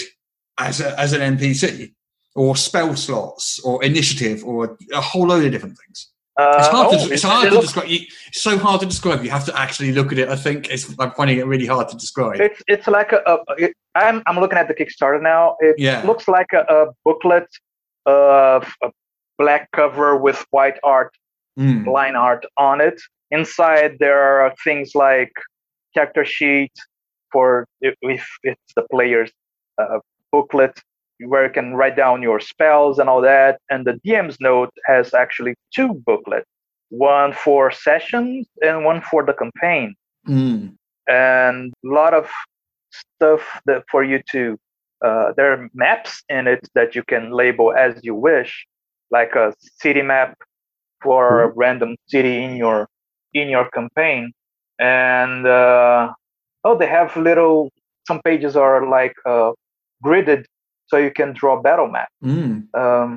as 0.57 0.79
a, 0.79 0.97
as 0.97 1.11
an 1.11 1.37
NPC 1.37 1.91
or 2.35 2.55
spell 2.55 2.95
slots 2.95 3.59
or 3.63 3.83
initiative 3.83 4.43
or 4.45 4.77
a 4.93 5.01
whole 5.01 5.27
load 5.27 5.45
of 5.45 5.51
different 5.51 5.77
things. 5.77 6.07
Uh, 6.39 6.55
It's 6.59 6.67
hard, 6.69 6.87
oh, 6.95 7.07
to, 7.07 7.13
it's 7.13 7.23
hard 7.23 7.45
it 7.45 7.49
to 7.49 7.55
looks- 7.55 7.67
describe. 7.67 7.89
You, 7.89 7.99
it's 8.27 8.41
so 8.41 8.57
hard 8.57 8.79
to 8.81 8.85
describe. 8.87 9.23
You 9.23 9.29
have 9.31 9.45
to 9.45 9.59
actually 9.59 9.91
look 9.91 10.11
at 10.13 10.17
it. 10.17 10.29
I 10.29 10.35
think 10.37 10.69
it's, 10.69 10.93
I'm 10.99 11.11
finding 11.11 11.37
it 11.39 11.45
really 11.45 11.65
hard 11.67 11.89
to 11.89 11.97
describe. 11.97 12.39
It's 12.39 12.61
it's 12.67 12.87
like 12.87 13.11
a, 13.11 13.19
a 13.27 13.37
it, 13.57 13.73
I'm 13.95 14.23
I'm 14.27 14.39
looking 14.39 14.57
at 14.57 14.67
the 14.69 14.73
Kickstarter 14.73 15.21
now. 15.21 15.57
It 15.59 15.75
Yeah. 15.77 16.01
looks 16.07 16.27
like 16.29 16.47
a, 16.53 16.61
a 16.73 16.85
booklet 17.05 17.47
of 18.05 18.73
a 18.81 18.91
black 19.37 19.69
cover 19.71 20.15
with 20.17 20.45
white 20.51 20.79
art, 20.83 21.13
Mm. 21.59 21.85
line 21.85 22.15
art 22.15 22.45
on 22.55 22.79
it. 22.79 22.97
Inside 23.29 23.97
there 23.99 24.21
are 24.41 24.53
things 24.63 24.95
like 24.95 25.33
character 25.93 26.23
sheet 26.23 26.71
for 27.31 27.67
if, 27.81 27.93
if 28.01 28.25
it's 28.43 28.71
the 28.77 28.83
player's 28.89 29.31
uh, 29.77 29.99
booklet 30.31 30.79
where 31.27 31.45
you 31.45 31.51
can 31.51 31.75
write 31.75 31.95
down 31.95 32.21
your 32.21 32.39
spells 32.39 32.99
and 32.99 33.09
all 33.09 33.21
that. 33.21 33.59
And 33.69 33.85
the 33.85 33.99
DM's 34.05 34.37
note 34.39 34.71
has 34.85 35.13
actually 35.13 35.55
two 35.73 35.93
booklets, 36.05 36.47
one 36.89 37.33
for 37.33 37.71
sessions 37.71 38.47
and 38.61 38.85
one 38.85 39.01
for 39.01 39.25
the 39.25 39.33
campaign 39.33 39.95
Mm. 40.27 40.75
and 41.07 41.73
a 41.83 41.87
lot 41.87 42.13
of 42.13 42.29
stuff 42.91 43.41
that 43.65 43.83
for 43.89 44.03
you 44.03 44.21
to 44.31 44.57
uh, 45.03 45.33
there 45.35 45.51
are 45.53 45.69
maps 45.73 46.23
in 46.29 46.47
it 46.47 46.67
that 46.75 46.93
you 46.95 47.03
can 47.03 47.31
label 47.31 47.73
as 47.73 47.99
you 48.03 48.13
wish 48.13 48.67
like 49.09 49.33
a 49.35 49.53
city 49.79 50.03
map 50.03 50.37
for 51.01 51.41
a 51.41 51.47
random 51.55 51.95
city 52.07 52.43
in 52.43 52.55
your 52.55 52.87
in 53.33 53.49
your 53.49 53.67
campaign 53.71 54.31
and 54.79 55.47
uh, 55.47 56.11
oh 56.63 56.77
they 56.77 56.87
have 56.87 57.15
little 57.17 57.71
some 58.07 58.21
pages 58.23 58.55
are 58.55 58.87
like 58.87 59.15
uh, 59.25 59.51
gridded 60.05 60.45
so 60.91 60.97
you 60.97 61.11
can 61.19 61.29
draw 61.41 61.53
battle 61.67 61.87
map 61.87 62.09
Mm. 62.23 62.67
um, 62.83 63.09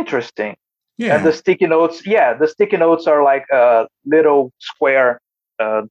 interesting 0.00 0.52
Yeah. 0.98 1.14
and 1.16 1.20
the 1.28 1.32
sticky 1.40 1.66
notes 1.74 1.96
yeah 2.06 2.28
the 2.42 2.46
sticky 2.54 2.76
notes 2.84 3.04
are 3.12 3.22
like 3.32 3.46
a 3.62 3.86
little 4.14 4.52
square 4.70 5.10
uh, 5.58 5.82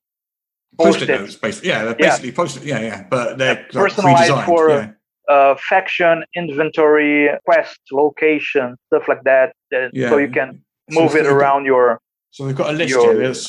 post-it 0.77 1.07
post-it. 1.07 1.19
notes, 1.21 1.35
basically. 1.45 1.69
Yeah, 1.69 1.79
they're 1.85 1.95
Yeah. 1.99 2.09
basically 2.09 2.31
post-it. 2.41 2.63
Yeah, 2.71 2.81
yeah. 2.89 2.99
But 3.15 3.37
they're 3.39 3.55
like, 3.55 3.71
personalized 3.71 4.45
for- 4.49 4.69
yeah. 4.69 4.91
uh, 5.35 5.55
faction, 5.69 6.15
inventory, 6.41 7.29
quest, 7.47 7.79
location, 7.91 8.67
stuff 8.87 9.05
like 9.11 9.23
that. 9.31 9.47
uh, 9.73 9.87
Yeah. 9.93 10.09
So 10.09 10.17
you 10.17 10.27
can 10.39 10.49
So 10.91 10.99
move 10.99 11.11
it 11.11 11.13
they've 11.13 11.23
got- 11.31 11.37
around 11.37 11.63
your. 11.65 11.99
So 12.35 12.45
we've 12.45 12.55
got 12.61 12.69
a 12.73 12.77
list 12.81 12.89
your- 12.91 13.05
here. 13.13 13.17
There's 13.23 13.43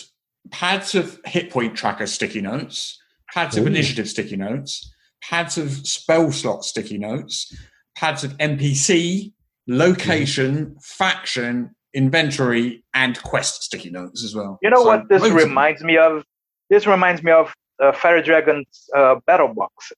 pads 0.62 0.95
of 0.95 1.05
hit 1.27 1.51
point 1.51 1.77
tracker 1.77 2.07
sticky 2.07 2.41
notes, 2.51 2.77
pads 3.35 3.57
of 3.59 3.66
initiative 3.66 4.09
sticky 4.09 4.37
notes, 4.37 4.70
pads 5.23 5.59
of 5.59 5.71
spell 5.87 6.31
slot 6.33 6.64
sticky 6.64 6.99
notes, 6.99 7.55
pads 7.97 8.25
of 8.25 8.37
NPC, 8.39 9.33
location, 9.67 10.77
faction, 10.83 11.71
inventory, 11.95 12.85
and 12.95 13.21
quest 13.23 13.62
sticky 13.62 13.91
notes 13.91 14.23
as 14.25 14.35
well. 14.35 14.59
You 14.62 14.71
know 14.71 14.83
So 14.83 14.87
what 14.87 15.09
this 15.09 15.23
loads 15.23 15.35
of 15.35 15.49
reminds 15.49 15.83
me 15.83 15.97
of? 15.99 16.25
This 16.71 16.87
reminds 16.87 17.23
me 17.23 17.33
of 17.33 17.53
uh, 17.83 17.93
Fiery 17.93 18.23
Dragon's 18.23 18.89
uh, 18.95 19.17
Battle 19.27 19.53
Box, 19.55 19.93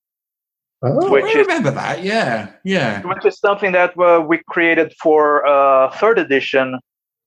Oh, 0.83 1.11
which 1.11 1.25
I 1.25 1.29
is 1.41 1.47
remember 1.47 1.71
that. 1.73 2.05
Yeah, 2.05 2.51
yeah. 2.65 3.03
which 3.03 3.25
is 3.27 3.39
something 3.39 3.73
that 3.73 3.99
uh, 3.99 4.21
we 4.21 4.41
created 4.49 4.93
for 5.03 5.45
uh, 5.47 5.91
third 5.97 6.19
edition 6.19 6.79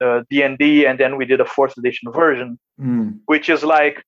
uh, 0.03 0.21
D&D, 0.29 0.85
and 0.85 0.99
then 0.99 1.17
we 1.17 1.25
did 1.25 1.41
a 1.41 1.45
fourth 1.45 1.77
edition 1.77 2.11
version. 2.11 2.57
Mm. 2.79 3.19
which 3.27 3.47
is 3.49 3.63
like 3.63 4.03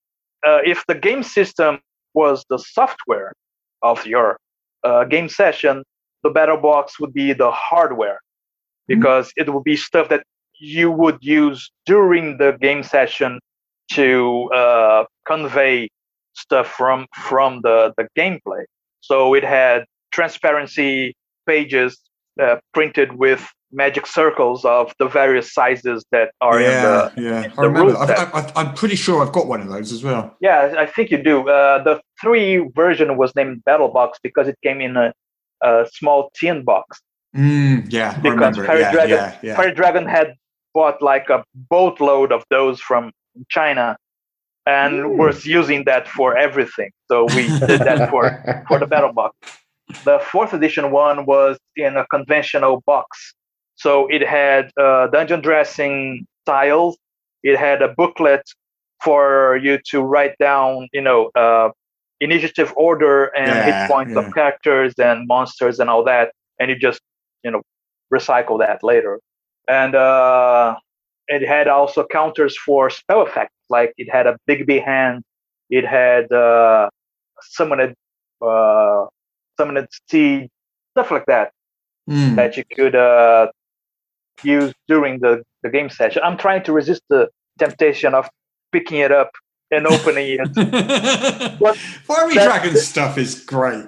uh, 0.47 0.57
if 0.65 0.83
the 0.87 0.95
game 0.95 1.21
system 1.21 1.77
was 2.15 2.43
the 2.49 2.57
software 2.57 3.33
of 3.83 4.05
your 4.05 4.37
uh, 4.83 5.03
game 5.03 5.29
session, 5.29 5.83
the 6.23 6.29
battle 6.29 6.57
box 6.57 6.99
would 6.99 7.13
be 7.13 7.33
the 7.33 7.51
hardware 7.51 8.19
because 8.87 9.31
it 9.35 9.53
would 9.53 9.63
be 9.63 9.75
stuff 9.75 10.09
that 10.09 10.23
you 10.59 10.91
would 10.91 11.17
use 11.21 11.71
during 11.85 12.37
the 12.37 12.57
game 12.61 12.83
session 12.83 13.39
to 13.91 14.49
uh, 14.53 15.03
convey 15.25 15.89
stuff 16.33 16.67
from 16.67 17.05
from 17.13 17.61
the, 17.61 17.93
the 17.97 18.07
gameplay. 18.17 18.63
So 19.01 19.33
it 19.33 19.43
had 19.43 19.85
transparency 20.11 21.15
pages 21.45 21.99
uh, 22.41 22.57
printed 22.73 23.13
with 23.13 23.47
magic 23.73 24.05
circles 24.07 24.63
of 24.65 24.93
the 24.99 25.07
various 25.07 25.53
sizes 25.53 26.05
that 26.11 26.31
are 26.41 26.59
in 26.59 26.65
the 26.67 27.11
yeah, 27.17 27.21
yeah. 27.23 27.39
I 27.39 27.47
the 27.47 27.69
remember. 27.69 27.93
rule 27.93 28.05
That. 28.05 28.17
set. 28.17 28.35
I, 28.35 28.39
I, 28.39 28.51
I'm 28.55 28.73
pretty 28.75 28.95
sure 28.95 29.21
I've 29.25 29.33
got 29.33 29.47
one 29.47 29.61
of 29.61 29.69
those 29.69 29.91
as 29.91 30.03
well. 30.03 30.35
Yeah, 30.41 30.75
I 30.77 30.85
think 30.85 31.11
you 31.11 31.21
do. 31.21 31.49
Uh, 31.49 31.83
the 31.83 32.01
three 32.21 32.69
version 32.75 33.17
was 33.17 33.35
named 33.35 33.63
Battle 33.65 33.89
Box 33.89 34.19
because 34.23 34.47
it 34.47 34.57
came 34.63 34.79
in 34.81 34.95
a, 34.95 35.13
a 35.63 35.85
small 35.91 36.31
tin 36.39 36.63
box. 36.63 37.01
Mm, 37.35 37.91
yeah, 37.91 38.17
Because. 38.19 38.57
Fiery 38.57 38.81
Yeah, 38.81 38.91
Dragon- 38.91 39.17
yeah, 39.17 39.37
yeah. 39.41 39.71
Dragon 39.71 40.05
had 40.05 40.35
bought 40.73 41.01
like 41.01 41.29
a 41.29 41.43
boatload 41.69 42.31
of 42.31 42.43
those 42.49 42.79
from 42.79 43.11
China 43.49 43.97
and 44.65 44.93
Ooh. 44.99 45.09
was 45.17 45.45
using 45.45 45.83
that 45.85 46.07
for 46.07 46.37
everything. 46.37 46.91
So 47.09 47.25
we 47.35 47.47
did 47.59 47.81
that 47.81 48.09
for, 48.09 48.63
for 48.67 48.79
the 48.79 48.85
Battle 48.93 49.11
Box. 49.13 49.35
The 50.05 50.19
fourth 50.31 50.53
edition 50.53 50.91
one 50.91 51.25
was 51.25 51.57
in 51.75 51.97
a 51.97 52.05
conventional 52.07 52.81
box. 52.85 53.33
So 53.75 54.07
it 54.09 54.21
had 54.27 54.71
uh, 54.79 55.07
dungeon 55.07 55.41
dressing 55.41 56.25
tiles. 56.45 56.97
It 57.43 57.57
had 57.57 57.81
a 57.81 57.89
booklet 57.89 58.41
for 59.03 59.57
you 59.61 59.79
to 59.91 60.01
write 60.01 60.35
down, 60.39 60.87
you 60.93 61.01
know, 61.01 61.29
uh, 61.35 61.69
initiative 62.19 62.73
order 62.75 63.25
and 63.35 63.59
Yeah, 63.59 63.63
hit 63.63 63.77
points 63.85 64.13
yeah. 64.13 64.19
of 64.19 64.31
characters 64.33 64.93
and 64.97 65.27
monsters 65.27 65.79
and 65.79 65.89
all 65.89 66.03
that. 66.05 66.31
And 66.59 66.69
you 66.69 66.75
just, 66.77 67.01
you 67.43 67.51
know, 67.51 67.61
recycle 68.13 68.59
that 68.59 68.83
later. 68.83 69.19
And 69.67 69.95
uh, 69.95 70.75
it 71.27 71.47
had 71.47 71.67
also 71.67 72.05
counters 72.05 72.57
for 72.57 72.89
spell 72.89 73.25
effects. 73.25 73.55
Like 73.69 73.93
it 73.97 74.09
had 74.11 74.27
a 74.27 74.37
Bigby 74.47 74.83
hand. 74.83 75.23
It 75.69 75.85
had 75.85 76.31
uh, 76.31 76.89
summoned, 77.41 77.95
uh, 78.41 79.05
summoned 79.57 79.87
steed, 79.91 80.49
stuff 80.93 81.11
like 81.11 81.25
that 81.27 81.51
Mm. 82.09 82.35
that 82.35 82.57
you 82.57 82.63
could 82.75 82.95
uh, 82.95 83.47
use 84.43 84.73
during 84.87 85.19
the, 85.19 85.43
the 85.63 85.69
game 85.69 85.89
session. 85.89 86.21
I'm 86.23 86.37
trying 86.37 86.63
to 86.63 86.73
resist 86.73 87.01
the 87.09 87.27
temptation 87.59 88.13
of 88.13 88.27
picking 88.71 88.99
it 88.99 89.11
up 89.11 89.31
and 89.71 89.85
opening 89.87 90.37
it. 90.39 90.47
Fiery 92.03 92.35
that- 92.35 92.45
Dragon 92.45 92.75
stuff 92.77 93.17
is 93.17 93.43
great. 93.43 93.85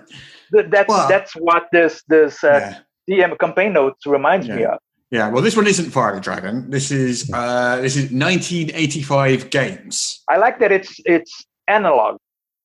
Th- 0.53 0.67
That's 0.69 0.87
Well- 0.89 1.07
that's 1.09 1.33
what 1.35 1.63
this 1.71 2.03
this 2.07 2.43
uh, 2.43 2.77
yeah. 3.07 3.27
DM 3.27 3.37
campaign 3.39 3.73
notes 3.73 4.05
reminds 4.05 4.47
me 4.47 4.63
of. 4.63 4.77
yeah, 5.11 5.27
well, 5.29 5.41
this 5.41 5.55
one 5.55 5.67
isn't 5.67 5.91
Fiery 5.91 6.19
Dragon. 6.19 6.69
This 6.69 6.91
is 6.91 7.29
uh, 7.33 7.77
this 7.81 7.95
is 7.95 8.11
1985 8.11 9.49
games. 9.49 10.23
I 10.29 10.37
like 10.37 10.59
that 10.59 10.71
it's 10.71 10.99
it's 11.05 11.45
analog. 11.67 12.17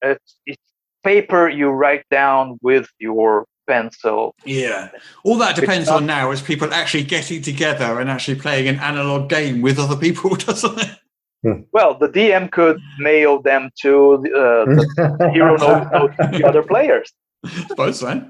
It's 0.03 0.37
it's 0.47 0.63
paper 1.05 1.49
you 1.49 1.71
write 1.71 2.05
down 2.11 2.59
with 2.63 2.87
your 2.99 3.47
pencil. 3.71 4.35
Yeah, 4.45 4.91
all 5.25 5.37
that 5.39 5.55
depends 5.57 5.89
on 5.89 6.07
now 6.07 6.31
is 6.33 6.41
people 6.43 6.73
actually 6.75 7.05
getting 7.05 7.41
together 7.43 8.01
and 8.01 8.11
actually 8.11 8.39
playing 8.41 8.67
an 8.69 8.77
analog 8.81 9.29
game 9.29 9.63
with 9.63 9.79
other 9.79 9.97
people, 9.97 10.35
doesn't 10.49 10.79
it? 10.81 11.67
Well, 11.73 11.97
the 11.99 12.09
DM 12.09 12.51
could 12.51 12.79
mail 12.99 13.41
them 13.41 13.71
to 13.83 14.21
the, 14.23 14.31
uh, 14.31 14.65
the 15.19 15.31
hero 15.35 15.57
note, 15.57 15.89
note 15.93 16.13
to 16.21 16.39
the 16.39 16.45
other 16.47 16.63
players. 16.63 17.13
I 17.45 17.49
suppose 17.69 18.01
so. 18.01 18.29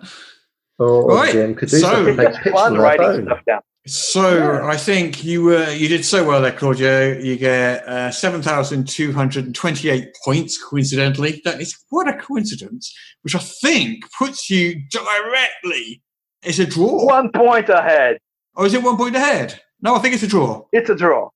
or, 0.78 0.86
or 1.10 1.16
Right, 1.16 1.34
GM 1.34 1.56
could 1.56 1.70
do 1.70 1.78
so- 1.78 1.90
something. 1.92 2.08
It's 2.08 2.16
Take 2.18 2.26
just 2.28 2.36
pictures 2.44 2.60
fun 2.60 2.72
on 2.76 2.78
writing 2.82 3.06
phone. 3.06 3.24
stuff 3.26 3.44
down. 3.46 3.60
So 3.86 4.62
I 4.62 4.76
think 4.76 5.24
you 5.24 5.42
were 5.42 5.70
you 5.70 5.88
did 5.88 6.04
so 6.04 6.22
well 6.22 6.42
there, 6.42 6.52
Claudio. 6.52 7.18
You 7.18 7.36
get 7.36 7.82
uh, 7.88 8.10
seven 8.10 8.42
thousand 8.42 8.86
two 8.86 9.12
hundred 9.12 9.46
and 9.46 9.54
twenty-eight 9.54 10.14
points. 10.22 10.62
Coincidentally, 10.62 11.40
that 11.44 11.60
is 11.60 11.76
what 11.88 12.06
a 12.06 12.16
coincidence. 12.18 12.94
Which 13.22 13.34
I 13.34 13.38
think 13.38 14.04
puts 14.18 14.50
you 14.50 14.82
directly. 14.90 16.02
It's 16.42 16.58
a 16.58 16.66
draw. 16.66 17.06
One 17.06 17.30
point 17.32 17.70
ahead. 17.70 18.18
Oh, 18.56 18.64
is 18.64 18.74
it 18.74 18.82
one 18.82 18.98
point 18.98 19.16
ahead? 19.16 19.60
No, 19.80 19.94
I 19.94 19.98
think 20.00 20.14
it's 20.14 20.22
a 20.22 20.28
draw. 20.28 20.62
It's 20.72 20.90
a 20.90 20.94
draw. 20.94 21.30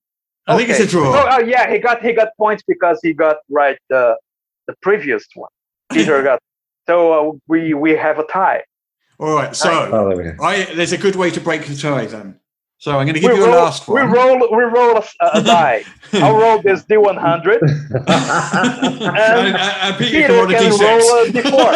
I 0.47 0.59
think 0.59 0.69
it's 0.69 0.81
a 0.81 0.87
draw. 0.87 1.15
Oh, 1.15 1.29
oh, 1.31 1.41
yeah, 1.41 1.71
he 1.73 1.79
got 1.79 2.05
he 2.05 2.13
got 2.13 2.29
points 2.37 2.63
because 2.69 2.99
he 3.03 3.15
got 3.15 3.37
right 3.49 3.79
the 3.89 4.17
the 4.67 4.75
previous 4.83 5.27
one. 5.35 5.51
Peter 5.93 6.23
got 6.23 6.41
so 6.87 7.31
uh, 7.31 7.33
we 7.49 7.73
we 7.73 7.93
have 7.93 8.19
a 8.19 8.27
tie. 8.27 8.63
All 9.19 9.35
right. 9.35 9.55
So 9.55 9.71
Oh, 9.93 10.09
there 10.09 10.17
we 10.17 10.25
go. 10.33 10.45
I 10.45 10.65
there's 10.75 10.93
a 10.93 10.99
good 10.99 11.17
way 11.17 11.31
to 11.31 11.41
break 11.41 11.67
the 11.67 11.75
tie 11.77 12.07
then. 12.07 12.41
So 12.79 12.91
I'm 12.99 13.07
going 13.07 13.15
to 13.15 13.21
give 13.21 13.31
we 13.33 13.37
you 13.39 13.45
a 13.45 13.49
roll, 13.49 13.57
last 13.65 13.89
we 13.89 14.01
roll, 14.03 14.37
we 14.55 14.63
roll 14.65 14.97
a, 14.97 14.99
s- 14.99 15.15
a 15.33 15.43
die. 15.55 15.85
I'll 16.15 16.37
roll 16.37 16.61
this 16.61 16.83
D100. 16.85 17.61
and, 17.63 19.17
and, 19.17 19.57
and 19.57 19.97
Peter, 19.97 20.47
Peter 20.47 20.47
can 20.59 20.71
roll 20.79 21.25
a 21.25 21.33
can 21.33 21.53
roll 21.53 21.73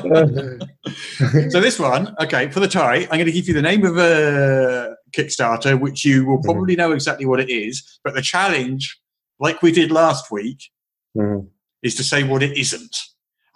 D6. 0.00 1.52
so 1.52 1.60
this 1.60 1.78
one, 1.78 2.14
okay, 2.20 2.50
for 2.50 2.58
the 2.60 2.66
tie, 2.66 3.02
I'm 3.02 3.08
going 3.08 3.26
to 3.26 3.32
give 3.32 3.46
you 3.46 3.54
the 3.54 3.62
name 3.62 3.84
of 3.84 3.98
a 3.98 4.96
Kickstarter, 5.16 5.78
which 5.78 6.04
you 6.04 6.26
will 6.26 6.38
mm-hmm. 6.38 6.44
probably 6.50 6.74
know 6.74 6.90
exactly 6.92 7.26
what 7.26 7.38
it 7.38 7.50
is. 7.50 8.00
But 8.02 8.14
the 8.14 8.22
challenge, 8.22 8.98
like 9.38 9.62
we 9.62 9.70
did 9.70 9.90
last 9.92 10.30
week, 10.32 10.70
Mhm. 11.16 11.48
is 11.82 11.94
to 11.96 12.04
say 12.04 12.22
what 12.24 12.42
it 12.42 12.56
isn't, 12.56 12.96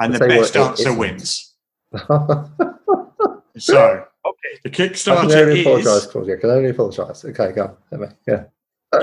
and 0.01 0.12
To 0.12 0.18
the 0.18 0.26
best 0.28 0.55
it 0.57 0.61
answer 0.61 0.82
isn't. 0.89 0.99
wins. 0.99 1.53
So 3.57 4.05
Okay. 4.26 4.59
the 4.64 4.70
I 4.70 4.72
can 4.72 4.88
Kickstarter 4.90 5.36
only 5.42 5.61
apologise, 5.61 5.86
is. 5.86 6.07
Claudia. 6.07 6.36
I 6.36 6.40
can 6.40 6.51
only 6.51 6.70
apologise. 6.70 7.24
Okay, 7.24 7.53
go 7.53 7.76
on. 7.92 8.14
Yeah. 8.26 8.45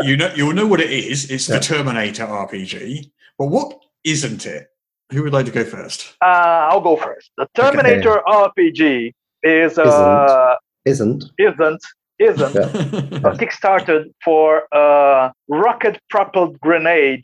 You 0.03 0.17
know, 0.17 0.31
you'll 0.35 0.53
know 0.53 0.67
what 0.67 0.81
it 0.81 0.89
is. 0.91 1.29
It's 1.31 1.47
Yeah. 1.47 1.55
the 1.55 1.61
Terminator 1.63 2.25
RPG. 2.25 3.11
But 3.37 3.45
what 3.47 3.79
isn't 4.03 4.45
it? 4.45 4.67
Who 5.13 5.23
would 5.23 5.31
like 5.33 5.45
to 5.45 5.51
go 5.51 5.63
first? 5.63 6.15
Uh, 6.21 6.67
I'll 6.69 6.81
go 6.81 6.97
first. 6.97 7.31
The 7.37 7.47
Terminator 7.55 8.21
RPG 8.27 9.13
is 9.43 9.77
uh, 9.77 10.55
Isn't. 10.85 11.23
isn't 11.37 11.81
isn't 12.19 12.53
Yeah. 12.55 12.61
a 13.29 13.31
Kickstarter 13.37 14.05
for 14.23 14.63
a 14.73 15.31
rocket-propelled 15.47 16.59
grenade 16.59 17.23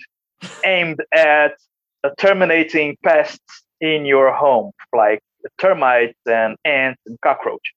aimed 0.66 1.00
at 1.14 1.54
uh, 2.04 2.10
terminating 2.18 2.96
pests 3.04 3.64
in 3.82 4.06
your 4.06 4.32
home, 4.34 4.72
like 4.96 5.20
termites 5.60 6.20
and 6.26 6.56
ants 6.66 7.02
and 7.06 7.20
cockroach. 7.22 7.74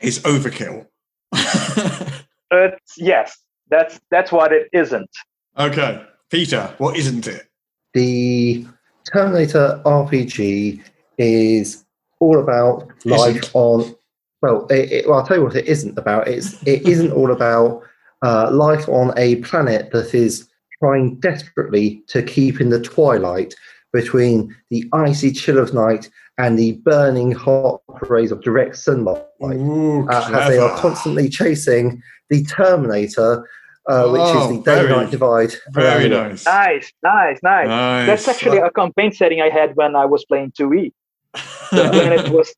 It's 0.00 0.18
overkill. 0.20 0.86
It's 2.50 2.94
yes, 2.96 3.36
that's 3.70 4.00
that's 4.10 4.32
what 4.32 4.52
it 4.52 4.68
isn't. 4.72 5.10
okay, 5.58 6.02
Peter, 6.30 6.74
what 6.78 6.96
isn't 6.96 7.26
it? 7.26 7.46
The 7.94 8.66
Terminator 9.12 9.80
RPG 9.84 10.82
is 11.16 11.84
all 12.20 12.38
about 12.38 12.88
life 13.04 13.36
Isn't. 13.36 13.54
on. 13.54 13.94
Well, 14.40 14.66
it, 14.68 14.92
it, 14.92 15.08
well, 15.08 15.18
I'll 15.18 15.26
tell 15.26 15.38
you 15.38 15.44
what 15.44 15.56
it 15.56 15.66
isn't 15.66 15.98
about. 15.98 16.28
It's 16.28 16.62
it 16.62 16.86
isn't 16.86 17.12
all 17.12 17.30
about 17.30 17.82
uh, 18.22 18.50
life 18.50 18.88
on 18.88 19.12
a 19.16 19.36
planet 19.36 19.90
that 19.92 20.14
is 20.14 20.48
trying 20.82 21.16
desperately 21.16 22.02
to 22.08 22.22
keep 22.22 22.60
in 22.60 22.70
the 22.70 22.80
twilight 22.80 23.54
between 23.92 24.54
the 24.70 24.88
icy 24.92 25.32
chill 25.32 25.58
of 25.58 25.74
night 25.74 26.08
and 26.38 26.58
the 26.58 26.72
burning 26.84 27.32
hot 27.32 27.80
rays 28.08 28.30
of 28.32 28.40
direct 28.42 28.76
sunlight. 28.76 29.22
Ooh, 29.42 30.08
uh, 30.08 30.30
as 30.32 30.48
they 30.48 30.58
are 30.58 30.74
constantly 30.78 31.28
chasing 31.28 32.00
the 32.30 32.44
Terminator, 32.44 33.48
uh, 33.88 34.08
which 34.08 34.20
Oh, 34.24 34.50
is 34.50 34.56
the 34.58 34.62
day-night 34.64 35.10
divide. 35.10 35.52
Very 35.70 36.12
around 36.12 36.32
it. 36.32 36.44
nice. 36.44 36.46
Nice, 36.46 36.92
nice, 37.02 37.38
nice. 37.42 37.66
Nice. 37.68 38.06
That's 38.06 38.28
actually 38.28 38.58
a 38.58 38.70
campaign 38.70 39.12
setting 39.12 39.40
I 39.42 39.48
had 39.50 39.74
when 39.76 39.96
I 39.96 40.04
was 40.04 40.24
playing 40.26 40.52
2E. 40.52 40.92
The 41.70 41.88
planet 41.90 42.30
was 42.30 42.54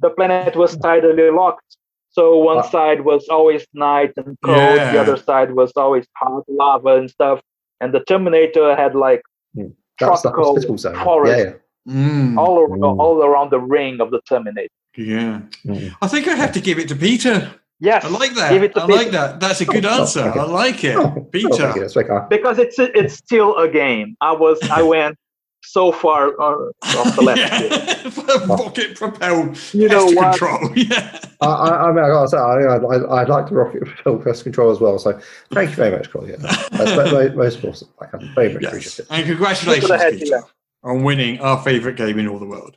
the 0.00 0.10
planet 0.10 0.54
was 0.56 0.76
tidally 0.76 1.34
locked. 1.34 1.76
So 2.10 2.38
one 2.38 2.58
Ah. 2.58 2.62
side 2.62 3.00
was 3.02 3.28
always 3.28 3.66
night 3.74 4.12
and 4.16 4.36
cold, 4.44 4.56
Yeah. 4.76 4.92
the 4.92 5.00
other 5.00 5.16
side 5.18 5.50
was 5.52 5.72
always 5.76 6.06
hot 6.16 6.44
lava 6.48 6.96
and 6.96 7.10
stuff. 7.10 7.40
And 7.80 7.92
the 7.92 8.00
Terminator 8.00 8.74
had 8.76 8.94
like 8.94 9.22
That's 9.54 10.22
the 10.22 10.30
tropical 10.30 10.54
hospital 10.54 10.78
zone. 10.78 10.94
forest 11.04 11.38
Yeah, 11.38 11.52
Mm, 11.86 12.36
all 12.38 12.58
around, 12.60 12.80
Mm. 12.80 12.98
all 13.00 13.22
around 13.24 13.50
the 13.50 13.60
ring 13.60 14.00
of 14.00 14.10
the 14.10 14.20
Terminator. 14.28 14.68
yeah. 14.96 15.40
Mm. 15.64 15.94
I 16.02 16.08
think 16.08 16.26
I 16.28 16.34
have 16.34 16.52
to 16.52 16.60
give 16.60 16.78
it 16.78 16.88
to 16.88 16.96
Peter. 16.96 17.50
Yes, 17.78 18.04
I 18.04 18.08
like 18.08 18.34
that. 18.34 18.50
Give 18.52 18.62
it 18.62 18.74
to 18.74 18.82
I 18.82 18.86
like 18.86 19.10
that. 19.10 19.38
That's 19.38 19.60
a 19.60 19.66
good 19.66 19.84
Oh, 19.84 20.00
answer. 20.00 20.20
okay. 20.22 20.40
I 20.40 20.44
like 20.44 20.82
it. 20.82 20.96
Oh, 20.96 21.02
Oh, 21.02 21.28
thank 21.32 21.34
you. 21.34 21.48
Peter. 21.50 21.72
That's 21.78 21.92
very 21.94 22.06
kind. 22.08 22.28
because 22.30 22.58
it's 22.58 22.78
it's 22.78 23.14
still 23.14 23.54
a 23.58 23.68
game. 23.68 24.16
I 24.20 24.32
was 24.32 24.58
I 24.70 24.82
went 24.94 25.16
so 25.62 25.90
far 25.92 26.28
uh, 26.40 26.70
off 26.98 27.16
the 27.16 27.22
left. 27.22 28.14
field. 28.14 28.48
Rocket 28.48 28.96
propelled 28.96 29.58
You 29.74 29.88
know 29.88 30.06
pest 30.06 30.16
what? 30.16 30.38
control. 30.38 30.72
Yeah. 30.76 31.20
I, 31.42 31.46
I, 31.46 31.68
I 31.88 31.92
mean, 31.92 32.04
I 32.04 32.08
gotta 32.08 32.28
say, 32.28 32.38
I, 32.38 32.76
I, 32.76 33.20
I'd 33.22 33.28
like 33.28 33.48
the 33.48 33.54
rocket 33.56 33.84
propelled 33.88 34.24
pest 34.24 34.44
control 34.44 34.70
as 34.70 34.80
well. 34.80 34.98
So, 34.98 35.18
thank 35.52 35.70
you 35.70 35.76
very 35.76 35.90
much, 35.96 36.10
Claudia. 36.10 36.38
That's 36.38 36.92
very, 36.92 37.30
most 37.36 37.62
awesome. 37.64 37.88
I 38.00 38.06
very 38.34 38.54
much 38.54 38.62
Yes. 38.62 38.70
appreciate 38.72 38.98
it. 39.00 39.06
And 39.10 39.26
congratulations, 39.26 39.88
Look 39.90 39.98
the 39.98 40.04
head, 40.04 40.12
Peter, 40.14 40.24
Peter. 40.24 40.42
On 40.82 41.02
winning 41.02 41.40
our 41.40 41.62
favourite 41.62 41.96
game 41.96 42.18
in 42.18 42.28
all 42.28 42.38
the 42.38 42.46
world. 42.46 42.76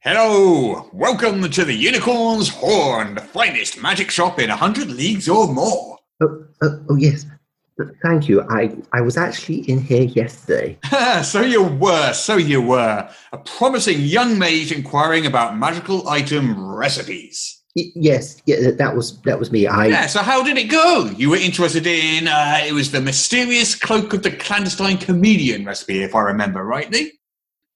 Hello, 0.00 0.88
welcome 0.92 1.50
to 1.50 1.64
the 1.64 1.74
Unicorn's 1.74 2.48
Horn, 2.48 3.16
the 3.16 3.20
finest 3.20 3.82
magic 3.82 4.10
shop 4.10 4.38
in 4.38 4.50
a 4.50 4.56
hundred 4.56 4.88
leagues 4.88 5.28
or 5.28 5.52
more. 5.52 5.98
Oh, 6.22 6.44
oh, 6.62 6.84
oh 6.90 6.96
yes. 6.96 7.26
Thank 8.02 8.28
you. 8.28 8.42
I, 8.48 8.74
I 8.94 9.02
was 9.02 9.18
actually 9.18 9.68
in 9.70 9.82
here 9.82 10.04
yesterday. 10.04 10.78
so 11.22 11.42
you 11.42 11.62
were, 11.62 12.12
so 12.14 12.36
you 12.36 12.62
were. 12.62 13.10
A 13.32 13.38
promising 13.38 14.00
young 14.00 14.38
mage 14.38 14.72
inquiring 14.72 15.26
about 15.26 15.58
magical 15.58 16.08
item 16.08 16.72
recipes. 16.74 17.62
Yes, 17.76 18.40
yeah, 18.46 18.70
that- 18.70 18.96
was 18.96 19.20
that 19.22 19.38
was 19.38 19.52
me. 19.52 19.66
I 19.66 19.86
Yeah, 19.86 20.06
so 20.06 20.20
how 20.20 20.42
did 20.42 20.56
it 20.56 20.70
go? 20.70 21.10
You 21.16 21.28
were 21.28 21.36
interested 21.36 21.86
in, 21.86 22.26
uh, 22.26 22.60
it 22.66 22.72
was 22.72 22.90
the 22.90 23.02
mysterious 23.02 23.74
cloak 23.74 24.14
of 24.14 24.22
the 24.22 24.30
clandestine 24.30 24.96
comedian 24.96 25.66
recipe, 25.66 26.02
if 26.02 26.14
I 26.14 26.22
remember 26.22 26.64
rightly. 26.64 27.12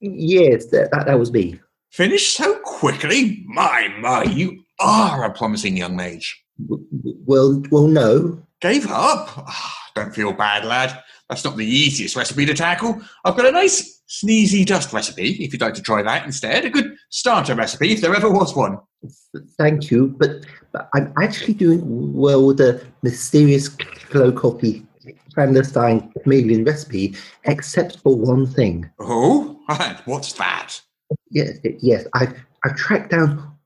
yes, 0.01 0.66
that, 0.70 0.90
that 0.92 1.05
that 1.07 1.18
was 1.18 1.30
me. 1.30 1.61
Finished 1.90 2.34
so 2.34 2.59
quickly? 2.64 3.44
My, 3.46 3.88
my, 4.01 4.22
you 4.22 4.64
are 4.78 5.24
a 5.24 5.34
promising 5.34 5.76
young 5.76 5.96
mage. 5.96 6.42
Well, 6.66 7.62
well, 7.70 7.86
no. 7.86 8.40
Gave 8.62 8.86
up? 8.86 9.28
Ah, 9.36 9.90
don't 9.94 10.14
feel 10.14 10.32
bad, 10.32 10.64
lad. 10.64 10.98
That's 11.28 11.44
not 11.44 11.57
the 11.59 11.66
easiest 11.66 12.16
recipe 12.16 12.46
to 12.46 12.55
tackle. 12.55 13.01
I've 13.24 13.36
got 13.36 13.46
a 13.46 13.53
nice 13.53 13.99
sneezy 14.11 14.67
dust 14.67 14.93
recipe, 14.93 15.31
if 15.45 15.53
you'd 15.53 15.63
like 15.63 15.75
to 15.75 15.83
try 15.83 16.03
that 16.03 16.27
instead. 16.27 16.65
A 16.65 16.71
good 16.71 16.97
starter 17.11 17.55
recipe, 17.55 17.93
if 17.93 18.01
there 18.01 18.15
ever 18.15 18.29
was 18.29 18.55
one. 18.57 18.79
Thank 19.57 19.91
you, 19.91 20.09
but, 20.19 20.45
but 20.73 20.91
I'm 20.95 21.15
actually 21.23 21.55
doing 21.55 22.13
well 22.13 22.47
with 22.47 22.59
the 22.59 22.85
mysterious 23.03 23.69
of 23.69 24.35
the 24.61 24.83
clandestine 25.33 26.13
chameleon 26.23 26.65
recipe, 26.65 27.15
except 27.45 28.01
for 28.01 28.17
one 28.17 28.47
thing. 28.47 28.91
Oh, 28.99 29.59
and 29.69 29.97
what's 30.05 30.33
that? 30.35 30.81
Yes, 31.31 31.59
yes, 31.81 32.07
I've 32.15 32.35
I've 32.65 32.77
tracked 32.77 33.11
down 33.11 33.57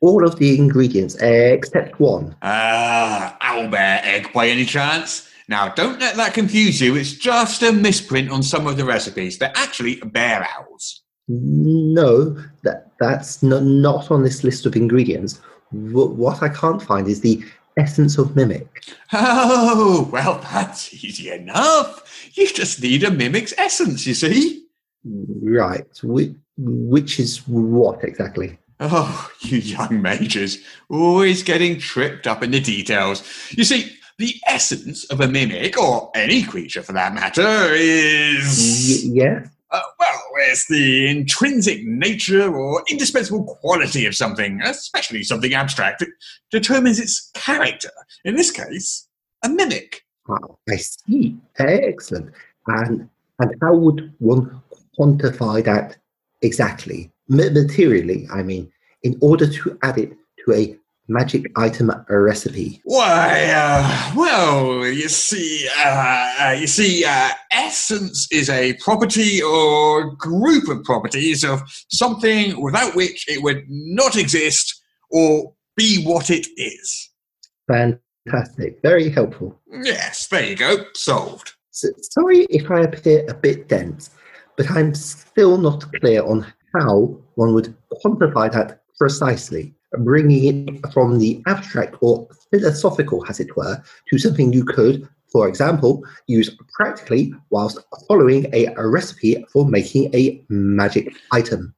all 0.00 0.24
of 0.24 0.36
the 0.36 0.56
ingredients 0.56 1.16
except 1.16 1.98
one. 2.00 2.34
Ah, 2.42 3.36
owlbear 3.42 4.00
egg 4.04 4.32
by 4.32 4.48
any 4.48 4.64
chance? 4.64 5.27
Now, 5.48 5.70
don't 5.70 5.98
let 5.98 6.16
that 6.16 6.34
confuse 6.34 6.80
you. 6.80 6.94
It's 6.94 7.14
just 7.14 7.62
a 7.62 7.72
misprint 7.72 8.30
on 8.30 8.42
some 8.42 8.66
of 8.66 8.76
the 8.76 8.84
recipes. 8.84 9.38
They're 9.38 9.52
actually 9.54 9.96
bear 9.96 10.46
owls. 10.56 11.02
No, 11.28 12.36
that 12.64 12.90
that's 13.00 13.42
no, 13.42 13.60
not 13.60 14.10
on 14.10 14.22
this 14.22 14.44
list 14.44 14.66
of 14.66 14.76
ingredients. 14.76 15.40
Wh- 15.70 16.16
what 16.16 16.42
I 16.42 16.48
can't 16.48 16.82
find 16.82 17.06
is 17.08 17.20
the 17.20 17.42
essence 17.78 18.18
of 18.18 18.36
mimic. 18.36 18.84
Oh, 19.12 20.08
well, 20.12 20.38
that's 20.50 20.92
easy 20.92 21.30
enough. 21.30 22.30
You 22.34 22.48
just 22.52 22.82
need 22.82 23.04
a 23.04 23.10
mimic's 23.10 23.54
essence, 23.56 24.06
you 24.06 24.14
see. 24.14 24.64
Right, 25.04 25.86
which, 26.02 26.32
which 26.56 27.20
is 27.20 27.38
what 27.46 28.02
exactly? 28.04 28.58
Oh, 28.80 29.30
you 29.40 29.58
young 29.58 30.02
majors, 30.02 30.58
always 30.88 31.42
getting 31.42 31.78
tripped 31.78 32.26
up 32.26 32.42
in 32.42 32.50
the 32.50 32.60
details. 32.60 33.22
You 33.50 33.64
see, 33.64 33.97
the 34.18 34.34
essence 34.46 35.04
of 35.06 35.20
a 35.20 35.28
mimic, 35.28 35.78
or 35.78 36.10
any 36.14 36.42
creature 36.42 36.82
for 36.82 36.92
that 36.92 37.14
matter, 37.14 37.42
Y- 37.42 37.76
is. 37.78 39.04
yeah, 39.06 39.44
Uh, 39.70 39.80
well, 40.00 40.22
it's 40.50 40.66
the 40.68 41.08
intrinsic 41.08 41.84
nature 41.84 42.50
or 42.54 42.82
indispensable 42.90 43.44
quality 43.60 44.06
of 44.06 44.14
something, 44.14 44.60
especially 44.62 45.22
something 45.22 45.52
abstract, 45.54 46.00
that 46.00 46.08
determines 46.50 46.98
its 46.98 47.30
character. 47.34 47.90
In 48.24 48.34
this 48.34 48.50
case, 48.50 49.06
a 49.42 49.48
mimic. 49.48 50.02
Ah, 50.28 50.38
I 50.68 50.76
see. 50.76 51.36
Excellent. 51.58 52.30
And 52.66 53.08
and 53.40 53.54
how 53.60 53.74
would 53.76 54.12
one 54.18 54.60
quantify 54.98 55.62
that 55.64 55.96
exactly? 56.42 57.10
Materially, 57.28 58.26
I 58.32 58.42
mean, 58.42 58.72
in 59.02 59.16
order 59.20 59.46
to 59.46 59.78
add 59.82 59.98
it 59.98 60.12
to 60.44 60.52
a 60.54 60.76
magic 61.08 61.50
item 61.56 61.90
a 61.90 62.18
recipe. 62.20 62.80
Why, 62.84 63.50
uh, 63.54 64.12
well, 64.14 64.86
you 64.86 65.08
see, 65.08 65.68
uh, 65.78 66.34
uh, 66.40 66.56
you 66.58 66.66
see, 66.66 67.04
uh, 67.04 67.30
essence 67.50 68.28
is 68.30 68.50
a 68.50 68.74
property 68.74 69.42
or 69.42 70.14
group 70.16 70.68
of 70.68 70.84
properties 70.84 71.44
of 71.44 71.62
something 71.90 72.60
without 72.62 72.94
which 72.94 73.26
it 73.28 73.42
would 73.42 73.64
not 73.68 74.16
exist 74.16 74.82
or 75.10 75.54
be 75.76 76.04
what 76.04 76.30
it 76.30 76.46
is. 76.56 77.10
Fantastic. 77.66 78.80
Very 78.82 79.08
helpful. 79.08 79.58
Yes, 79.82 80.26
there 80.28 80.44
you 80.44 80.56
go, 80.56 80.84
solved. 80.94 81.54
So, 81.70 81.88
sorry 82.00 82.46
if 82.50 82.70
I 82.70 82.80
appear 82.80 83.24
a 83.28 83.34
bit 83.34 83.68
dense, 83.68 84.10
but 84.56 84.70
I'm 84.70 84.94
still 84.94 85.56
not 85.58 85.90
clear 86.00 86.22
on 86.24 86.46
how 86.74 87.18
one 87.36 87.54
would 87.54 87.74
quantify 88.04 88.52
that 88.52 88.82
precisely, 88.98 89.74
bringing 89.98 90.68
it 90.68 90.92
from 90.92 91.18
the 91.18 91.42
abstract 91.46 91.96
or 92.00 92.28
philosophical, 92.50 93.24
as 93.28 93.40
it 93.40 93.56
were, 93.56 93.82
to 94.10 94.18
something 94.18 94.52
you 94.52 94.64
could, 94.64 95.08
for 95.30 95.48
example, 95.48 96.04
use 96.26 96.50
practically 96.74 97.32
whilst 97.50 97.78
following 98.06 98.46
a, 98.54 98.66
a 98.76 98.86
recipe 98.86 99.44
for 99.52 99.66
making 99.66 100.14
a 100.14 100.42
magic 100.48 101.14
item. 101.32 101.74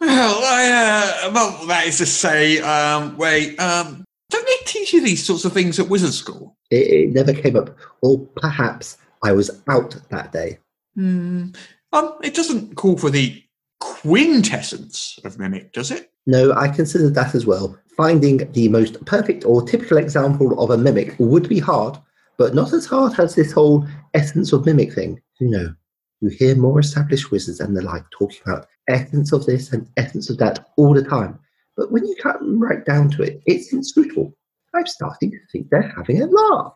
Well, 0.00 0.40
I, 0.42 1.24
uh, 1.26 1.32
well, 1.32 1.66
that 1.66 1.86
is 1.86 1.98
to 1.98 2.06
say, 2.06 2.60
um, 2.60 3.16
wait, 3.16 3.58
um, 3.58 4.04
don't 4.30 4.46
they 4.46 4.64
teach 4.64 4.92
you 4.92 5.02
these 5.02 5.24
sorts 5.24 5.44
of 5.44 5.52
things 5.52 5.78
at 5.78 5.88
wizard 5.88 6.12
school? 6.12 6.56
It, 6.70 6.76
it 6.76 7.12
never 7.12 7.32
came 7.32 7.56
up, 7.56 7.76
or 8.02 8.18
perhaps 8.36 8.98
I 9.22 9.32
was 9.32 9.62
out 9.68 9.96
that 10.10 10.32
day. 10.32 10.58
Hmm. 10.94 11.48
Um, 11.92 12.14
it 12.22 12.34
doesn't 12.34 12.74
call 12.74 12.98
for 12.98 13.10
the 13.10 13.42
quintessence 13.80 15.18
of 15.24 15.38
mimic, 15.38 15.72
does 15.72 15.90
it? 15.90 16.10
No, 16.26 16.52
I 16.52 16.68
considered 16.68 17.14
that 17.14 17.34
as 17.34 17.46
well. 17.46 17.78
Finding 17.96 18.50
the 18.52 18.68
most 18.68 19.02
perfect 19.06 19.44
or 19.44 19.62
typical 19.62 19.96
example 19.96 20.58
of 20.62 20.70
a 20.70 20.76
mimic 20.76 21.14
would 21.18 21.48
be 21.48 21.58
hard, 21.58 21.96
but 22.36 22.54
not 22.54 22.72
as 22.72 22.84
hard 22.84 23.18
as 23.18 23.34
this 23.34 23.52
whole 23.52 23.86
essence 24.14 24.52
of 24.52 24.66
mimic 24.66 24.92
thing. 24.92 25.20
You 25.40 25.50
know, 25.50 25.74
you 26.20 26.28
hear 26.28 26.56
more 26.56 26.80
established 26.80 27.30
wizards 27.30 27.60
and 27.60 27.76
the 27.76 27.82
like 27.82 28.04
talking 28.10 28.40
about 28.44 28.66
essence 28.88 29.32
of 29.32 29.46
this 29.46 29.72
and 29.72 29.88
essence 29.96 30.28
of 30.28 30.38
that 30.38 30.68
all 30.76 30.94
the 30.94 31.04
time. 31.04 31.38
But 31.76 31.92
when 31.92 32.06
you 32.06 32.16
come 32.16 32.60
right 32.60 32.84
down 32.84 33.10
to 33.12 33.22
it, 33.22 33.42
it's 33.46 33.72
inscrutable. 33.72 34.34
I'm 34.74 34.86
starting 34.86 35.30
to 35.30 35.38
think 35.50 35.70
they're 35.70 35.92
having 35.96 36.22
a 36.22 36.26
laugh. 36.26 36.72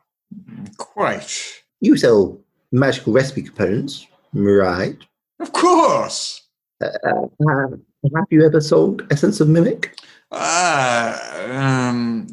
Quite. 0.78 1.62
You 1.80 1.96
sell 1.96 2.40
magical 2.72 3.12
recipe 3.12 3.42
components, 3.42 4.06
right? 4.32 4.96
Of 5.40 5.52
course. 5.52 6.42
Uh, 6.82 6.90
uh, 7.04 7.66
have 8.04 8.26
you 8.30 8.44
ever 8.44 8.60
sold 8.60 9.06
Essence 9.10 9.40
of 9.40 9.48
Mimic? 9.48 9.96
Uh, 10.32 11.18
um, 11.50 12.26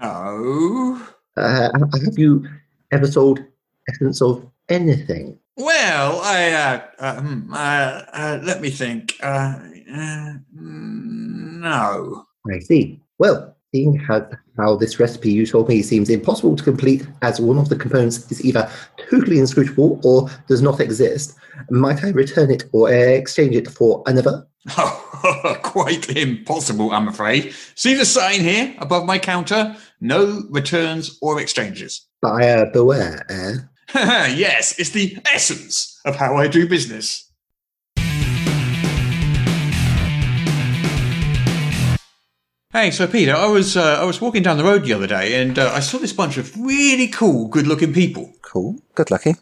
no. 0.00 1.00
Uh, 1.36 1.68
have 2.04 2.18
you 2.18 2.46
ever 2.92 3.06
sold 3.06 3.42
Essence 3.88 4.20
of 4.20 4.46
anything? 4.68 5.38
Well, 5.56 6.20
I, 6.22 6.52
uh, 6.52 6.80
um, 6.98 7.50
uh, 7.52 8.02
uh, 8.12 8.40
let 8.42 8.60
me 8.60 8.70
think. 8.70 9.14
Uh, 9.22 9.58
uh, 9.92 10.34
no. 10.52 12.26
I 12.50 12.58
see. 12.60 13.00
Well, 13.18 13.56
seeing 13.72 13.96
how, 13.96 14.28
how 14.56 14.76
this 14.76 14.98
recipe 14.98 15.30
you 15.30 15.46
told 15.46 15.68
me 15.68 15.82
seems 15.82 16.10
impossible 16.10 16.56
to 16.56 16.64
complete 16.64 17.06
as 17.22 17.40
one 17.40 17.58
of 17.58 17.68
the 17.68 17.76
components 17.76 18.30
is 18.30 18.44
either 18.44 18.70
totally 19.10 19.38
inscrutable 19.38 20.00
or 20.04 20.28
does 20.48 20.62
not 20.62 20.80
exist, 20.80 21.36
might 21.70 22.02
I 22.02 22.10
return 22.10 22.50
it 22.50 22.64
or 22.72 22.92
exchange 22.92 23.54
it 23.54 23.68
for 23.68 24.02
another? 24.06 24.46
Oh, 24.76 25.58
quite 25.62 26.16
impossible, 26.16 26.90
I'm 26.90 27.08
afraid. 27.08 27.54
See 27.76 27.94
the 27.94 28.04
sign 28.04 28.40
here 28.40 28.74
above 28.78 29.06
my 29.06 29.18
counter? 29.18 29.76
No 30.00 30.42
returns 30.50 31.18
or 31.22 31.40
exchanges. 31.40 32.06
Buyer 32.20 32.70
beware, 32.72 33.24
eh? 33.30 33.54
yes, 34.34 34.78
it's 34.78 34.90
the 34.90 35.16
essence 35.32 36.00
of 36.04 36.16
how 36.16 36.36
I 36.36 36.48
do 36.48 36.68
business. 36.68 37.29
Hey, 42.72 42.92
so 42.92 43.08
Peter, 43.08 43.34
I 43.34 43.48
was 43.48 43.76
uh, 43.76 44.00
I 44.00 44.04
was 44.04 44.20
walking 44.20 44.44
down 44.44 44.56
the 44.56 44.62
road 44.62 44.84
the 44.84 44.92
other 44.92 45.08
day 45.08 45.42
and 45.42 45.58
uh, 45.58 45.72
I 45.74 45.80
saw 45.80 45.98
this 45.98 46.12
bunch 46.12 46.36
of 46.36 46.56
really 46.56 47.08
cool, 47.08 47.48
good-looking 47.48 47.92
people. 47.92 48.32
Cool. 48.42 48.76
good-looking. 48.94 49.38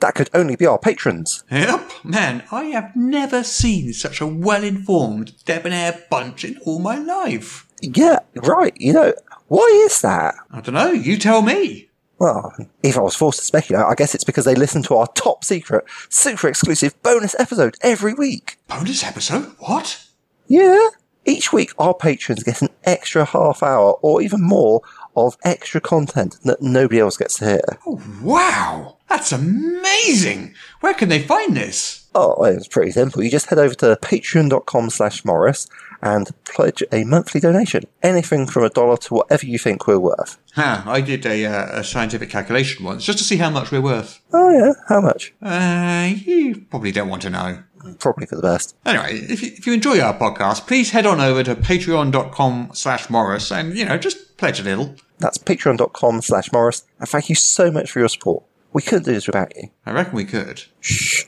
That 0.00 0.14
could 0.14 0.30
only 0.32 0.56
be 0.56 0.64
our 0.64 0.78
patrons. 0.78 1.44
Yep, 1.50 1.90
man, 2.04 2.42
I 2.50 2.64
have 2.64 2.96
never 2.96 3.44
seen 3.44 3.92
such 3.92 4.22
a 4.22 4.26
well-informed, 4.26 5.44
debonair 5.44 6.04
bunch 6.08 6.42
in 6.42 6.56
all 6.64 6.78
my 6.78 6.96
life. 6.96 7.66
Yeah, 7.82 8.20
right. 8.34 8.72
You 8.76 8.94
know, 8.94 9.12
why 9.48 9.82
is 9.84 10.00
that? 10.00 10.36
I 10.50 10.62
don't 10.62 10.74
know. 10.74 10.92
You 10.92 11.18
tell 11.18 11.42
me. 11.42 11.90
Well, 12.18 12.54
if 12.82 12.96
I 12.96 13.02
was 13.02 13.14
forced 13.14 13.40
to 13.40 13.44
speculate, 13.44 13.84
I 13.84 13.94
guess 13.94 14.14
it's 14.14 14.24
because 14.24 14.46
they 14.46 14.54
listen 14.54 14.82
to 14.84 14.94
our 14.94 15.06
top 15.08 15.44
secret, 15.44 15.84
super 16.08 16.48
exclusive 16.48 17.02
bonus 17.02 17.38
episode 17.38 17.76
every 17.82 18.14
week. 18.14 18.58
Bonus 18.68 19.04
episode? 19.04 19.54
What? 19.58 20.02
Yeah. 20.46 20.88
Each 21.30 21.52
week, 21.52 21.70
our 21.78 21.94
patrons 21.94 22.42
get 22.42 22.60
an 22.60 22.70
extra 22.82 23.24
half 23.24 23.62
hour 23.62 23.92
or 24.02 24.20
even 24.20 24.42
more 24.42 24.82
of 25.16 25.36
extra 25.44 25.80
content 25.80 26.36
that 26.42 26.60
nobody 26.60 26.98
else 26.98 27.16
gets 27.16 27.38
to 27.38 27.44
hear. 27.44 27.78
Oh, 27.86 28.02
wow! 28.20 28.96
That's 29.08 29.30
amazing! 29.30 30.54
Where 30.80 30.92
can 30.92 31.08
they 31.08 31.22
find 31.22 31.56
this? 31.56 32.08
Oh, 32.16 32.42
it's 32.42 32.66
pretty 32.66 32.90
simple. 32.90 33.22
You 33.22 33.30
just 33.30 33.46
head 33.46 33.60
over 33.60 33.74
to 33.74 33.96
patreon.com 34.02 34.90
slash 34.90 35.22
Morrus 35.22 35.68
and 36.02 36.28
pledge 36.46 36.82
a 36.90 37.04
monthly 37.04 37.40
donation. 37.40 37.84
Anything 38.02 38.48
from 38.48 38.64
a 38.64 38.70
dollar 38.70 38.96
to 38.96 39.14
whatever 39.14 39.46
you 39.46 39.58
think 39.58 39.86
we're 39.86 40.00
worth. 40.00 40.36
Ha, 40.54 40.82
I 40.84 41.00
did 41.00 41.24
a, 41.26 41.46
uh, 41.46 41.80
a 41.80 41.84
scientific 41.84 42.30
calculation 42.30 42.84
once 42.84 43.04
just 43.04 43.18
to 43.18 43.24
see 43.24 43.36
how 43.36 43.50
much 43.50 43.70
we're 43.70 43.80
worth. 43.80 44.20
Oh, 44.32 44.50
yeah. 44.50 44.72
How 44.88 45.00
much? 45.00 45.32
Uh, 45.40 46.12
you 46.12 46.66
probably 46.70 46.90
don't 46.90 47.08
want 47.08 47.22
to 47.22 47.30
know. 47.30 47.62
Probably 47.98 48.26
for 48.26 48.36
the 48.36 48.42
best. 48.42 48.76
Anyway, 48.84 49.18
if 49.28 49.42
you, 49.42 49.52
if 49.52 49.66
you 49.66 49.72
enjoy 49.72 50.00
our 50.00 50.16
podcast, 50.16 50.66
please 50.66 50.90
head 50.90 51.06
on 51.06 51.20
over 51.20 51.42
to 51.42 51.54
patreon.com 51.54 52.70
slash 52.74 53.06
Morrus 53.08 53.50
and, 53.54 53.76
you 53.76 53.84
know, 53.84 53.96
just 53.96 54.36
pledge 54.36 54.60
a 54.60 54.62
little. 54.62 54.94
That's 55.18 55.38
patreon.com 55.38 56.22
slash 56.22 56.50
Morrus. 56.50 56.84
And 56.98 57.08
thank 57.08 57.28
you 57.28 57.34
so 57.34 57.70
much 57.70 57.90
for 57.90 57.98
your 58.00 58.08
support. 58.08 58.44
We 58.72 58.82
couldn't 58.82 59.04
do 59.04 59.12
this 59.12 59.26
without 59.26 59.54
you. 59.56 59.70
I 59.84 59.92
reckon 59.92 60.14
we 60.14 60.24
could. 60.24 60.64
Shh. 60.80 61.24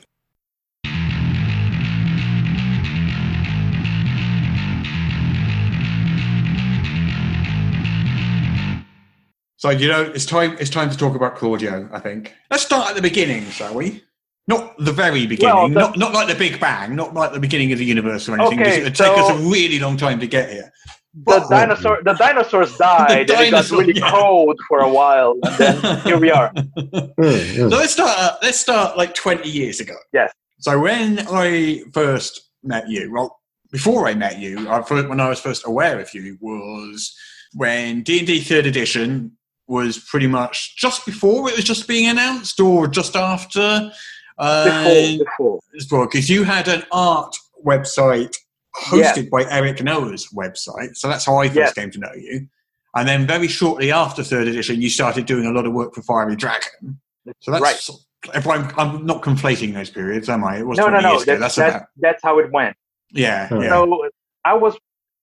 So, 9.57 9.69
you 9.69 9.87
know, 9.87 10.01
it's 10.01 10.25
time, 10.25 10.57
it's 10.59 10.69
time 10.69 10.89
to 10.89 10.97
talk 10.97 11.15
about 11.15 11.37
Claudio, 11.37 11.89
I 11.93 11.99
think. 11.99 12.35
Let's 12.51 12.63
start 12.63 12.89
at 12.89 12.95
the 12.97 13.01
beginning, 13.01 13.45
shall 13.49 13.73
we? 13.73 14.03
Not 14.47 14.77
the 14.77 14.91
very 14.91 15.25
beginning, 15.25 15.55
Well, 15.55 15.67
the- 15.69 15.73
not, 15.79 15.97
not 15.97 16.13
like 16.13 16.27
the 16.27 16.35
Big 16.35 16.59
Bang, 16.59 16.95
not 16.95 17.13
like 17.13 17.31
the 17.31 17.39
beginning 17.39 17.71
of 17.71 17.79
the 17.79 17.85
universe 17.85 18.27
or 18.27 18.33
anything, 18.37 18.57
because 18.57 18.73
Okay, 18.73 18.81
it 18.81 18.83
would 18.83 18.95
take 18.95 19.17
us 19.17 19.29
a 19.29 19.35
really 19.37 19.79
long 19.79 19.95
time 19.95 20.19
to 20.19 20.27
get 20.27 20.49
here. 20.51 20.69
The 21.15 21.21
But- 21.25 21.49
dinosaur, 21.49 22.01
the 22.03 22.13
dinosaurs 22.13 22.75
died, 22.77 23.29
and 23.29 23.39
it 23.39 23.51
got 23.51 23.69
really 23.71 23.93
yeah. 23.95 24.09
cold 24.11 24.59
for 24.67 24.79
a 24.79 24.89
while, 24.89 25.35
and 25.43 25.55
then 25.55 25.99
here 26.03 26.17
we 26.17 26.31
are. 26.31 26.51
Mm, 26.51 27.15
mm. 27.15 27.55
So 27.69 27.77
let's 27.77 27.93
start. 27.93 28.17
Uh, 28.19 28.35
let's 28.41 28.59
start 28.59 28.97
like 28.97 29.13
twenty 29.13 29.49
years 29.49 29.79
ago. 29.79 29.95
Yes. 30.11 30.33
So 30.59 30.77
when 30.79 31.19
I 31.29 31.83
first 31.93 32.41
met 32.63 32.89
you, 32.89 33.11
well, 33.13 33.39
before 33.71 34.07
I 34.07 34.15
met 34.15 34.39
you, 34.39 34.67
I 34.67 34.79
when 34.79 35.19
I 35.19 35.29
was 35.29 35.39
first 35.39 35.63
aware 35.67 35.99
of 35.99 36.13
you 36.15 36.37
was 36.41 37.15
when 37.53 38.01
D 38.01 38.17
and 38.17 38.27
D 38.27 38.41
Third 38.41 38.65
Edition 38.65 39.37
was 39.67 39.99
pretty 39.99 40.27
much 40.27 40.75
just 40.77 41.05
before 41.05 41.47
it 41.49 41.55
was 41.55 41.63
just 41.63 41.87
being 41.87 42.09
announced, 42.09 42.59
or 42.59 42.87
just 42.87 43.15
after. 43.15 43.91
Uh, 44.37 45.17
Before, 45.17 45.59
before. 45.71 46.05
because 46.07 46.29
you 46.29 46.43
had 46.43 46.67
an 46.67 46.83
art 46.91 47.35
website 47.65 48.35
hosted 48.75 49.29
by 49.29 49.43
Eric 49.49 49.83
Noah's 49.83 50.27
website. 50.33 50.95
So 50.95 51.07
that's 51.07 51.25
how 51.25 51.37
I 51.37 51.47
first 51.47 51.57
Yes. 51.57 51.73
came 51.73 51.91
to 51.91 51.99
know 51.99 52.11
you. 52.15 52.47
And 52.95 53.07
then 53.07 53.25
very 53.27 53.47
shortly 53.47 53.91
after 53.91 54.23
third 54.23 54.47
edition, 54.47 54.81
you 54.81 54.89
started 54.89 55.25
doing 55.25 55.45
a 55.45 55.51
lot 55.51 55.65
of 55.65 55.73
work 55.73 55.93
for 55.95 56.01
Fiery 56.03 56.35
Dragon. 56.35 56.99
So 57.39 57.51
that's 57.51 57.61
right. 57.61 58.35
if 58.35 58.47
I'm, 58.47 58.71
I'm 58.77 59.05
not 59.05 59.21
conflating 59.21 59.73
those 59.73 59.89
periods, 59.89 60.29
am 60.29 60.43
I? 60.43 60.57
It 60.59 60.67
was 60.67 60.77
No, 60.77 60.87
no, 60.87 60.99
no. 60.99 61.11
years. 61.13 61.25
That's, 61.25 61.39
That's 61.39 61.55
that's, 61.55 61.75
about 61.75 61.87
that's 61.97 62.23
how 62.23 62.39
it 62.39 62.51
went. 62.51 62.75
yeah, 63.11 63.47
Hmm. 63.47 63.61
yeah. 63.61 63.69
So 63.69 64.09
I 64.45 64.53
was 64.53 64.75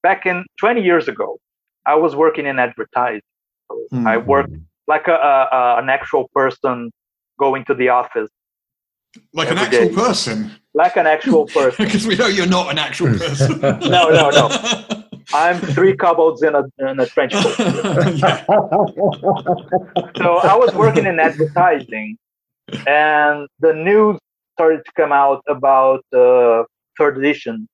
back 0.03 0.27
in 0.27 0.45
20 0.59 0.83
years 0.83 1.09
ago. 1.09 1.39
I 1.87 1.95
was 1.97 2.15
working 2.17 2.47
in 2.47 2.59
advertising. 2.59 3.23
So 3.71 3.77
Hmm. 3.91 4.07
I 4.07 4.17
worked 4.17 4.53
like 4.89 5.07
a, 5.09 5.13
a, 5.15 5.49
a 5.57 5.77
an 5.83 5.89
actual 5.89 6.29
person 6.35 6.91
going 7.39 7.65
to 7.67 7.75
the 7.75 7.89
office, 7.91 8.29
like 9.33 9.51
an 9.51 9.59
actual 9.59 9.89
day. 9.89 9.95
person, 9.95 10.51
like 10.75 10.97
an 10.97 11.07
actual 11.07 11.47
person. 11.55 11.85
because 11.85 12.07
we 12.07 12.17
know 12.17 12.27
you're 12.27 12.47
not 12.47 12.71
an 12.71 12.79
actual 12.79 13.09
person. 13.19 13.61
No, 13.61 14.09
no, 14.11 14.31
no. 14.31 14.49
I'm 15.35 15.61
three 15.61 15.95
kobolds 15.97 16.43
in 16.43 16.55
a 16.57 16.65
in 16.79 16.99
a 16.99 17.07
trench 17.07 17.33
coat. 17.33 17.55
So 20.17 20.37
I 20.39 20.57
was 20.57 20.73
working 20.75 21.07
in 21.07 21.21
advertising, 21.21 22.17
and 22.87 23.47
the 23.61 23.73
news 23.73 24.19
started 24.57 24.85
to 24.85 24.93
come 24.97 25.13
out 25.13 25.43
about 25.49 26.05
uh, 26.13 26.65
third 26.99 27.19
edition 27.19 27.69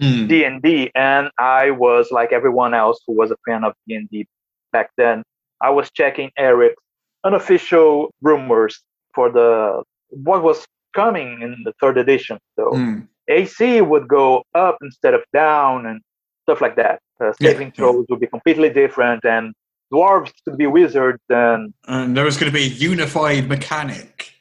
Hmm. 0.00 0.26
D 0.26 0.44
and 0.44 0.62
D, 0.62 0.90
and 0.94 1.30
I 1.38 1.70
was 1.70 2.10
like 2.10 2.32
everyone 2.32 2.72
else 2.72 2.98
who 3.06 3.12
was 3.14 3.30
a 3.30 3.36
fan 3.46 3.62
of 3.62 3.74
D 3.86 3.94
and 3.94 4.08
D 4.10 4.26
back 4.72 4.90
then. 4.96 5.22
I 5.60 5.68
was 5.68 5.90
checking 5.92 6.30
Eric's 6.38 6.82
unofficial 7.24 8.10
rumors 8.22 8.80
for 9.14 9.30
the 9.30 9.82
what 10.08 10.42
was 10.42 10.64
coming 10.94 11.42
in 11.42 11.50
the 11.64 11.72
third 11.80 11.98
edition. 11.98 12.38
So 12.56 12.74
Hmm. 12.74 13.00
AC 13.28 13.80
would 13.80 14.08
go 14.08 14.42
up 14.54 14.78
instead 14.82 15.14
of 15.14 15.22
down, 15.32 15.86
and 15.86 16.00
stuff 16.44 16.60
like 16.60 16.76
that. 16.76 17.00
Uh, 17.20 17.32
saving 17.40 17.68
yeah. 17.68 17.72
throws 17.76 18.04
would 18.08 18.20
be 18.20 18.26
completely 18.26 18.68
different, 18.68 19.24
and 19.24 19.54
dwarves 19.92 20.32
could 20.44 20.56
be 20.58 20.66
wizards, 20.66 21.22
and 21.28 21.72
And 21.86 22.16
there 22.16 22.24
was 22.24 22.36
going 22.36 22.50
to 22.50 22.54
be 22.56 22.64
a 22.64 22.68
unified 22.90 23.48
mechanic. 23.48 24.32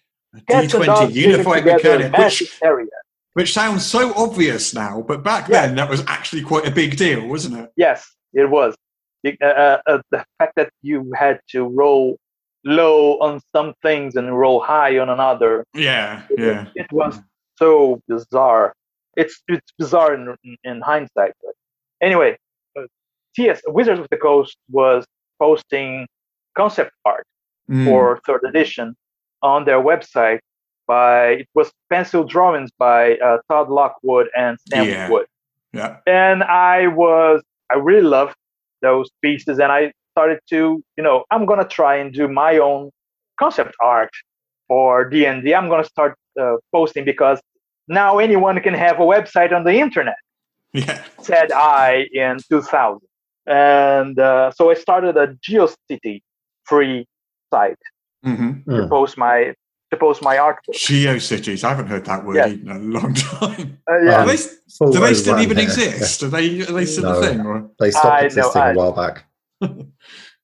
D 0.48 0.68
twenty 0.68 1.14
unified 1.14 1.66
mechanic, 1.66 2.16
which 2.18 2.60
area. 2.64 2.88
Which 3.34 3.54
sounds 3.54 3.86
so 3.86 4.14
obvious 4.16 4.74
now, 4.74 5.02
but 5.08 5.24
back 5.24 5.48
Yeah. 5.48 5.68
then 5.68 5.76
that 5.76 5.90
was 5.90 6.04
actually 6.08 6.42
quite 6.42 6.66
a 6.68 6.72
big 6.72 6.98
deal, 6.98 7.28
wasn't 7.28 7.60
it? 7.60 7.72
Yes, 7.78 8.10
it 8.34 8.50
was. 8.50 8.76
Uh, 9.26 9.32
uh, 9.46 9.78
uh, 9.88 10.02
the 10.10 10.26
fact 10.40 10.54
that 10.56 10.70
you 10.82 11.12
had 11.16 11.40
to 11.52 11.64
roll 11.66 12.18
low 12.64 13.18
on 13.20 13.40
some 13.56 13.74
things 13.82 14.16
and 14.16 14.38
roll 14.38 14.60
high 14.62 14.98
on 15.00 15.10
another, 15.10 15.66
Yeah, 15.74 16.22
yeah. 16.38 16.68
it 16.76 16.92
was 16.92 17.20
so 17.58 18.02
bizarre. 18.08 18.74
It's 19.18 19.42
it's 19.48 19.72
bizarre 19.78 20.14
in, 20.14 20.36
in 20.64 20.82
hindsight. 20.82 21.34
But 21.44 21.54
anyway, 22.02 22.38
uh, 22.78 22.84
TS 23.36 23.62
Wizards 23.68 24.00
of 24.00 24.08
the 24.10 24.18
Coast 24.18 24.58
was 24.70 25.06
posting 25.40 26.08
concept 26.56 26.92
art 27.06 27.26
Mm. 27.70 27.86
for 27.86 28.20
third 28.26 28.42
edition 28.44 28.96
on 29.44 29.64
their 29.66 29.80
website 29.82 30.40
by 30.88 31.28
it 31.42 31.48
was 31.56 31.72
pencil 31.90 32.24
drawings 32.24 32.70
by 32.78 33.16
uh, 33.18 33.38
Todd 33.50 33.70
Lockwood 33.70 34.28
and 34.36 34.58
Sam 34.68 34.88
Yeah. 34.88 35.10
Wood 35.10 35.28
yeah. 35.72 35.98
and 36.08 36.44
I 36.44 36.88
was 36.88 37.42
I 37.72 37.76
really 37.78 38.02
loved 38.18 38.36
those 38.82 39.10
pieces, 39.22 39.60
and 39.60 39.72
I 39.72 39.94
started 40.12 40.40
to 40.50 40.84
you 40.98 41.04
know 41.04 41.24
I'm 41.32 41.46
gonna 41.46 41.68
try 41.68 41.96
and 41.98 42.14
do 42.14 42.28
my 42.28 42.58
own 42.58 42.92
concept 43.40 43.76
art 43.82 44.12
for 44.68 45.10
D 45.10 45.26
and 45.26 45.44
D. 45.44 45.54
I'm 45.56 45.70
gonna 45.70 45.84
start 45.96 46.16
uh, 46.40 46.56
posting 46.74 47.06
because 47.06 47.40
now 47.88 48.20
anyone 48.20 48.60
can 48.62 48.74
have 48.74 48.98
a 49.00 49.04
website 49.16 49.52
on 49.54 49.64
the 49.64 49.74
internet. 49.74 50.16
Yeah. 50.74 51.04
Said 51.20 51.52
I 51.52 52.08
in 52.14 52.38
2000, 52.50 53.00
and 53.46 54.18
uh, 54.18 54.52
so 54.52 54.72
I 54.72 54.76
started 54.76 55.18
a 55.18 55.28
GeoCity 55.46 56.22
free 56.64 57.06
site 57.54 57.78
hmm 58.24 58.52
to 58.70 58.88
post 58.88 59.18
my 59.18 59.54
to 59.92 59.98
post 59.98 60.22
my 60.24 60.38
artwork. 60.38 60.76
GeoCities. 60.88 61.66
I 61.66 61.70
haven't 61.74 61.88
heard 61.88 62.06
that 62.06 62.24
word 62.26 62.38
Yeah. 62.38 62.46
in 62.48 62.70
a 62.70 62.80
long 62.80 63.14
time. 63.40 63.80
Uh, 63.90 63.98
yeah, 64.06 64.24
do 64.24 64.32
they, 64.32 64.38
do 64.94 65.00
they 65.06 65.14
still 65.14 65.40
even 65.40 65.58
here. 65.58 65.66
exist? 65.66 66.24
Are 66.24 66.30
they, 66.30 66.62
are 66.62 66.72
they 66.80 66.86
still 66.86 67.04
No. 67.12 67.20
a 67.20 67.22
thing? 67.26 67.42
Or? 67.46 67.70
They 67.78 67.92
stopped 67.92 68.06
I 68.06 68.20
know, 68.22 68.26
existing 68.28 68.62
I- 68.62 68.72
a 68.72 68.76
while 68.76 68.94
back. 68.94 69.26
A 69.62 69.86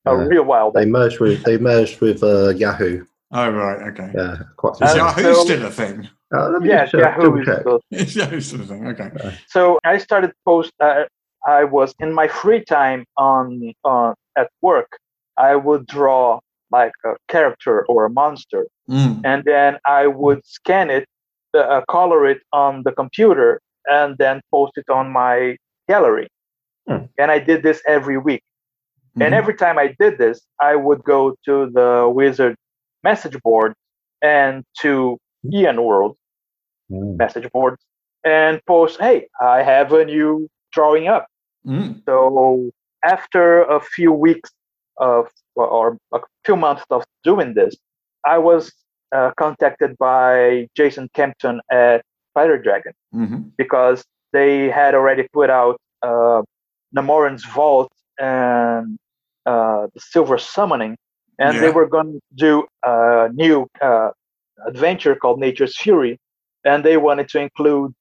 Yeah. 0.06 0.26
real 0.26 0.44
wild. 0.44 0.74
They 0.74 0.86
merged 0.86 1.20
with 1.20 1.44
they 1.44 1.58
merged 1.58 2.02
with 2.02 2.24
uh, 2.24 2.50
Yahoo. 2.50 3.06
Oh, 3.32 3.50
right. 3.52 3.82
Okay. 3.90 4.12
Yeah, 4.16 4.36
quite. 4.56 4.82
Uh, 4.82 4.86
Is 4.86 4.94
recently. 4.94 4.98
Yahoo 5.24 5.34
so- 5.36 5.44
still 5.44 5.66
a 5.66 5.72
thing? 5.72 6.10
Uh, 6.36 6.50
let 6.50 6.62
me 6.62 6.70
yeah, 6.70 6.84
just, 6.86 6.96
uh, 6.96 6.98
Yahoo 7.00 7.40
is 7.40 7.46
check. 7.46 7.66
Is 7.92 8.16
Yahoo 8.20 8.40
still 8.42 8.62
a 8.62 8.66
thing? 8.66 8.88
Okay. 8.88 9.10
so 9.48 9.80
I 9.84 9.98
started 9.98 10.32
post. 10.46 10.72
Uh, 10.80 11.06
I 11.46 11.64
was 11.64 11.94
in 12.00 12.14
my 12.14 12.28
free 12.28 12.64
time 12.64 13.06
on 13.18 13.74
on 13.84 14.16
at 14.38 14.50
work. 14.62 14.90
I 15.38 15.56
would 15.56 15.86
draw 15.88 16.40
like 16.72 16.92
a 17.06 17.14
character 17.30 17.86
or 17.88 18.06
a 18.06 18.10
monster, 18.10 18.68
Mm. 18.90 19.22
and 19.26 19.44
then 19.46 19.78
I 19.86 20.08
would 20.08 20.46
scan 20.46 20.90
it, 20.90 21.06
uh, 21.54 21.82
color 21.90 22.26
it 22.26 22.42
on 22.54 22.84
the 22.84 22.92
computer, 22.94 23.62
and 23.90 24.18
then 24.18 24.42
post 24.52 24.74
it 24.78 24.90
on 24.90 25.10
my 25.12 25.58
gallery. 25.90 26.28
Hmm. 26.88 27.06
And 27.18 27.32
I 27.32 27.40
did 27.40 27.64
this 27.64 27.82
every 27.86 28.18
week. 28.18 28.44
And 29.22 29.34
Mhm. 29.34 29.38
every 29.38 29.56
time 29.56 29.78
I 29.80 29.96
did 30.00 30.18
this, 30.18 30.46
I 30.62 30.76
would 30.76 31.04
go 31.04 31.36
to 31.46 31.70
the 31.78 31.92
wizard 32.14 32.56
message 33.04 33.38
board 33.42 33.74
and 34.22 34.64
to 34.82 35.18
EN 35.54 35.82
World 35.84 36.16
Mm. 36.92 37.18
message 37.18 37.50
boards 37.52 37.82
and 38.24 38.62
post, 38.66 39.00
hey, 39.00 39.28
I 39.42 39.62
have 39.64 39.92
a 39.94 40.06
new 40.06 40.48
drawing 40.72 41.08
up. 41.08 41.28
Mm. 41.66 42.02
So 42.06 42.70
after 43.04 43.64
a 43.64 43.80
few 43.82 44.12
weeks 44.14 44.50
of 44.98 45.30
or 45.56 45.98
a 46.14 46.20
few 46.46 46.56
months 46.56 46.84
of 46.90 47.04
doing 47.24 47.54
this, 47.56 47.76
I 48.26 48.38
was 48.38 48.72
uh, 49.14 49.32
contacted 49.38 49.98
by 49.98 50.68
Jason 50.76 51.10
Kempton 51.14 51.62
at 51.72 52.04
Fiery 52.34 52.62
Dragon 52.62 52.94
Mhm. 53.16 53.52
because 53.58 54.04
they 54.34 54.70
had 54.70 54.94
already 54.96 55.28
put 55.34 55.50
out 55.50 55.78
uh, 56.04 56.42
Nemoran's 56.96 57.46
Vault 57.46 57.92
and 58.20 58.98
uh, 59.52 59.88
the 59.94 60.02
Silver 60.14 60.38
Summoning, 60.38 60.96
and 61.40 61.52
they 61.64 61.72
were 61.78 61.88
going 61.96 62.12
to 62.14 62.22
do 62.36 62.54
a 62.84 63.30
new 63.34 63.58
uh, 63.82 64.10
adventure 64.72 65.16
called 65.16 65.40
Nature's 65.40 65.76
Fury, 65.84 66.14
and 66.70 66.84
they 66.84 66.98
wanted 66.98 67.28
to 67.30 67.40
include, 67.40 67.94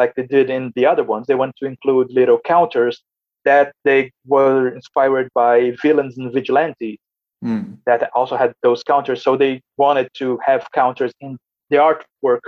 like 0.00 0.14
they 0.14 0.26
did 0.26 0.48
in 0.56 0.72
the 0.76 0.86
other 0.86 1.04
ones, 1.14 1.26
they 1.26 1.34
wanted 1.42 1.56
to 1.60 1.66
include 1.66 2.06
little 2.20 2.40
counters 2.54 3.02
that 3.44 3.66
they 3.84 4.10
were 4.26 4.68
inspired 4.68 5.28
by 5.34 5.54
villains 5.82 6.16
and 6.18 6.32
vigilante 6.32 6.98
Mm. 7.44 7.78
that 7.86 8.08
also 8.14 8.36
had 8.36 8.52
those 8.62 8.84
counters. 8.84 9.20
So 9.22 9.36
they 9.36 9.60
wanted 9.76 10.08
to 10.18 10.38
have 10.46 10.64
counters 10.72 11.12
in 11.20 11.36
the 11.70 11.76
artwork 11.76 12.44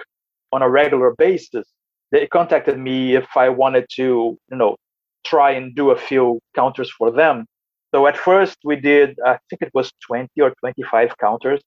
on 0.53 0.63
a 0.63 0.71
regular 0.71 1.15
basis. 1.19 1.67
They 2.13 2.29
contacted 2.29 2.79
me 2.79 3.17
if 3.17 3.27
I 3.37 3.49
wanted 3.49 3.87
to, 3.97 4.39
you 4.51 4.57
know, 4.57 4.77
try 5.25 5.51
and 5.51 5.75
do 5.75 5.91
a 5.91 5.97
few 5.97 6.39
counters 6.55 6.91
for 6.97 7.11
them. 7.11 7.47
So 7.95 8.09
at 8.09 8.17
first 8.17 8.59
we 8.65 8.75
did, 8.75 9.17
I 9.25 9.39
think 9.49 9.63
it 9.63 9.71
was 9.73 9.93
20 10.07 10.29
or 10.41 10.53
25 10.59 11.17
counters 11.19 11.61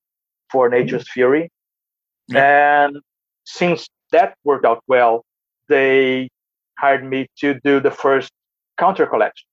for 0.52 0.68
Nature's 0.68 1.10
Fury. 1.10 1.50
And 2.36 2.98
since 3.46 3.88
that 4.12 4.36
worked 4.44 4.66
out 4.66 4.84
well, 4.90 5.24
they 5.70 6.28
hired 6.78 7.06
me 7.06 7.28
to 7.40 7.60
do 7.64 7.80
the 7.80 7.92
first 7.92 8.30
counter 8.78 9.06
collection, 9.06 9.48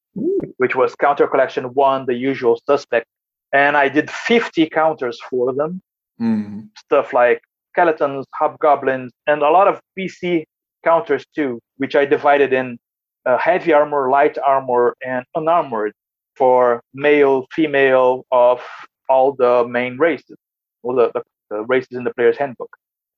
which 0.57 0.75
was 0.75 0.97
counter 0.97 1.29
collection 1.29 1.65
one, 1.75 2.07
the 2.07 2.15
usual 2.15 2.61
suspect 2.67 3.07
and 3.55 3.77
I 3.77 3.89
did 3.89 4.11
50 4.11 4.69
counters 4.71 5.19
for 5.31 5.55
them. 5.55 5.81
Mm. 6.21 6.71
Stuff 6.77 7.13
like 7.13 7.41
skeletons, 7.73 8.27
hobgoblins, 8.35 9.13
and 9.29 9.43
a 9.43 9.51
lot 9.51 9.69
of 9.69 9.81
PC 9.97 10.43
counters 10.83 11.25
too, 11.37 11.61
which 11.77 11.95
I 11.95 12.05
divided 12.05 12.53
in 12.53 12.79
uh, 13.25 13.39
heavy 13.39 13.73
armor, 13.73 14.11
light 14.11 14.37
armor, 14.45 14.97
and 15.07 15.25
unarmored 15.37 15.93
for 16.37 16.83
male, 16.93 17.47
female 17.53 18.25
of 18.33 18.61
all 19.09 19.33
the 19.33 19.67
main 19.69 19.97
races, 19.99 20.37
all 20.83 20.95
the, 20.95 21.11
the, 21.15 21.23
the 21.51 21.63
races 21.65 21.93
in 21.93 22.05
the 22.05 22.15
player's 22.15 22.37
handbook. 22.37 22.71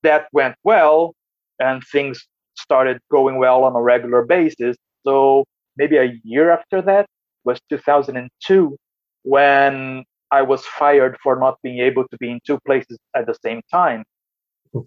That 0.03 0.27
went 0.31 0.55
well, 0.63 1.15
and 1.59 1.83
things 1.91 2.27
started 2.55 2.99
going 3.11 3.37
well 3.37 3.63
on 3.63 3.75
a 3.75 3.81
regular 3.81 4.23
basis. 4.25 4.75
So 5.05 5.45
maybe 5.77 5.97
a 5.97 6.19
year 6.23 6.51
after 6.51 6.81
that 6.83 7.07
was 7.43 7.59
2002 7.69 8.77
when 9.23 10.03
I 10.31 10.41
was 10.41 10.65
fired 10.65 11.17
for 11.23 11.37
not 11.37 11.57
being 11.63 11.79
able 11.79 12.07
to 12.07 12.17
be 12.17 12.29
in 12.29 12.39
two 12.45 12.59
places 12.65 12.97
at 13.15 13.25
the 13.25 13.35
same 13.43 13.61
time. 13.71 14.03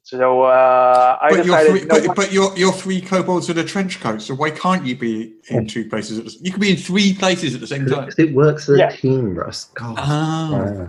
So 0.02 0.42
uh, 0.42 1.18
I 1.20 1.30
But, 1.30 1.46
you're 1.46 1.58
three, 1.66 1.80
you 1.80 1.86
know 1.86 2.06
but, 2.06 2.16
but 2.16 2.32
you're, 2.32 2.56
you're 2.56 2.72
three 2.72 3.00
kobolds 3.00 3.48
in 3.50 3.58
a 3.58 3.64
trench 3.64 4.00
coat, 4.00 4.22
so 4.22 4.34
why 4.34 4.50
can't 4.50 4.84
you 4.86 4.96
be 4.96 5.34
in 5.48 5.66
two 5.66 5.88
places? 5.88 6.18
At 6.18 6.24
the, 6.26 6.36
you 6.40 6.50
can 6.50 6.60
be 6.60 6.70
in 6.70 6.76
three 6.76 7.14
places 7.14 7.54
at 7.54 7.60
the 7.60 7.66
same 7.66 7.86
time. 7.86 8.06
Because 8.06 8.18
it 8.18 8.34
works 8.34 8.68
as 8.68 8.76
a 8.76 8.78
Yeah. 8.78 8.90
team, 8.90 9.34
Russ. 9.34 9.66
God. 9.74 9.94
Ah. 9.98 10.88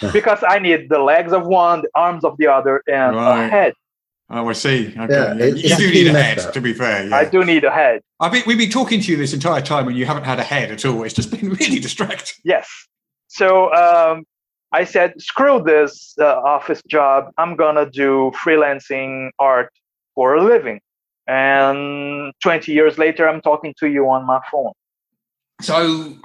Yeah. 0.00 0.10
because 0.12 0.42
I 0.48 0.58
need 0.60 0.88
the 0.88 0.98
legs 1.00 1.32
of 1.32 1.46
one, 1.46 1.82
the 1.82 1.90
arms 1.94 2.24
of 2.24 2.36
the 2.38 2.46
other, 2.46 2.82
and 2.86 3.16
Right. 3.16 3.44
a 3.44 3.48
head. 3.48 3.72
Oh, 4.30 4.48
I 4.48 4.52
see. 4.54 4.94
Okay. 4.96 5.12
Yeah, 5.12 5.34
Yeah, 5.34 5.44
it- 5.44 5.56
you 5.58 5.76
do 5.76 5.90
need 5.90 6.06
a 6.06 6.12
head, 6.22 6.38
effort. 6.38 6.54
to 6.54 6.60
be 6.60 6.72
fair. 6.72 7.06
Yeah. 7.08 7.16
I 7.16 7.24
do 7.26 7.44
need 7.44 7.64
a 7.64 7.70
head. 7.70 8.00
I 8.20 8.28
think 8.30 8.46
we've 8.46 8.56
been 8.56 8.70
talking 8.70 9.00
to 9.00 9.10
you 9.10 9.16
this 9.18 9.34
entire 9.34 9.60
time 9.60 9.88
and 9.88 9.96
you 9.96 10.06
haven't 10.06 10.24
had 10.24 10.38
a 10.38 10.42
head 10.44 10.70
at 10.70 10.86
all. 10.86 11.02
It's 11.02 11.12
just 11.12 11.30
been 11.30 11.50
really 11.60 11.80
distracting. 11.80 12.36
Yes. 12.44 12.66
So 13.28 13.72
um, 13.74 14.24
I 14.72 14.84
said, 14.84 15.20
screw 15.20 15.62
this 15.62 16.14
uh, 16.18 16.40
office 16.40 16.82
job. 16.88 17.30
I'm 17.38 17.56
gonna 17.56 17.88
do 17.90 18.32
freelancing 18.42 19.30
art 19.38 19.70
for 20.14 20.34
a 20.34 20.42
living. 20.42 20.80
And 21.26 22.32
20 22.42 22.72
years 22.72 22.98
later, 22.98 23.28
I'm 23.28 23.40
talking 23.40 23.74
to 23.78 23.88
you 23.88 24.08
on 24.08 24.26
my 24.26 24.40
phone. 24.50 24.72
So 25.60 26.16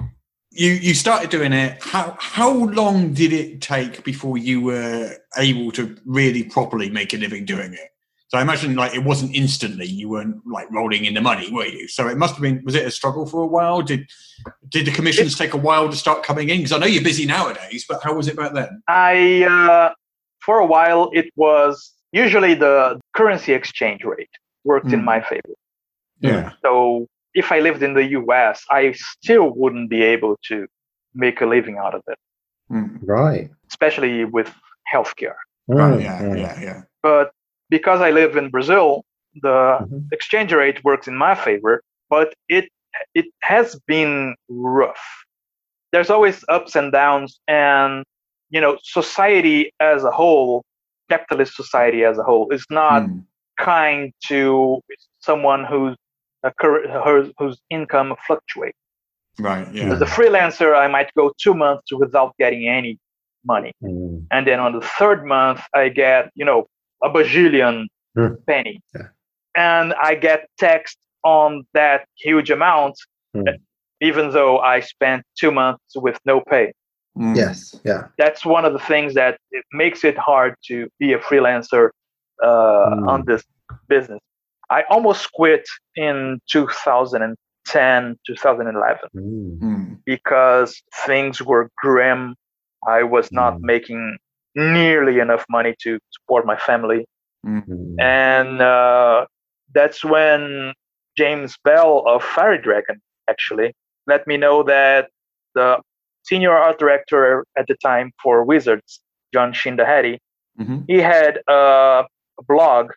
you 0.50 0.72
you 0.72 0.94
started 0.94 1.30
doing 1.30 1.52
it. 1.52 1.82
How 1.82 2.16
how 2.18 2.50
long 2.50 3.12
did 3.12 3.32
it 3.32 3.60
take 3.60 4.02
before 4.02 4.38
you 4.38 4.60
were 4.60 5.14
able 5.36 5.70
to 5.72 5.96
really 6.04 6.42
properly 6.42 6.90
make 6.90 7.14
a 7.14 7.16
living 7.18 7.44
doing 7.44 7.74
it? 7.74 7.90
So 8.28 8.36
I 8.36 8.42
imagine 8.42 8.74
like 8.76 8.94
it 8.94 9.02
wasn't 9.04 9.34
instantly. 9.34 9.86
You 9.86 10.10
weren't 10.10 10.36
like 10.46 10.70
rolling 10.70 11.06
in 11.06 11.14
the 11.14 11.20
money, 11.22 11.50
were 11.50 11.64
you? 11.64 11.88
So 11.88 12.08
it 12.08 12.18
must 12.18 12.34
have 12.34 12.42
been. 12.42 12.62
Was 12.64 12.74
it 12.74 12.86
a 12.86 12.90
struggle 12.90 13.24
for 13.26 13.40
a 13.42 13.46
while? 13.46 13.80
Did 13.80 14.06
did 14.68 14.86
the 14.86 14.90
commissions 14.92 15.36
take 15.36 15.54
a 15.54 15.56
while 15.56 15.88
to 15.88 15.96
start 15.96 16.22
coming 16.22 16.50
in? 16.50 16.58
Because 16.58 16.72
I 16.72 16.78
know 16.78 16.86
you're 16.86 17.02
busy 17.02 17.24
nowadays, 17.26 17.86
but 17.88 18.02
how 18.02 18.14
was 18.14 18.28
it 18.28 18.36
back 18.36 18.52
then? 18.52 18.82
I, 18.86 19.44
uh, 19.44 19.94
for 20.40 20.58
a 20.58 20.66
while, 20.66 21.10
it 21.14 21.32
was 21.36 21.94
usually 22.12 22.52
the 22.54 23.00
currency 23.14 23.52
exchange 23.54 24.04
rate 24.04 24.30
worked 24.64 24.92
in 24.92 25.00
Hmm. 25.00 25.06
my 25.06 25.20
favor. 25.22 25.54
Yeah. 26.20 26.52
So 26.62 27.06
if 27.34 27.50
I 27.50 27.60
lived 27.60 27.82
in 27.82 27.94
the 27.94 28.04
US, 28.20 28.62
I 28.70 28.92
still 28.92 29.50
wouldn't 29.56 29.88
be 29.88 30.02
able 30.02 30.36
to 30.48 30.66
make 31.14 31.40
a 31.40 31.46
living 31.46 31.78
out 31.78 31.94
of 31.94 32.02
it, 32.06 32.18
Mm. 32.70 32.98
Right. 33.02 33.48
especially 33.70 34.24
with 34.26 34.52
healthcare. 34.92 35.36
Right. 35.66 35.94
Mm, 35.98 36.02
Yeah. 36.02 36.22
mm. 36.22 36.38
Yeah. 36.38 36.60
Yeah. 36.60 36.80
But 37.02 37.30
because 37.70 38.00
I 38.00 38.10
live 38.10 38.36
in 38.36 38.50
Brazil, 38.50 39.04
the 39.42 39.78
Mhm. 39.80 40.08
exchange 40.12 40.52
rate 40.52 40.82
works 40.84 41.06
in 41.08 41.16
my 41.16 41.34
favor, 41.34 41.82
but 42.10 42.34
it 42.48 42.68
it 43.14 43.26
has 43.42 43.78
been 43.86 44.34
rough. 44.48 45.04
There's 45.92 46.10
always 46.10 46.44
ups 46.48 46.74
and 46.74 46.90
downs, 46.92 47.38
and 47.46 48.04
you 48.50 48.60
know, 48.60 48.78
society 48.82 49.70
as 49.78 50.04
a 50.04 50.10
whole, 50.10 50.64
capitalist 51.10 51.54
society 51.54 52.02
as 52.04 52.18
a 52.18 52.22
whole, 52.22 52.50
is 52.50 52.64
not 52.70 53.02
Mm. 53.02 53.24
kind 53.58 54.12
to 54.28 54.80
someone 55.20 55.64
whose 55.64 55.96
cur- 56.60 56.88
her- 56.88 57.30
whose 57.38 57.60
income 57.70 58.16
fluctuates. 58.26 58.78
Right. 59.38 59.68
Yeah. 59.72 59.92
As 59.92 60.00
a 60.00 60.06
freelancer, 60.06 60.74
I 60.76 60.88
might 60.88 61.10
go 61.14 61.32
two 61.42 61.54
months 61.54 61.92
without 61.92 62.34
getting 62.38 62.66
any 62.66 62.98
money, 63.44 63.72
Mm. 63.84 64.26
and 64.32 64.46
then 64.46 64.58
on 64.60 64.72
the 64.72 64.80
third 64.98 65.24
month, 65.26 65.60
I 65.74 65.88
get 65.90 66.30
you 66.34 66.44
know 66.44 66.66
a 67.02 67.08
bajillion 67.10 67.86
Hmm. 68.16 68.34
penny, 68.46 68.80
Yeah. 68.94 69.08
and 69.54 69.94
I 69.94 70.14
get 70.14 70.48
taxed 70.58 70.98
on 71.24 71.64
that 71.74 72.06
huge 72.16 72.50
amount, 72.50 72.94
Hmm. 73.34 73.42
even 74.00 74.30
though 74.32 74.58
I 74.58 74.80
spent 74.80 75.22
two 75.40 75.50
months 75.50 75.94
with 75.96 76.18
no 76.24 76.40
pay. 76.40 76.72
Mm. 77.16 77.36
Yes. 77.36 77.80
Yeah. 77.84 78.02
That's 78.16 78.44
one 78.46 78.64
of 78.64 78.72
the 78.72 78.78
things 78.78 79.14
that 79.14 79.38
it 79.50 79.64
makes 79.72 80.04
it 80.04 80.16
hard 80.16 80.54
to 80.68 80.88
be 80.98 81.12
a 81.12 81.18
freelancer 81.18 81.90
uh, 82.40 82.94
Hmm. 82.94 83.08
on 83.08 83.24
this 83.26 83.42
business. 83.88 84.20
I 84.70 84.84
almost 84.90 85.32
quit 85.32 85.66
in 85.96 86.38
2010, 87.66 88.16
2011 88.26 89.08
Mm. 89.16 89.58
Mm. 89.60 89.98
because 90.04 90.80
things 91.06 91.42
were 91.42 91.68
grim. 91.82 92.34
I 92.86 93.02
was 93.02 93.32
not 93.32 93.54
Mm. 93.54 93.60
making 93.62 94.18
nearly 94.58 95.20
enough 95.20 95.44
money 95.48 95.74
to 95.84 95.98
support 96.10 96.44
my 96.44 96.56
family. 96.56 97.06
Mm. 97.46 97.94
And 98.00 98.60
uh, 98.60 99.26
that's 99.74 100.04
when 100.04 100.72
James 101.16 101.56
Bell 101.64 102.02
of 102.06 102.22
Fiery 102.24 102.60
Dragon 102.60 103.00
actually 103.30 103.72
let 104.06 104.26
me 104.26 104.36
know 104.36 104.62
that 104.64 105.08
the 105.54 105.78
senior 106.24 106.52
art 106.52 106.78
director 106.78 107.44
at 107.56 107.66
the 107.68 107.76
time 107.82 108.10
for 108.22 108.44
Wizards, 108.44 109.00
Jon 109.32 109.52
Schindehette, 109.52 110.18
Mhm. 110.60 110.84
he 110.88 110.98
had 110.98 111.38
a 111.46 112.04
blog 112.48 112.90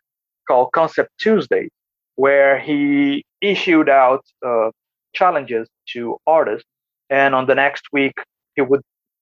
called 0.48 0.72
Concept 0.74 1.12
Tuesday 1.20 1.70
where 2.16 2.58
he 2.60 3.24
issued 3.40 3.88
out 3.88 4.24
uh, 4.44 4.72
challenges 5.14 5.68
to 5.94 6.18
artists. 6.26 6.68
And 7.12 7.36
on 7.36 7.46
the 7.46 7.54
next 7.56 7.84
week, 7.94 8.14
he 8.56 8.62
would 8.64 8.82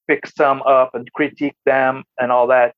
pick 0.09 0.25
some 0.27 0.61
up 0.63 0.89
and 0.95 1.11
critique 1.13 1.55
them 1.65 2.03
and 2.19 2.31
all 2.31 2.47
that. 2.47 2.73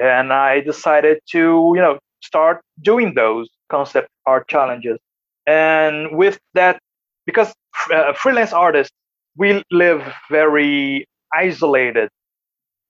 And 0.00 0.32
I 0.32 0.60
decided 0.60 1.18
to, 1.30 1.72
you 1.74 1.82
know, 1.84 1.98
start 2.22 2.60
doing 2.82 3.14
those 3.14 3.48
concept 3.70 4.08
art 4.26 4.46
challenges. 4.48 4.98
And 5.46 6.16
with 6.16 6.38
that, 6.54 6.78
because 7.26 7.52
uh, 7.92 8.12
freelance 8.12 8.52
artists, 8.52 8.92
we 9.36 9.62
live 9.70 10.00
very 10.30 11.06
isolated 11.32 12.08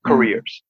careers. 0.06 0.62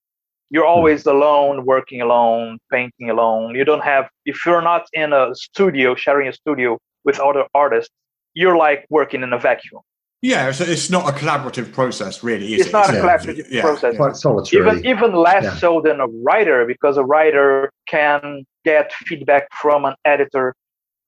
You're 0.51 0.67
always 0.67 1.07
alone, 1.07 1.65
working 1.65 2.01
alone, 2.01 2.59
painting 2.71 3.11
alone. 3.11 3.55
You 3.55 3.65
don't 3.65 3.83
have, 3.83 4.05
if 4.25 4.37
you're 4.47 4.63
not 4.63 4.87
in 4.93 5.13
a 5.13 5.35
studio, 5.35 5.95
sharing 5.95 6.29
a 6.29 6.33
studio 6.33 6.79
with 7.05 7.19
other 7.19 7.45
artists, 7.55 7.91
you're 8.35 8.57
like 8.57 8.87
working 8.91 9.23
in 9.23 9.33
a 9.33 9.39
vacuum. 9.39 9.83
Yeah. 10.25 10.53
So 10.53 10.65
it's 10.65 10.89
not 10.97 11.05
a 11.09 11.13
collaborative 11.13 11.69
process, 11.73 12.25
really, 12.25 12.55
is 12.55 12.61
It's 12.63 12.69
it? 12.71 12.73
not 12.73 12.89
a 12.89 12.93
collaborative 12.95 13.47
yeah, 13.51 13.61
process. 13.61 13.93
yeah. 13.93 13.99
Quite 13.99 14.17
solitary. 14.17 14.63
even 14.63 14.87
even 14.93 15.11
less 15.29 15.45
Yeah. 15.45 15.57
so 15.65 15.71
than 15.87 15.97
a 16.01 16.09
writer 16.27 16.59
because 16.73 16.97
a 16.97 17.05
writer 17.13 17.71
can 17.95 18.21
get 18.65 18.87
feedback 19.09 19.45
from 19.63 19.85
an 19.85 19.95
editor 20.13 20.47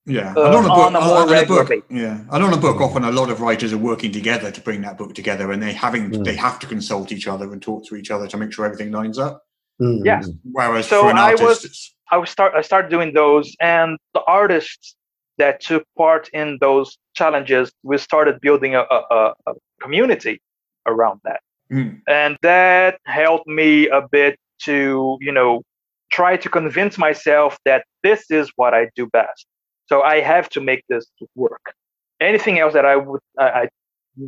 Yeah, 0.05 0.33
uh, 0.37 0.45
and 0.45 0.55
on 0.59 0.65
a 0.65 0.67
book, 0.77 0.85
on 0.87 0.95
a 0.95 1.01
more 1.01 1.17
on 1.23 1.33
a 1.33 1.45
book, 1.53 1.69
yeah, 1.89 2.17
and 2.33 2.41
on 2.47 2.53
a 2.53 2.61
book, 2.65 2.77
often 2.79 3.03
a 3.03 3.11
lot 3.19 3.29
of 3.33 3.37
writers 3.45 3.71
are 3.75 3.83
working 3.91 4.11
together 4.19 4.49
to 4.57 4.61
bring 4.67 4.79
that 4.87 4.95
book 5.01 5.11
together, 5.21 5.45
and 5.51 5.59
they 5.63 5.73
having 5.73 6.03
Mm. 6.11 6.23
they 6.29 6.35
have 6.47 6.57
to 6.61 6.67
consult 6.75 7.07
each 7.15 7.27
other 7.33 7.45
and 7.53 7.59
talk 7.69 7.81
to 7.89 7.93
each 7.99 8.09
other 8.15 8.25
to 8.31 8.37
make 8.41 8.51
sure 8.53 8.63
everything 8.69 8.91
lines 8.99 9.17
up. 9.27 9.35
Mm. 9.81 10.05
Yeah. 10.09 10.21
Whereas 10.57 10.85
So 10.87 10.97
for 11.01 11.09
an 11.09 11.17
I 11.17 11.31
artist, 11.31 11.63
was- 11.63 11.95
I 12.13 12.15
would 12.19 12.29
start 12.35 12.51
I 12.59 12.61
started 12.71 12.89
doing 12.95 13.11
those 13.21 13.47
and 13.75 13.89
the 14.15 14.21
artists 14.39 14.95
that 15.37 15.61
took 15.61 15.83
part 15.97 16.29
in 16.33 16.57
those 16.61 16.97
challenges 17.15 17.71
we 17.83 17.97
started 17.97 18.39
building 18.41 18.75
a, 18.75 18.81
a, 18.89 19.33
a- 19.47 19.53
community 19.81 20.41
around 20.85 21.19
that 21.23 21.41
Mm. 21.69 21.99
and 22.07 22.37
that 22.43 22.97
helped 23.05 23.45
me 23.45 23.89
a 23.89 24.01
bit 24.09 24.37
to 24.63 25.17
you 25.19 25.33
know 25.33 25.61
try 26.13 26.37
to 26.37 26.47
convince 26.49 26.97
myself 26.97 27.57
that 27.65 27.83
this 28.03 28.31
is 28.31 28.49
what 28.55 28.73
I 28.73 28.87
do 28.95 29.05
best 29.07 29.45
so 29.87 30.01
I 30.01 30.21
have 30.21 30.47
to 30.55 30.61
make 30.61 30.83
this 30.87 31.05
work 31.35 31.61
anything 32.21 32.57
else 32.59 32.71
that 32.73 32.85
I 32.85 32.95
would 32.95 33.19
I, 33.37 33.67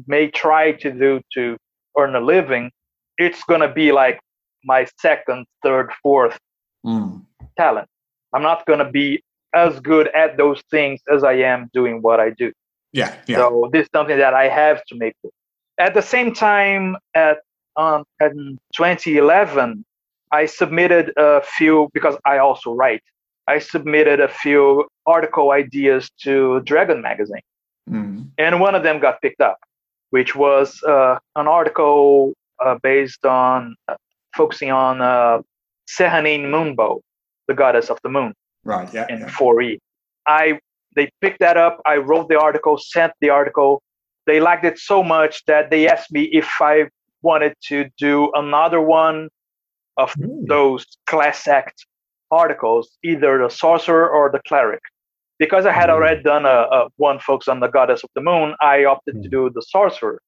may 0.06 0.28
try 0.30 0.74
to 0.84 0.92
do 0.92 1.22
to 1.36 1.56
earn 1.98 2.14
a 2.16 2.20
living 2.20 2.72
it's 3.18 3.42
gonna 3.46 3.72
be 3.74 3.94
like 3.94 4.20
my 4.66 4.86
second 5.00 5.46
third 5.64 5.92
fourth 6.04 6.38
Mm. 6.86 7.26
talent. 7.58 7.88
I'm 8.34 8.42
not 8.44 8.66
going 8.66 8.80
to 8.80 8.90
be 8.90 9.22
as 9.54 9.80
good 9.80 10.08
at 10.16 10.38
those 10.38 10.62
things 10.70 11.02
as 11.12 11.24
I 11.24 11.34
am 11.34 11.70
doing 11.74 12.02
what 12.02 12.20
I 12.20 12.30
do. 12.32 12.52
yeah, 12.92 13.16
yeah, 13.28 13.38
So 13.38 13.70
this 13.72 13.84
is 13.84 13.90
something 13.94 14.18
that 14.18 14.34
I 14.34 14.48
have 14.50 14.84
to 14.86 14.96
make. 14.96 15.16
At 15.78 15.94
the 15.94 16.02
same 16.02 16.34
time, 16.34 16.98
at 17.16 17.38
um, 17.76 18.04
in 18.20 18.58
2011, 18.76 19.86
I 20.32 20.46
submitted 20.46 21.14
a 21.18 21.42
few 21.42 21.90
because 21.94 22.18
I 22.26 22.38
also 22.38 22.74
write. 22.74 23.02
I 23.48 23.60
submitted 23.60 24.20
a 24.20 24.28
few 24.28 24.88
article 25.08 25.52
ideas 25.52 26.10
to 26.24 26.60
Dragon 26.62 27.02
magazine, 27.02 27.42
Mm. 27.90 28.28
and 28.38 28.60
one 28.60 28.76
of 28.76 28.84
them 28.84 29.00
got 29.00 29.20
picked 29.20 29.42
up, 29.42 29.58
which 30.12 30.36
was 30.36 30.84
uh, 30.84 31.18
an 31.36 31.48
article 31.48 32.34
uh, 32.64 32.76
based 32.84 33.26
on 33.26 33.76
uh, 33.88 33.96
focusing 34.36 34.70
on 34.70 35.02
uh, 35.02 35.42
Sehanin 35.90 36.42
Moonbow, 36.54 37.00
the 37.48 37.56
goddess 37.56 37.90
of 37.90 37.98
the 38.04 38.10
moon 38.10 38.34
right, 38.64 38.92
yeah, 38.94 39.06
in 39.10 39.20
yeah. 39.20 39.30
4E. 39.30 39.78
I 40.28 40.60
they 40.96 41.10
picked 41.22 41.40
that 41.40 41.56
up. 41.58 41.80
I 41.86 41.98
wrote 41.98 42.30
the 42.30 42.40
article, 42.40 42.78
sent 42.78 43.14
the 43.22 43.30
article. 43.30 43.82
They 44.26 44.40
liked 44.40 44.66
it 44.66 44.80
so 44.80 45.04
much 45.04 45.46
that 45.46 45.70
they 45.70 45.88
asked 45.88 46.12
me 46.12 46.24
if 46.24 46.50
I 46.60 46.90
wanted 47.22 47.54
to 47.68 47.90
do 47.98 48.32
another 48.34 48.82
one 48.82 49.30
of 49.98 50.14
Mm. 50.16 50.48
those 50.48 50.86
class 51.08 51.48
act 51.48 51.86
articles, 52.32 52.98
either 53.04 53.38
the 53.38 53.50
sorcerer 53.50 54.10
or 54.10 54.32
the 54.32 54.42
cleric. 54.48 54.82
Because 55.38 55.66
I 55.66 55.72
had 55.72 55.90
Mm. 55.90 55.94
already 55.94 56.24
done 56.24 56.46
a, 56.46 56.60
a 56.78 56.88
one 56.98 57.20
focus 57.20 57.48
on 57.48 57.60
the 57.60 57.68
goddess 57.68 58.04
of 58.04 58.10
the 58.16 58.22
moon, 58.22 58.56
I 58.62 58.86
opted 58.86 59.22
to 59.24 59.28
Mm. 59.30 59.32
do 59.38 59.50
the 59.54 59.62
sorcerer 59.62 60.20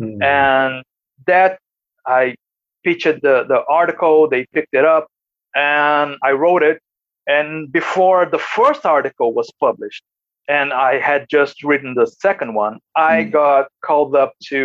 Mm. 0.00 0.22
and 0.22 0.84
that 1.26 1.58
I 2.06 2.34
pitched 2.84 3.20
the, 3.22 3.44
the 3.52 3.64
article, 3.68 4.28
they 4.28 4.46
picked 4.54 4.74
it 4.74 4.84
up, 4.84 5.06
and 5.54 6.16
I 6.22 6.32
wrote 6.32 6.62
it. 6.62 6.80
And 7.36 7.70
before 7.80 8.20
the 8.34 8.42
first 8.56 8.82
article 8.96 9.28
was 9.40 9.48
published, 9.66 10.02
and 10.56 10.68
I 10.72 10.92
had 11.10 11.22
just 11.36 11.56
written 11.68 11.90
the 11.94 12.08
second 12.26 12.50
one, 12.64 12.74
I 13.12 13.16
Mm. 13.24 13.30
got 13.40 13.64
called 13.88 14.12
up 14.22 14.32
to 14.50 14.60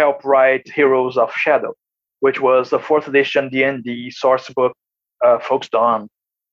help 0.00 0.16
write 0.32 0.64
Heroes 0.78 1.16
of 1.22 1.28
Shadow, 1.44 1.72
which 2.24 2.38
was 2.48 2.62
the 2.74 2.80
fourth 2.88 3.06
edition 3.12 3.42
D&D 3.54 4.10
source 4.22 4.46
book 4.58 4.72
uh, 5.26 5.38
focused 5.50 5.74
on 5.74 5.98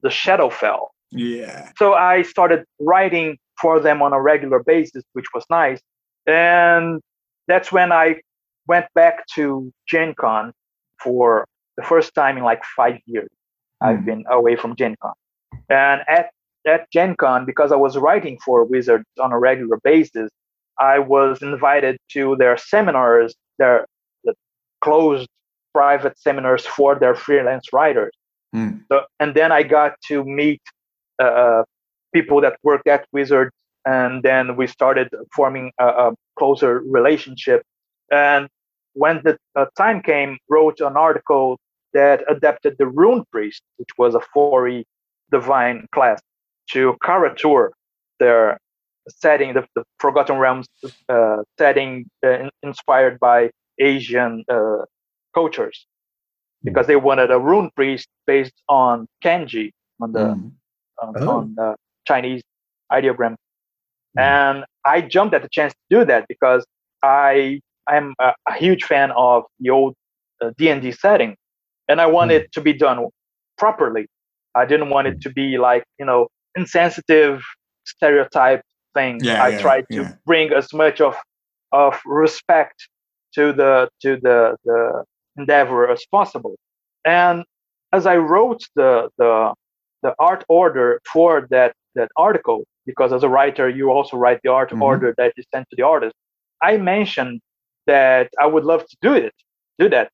the 0.03 0.09
Shadowfell. 0.21 0.83
yeah. 1.11 1.61
So 1.81 1.85
I 1.93 2.15
started 2.33 2.59
writing 2.91 3.27
for 3.61 3.73
them 3.85 3.97
on 4.05 4.11
a 4.13 4.21
regular 4.31 4.59
basis, 4.73 5.03
which 5.15 5.29
was 5.35 5.43
nice. 5.61 5.79
And 6.25 6.85
that's 7.49 7.69
when 7.77 7.89
I 8.03 8.07
went 8.71 8.87
back 8.99 9.15
to 9.35 9.71
Gen 9.91 10.09
Con 10.23 10.43
for 11.03 11.45
the 11.77 11.83
first 11.91 12.09
time 12.19 12.33
in 12.39 12.43
like 12.51 12.61
five 12.79 12.97
years. 13.13 13.29
I've 13.81 13.99
Hmm. 13.99 14.05
been 14.05 14.23
away 14.29 14.55
from 14.55 14.75
Gen 14.75 14.95
Con. 15.01 15.13
And 15.69 16.01
at, 16.07 16.31
at 16.67 16.89
Gen 16.91 17.15
Con, 17.15 17.45
because 17.45 17.71
I 17.71 17.75
was 17.75 17.97
writing 17.97 18.37
for 18.43 18.63
Wizards 18.63 19.05
on 19.19 19.31
a 19.31 19.39
regular 19.39 19.79
basis, 19.83 20.29
I 20.79 20.99
was 20.99 21.41
invited 21.41 21.97
to 22.13 22.35
their 22.37 22.57
seminars, 22.57 23.35
their 23.57 23.85
the 24.23 24.33
closed 24.81 25.27
private 25.73 26.17
seminars 26.19 26.65
for 26.65 26.95
their 26.95 27.15
freelance 27.15 27.71
writers. 27.73 28.11
Mm. 28.55 28.83
So, 28.91 29.01
and 29.19 29.33
then 29.35 29.51
I 29.51 29.63
got 29.63 29.93
to 30.07 30.23
meet 30.23 30.61
uh, 31.19 31.63
people 32.13 32.41
that 32.41 32.57
worked 32.63 32.87
at 32.87 33.05
Wizards, 33.11 33.51
and 33.85 34.23
then 34.23 34.55
we 34.55 34.67
started 34.67 35.09
forming 35.35 35.71
a, 35.79 35.87
a 35.87 36.13
closer 36.37 36.81
relationship. 36.85 37.63
And 38.11 38.47
when 38.93 39.21
the 39.23 39.37
uh, 39.55 39.65
time 39.77 40.01
came, 40.01 40.37
wrote 40.49 40.79
an 40.79 40.95
article 40.97 41.57
that 41.93 42.23
adapted 42.29 42.75
the 42.79 42.87
Rune 42.87 43.23
Priest, 43.31 43.61
which 43.77 43.89
was 43.97 44.15
a 44.15 44.21
4e 44.35 44.83
divine 45.31 45.87
class, 45.93 46.21
to 46.71 46.95
Kara-Tur 47.03 47.71
their 48.19 48.57
setting, 49.09 49.53
the, 49.53 49.65
the 49.75 49.83
Forgotten 49.99 50.37
Realms 50.37 50.67
uh, 51.09 51.37
setting 51.57 52.09
uh, 52.25 52.49
inspired 52.63 53.19
by 53.19 53.49
Asian 53.79 54.43
uh, 54.49 54.79
cultures 55.33 55.85
because 56.63 56.87
they 56.87 56.95
wanted 56.95 57.29
a 57.31 57.39
rune 57.39 57.69
priest 57.75 58.07
based 58.25 58.53
on 58.67 59.07
kanji 59.23 59.71
on 60.01 60.11
the 60.11 60.19
Mm. 60.19 60.51
on, 61.01 61.13
Oh. 61.21 61.29
on 61.37 61.53
the 61.55 61.75
Chinese 62.07 62.41
ideogram. 62.91 63.35
Mm. 64.17 64.21
And 64.21 64.65
I 64.83 65.01
jumped 65.01 65.35
at 65.35 65.43
the 65.43 65.49
chance 65.49 65.73
to 65.73 65.99
do 65.99 66.05
that 66.05 66.25
because 66.27 66.65
I 67.03 67.61
am 67.89 68.15
a, 68.19 68.33
a 68.49 68.53
huge 68.53 68.83
fan 68.83 69.11
of 69.11 69.43
the 69.59 69.69
old 69.69 69.93
uh, 70.41 70.51
D&D 70.57 70.91
setting, 70.91 71.35
and 71.87 72.01
I 72.01 72.07
want 72.07 72.31
Mm. 72.31 72.35
it 72.35 72.51
to 72.53 72.61
be 72.61 72.73
done 72.73 73.07
properly. 73.57 74.07
I 74.55 74.65
didn't 74.65 74.89
want 74.89 75.07
it 75.07 75.21
to 75.21 75.29
be 75.31 75.57
like 75.57 75.83
you 75.99 76.05
know 76.05 76.27
insensitive 76.55 77.41
stereotype 77.85 78.61
thing. 78.95 79.21
Yeah, 79.23 79.43
I 79.43 79.49
yeah, 79.49 79.57
tried 79.59 79.85
to 79.93 80.01
yeah. 80.01 80.13
bring 80.25 80.51
as 80.53 80.73
much 80.73 81.01
of 81.01 81.15
of 81.71 81.99
respect 82.05 82.87
to 83.35 83.53
the 83.53 83.89
to 84.03 84.17
the 84.21 84.55
the 84.65 85.03
endeavor 85.37 85.89
as 85.89 86.05
possible. 86.11 86.55
And 87.05 87.43
as 87.93 88.05
I 88.05 88.17
wrote 88.17 88.61
the 88.75 89.09
the 89.17 89.53
the 90.03 90.13
art 90.19 90.43
order 90.49 90.99
for 91.13 91.47
that 91.51 91.73
that 91.95 92.09
article, 92.17 92.63
because 92.85 93.11
as 93.13 93.23
a 93.23 93.29
writer 93.29 93.69
you 93.69 93.91
also 93.91 94.17
write 94.17 94.39
the 94.43 94.51
art 94.51 94.71
Mhm. 94.71 94.81
order 94.81 95.13
that 95.17 95.33
you 95.37 95.43
send 95.53 95.65
to 95.69 95.75
the 95.75 95.83
artist. 95.83 96.15
I 96.61 96.77
mentioned 96.77 97.41
that 97.87 98.29
I 98.41 98.45
would 98.47 98.65
love 98.65 98.85
to 98.87 98.97
do 99.01 99.13
it, 99.13 99.33
do 99.79 99.89
that 99.89 100.09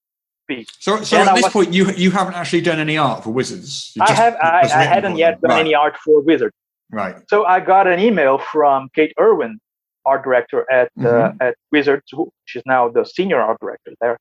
So, 0.80 1.02
so 1.04 1.18
at 1.18 1.28
I 1.28 1.36
this 1.36 1.44
was- 1.44 1.54
point, 1.54 1.74
you 1.74 1.90
you 1.92 2.12
haven't 2.12 2.36
actually 2.36 2.62
done 2.62 2.80
any 2.80 2.98
art 2.98 3.24
for 3.24 3.32
Wizards. 3.32 3.92
You 3.96 4.04
I 4.04 4.08
just- 4.08 4.20
have. 4.22 4.36
I, 4.36 4.62
I 4.74 4.84
hadn't 4.84 5.18
yet 5.18 5.42
done 5.42 5.52
right. 5.52 5.60
any 5.62 5.74
art 5.76 5.96
for 5.98 6.22
Wizard. 6.22 6.52
Right. 6.92 7.16
So 7.30 7.46
I 7.46 7.60
got 7.60 7.88
an 7.88 8.00
email 8.00 8.38
from 8.38 8.90
Kate 8.94 9.14
Irwin, 9.20 9.60
art 10.06 10.24
director 10.24 10.66
at 10.72 10.90
uh, 11.00 11.04
Mhm. 11.04 11.38
at 11.42 11.56
Wizards, 11.72 12.04
who 12.12 12.30
she's 12.46 12.64
now 12.66 12.90
the 12.90 13.04
senior 13.06 13.40
art 13.40 13.58
director 13.62 13.92
there, 14.02 14.18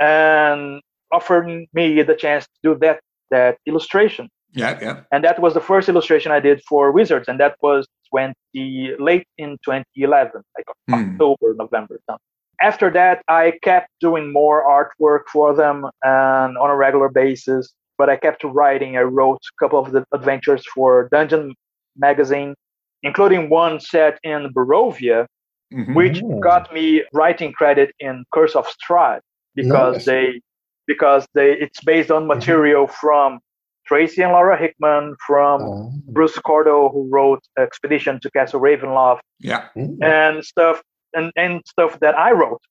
and 0.00 0.80
offered 1.12 1.46
me 1.72 2.02
the 2.02 2.14
chance 2.14 2.44
to 2.46 2.58
do 2.62 2.78
that 2.80 3.00
that 3.30 3.58
illustration. 3.66 4.28
Yeah. 4.52 4.78
Yeah. 4.80 5.00
And 5.12 5.22
that 5.24 5.38
was 5.40 5.52
the 5.54 5.60
first 5.60 5.88
illustration 5.88 6.32
I 6.32 6.40
did 6.40 6.62
for 6.68 6.90
Wizards, 6.90 7.28
and 7.28 7.38
that 7.40 7.56
was 7.60 7.86
20 8.10 8.96
late 8.98 9.26
in 9.36 9.58
2011, 9.64 10.42
like 10.56 10.66
Hmm. 10.88 10.94
October, 11.12 11.54
November. 11.54 12.00
Something. 12.08 12.22
After 12.60 12.90
that, 12.90 13.22
I 13.28 13.52
kept 13.62 13.88
doing 14.00 14.32
more 14.32 14.64
artwork 14.66 15.22
for 15.32 15.54
them 15.54 15.84
and 16.02 16.56
on 16.58 16.70
a 16.70 16.76
regular 16.76 17.08
basis. 17.08 17.72
But 17.98 18.10
I 18.10 18.16
kept 18.16 18.44
writing. 18.44 18.96
I 18.96 19.02
wrote 19.02 19.40
a 19.42 19.64
couple 19.64 19.78
of 19.78 19.92
the 19.92 20.04
adventures 20.12 20.64
for 20.74 21.08
Dungeon 21.10 21.54
magazine, 21.96 22.54
including 23.02 23.48
one 23.48 23.80
set 23.80 24.18
in 24.22 24.52
Barovia, 24.52 25.26
Mhm. 25.72 25.94
which 25.94 26.22
got 26.40 26.72
me 26.72 27.02
writing 27.12 27.52
credit 27.52 27.94
in 27.98 28.24
Curse 28.32 28.54
of 28.54 28.66
Strahd 28.68 29.20
because 29.54 29.94
Nice. 29.96 30.04
they 30.04 30.40
because 30.86 31.26
they 31.34 31.52
it's 31.54 31.80
based 31.82 32.10
on 32.12 32.26
material 32.28 32.86
from 32.86 33.40
Tracy 33.86 34.22
and 34.22 34.32
Laura 34.32 34.56
Hickman, 34.56 35.16
from 35.26 35.62
Oh. 35.62 35.90
Bruce 36.08 36.38
Cordell, 36.38 36.92
who 36.92 37.08
wrote 37.10 37.40
Expedition 37.58 38.20
to 38.20 38.30
Castle 38.30 38.60
Ravenloft, 38.60 39.20
Yeah. 39.40 39.64
Mm. 39.76 39.96
and 40.02 40.44
stuff 40.44 40.82
and, 41.16 41.32
and 41.36 41.62
stuff 41.66 41.98
that 42.00 42.16
I 42.16 42.30
wrote. 42.32 42.62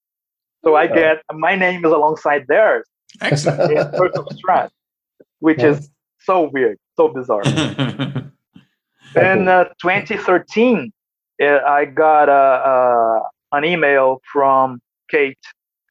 So 0.64 0.76
I 0.76 0.88
get 0.88 1.22
my 1.32 1.56
name 1.56 1.86
is 1.86 1.92
alongside 1.92 2.46
theirs 2.48 2.88
Excellent. 3.22 3.72
in 3.72 3.78
Curse 3.98 4.16
of 4.16 4.26
Strahd, 4.38 4.70
which 5.40 5.62
is 5.62 5.90
so 6.20 6.50
weird, 6.52 6.78
so 6.98 7.08
bizarre. 7.10 7.44
In 9.16 9.48
uh, 9.48 9.66
2013, 9.82 10.92
uh, 11.42 11.46
I 11.66 11.86
got 11.86 12.28
a, 12.28 12.32
uh, 12.34 13.20
an 13.54 13.64
email 13.64 14.20
from 14.32 14.82
Kate 15.10 15.40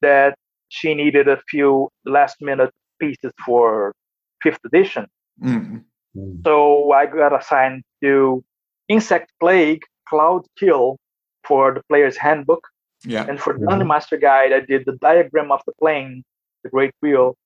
that 0.02 0.34
she 0.68 0.94
needed 0.94 1.28
a 1.28 1.38
few 1.48 1.88
last 2.04 2.36
minute 2.42 2.70
pieces 3.00 3.32
for 3.46 3.94
fifth 4.42 4.58
edition. 4.66 5.06
Mm. 5.42 5.84
So 6.44 6.92
I 6.92 7.06
got 7.06 7.32
assigned 7.32 7.82
to 8.02 8.44
Insect 8.88 9.32
Plague, 9.40 9.82
Cloud 10.06 10.42
Kill 10.58 10.98
for 11.46 11.74
the 11.74 11.82
player's 11.88 12.16
handbook. 12.16 12.66
Yeah. 13.04 13.26
And 13.28 13.38
for 13.40 13.52
the 13.58 13.66
Dungeon 13.66 13.88
Master 13.88 14.16
Guide, 14.16 14.52
I 14.52 14.60
did 14.60 14.84
the 14.86 14.96
diagram 15.08 15.50
of 15.52 15.60
the 15.66 15.72
plane, 15.80 16.24
the 16.62 16.70
Great 16.70 16.94
Wheel, 17.02 17.36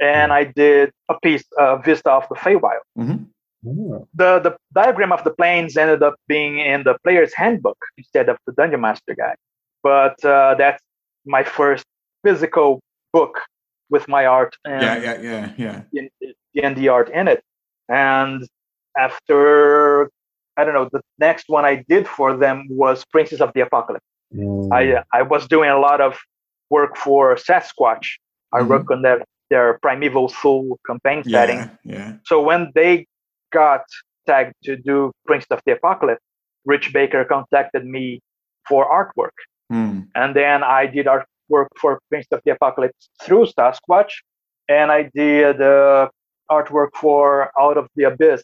and 0.00 0.32
I 0.32 0.44
did 0.44 0.90
a 1.08 1.14
piece, 1.20 1.44
uh, 1.58 1.76
Vista 1.76 2.10
of 2.10 2.26
the 2.28 2.34
Feywild 2.36 2.84
Mhm. 2.98 3.26
Oh. 3.66 4.08
the 4.14 4.30
the 4.46 4.56
diagram 4.72 5.12
of 5.12 5.22
the 5.24 5.34
planes 5.40 5.76
ended 5.76 6.02
up 6.02 6.14
being 6.26 6.58
in 6.58 6.82
the 6.82 6.96
player's 7.04 7.34
handbook 7.34 7.76
instead 7.98 8.26
of 8.30 8.36
the 8.46 8.52
dungeon 8.52 8.80
master 8.80 9.14
guide 9.14 9.36
but 9.82 10.16
uh, 10.24 10.54
that's 10.62 10.82
my 11.26 11.42
first 11.44 11.84
physical 12.24 12.80
book 13.12 13.34
with 13.90 14.08
my 14.08 14.24
art 14.24 14.54
and 14.64 14.82
Yeah. 14.82 14.96
Yeah. 15.06 15.18
Yeah. 15.30 15.52
Yeah. 15.64 15.82
in, 15.92 16.08
D&D 16.54 16.88
art 16.88 17.08
in 17.10 17.28
it 17.28 17.42
and 17.90 18.48
after 18.96 20.10
i 20.60 20.64
don't 20.64 20.76
know 20.78 20.88
the 20.96 21.02
next 21.26 21.46
one 21.56 21.64
i 21.72 21.74
did 21.92 22.04
for 22.16 22.28
them 22.44 22.56
was 22.82 22.96
Prince 23.12 23.40
of 23.46 23.50
the 23.56 23.62
Apocalypse 23.68 24.08
Mm. 24.34 24.68
I 24.80 24.82
I 25.18 25.22
was 25.32 25.42
doing 25.54 25.70
a 25.78 25.80
lot 25.88 26.00
of 26.08 26.12
work 26.76 26.92
for 27.04 27.22
Sasquatch. 27.46 28.06
I 28.56 28.60
Mhm. 28.60 28.68
worked 28.72 28.90
on 28.94 29.00
their 29.06 29.18
their 29.52 29.68
Primeval 29.84 30.28
Thule 30.38 30.78
campaign 30.88 31.20
setting. 31.34 31.58
Yeah. 31.58 31.94
Yeah. 31.96 32.10
So 32.30 32.34
when 32.48 32.62
they 32.78 32.92
got 33.60 33.82
tagged 34.28 34.54
to 34.68 34.72
do 34.90 34.96
Prince 35.28 35.46
of 35.54 35.58
the 35.66 35.72
Apocalypse, 35.78 36.22
Rich 36.72 36.86
Baker 36.98 37.22
contacted 37.34 37.84
me 37.96 38.04
for 38.68 38.82
artwork. 39.00 39.36
Mm. 39.72 39.96
And 40.20 40.30
then 40.40 40.58
I 40.62 40.82
did 40.96 41.06
artwork 41.14 41.70
for 41.82 41.90
Prince 42.10 42.28
of 42.30 42.40
the 42.44 42.52
Apocalypse 42.56 43.02
through 43.22 43.44
Sasquatch. 43.56 44.12
And 44.68 44.86
I 44.98 45.00
did 45.22 45.56
uh, 45.60 46.08
artwork 46.56 46.90
for 47.02 47.50
Out 47.64 47.76
of 47.80 47.84
the 47.96 48.04
Abyss 48.12 48.40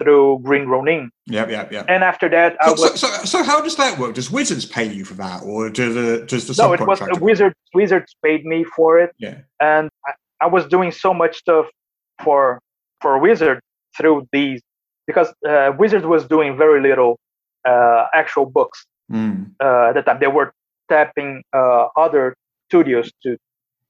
through 0.00 0.40
Green 0.42 0.66
Ronin. 0.66 1.10
Yeah. 1.26 1.46
Yeah. 1.48 1.68
Yeah. 1.70 1.84
And 1.88 2.02
after 2.02 2.28
that, 2.30 2.56
I 2.60 2.66
So, 2.66 2.72
was. 2.72 3.00
so, 3.00 3.08
so, 3.08 3.24
so 3.24 3.42
how 3.42 3.60
does 3.60 3.76
that 3.76 3.98
work? 3.98 4.14
Does 4.14 4.30
Wizards 4.30 4.64
pay 4.64 4.84
you 4.92 5.04
for 5.04 5.14
that, 5.14 5.42
or 5.42 5.68
do 5.70 5.92
the 5.92 6.24
does 6.26 6.46
the 6.46 6.54
no, 6.62 6.72
it 6.72 6.80
was? 6.80 7.00
Wizards. 7.20 7.54
Wizards 7.74 8.16
paid 8.24 8.44
me 8.44 8.64
for 8.76 8.98
it. 8.98 9.10
Yeah. 9.18 9.38
and 9.60 9.90
I, 10.06 10.12
I 10.40 10.46
was 10.46 10.66
doing 10.66 10.90
so 10.90 11.12
much 11.12 11.36
stuff 11.36 11.66
for 12.24 12.58
for 13.02 13.18
Wizard 13.18 13.60
through 13.96 14.26
these 14.32 14.60
because 15.06 15.28
uh, 15.48 15.72
Wizard 15.78 16.04
was 16.06 16.26
doing 16.26 16.56
very 16.56 16.80
little 16.80 17.18
uh, 17.68 18.06
actual 18.14 18.46
books 18.46 18.86
Mm. 19.12 19.50
uh, 19.60 19.88
at 19.88 19.94
the 19.96 20.02
time. 20.02 20.18
They 20.20 20.28
were 20.28 20.52
tapping 20.88 21.42
uh, 21.52 21.86
other 21.96 22.36
studios 22.68 23.10
to 23.24 23.36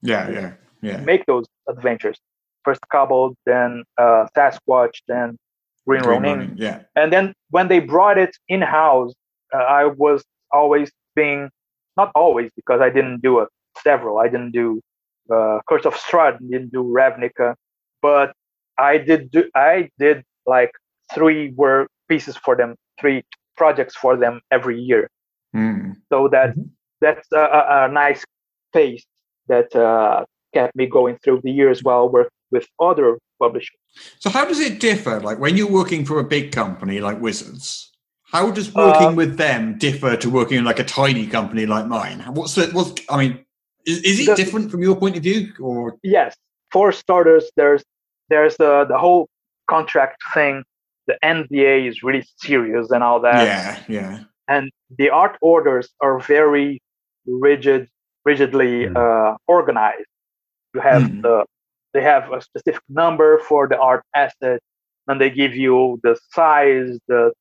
Yeah. 0.00 0.30
Yeah. 0.30 0.52
Yeah. 0.80 1.00
make 1.12 1.26
those 1.26 1.44
adventures. 1.68 2.16
First 2.64 2.80
Kobold, 2.90 3.34
then 3.44 3.84
uh, 3.98 4.22
Sasquatch, 4.34 4.96
then 5.08 5.36
Green, 5.86 6.02
Green 6.02 6.10
Ronin. 6.10 6.38
Ronin, 6.38 6.54
Yeah. 6.56 6.82
And 6.96 7.12
then 7.12 7.34
when 7.50 7.68
they 7.68 7.80
brought 7.80 8.18
it 8.18 8.36
in 8.48 8.62
house, 8.62 9.12
uh, 9.54 9.58
I 9.58 9.86
was 9.86 10.24
always 10.52 10.90
being 11.14 11.50
not 11.96 12.10
always 12.14 12.50
because 12.56 12.80
I 12.80 12.90
didn't 12.90 13.22
do 13.22 13.40
a 13.40 13.46
several. 13.82 14.18
I 14.18 14.28
didn't 14.28 14.52
do 14.52 14.80
uh, 15.32 15.60
Curse 15.68 15.86
of 15.86 15.94
Strahd, 15.94 16.38
didn't 16.50 16.72
do 16.72 16.82
Ravnica, 16.84 17.54
but 18.02 18.32
I 18.78 18.98
did 18.98 19.30
do 19.30 19.44
I 19.54 19.88
did 19.98 20.22
like 20.46 20.72
three 21.14 21.52
were 21.56 21.86
pieces 22.08 22.36
for 22.36 22.56
them, 22.56 22.76
three 23.00 23.22
projects 23.56 23.94
for 23.96 24.16
them 24.16 24.40
every 24.50 24.80
year. 24.80 25.08
Mm. 25.54 25.96
So 26.10 26.28
that 26.28 26.54
that's 27.00 27.26
a, 27.32 27.40
a, 27.40 27.84
a 27.84 27.88
nice 27.92 28.24
pace 28.72 29.04
that 29.48 29.74
uh, 29.74 30.24
kept 30.54 30.74
me 30.76 30.86
going 30.86 31.18
through 31.22 31.40
the 31.42 31.50
years 31.50 31.82
while 31.82 32.02
I 32.04 32.06
worked 32.06 32.32
with 32.50 32.66
other 32.80 33.18
publishers. 33.44 33.78
So 34.22 34.28
how 34.30 34.44
does 34.50 34.60
it 34.68 34.74
differ? 34.80 35.14
Like 35.28 35.38
when 35.44 35.56
you're 35.56 35.74
working 35.80 36.02
for 36.08 36.16
a 36.20 36.24
big 36.36 36.46
company 36.52 37.00
like 37.00 37.18
Wizards, 37.20 37.66
how 38.34 38.44
does 38.56 38.68
working 38.74 39.12
Uh, 39.14 39.20
with 39.22 39.32
them 39.44 39.62
differ 39.86 40.12
to 40.22 40.28
working 40.38 40.58
in 40.60 40.64
like 40.70 40.78
a 40.86 40.88
tiny 41.02 41.26
company 41.36 41.64
like 41.74 41.86
mine? 41.98 42.18
What's 42.38 42.54
the 42.54 42.64
what's 42.76 42.92
I 43.14 43.16
mean, 43.22 43.32
is, 43.90 43.98
is 44.10 44.16
it 44.20 44.26
The- 44.26 44.36
different 44.42 44.70
from 44.70 44.82
your 44.86 44.96
point 45.02 45.16
of 45.18 45.22
view, 45.28 45.40
or 45.68 45.80
yes 46.18 46.32
for 46.74 46.86
starters 46.92 47.44
there's 47.58 47.82
there's 48.32 48.56
the 48.62 48.72
the 48.92 48.98
whole 49.04 49.22
contract 49.74 50.18
thing 50.34 50.54
the 51.08 51.16
nda 51.38 51.72
is 51.90 51.96
really 52.06 52.24
serious 52.46 52.86
and 52.94 53.02
all 53.06 53.20
that 53.28 53.42
yeah, 53.50 53.68
yeah, 53.98 54.12
and 54.54 54.64
the 55.00 55.08
art 55.22 55.34
orders 55.52 55.86
are 56.06 56.16
very 56.36 56.70
rigid 57.46 57.82
rigidly 58.30 58.74
Mm. 58.86 58.96
uh, 59.02 59.30
organized 59.56 60.10
you 60.74 60.80
have 60.90 61.02
Mm. 61.02 61.22
the 61.26 61.36
they 61.92 62.02
have 62.02 62.32
a 62.32 62.40
specific 62.40 62.82
number 62.88 63.38
for 63.48 63.68
the 63.68 63.78
art 63.78 64.02
asset 64.14 64.60
and 65.08 65.20
they 65.20 65.30
give 65.30 65.54
you 65.54 65.98
the 66.02 66.16
size 66.30 66.98
the 67.08 67.32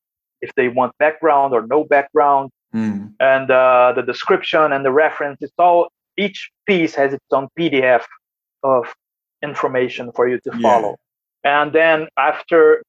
if 0.42 0.50
they 0.56 0.68
want 0.68 0.92
background 0.98 1.52
or 1.54 1.66
no 1.66 1.84
background 1.84 2.50
Mm. 2.72 3.12
and 3.18 3.50
uh, 3.50 3.92
the 3.96 4.02
description 4.02 4.72
and 4.72 4.84
the 4.84 4.92
reference 4.92 5.38
it's 5.40 5.52
all 5.58 5.88
each 6.16 6.50
piece 6.68 6.94
has 6.94 7.12
its 7.12 7.24
own 7.32 7.48
pdf 7.58 8.04
of 8.62 8.84
information 9.42 10.12
for 10.12 10.28
you 10.28 10.38
to 10.46 10.50
Yeah. 10.54 10.62
follow 10.62 10.96
and 11.42 11.72
then 11.72 12.06
after 12.16 12.82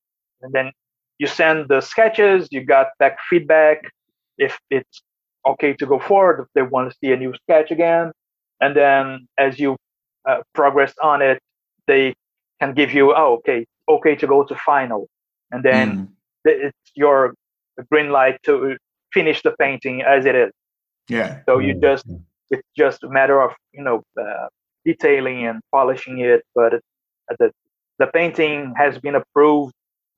and 0.44 0.54
then 0.54 0.72
you 1.18 1.26
send 1.26 1.68
the 1.68 1.82
sketches 1.82 2.48
you 2.52 2.62
got 2.64 2.88
back 3.00 3.18
feedback 3.30 3.78
if 4.38 4.60
it's 4.70 5.02
okay 5.48 5.74
to 5.74 5.86
go 5.88 5.98
forward 5.98 6.42
if 6.44 6.48
they 6.54 6.62
want 6.62 6.92
to 6.92 6.96
see 7.00 7.12
a 7.12 7.18
new 7.18 7.34
sketch 7.44 7.72
again 7.72 8.12
and 8.62 8.76
then 8.76 9.28
as 9.40 9.58
you 9.60 9.78
uh, 10.30 10.42
progress 10.54 10.94
on 11.02 11.24
it 11.24 11.40
they 11.88 12.14
can 12.60 12.74
give 12.74 12.92
you 12.94 13.14
oh 13.16 13.34
okay 13.40 13.66
okay 13.90 14.16
to 14.16 14.28
go 14.28 14.44
to 14.44 14.56
final 14.56 15.08
and 15.52 15.64
then 15.64 15.88
Mm. 15.88 16.08
it's 16.46 16.92
your 16.96 17.34
green 17.90 18.10
light 18.12 18.38
to 18.44 18.78
finish 19.14 19.42
the 19.44 19.54
painting 19.60 20.02
as 20.02 20.26
it 20.26 20.36
is 20.36 20.52
yeah, 21.10 21.42
so 21.46 21.60
you 21.60 21.74
Mm. 21.76 21.82
just 21.82 22.06
it's 22.52 22.68
just 22.78 23.04
a 23.04 23.10
matter 23.10 23.42
of 23.42 23.52
you 23.74 23.84
know 23.84 24.04
uh, 24.22 24.48
detailing 24.86 25.46
and 25.48 25.60
polishing 25.72 26.20
it 26.20 26.42
but 26.56 26.74
it, 26.76 26.84
uh, 27.32 27.36
the 27.40 27.52
the 28.00 28.08
painting 28.08 28.74
has 28.78 28.98
been 29.00 29.16
approved 29.16 29.74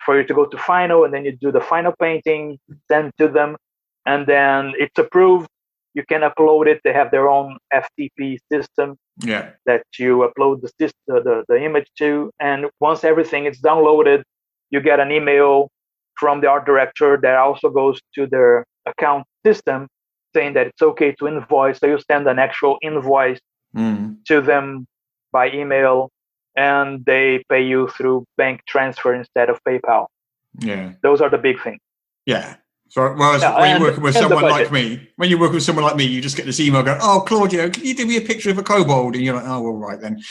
for 0.05 0.17
you 0.19 0.25
to 0.27 0.33
go 0.33 0.45
to 0.45 0.57
final, 0.57 1.03
and 1.05 1.13
then 1.13 1.25
you 1.25 1.31
do 1.31 1.51
the 1.51 1.61
final 1.61 1.93
painting, 1.99 2.57
send 2.91 3.11
to 3.19 3.27
them, 3.27 3.55
and 4.05 4.27
then 4.27 4.73
it's 4.77 4.97
approved. 4.99 5.47
You 5.93 6.03
can 6.07 6.21
upload 6.21 6.67
it. 6.67 6.81
They 6.83 6.93
have 6.93 7.11
their 7.11 7.29
own 7.29 7.57
FTP 7.73 8.37
system 8.51 8.95
Yeah. 9.23 9.51
that 9.65 9.83
you 9.99 10.27
upload 10.27 10.61
the, 10.61 10.69
sys- 10.79 10.91
the, 11.07 11.21
the, 11.21 11.43
the 11.47 11.63
image 11.63 11.87
to. 11.99 12.31
And 12.39 12.65
once 12.79 13.03
everything 13.03 13.45
is 13.45 13.61
downloaded, 13.61 14.23
you 14.71 14.81
get 14.81 14.99
an 14.99 15.11
email 15.11 15.69
from 16.19 16.41
the 16.41 16.47
art 16.47 16.65
director 16.65 17.17
that 17.21 17.35
also 17.37 17.69
goes 17.69 17.99
to 18.15 18.25
their 18.27 18.65
account 18.85 19.25
system 19.45 19.87
saying 20.35 20.53
that 20.53 20.67
it's 20.67 20.81
okay 20.81 21.11
to 21.19 21.27
invoice. 21.27 21.77
So 21.79 21.85
you 21.87 21.99
send 22.11 22.27
an 22.27 22.39
actual 22.39 22.77
invoice 22.81 23.39
Mm. 23.75 24.23
to 24.25 24.39
them 24.39 24.85
by 25.31 25.49
email 25.49 26.11
and 26.55 27.03
they 27.05 27.43
pay 27.49 27.63
you 27.63 27.87
through 27.87 28.23
bank 28.37 28.61
transfer 28.67 29.11
instead 29.15 29.49
of 29.49 29.59
PayPal. 29.67 30.05
Yeah. 30.59 30.91
Those 31.01 31.21
are 31.21 31.29
the 31.31 31.39
big 31.39 31.59
things. 31.63 31.79
Yeah. 32.27 32.57
So, 32.93 33.11
whereas 33.15 33.41
when 33.41 33.71
you're 33.71 33.89
working 33.89 34.03
with 34.03 34.13
someone 34.13 34.43
like 34.43 34.71
me, 34.71 35.09
when 35.15 35.27
you 35.27 35.39
work 35.39 35.51
with 35.51 35.63
someone 35.63 35.83
like 35.83 35.95
me, 35.95 36.05
you 36.05 36.21
just 36.21 36.37
get 36.37 36.45
this 36.45 36.59
email 36.59 36.83
going, 36.83 36.99
"Oh, 37.01 37.23
Claudio, 37.25 37.67
can 37.71 37.83
you 37.83 37.95
do 37.95 38.05
me 38.05 38.17
a 38.17 38.21
picture 38.21 38.51
of 38.51 38.59
a 38.59 38.61
kobold?" 38.61 39.15
And 39.15 39.23
you're 39.23 39.33
like, 39.33 39.47
"Oh, 39.47 39.65
all 39.65 39.77
right 39.77 39.99
then." 39.99 40.21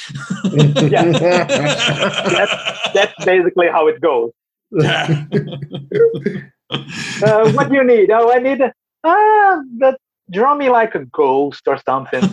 Yeah. 0.89 1.11
That's 2.95 3.25
basically 3.25 3.67
how 3.67 3.89
it 3.89 4.01
goes. 4.01 4.31
Yeah. 4.71 5.25
Uh, 6.71 7.51
what 7.51 7.69
do 7.69 7.75
you 7.75 7.83
need? 7.83 8.13
Oh, 8.13 8.33
I 8.33 8.39
need 8.39 8.63
ah, 9.03 9.61
that 9.79 9.99
draw 10.31 10.55
me 10.55 10.71
like 10.71 10.95
a 10.95 11.05
ghost 11.07 11.67
or 11.67 11.79
something. 11.85 12.23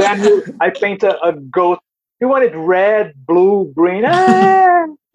then 0.00 0.24
you, 0.24 0.42
I 0.60 0.70
paint 0.70 1.04
a, 1.04 1.16
a 1.22 1.32
ghost. 1.32 1.80
You 2.20 2.26
want 2.26 2.42
it 2.42 2.56
red, 2.56 3.14
blue, 3.24 3.72
green? 3.72 4.04
Ah, 4.04 4.86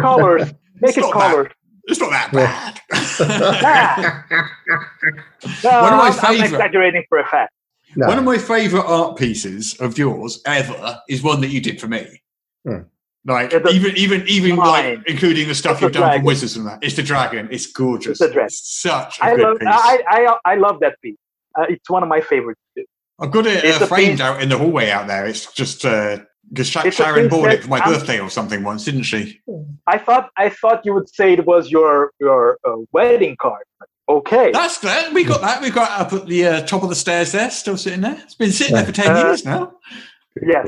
colors. 0.00 0.52
Make 0.80 0.96
It's 0.96 1.06
it 1.06 1.12
colors. 1.12 1.52
It's 1.88 1.98
not 2.00 2.10
that 2.10 2.32
bad. 2.32 2.80
No, 5.64 5.82
One 5.82 5.92
of 5.92 5.98
my 5.98 6.06
I'm, 6.08 6.12
I'm 6.12 6.12
favourite- 6.12 6.52
exaggerating 6.52 7.04
for 7.08 7.18
a 7.18 7.26
fact. 7.26 7.52
No. 7.96 8.06
One 8.06 8.18
of 8.18 8.24
my 8.24 8.36
favourite 8.38 8.84
art 8.84 9.16
pieces 9.16 9.74
of 9.80 9.96
yours 9.96 10.42
ever 10.46 10.98
is 11.08 11.22
one 11.22 11.40
that 11.40 11.48
you 11.48 11.60
did 11.60 11.80
for 11.80 11.86
me. 11.88 12.20
Hmm. 12.66 12.80
Like 13.24 13.52
It's 13.52 13.72
even 13.72 13.96
even 13.96 14.24
even 14.28 14.56
Mine. 14.56 14.96
like 14.96 15.08
including 15.08 15.48
the 15.48 15.54
stuff 15.54 15.72
It's 15.76 15.82
you've 15.82 15.92
done 15.92 16.18
for. 16.20 16.24
Wizards 16.24 16.56
and 16.56 16.66
that. 16.66 16.80
It's 16.82 16.96
the 16.96 17.02
dragon. 17.02 17.48
It's 17.50 17.66
gorgeous. 17.66 18.20
It's 18.20 18.30
a 18.30 18.32
dragon. 18.32 18.50
such 18.50 19.18
a 19.20 19.24
I 19.24 19.36
good 19.36 19.42
love. 19.42 19.58
piece. 19.58 19.68
I, 19.70 20.02
I 20.06 20.36
I 20.52 20.54
love 20.56 20.80
that 20.80 20.96
piece. 21.02 21.16
Uh, 21.58 21.64
it's 21.68 21.88
one 21.88 22.02
of 22.02 22.08
my 22.10 22.20
favorites 22.20 22.60
too. 22.76 22.84
I've 23.20 23.30
got 23.30 23.46
it 23.46 23.64
uh, 23.64 23.86
framed 23.86 24.12
piece- 24.18 24.20
out 24.20 24.42
in 24.42 24.48
the 24.50 24.58
hallway 24.58 24.90
out 24.90 25.06
there. 25.08 25.26
It's 25.26 25.50
just 25.52 25.84
because 26.48 26.68
Sha- 26.68 26.82
It's 26.84 26.98
a 26.98 27.02
Sharon 27.04 27.28
bought 27.28 27.50
it 27.52 27.62
for 27.62 27.68
my 27.68 27.78
I'm- 27.78 27.92
birthday 27.92 28.18
or 28.20 28.30
something 28.30 28.62
once, 28.64 28.84
didn't 28.84 29.02
she? 29.04 29.40
I 29.86 29.98
thought 29.98 30.30
I 30.36 30.48
thought 30.48 30.84
you 30.84 30.94
would 30.94 31.08
say 31.08 31.32
it 31.34 31.44
was 31.46 31.70
your 31.70 32.12
your 32.20 32.58
uh, 32.66 32.76
wedding 32.92 33.36
card. 33.40 33.64
Okay. 34.08 34.50
That's 34.52 34.78
that. 34.78 35.12
We 35.12 35.24
got 35.24 35.40
that. 35.42 35.60
We 35.60 35.70
got 35.70 35.90
it 35.90 36.06
up 36.06 36.12
at 36.22 36.26
the 36.26 36.46
uh, 36.46 36.60
top 36.66 36.82
of 36.82 36.88
the 36.88 36.94
stairs 36.94 37.32
there, 37.32 37.50
still 37.50 37.76
sitting 37.76 38.00
there. 38.00 38.18
It's 38.24 38.34
been 38.34 38.52
sitting 38.52 38.74
there 38.74 38.86
for 38.86 38.92
10 38.92 39.14
Uh, 39.14 39.20
years 39.24 39.44
now. 39.44 39.72
Yes. 40.42 40.66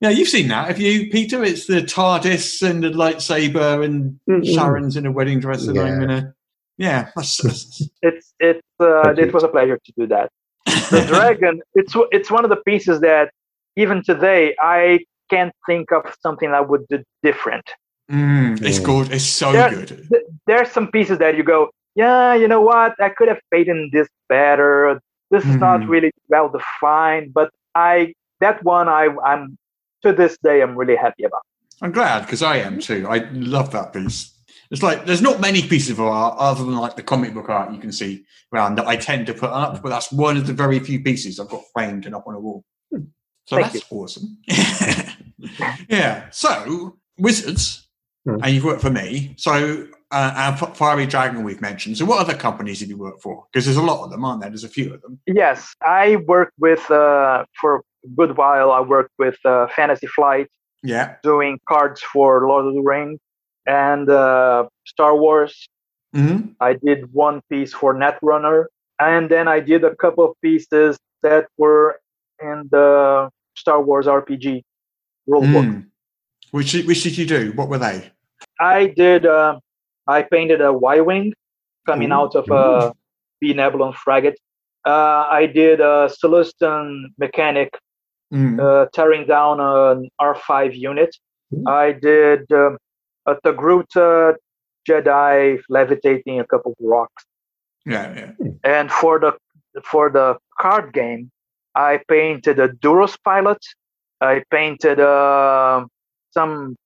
Yeah, 0.00 0.10
you've 0.10 0.28
seen 0.28 0.48
that, 0.48 0.68
have 0.68 0.78
you, 0.78 1.08
Peter? 1.08 1.42
It's 1.42 1.66
the 1.66 1.80
TARDIS 1.80 2.68
and 2.68 2.84
the 2.84 2.90
lightsaber, 2.90 3.82
and 3.82 4.18
Mm-mm. 4.28 4.44
Sharon's 4.54 4.96
in 4.98 5.06
a 5.06 5.12
wedding 5.12 5.40
dress, 5.40 5.66
and 5.66 5.78
I'm 5.78 5.86
Yeah. 5.86 6.02
in 6.04 6.10
a. 6.10 6.34
Yeah, 6.76 7.08
that's, 7.16 7.36
that's- 7.42 7.88
it's 8.02 8.34
it's 8.40 8.66
uh, 8.80 9.14
it 9.16 9.32
was 9.32 9.44
a 9.44 9.48
pleasure 9.48 9.78
to 9.82 9.92
do 9.96 10.06
that. 10.08 10.30
The 10.90 11.04
dragon, 11.08 11.62
it's 11.74 11.94
it's 12.10 12.30
one 12.30 12.44
of 12.44 12.50
the 12.50 12.56
pieces 12.70 13.00
that 13.00 13.30
even 13.76 14.02
today 14.04 14.54
I 14.60 14.98
can't 15.30 15.52
think 15.66 15.92
of 15.92 16.02
something 16.20 16.50
I 16.52 16.60
would 16.60 16.84
do 16.88 17.02
different. 17.22 17.64
Mm, 18.10 18.62
it's 18.62 18.78
Mm. 18.80 18.84
good. 18.84 19.12
It's 19.12 19.24
so 19.24 19.52
Yeah. 19.52 19.70
good. 19.70 19.88
Th- 19.88 20.22
There's 20.46 20.70
some 20.70 20.88
pieces 20.90 21.18
that 21.18 21.36
you 21.36 21.42
go, 21.42 21.70
yeah, 21.94 22.34
you 22.34 22.48
know 22.48 22.60
what? 22.60 22.94
I 23.00 23.08
could 23.08 23.28
have 23.28 23.40
painted 23.50 23.92
this 23.92 24.08
better. 24.28 25.00
This 25.30 25.44
is 25.46 25.56
not 25.56 25.80
Mhm. 25.80 25.88
really 25.88 26.10
well 26.28 26.48
defined, 26.50 27.32
but 27.32 27.50
I 27.74 28.12
that 28.40 28.62
one 28.62 28.88
I 28.88 29.04
I'm 29.24 29.56
to 30.02 30.12
this 30.12 30.36
day 30.42 30.60
I'm 30.60 30.76
really 30.76 30.96
happy 30.96 31.24
about. 31.24 31.42
I'm 31.80 31.92
glad 31.92 32.20
because 32.24 32.42
I 32.42 32.56
am 32.58 32.78
too. 32.78 33.06
I 33.08 33.18
love 33.32 33.70
that 33.72 33.92
piece. 33.92 34.32
It's 34.70 34.82
like 34.82 35.06
there's 35.06 35.22
not 35.22 35.40
many 35.40 35.62
pieces 35.62 35.90
of 35.90 36.00
art 36.00 36.36
other 36.38 36.64
than 36.64 36.76
like 36.76 36.96
the 36.96 37.02
comic 37.02 37.32
book 37.32 37.48
art 37.48 37.72
you 37.72 37.78
can 37.80 37.92
see 37.92 38.24
around 38.52 38.76
that 38.76 38.86
I 38.86 38.96
tend 38.96 39.26
to 39.28 39.34
put 39.34 39.50
up, 39.50 39.82
but 39.82 39.88
that's 39.88 40.12
one 40.12 40.36
of 40.36 40.46
the 40.46 40.52
very 40.52 40.78
few 40.78 41.00
pieces 41.02 41.40
I've 41.40 41.48
got 41.48 41.62
framed 41.72 42.06
and 42.06 42.14
up 42.14 42.26
on 42.26 42.34
a 42.34 42.40
wall. 42.40 42.64
So 43.46 43.56
Thank 43.56 43.72
that's 43.72 43.84
awesome. 43.90 44.38
yeah. 45.88 46.30
So 46.30 46.96
Wizards, 47.18 47.80
Hmm. 48.26 48.38
and 48.42 48.54
you've 48.54 48.64
worked 48.64 48.80
for 48.80 48.88
me. 48.88 49.34
So 49.36 49.86
uh, 50.10 50.32
our 50.34 50.56
Fiery 50.74 51.04
Dragon 51.04 51.44
we've 51.44 51.60
mentioned. 51.60 51.98
So 51.98 52.06
what 52.06 52.20
other 52.20 52.32
companies 52.34 52.80
have 52.80 52.88
you 52.88 52.96
worked 52.96 53.20
for? 53.20 53.44
Because 53.52 53.66
there's 53.66 53.76
a 53.76 53.82
lot 53.82 54.02
of 54.02 54.10
them, 54.10 54.24
aren't 54.24 54.40
there? 54.40 54.48
There's 54.48 54.64
a 54.64 54.68
few 54.68 54.94
of 54.94 55.02
them. 55.02 55.20
Yes, 55.26 55.74
I 55.82 56.16
worked 56.26 56.54
with 56.58 56.90
uh, 56.90 57.44
for 57.60 57.76
a 57.76 57.80
good 58.16 58.38
while. 58.38 58.70
I 58.72 58.80
worked 58.80 59.12
with 59.18 59.36
uh, 59.44 59.66
Fantasy 59.76 60.06
Flight. 60.06 60.48
Yeah. 60.82 61.16
doing 61.22 61.58
cards 61.66 62.02
for 62.02 62.46
Lord 62.46 62.66
of 62.66 62.74
the 62.74 62.82
Rings 62.82 63.18
and 63.66 64.08
uh, 64.10 64.68
Star 64.86 65.16
Wars. 65.16 65.66
hmm 66.14 66.48
I 66.60 66.74
did 66.74 67.10
one 67.12 67.40
piece 67.50 67.72
for 67.74 67.94
Netrunner, 67.94 68.64
and 69.00 69.30
then 69.30 69.48
I 69.48 69.60
did 69.60 69.82
a 69.84 69.94
couple 69.96 70.24
of 70.24 70.32
pieces 70.42 70.98
that 71.22 71.46
were 71.58 71.96
in 72.42 72.68
the 72.70 73.30
Star 73.54 73.82
Wars 73.82 74.06
RPG 74.06 74.62
rulebook. 75.28 75.64
Mm. 75.66 75.86
Which 76.50 76.72
did- 76.72 76.86
which 76.86 77.02
did 77.02 77.16
you 77.18 77.26
do? 77.26 77.52
What 77.54 77.68
were 77.68 77.78
they? 77.78 78.10
I 78.60 78.86
did. 78.86 79.26
Uh, 79.26 79.58
I 80.06 80.22
painted 80.22 80.60
a 80.60 80.72
Y-wing 80.72 81.32
coming 81.86 82.10
Ooh. 82.12 82.14
out 82.14 82.34
of 82.34 82.48
a 82.50 82.92
Benevolent 83.40 83.96
frigate. 83.96 84.38
Uh, 84.86 85.26
I 85.30 85.46
did 85.46 85.80
a 85.80 86.08
Sullustan 86.18 87.06
mechanic 87.18 87.70
Mm. 88.32 88.58
uh, 88.58 88.86
tearing 88.92 89.26
down 89.26 89.60
an 89.60 90.08
R5 90.20 90.74
unit. 90.74 91.14
I 91.66 91.92
did 91.92 92.50
um, 92.52 92.78
a 93.26 93.36
Togruta 93.36 94.34
Jedi 94.88 95.60
levitating 95.68 96.40
a 96.40 96.44
couple 96.44 96.72
of 96.72 96.78
rocks. 96.80 97.24
yeah, 97.86 98.12
yeah. 98.40 98.48
And 98.64 98.90
for 98.90 99.20
the 99.20 99.32
for 99.84 100.10
the 100.10 100.36
card 100.60 100.92
game, 100.92 101.30
I 101.74 102.00
painted 102.08 102.58
a 102.58 102.68
Duros 102.68 103.16
pilot. 103.24 103.58
I 104.20 104.42
painted 104.50 105.00
uh, 105.00 105.84
some 106.30 106.76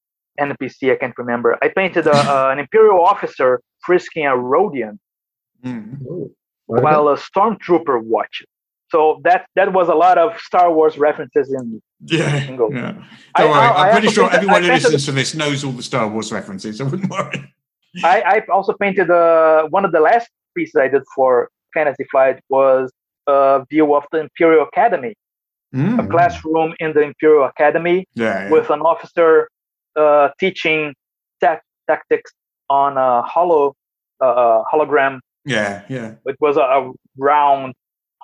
NPC 0.41 0.93
I 0.93 0.97
can't 0.97 1.17
remember. 1.19 1.59
I 1.63 1.69
painted 1.69 2.07
a, 2.07 2.13
uh, 2.15 2.51
an 2.53 2.59
Imperial 2.59 3.01
officer 3.05 3.61
frisking 3.85 4.27
a 4.27 4.31
Rodian 4.31 4.99
Mm. 5.65 6.01
Ooh. 6.07 6.31
Okay. 6.71 6.83
while 6.83 7.09
a 7.09 7.17
stormtrooper 7.17 8.01
watches. 8.01 8.47
So 8.91 9.21
that 9.25 9.47
that 9.57 9.73
was 9.73 9.89
a 9.89 9.95
lot 9.95 10.17
of 10.19 10.39
Star 10.39 10.73
Wars 10.73 10.97
references 10.99 11.53
in 11.53 11.83
Yeah, 12.05 12.47
Single. 12.47 12.73
yeah. 12.73 12.95
I- 13.35 13.43
Don't 13.43 13.51
worry, 13.51 13.61
I- 13.61 13.73
I 13.73 13.87
I'm 13.89 13.93
pretty 13.93 14.09
sure 14.15 14.25
think 14.29 14.35
everyone 14.35 14.57
I 14.63 14.67
who 14.67 14.69
painted- 14.69 14.83
listens 14.85 15.05
to 15.07 15.13
this 15.13 15.35
knows 15.35 15.65
all 15.65 15.73
the 15.73 15.83
Star 15.83 16.07
Wars 16.07 16.31
references. 16.33 16.81
I 16.81 16.85
wouldn't 16.85 17.11
worry. 17.17 17.53
I, 18.05 18.21
I 18.21 18.43
also 18.53 18.73
painted 18.75 19.11
uh, 19.11 19.65
one 19.71 19.85
of 19.85 19.91
the 19.91 20.01
last 20.01 20.29
pieces 20.57 20.77
I 20.77 20.87
did 20.89 21.03
for 21.15 21.51
Fantasy 21.75 22.05
Flight 22.11 22.39
was 22.49 22.93
a 23.29 23.65
view 23.71 23.95
of 23.95 24.05
the 24.13 24.19
Imperial 24.27 24.65
Academy, 24.73 25.15
a 25.75 25.77
Mm. 25.77 26.11
classroom 26.11 26.71
in 26.81 26.93
the 26.95 27.03
Imperial 27.03 27.45
Academy 27.45 27.99
Yeah, 28.15 28.45
yeah. 28.45 28.51
with 28.51 28.71
an 28.71 28.81
officer 28.93 29.49
uh, 29.97 30.29
teaching 30.41 30.95
tac- 31.43 31.65
tactics 31.89 32.31
on 32.71 32.97
a 32.97 33.23
hollow 33.23 33.75
uh, 34.21 34.63
hologram. 34.73 35.15
yeah, 35.45 35.83
yeah. 35.89 36.15
It 36.27 36.37
was 36.41 36.57
a, 36.57 36.67
a 36.79 36.93
round 37.19 37.75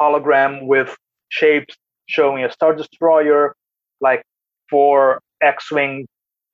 hologram 0.00 0.66
with 0.66 0.90
shapes 1.28 1.74
showing 2.06 2.44
a 2.44 2.50
star 2.50 2.74
destroyer, 2.74 3.54
like 4.00 4.22
four 4.70 5.20
X-wing 5.42 6.06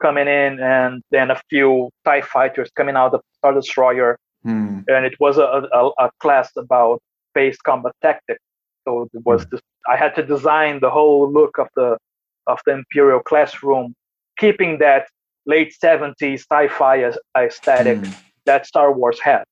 coming 0.03 0.29
in, 0.29 0.59
and 0.61 1.03
then 1.11 1.31
a 1.31 1.39
few 1.51 1.91
Tie 2.05 2.23
fighters 2.23 2.71
coming 2.77 2.97
out 2.97 3.15
of 3.15 3.21
star 3.39 3.53
destroyer. 3.55 4.17
Mm. 4.47 4.85
and 4.89 5.05
it 5.05 5.15
was 5.21 5.37
a, 5.37 5.43
a, 5.81 5.83
a 6.07 6.11
class 6.23 6.49
about 6.57 6.99
space 7.31 7.57
combat 7.69 7.93
tactics. 8.03 8.43
So 8.85 9.09
it 9.15 9.23
was 9.25 9.47
this, 9.51 9.61
I 9.89 9.97
had 9.97 10.15
to 10.17 10.23
design 10.23 10.81
the 10.81 10.91
whole 10.91 11.31
look 11.39 11.59
of 11.59 11.69
the 11.77 11.97
of 12.47 12.59
the 12.67 12.73
Imperial 12.73 13.21
classroom, 13.31 13.95
keeping 14.39 14.79
that 14.79 15.05
late 15.47 15.73
70s 15.85 16.41
sci-fi 16.51 16.97
aesthetic 17.39 17.99
Mm. 17.99 18.15
that 18.47 18.67
Star 18.67 18.89
Wars 18.93 19.21
had. 19.21 19.45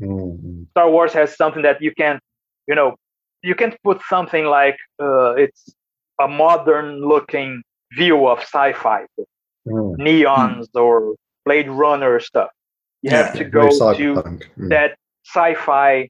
Mm. 0.00 0.66
Star 0.70 0.88
Wars 0.90 1.12
has 1.12 1.36
something 1.36 1.62
that 1.62 1.78
you 1.82 1.92
can't, 2.00 2.20
you 2.68 2.74
know, 2.74 2.94
you 3.42 3.54
can't 3.54 3.76
put 3.82 3.98
something 4.08 4.44
like 4.46 4.78
uh, 5.02 5.32
it's 5.44 5.62
a 6.20 6.28
modern 6.28 6.88
looking 7.12 7.62
view 7.98 8.26
of 8.32 8.38
sci-fi, 8.40 9.00
Mm. 9.68 9.96
neons 10.06 10.66
or 10.74 11.14
Blade 11.44 11.68
Runner 11.68 12.14
stuff. 12.20 12.50
You 13.02 13.10
have 13.10 13.34
to 13.40 13.44
go 13.44 13.68
to. 13.68 14.08
Mm. 14.14 14.68
that 14.74 14.90
sci-fi, 15.26 16.08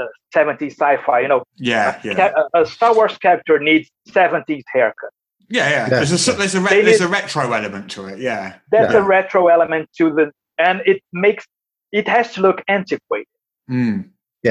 uh, 0.00 0.06
70s 0.34 0.72
sci-fi. 0.72 1.20
You 1.20 1.28
know, 1.28 1.42
Yeah, 1.56 2.00
a 2.02 2.06
yeah. 2.06 2.32
a, 2.54 2.62
a 2.62 2.66
Star 2.66 2.94
Wars 2.94 3.16
character 3.18 3.58
needs 3.58 3.90
70s 4.08 4.62
haircut. 4.72 5.10
Yeah, 5.48 5.68
yeah. 5.68 5.70
Yeah. 5.70 5.88
There's 5.88 6.12
a 6.12 6.14
s- 6.14 6.36
there's 6.38 6.54
a 6.54 6.60
re- 6.60 6.82
there's 6.82 7.00
a 7.00 7.08
retro 7.08 7.52
element 7.52 7.90
to 7.92 8.06
it. 8.06 8.18
Yeah. 8.18 8.56
That's 8.70 8.92
Yeah. 8.92 9.00
a 9.00 9.02
retro 9.02 9.48
element 9.48 9.88
to 9.98 10.10
the, 10.10 10.30
and 10.58 10.80
it 10.86 11.02
makes 11.12 11.44
it 11.92 12.08
has 12.08 12.32
to 12.34 12.40
look 12.40 12.62
antiquated. 12.68 13.26
Mm. 13.70 14.10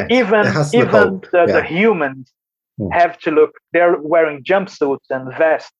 Even 0.09 0.41
It 0.47 0.53
has 0.53 0.71
to 0.71 0.77
look 0.79 0.87
even 0.89 1.07
old, 1.07 1.27
the, 1.31 1.45
the 1.57 1.63
humans 1.63 2.31
Hmm. 2.79 2.89
have 2.91 3.19
to 3.19 3.29
look. 3.29 3.51
They're 3.73 3.97
wearing 4.01 4.43
jumpsuits 4.43 5.05
and 5.11 5.31
vests, 5.37 5.71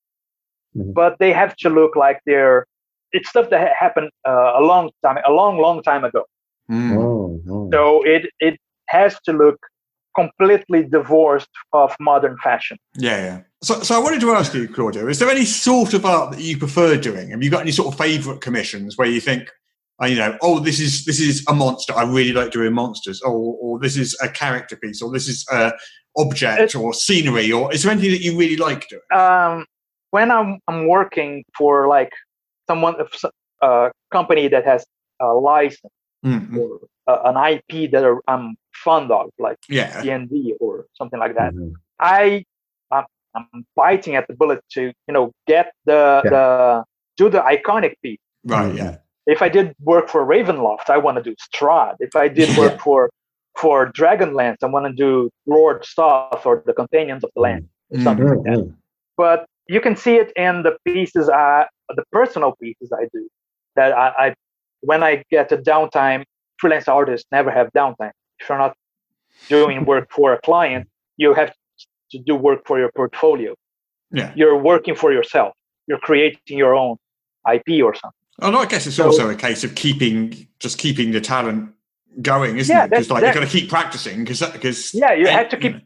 Mhm. 0.78 0.94
but 0.94 1.18
they 1.18 1.32
have 1.34 1.56
to 1.64 1.70
look 1.70 1.96
like 1.96 2.20
they're. 2.28 2.68
It's 3.14 3.30
stuff 3.30 3.50
that 3.50 3.72
happened 3.84 4.12
uh, 4.28 4.52
a 4.62 4.62
long 4.62 4.92
time, 5.04 5.18
a 5.26 5.32
long, 5.32 5.58
long 5.58 5.82
time 5.82 6.04
ago. 6.04 6.24
Mm. 6.70 6.98
Oh, 6.98 7.42
oh. 7.50 7.70
So 7.74 8.04
it 8.14 8.24
it 8.40 8.60
has 8.88 9.18
to 9.26 9.34
look 9.34 9.58
completely 10.16 10.84
divorced 10.84 11.50
of 11.74 11.96
modern 12.00 12.38
fashion. 12.44 12.78
Yeah, 12.96 13.18
yeah. 13.18 13.42
So, 13.64 13.82
so 13.82 13.96
I 13.96 14.04
wanted 14.04 14.22
to 14.22 14.32
ask 14.32 14.54
you, 14.54 14.68
Claudio, 14.68 15.08
is 15.08 15.20
there 15.20 15.30
any 15.30 15.46
sort 15.46 15.94
of 15.94 16.06
art 16.06 16.32
that 16.32 16.42
you 16.42 16.58
prefer 16.58 16.98
doing? 16.98 17.32
Have 17.32 17.42
you 17.42 17.50
got 17.50 17.62
any 17.62 17.72
sort 17.72 17.92
of 17.92 18.00
favourite 18.00 18.42
commissions 18.42 18.98
where 18.98 19.08
you 19.08 19.20
think, 19.20 19.50
uh, 20.02 20.06
you 20.06 20.16
know, 20.16 20.38
oh, 20.42 20.60
this 20.60 20.80
is 20.80 21.06
this 21.06 21.20
is 21.20 21.44
a 21.48 21.54
monster. 21.54 21.94
I 21.96 22.04
really 22.04 22.34
like 22.34 22.52
doing 22.52 22.74
monsters, 22.74 23.22
or 23.22 23.56
or 23.62 23.80
this 23.80 23.98
is 23.98 24.18
a 24.22 24.30
character 24.30 24.76
piece, 24.76 25.02
or 25.02 25.12
this 25.12 25.28
is 25.28 25.46
a 25.52 25.72
object 26.18 26.76
or 26.76 26.94
scenery, 26.94 27.52
or 27.52 27.74
is 27.74 27.84
there 27.84 27.92
anything 27.92 28.12
that 28.12 28.22
you 28.22 28.38
really 28.38 28.58
like 28.58 28.88
doing? 28.90 29.02
um, 29.12 29.66
when 30.12 30.30
I'm 30.30 30.60
I'm 30.68 30.88
working 30.88 31.44
for 31.58 31.88
like 31.88 32.12
someone 32.68 32.96
a 33.62 33.92
company 34.12 34.48
that 34.48 34.66
has 34.66 34.86
a 35.20 35.28
license 35.28 35.92
Mm, 36.26 36.58
or 36.58 36.80
uh, 37.08 37.20
an 37.26 37.36
IP 37.38 37.88
that 37.92 38.04
are- 38.04 38.22
I'm 38.28 38.56
fond 38.84 39.12
of, 39.12 39.30
like 39.40 39.58
Yeah, 39.70 40.02
D&D 40.02 40.56
or 40.60 40.86
something 40.94 41.20
like 41.20 41.36
that, 41.36 41.54
Mhm. 41.54 41.74
I 42.00 42.44
I'm, 42.92 43.06
I'm 43.36 43.66
biting 43.76 44.16
at 44.16 44.28
the 44.28 44.34
bullet 44.36 44.62
to 44.76 44.82
you 45.08 45.14
know 45.16 45.32
get 45.48 45.74
the 45.86 46.22
Yeah. 46.24 46.30
the 46.36 46.84
do 47.18 47.30
the 47.30 47.42
iconic 47.42 47.94
piece. 48.02 48.20
right, 48.46 48.74
yeah, 48.76 48.96
If 49.28 49.42
I 49.42 49.50
did 49.50 49.76
work 49.92 50.10
for 50.10 50.26
Ravenloft, 50.26 50.90
I 50.90 50.98
want 50.98 51.16
to 51.18 51.24
do 51.24 51.36
Strahd. 51.46 51.96
If 52.00 52.16
I 52.16 52.28
did 52.28 52.50
work 52.62 52.80
for 52.82 53.10
for 53.62 53.92
Dragonlance, 54.00 54.58
I 54.64 54.68
want 54.76 54.86
to 54.88 54.94
do 55.06 55.30
Lord 55.46 55.86
Soth 55.86 56.44
or 56.46 56.64
the 56.66 56.74
Companions 56.74 57.24
of 57.24 57.30
the 57.36 57.42
Lance 57.42 57.66
or 57.92 57.98
Mm. 57.98 58.04
something 58.04 58.26
like 58.28 58.40
Mm, 58.40 58.44
that 58.46 58.60
mm. 58.60 58.76
but 59.18 59.46
you 59.68 59.80
can 59.86 59.96
see 59.96 60.16
it 60.24 60.30
in 60.36 60.64
the 60.64 60.74
pieces 60.86 61.30
I, 61.30 61.68
the 62.00 62.04
personal 62.12 62.52
pieces 62.62 62.92
I 62.92 63.04
do. 63.14 63.22
That 63.78 63.92
I, 63.94 64.08
I 64.26 64.28
when 64.82 65.02
I 65.04 65.24
get 65.30 65.52
a 65.52 65.58
downtime, 65.58 66.24
freelance 66.64 66.88
artists 66.88 67.28
never 67.38 67.52
have 67.60 67.68
downtime. 67.82 68.12
If 68.40 68.48
you're 68.48 68.58
not 68.66 68.74
doing 69.56 69.78
work 69.94 70.06
for 70.18 70.28
a 70.38 70.40
client, 70.50 70.84
you 71.18 71.30
have 71.42 71.52
to 72.12 72.18
do 72.30 72.34
work 72.48 72.62
for 72.70 72.76
your 72.84 72.92
portfolio. 73.00 73.52
yeah. 74.20 74.30
You're 74.40 74.60
working 74.72 74.96
for 75.04 75.10
yourself. 75.18 75.52
You're 75.88 76.04
creating 76.10 76.56
your 76.64 76.74
own 76.84 76.94
IP 77.56 77.68
or 77.88 77.94
something. 78.02 78.22
Oh, 78.44 78.50
no, 78.54 78.60
I 78.66 78.68
guess 78.72 78.84
it's 78.88 78.98
So- 79.02 79.08
also 79.10 79.26
a 79.38 79.40
case 79.48 79.62
of 79.68 79.72
keeping 79.84 80.18
just 80.66 80.76
keeping 80.86 81.08
the 81.18 81.22
talent 81.34 81.60
going, 82.32 82.54
isn't 82.62 82.74
Yeah, 82.76 82.86
it? 82.86 82.90
Because 82.92 83.10
like 83.10 83.22
you 83.22 83.28
that- 83.28 83.36
got 83.40 83.46
to 83.50 83.54
keep 83.58 83.68
practicing 83.78 84.18
because 84.24 84.40
because 84.58 84.80
Yeah, 85.04 85.14
you 85.22 85.28
have 85.40 85.50
to 85.54 85.58
keep- 85.64 85.80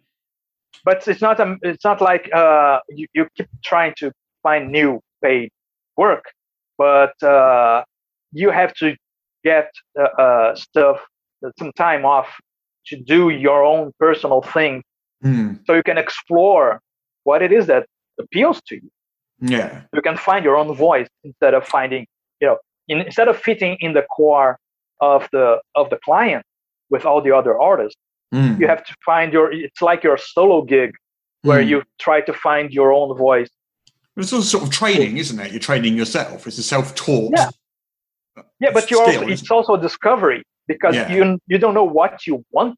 But 0.87 0.97
it's 1.11 1.23
not 1.27 1.35
um, 1.43 1.53
it's 1.69 1.85
not 1.89 1.99
like 2.09 2.23
uh, 2.41 2.77
you, 2.99 3.05
you 3.17 3.23
keep 3.37 3.49
trying 3.71 3.93
to 4.01 4.05
find 4.45 4.61
new 4.79 4.89
paid 5.25 5.47
work, 6.03 6.25
but 6.85 7.15
uh, 7.35 7.77
you 8.41 8.47
have 8.59 8.71
to 8.81 8.87
get 9.43 9.69
uh, 9.99 10.03
uh, 10.21 10.55
stuff 10.55 10.97
uh, 11.45 11.49
some 11.59 11.71
time 11.73 12.05
off 12.05 12.27
to 12.87 12.95
do 12.97 13.29
your 13.29 13.63
own 13.63 13.91
personal 13.99 14.41
thing, 14.41 14.83
Mm, 15.25 15.61
so 15.65 15.73
you 15.73 15.81
can 15.81 15.97
explore 15.97 16.79
what 17.23 17.41
it 17.41 17.51
is 17.51 17.65
that 17.65 17.87
appeals 18.19 18.61
to 18.67 18.75
you. 18.75 18.89
yeah, 19.41 19.81
You 19.91 20.01
can 20.03 20.15
find 20.15 20.45
your 20.45 20.55
own 20.55 20.75
voice 20.75 21.07
instead 21.23 21.55
of 21.55 21.65
finding 21.67 22.05
you 22.39 22.47
know 22.47 22.57
in, 22.87 23.01
instead 23.01 23.27
of 23.27 23.35
fitting 23.37 23.77
in 23.79 23.93
the 23.93 24.03
core 24.03 24.59
of 25.01 25.27
the 25.31 25.59
of 25.73 25.89
the 25.89 25.97
client 26.05 26.43
with 26.91 27.03
all 27.05 27.21
the 27.21 27.31
other 27.35 27.59
artists 27.59 27.99
Mm, 28.33 28.59
you 28.59 28.67
have 28.67 28.83
to 28.85 28.93
find 29.05 29.31
your 29.31 29.51
it's 29.53 29.81
like 29.81 30.03
your 30.03 30.17
solo 30.17 30.61
gig 30.61 30.91
where 31.43 31.63
mm. 31.63 31.67
you 31.69 31.83
try 31.97 32.19
to 32.21 32.33
find 32.33 32.71
your 32.73 32.91
own 32.91 33.17
voice 33.17 33.49
It's 34.17 34.33
all 34.33 34.41
sort 34.41 34.63
of 34.65 34.69
training, 34.69 35.17
isn't 35.17 35.39
it? 35.39 35.51
You're 35.51 35.61
training 35.71 35.95
yourself. 35.95 36.45
It's 36.45 36.57
a 36.57 36.63
self-taught. 36.63 37.31
Yeah. 37.37 37.49
Yeah 38.59 38.71
but 38.73 38.89
you 38.91 38.99
also 38.99 39.21
it's 39.27 39.49
also 39.51 39.73
a 39.75 39.81
discovery 39.81 40.43
because 40.67 40.95
Yeah. 40.95 41.11
you 41.13 41.39
you 41.47 41.57
don't 41.57 41.73
know 41.73 41.89
what 41.99 42.13
you 42.27 42.43
want 42.51 42.75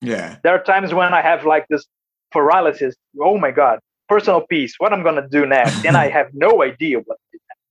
Yeah. 0.00 0.36
there 0.42 0.54
are 0.56 0.62
times 0.62 0.92
when 0.94 1.12
i 1.14 1.22
have 1.30 1.44
like 1.44 1.66
this 1.72 1.84
paralysis 2.30 2.94
oh 3.28 3.36
my 3.38 3.50
god 3.50 3.78
personal 4.08 4.42
piece 4.52 4.72
what 4.78 4.92
i'm 4.92 5.02
going 5.02 5.16
to 5.24 5.28
do 5.38 5.46
next 5.46 5.80
and 5.86 5.96
i 5.96 6.08
have 6.18 6.28
no 6.34 6.62
idea 6.62 6.96
what 7.06 7.18
to 7.18 7.26
do 7.32 7.38
next. 7.50 7.62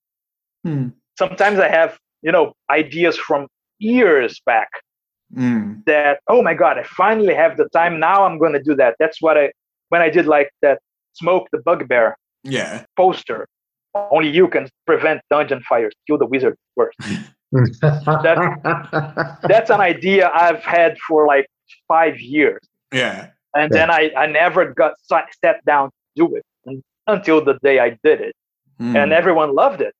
Hmm. 0.65 0.88
sometimes 1.17 1.59
i 1.59 1.69
have 1.79 1.91
you 2.21 2.31
know 2.31 2.53
ideas 2.69 3.15
from 3.17 3.47
years 3.79 4.34
back 4.45 4.69
Mm. 5.35 5.84
that 5.85 6.21
oh 6.29 6.41
my 6.41 6.53
god 6.53 6.77
i 6.77 6.84
finally 6.84 7.34
have 7.43 7.57
the 7.57 7.67
time 7.79 7.99
now 7.99 8.23
i'm 8.25 8.38
going 8.43 8.53
to 8.53 8.63
do 8.63 8.73
that 8.81 8.95
that's 8.97 9.21
what 9.21 9.35
i 9.38 9.51
when 9.89 10.01
i 10.01 10.09
did 10.09 10.25
like 10.25 10.49
that 10.61 10.79
smoke 11.21 11.45
the 11.51 11.59
bugbear 11.67 12.15
Yeah. 12.45 12.85
poster. 12.95 13.41
Only 14.11 14.30
you 14.30 14.48
can 14.48 14.69
prevent 14.86 15.22
dungeon 15.30 15.61
fires. 15.68 15.94
Kill 16.07 16.18
the 16.18 16.26
wizard 16.26 16.56
first. 16.76 16.98
That's 17.52 19.69
an 19.69 19.82
idea 19.82 20.30
I've 20.34 20.64
had 20.64 20.98
for 21.07 21.26
like 21.28 21.48
five 21.88 22.19
years, 22.19 22.60
Yeah. 22.94 23.30
and 23.56 23.72
then 23.72 23.90
I, 23.90 24.11
I 24.18 24.28
never 24.28 24.74
got 24.74 24.94
sat 25.02 25.28
sat 25.44 25.64
down 25.65 25.90
to 25.90 25.94
do 26.28 26.36
it 26.36 26.44
un- 26.68 26.84
until 27.07 27.44
the 27.44 27.57
day 27.64 27.80
I 27.80 27.98
did 28.03 28.22
it, 28.22 28.36
Mm. 28.82 28.95
and 28.95 29.14
everyone 29.14 29.56
loved 29.56 29.82
it. 29.82 29.94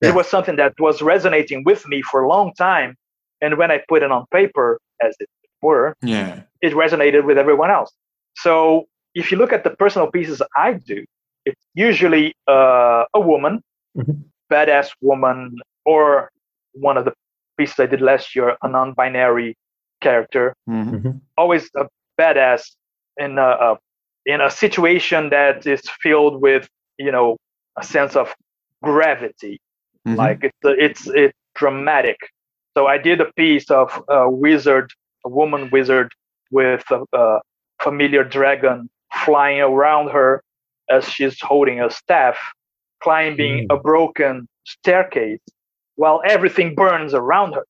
Yeah. 0.00 0.10
It 0.10 0.14
was 0.14 0.28
something 0.28 0.56
that 0.56 0.74
was 0.78 1.02
resonating 1.02 1.64
with 1.64 1.86
me 1.88 2.02
for 2.02 2.22
a 2.22 2.28
long 2.28 2.52
time, 2.54 2.94
and 3.40 3.56
when 3.58 3.70
I 3.70 3.80
put 3.88 4.02
it 4.02 4.10
on 4.12 4.24
paper, 4.32 4.78
as 5.02 5.16
it 5.20 5.28
were, 5.62 5.94
yeah. 6.02 6.42
it 6.60 6.74
resonated 6.74 7.24
with 7.24 7.38
everyone 7.38 7.70
else. 7.70 7.90
So 8.36 8.84
if 9.14 9.30
you 9.32 9.38
look 9.38 9.52
at 9.52 9.64
the 9.64 9.70
personal 9.70 10.10
pieces 10.10 10.42
I 10.56 10.74
do, 10.74 11.04
it's 11.44 11.62
usually 11.74 12.34
uh, 12.48 13.04
a 13.14 13.20
woman, 13.20 13.60
Mhm. 13.96 14.24
badass 14.50 14.90
woman, 15.00 15.56
or 15.84 16.30
one 16.72 16.96
of 16.96 17.04
the 17.04 17.12
pieces 17.56 17.78
I 17.78 17.86
did 17.86 18.00
last 18.00 18.34
year, 18.34 18.56
a 18.62 18.68
non-binary 18.68 19.54
character. 20.00 20.54
Mhm. 20.68 21.20
Always 21.36 21.70
a 21.76 21.86
badass 22.18 22.62
in 23.18 23.38
a, 23.38 23.50
a 23.66 23.78
in 24.26 24.40
a 24.40 24.50
situation 24.50 25.30
that 25.30 25.66
is 25.66 25.82
filled 26.02 26.40
with 26.40 26.68
you 26.98 27.12
know 27.12 27.36
a 27.76 27.82
sense 27.84 28.16
of 28.16 28.34
gravity 28.82 29.58
Mhm. 30.06 30.16
like 30.16 30.38
it's 30.44 30.58
it's 30.64 31.06
it's 31.08 31.38
dramatic. 31.54 32.18
So 32.76 32.86
I 32.86 32.98
did 32.98 33.20
a 33.20 33.32
piece 33.36 33.70
of 33.70 34.02
a 34.08 34.28
wizard, 34.30 34.90
a 35.24 35.28
woman 35.28 35.68
wizard 35.70 36.10
with 36.50 36.84
a, 36.90 37.04
a 37.12 37.40
familiar 37.82 38.24
dragon 38.24 38.88
flying 39.24 39.60
around 39.60 40.10
her 40.10 40.42
as 40.90 41.08
she's 41.08 41.40
holding 41.40 41.80
a 41.80 41.90
staff, 41.90 42.36
climbing 43.02 43.66
a 43.70 43.76
broken 43.76 44.48
staircase 44.64 45.40
while 45.96 46.20
everything 46.24 46.74
burns 46.74 47.14
around 47.14 47.52
her, 47.54 47.64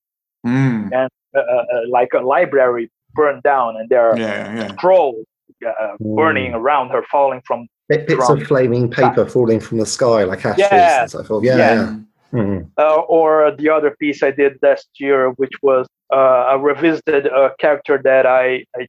Mm. 0.47 0.93
uh, 0.93 1.09
uh, 1.37 1.41
uh, 1.41 1.65
like 1.89 2.13
a 2.15 2.21
library 2.21 2.91
burned 3.15 3.43
down, 3.43 3.77
and 3.77 3.89
there 3.89 4.11
are 4.11 4.19
Yeah. 4.19 4.55
Yeah. 4.55 4.69
scrolls 4.69 5.25
uh, 5.67 5.97
burning 6.01 6.53
around 6.55 6.91
her, 6.91 7.03
falling 7.11 7.41
from. 7.47 7.67
Bits 7.89 8.13
From- 8.15 8.41
of 8.41 8.47
flaming 8.47 8.91
paper 8.91 9.25
falling 9.27 9.61
from 9.61 9.79
the 9.79 9.87
sky 9.87 10.25
like 10.25 10.45
ashes 10.45 10.59
Yeah. 10.71 11.03
and 11.03 11.11
so 11.11 11.23
forth. 11.23 11.45
Yeah, 11.45 11.57
Yeah. 11.57 11.75
yeah. 11.75 11.97
Mhm. 12.41 12.71
uh, 12.79 12.97
or 13.19 13.53
the 13.53 13.69
other 13.71 13.91
piece 14.01 14.23
I 14.23 14.31
did 14.31 14.59
last 14.63 14.89
year, 14.99 15.31
which 15.33 15.53
was 15.63 15.87
uh, 16.13 16.17
I 16.51 16.55
revisited 16.57 17.27
a 17.27 17.55
character 17.59 18.01
that 18.05 18.27
I, 18.27 18.65
I 18.77 18.87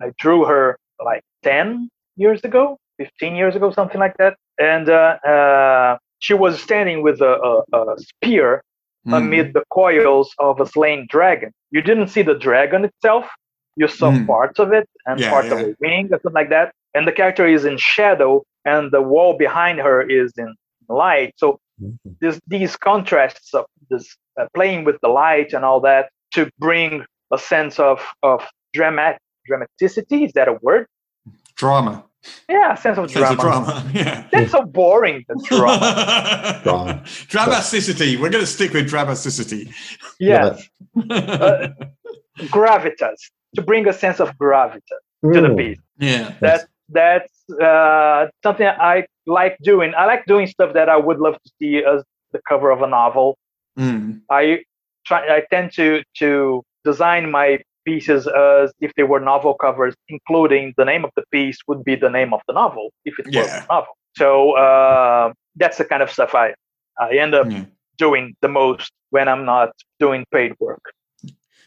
I 0.00 0.10
drew 0.18 0.44
her 0.44 0.76
like 1.04 1.22
ten 1.42 1.88
years 2.16 2.42
ago, 2.44 2.78
fifteen 2.98 3.34
years 3.34 3.54
ago, 3.56 3.70
something 3.70 4.00
like 4.00 4.16
that, 4.18 4.36
and 4.58 4.88
uh, 4.88 5.16
uh, 5.34 5.98
she 6.18 6.34
was 6.34 6.60
standing 6.60 7.02
with 7.02 7.20
a, 7.20 7.34
a, 7.72 7.78
a 7.78 7.96
spear 7.98 8.62
Mm. 9.06 9.16
amid 9.16 9.52
the 9.54 9.62
coils 9.70 10.34
of 10.40 10.60
a 10.60 10.66
slain 10.66 11.06
dragon. 11.08 11.50
You 11.70 11.80
didn't 11.80 12.08
see 12.08 12.22
the 12.22 12.34
dragon 12.34 12.84
itself; 12.84 13.24
you 13.76 13.88
saw 13.88 14.10
Mm. 14.10 14.26
parts 14.26 14.58
of 14.58 14.72
it 14.72 14.86
and 15.06 15.20
Yeah, 15.20 15.30
parts 15.30 15.50
of 15.52 15.58
yeah. 15.60 15.66
a 15.66 15.74
wing 15.80 16.08
something 16.10 16.32
like 16.32 16.50
that. 16.50 16.72
And 16.94 17.06
the 17.06 17.12
character 17.12 17.46
is 17.46 17.64
in 17.64 17.76
shadow, 17.78 18.42
and 18.64 18.90
the 18.90 19.00
wall 19.00 19.38
behind 19.38 19.78
her 19.78 20.02
is 20.02 20.32
in 20.36 20.50
light. 20.88 21.32
So 21.36 21.58
this, 22.20 22.40
these 22.48 22.76
contrasts 22.76 23.54
of 23.54 23.64
this 23.88 24.04
uh, 24.40 24.46
playing 24.52 24.84
with 24.84 24.96
the 25.00 25.08
light 25.08 25.52
and 25.52 25.64
all 25.64 25.80
that 25.80 26.10
to 26.34 26.50
bring 26.58 27.04
a 27.32 27.38
sense 27.38 27.78
of 27.78 28.04
of 28.22 28.42
dramat 28.76 29.16
dramaticity 29.48 30.26
is 30.26 30.32
that 30.32 30.48
a 30.48 30.58
word 30.62 30.86
Drama. 31.54 32.04
Yeah 32.48 32.74
sense 32.74 32.98
of 32.98 33.10
Sense 33.10 33.26
drama, 33.34 33.34
of 33.34 33.38
drama. 33.40 33.90
Yeah. 33.94 34.26
that's 34.32 34.52
so 34.52 34.62
boring 34.64 35.24
the 35.28 35.34
drama 35.48 36.60
Drama. 36.64 37.02
Dramaticity. 37.04 38.18
We're 38.20 38.30
going 38.30 38.44
to 38.44 38.46
stick 38.46 38.72
with 38.72 38.90
dramaticity. 38.90 39.72
yes 40.18 40.68
Uh, 41.10 41.68
gravitas 42.54 43.18
to 43.54 43.62
bring 43.62 43.86
a 43.88 43.92
sense 43.92 44.20
of 44.20 44.28
gravitas 44.38 45.02
to 45.32 45.40
the 45.40 45.54
piece 45.56 45.78
yeah. 45.98 46.34
that 46.40 46.68
that's 46.90 47.32
uh, 47.60 48.26
something 48.42 48.66
i 48.66 49.04
like 49.28 49.58
doing. 49.62 49.92
I 49.96 50.06
like 50.06 50.24
doing 50.26 50.46
stuff 50.46 50.72
that 50.74 50.88
I 50.88 50.96
would 50.96 51.18
love 51.18 51.34
to 51.34 51.50
see 51.60 51.84
as 51.84 52.02
the 52.32 52.40
cover 52.48 52.70
of 52.70 52.82
a 52.82 52.86
novel. 52.86 53.38
Mm. 53.78 54.22
I 54.30 54.64
try. 55.06 55.20
I 55.36 55.42
tend 55.50 55.72
to 55.74 56.02
to 56.18 56.62
design 56.84 57.30
my 57.30 57.58
pieces 57.90 58.22
as 58.52 58.66
if 58.86 58.90
they 58.96 59.06
were 59.12 59.20
novel 59.32 59.54
covers, 59.66 59.94
including 60.16 60.64
the 60.80 60.86
name 60.92 61.02
of 61.08 61.12
the 61.18 61.24
piece 61.36 61.58
would 61.68 61.82
be 61.90 61.94
the 62.06 62.12
name 62.18 62.30
of 62.36 62.40
the 62.48 62.54
novel 62.62 62.84
if 63.10 63.14
it 63.20 63.26
was 63.26 63.48
a 63.60 63.66
novel. 63.74 63.94
So 64.20 64.28
uh, 64.66 65.24
that's 65.60 65.78
the 65.80 65.86
kind 65.92 66.02
of 66.06 66.10
stuff 66.16 66.30
I 66.44 66.46
I 67.06 67.08
end 67.24 67.32
up 67.40 67.46
Yeah. 67.50 67.64
doing 68.04 68.24
the 68.44 68.50
most 68.60 68.88
when 69.14 69.26
I'm 69.32 69.44
not 69.54 69.68
doing 70.04 70.20
paid 70.36 70.52
work. 70.66 70.82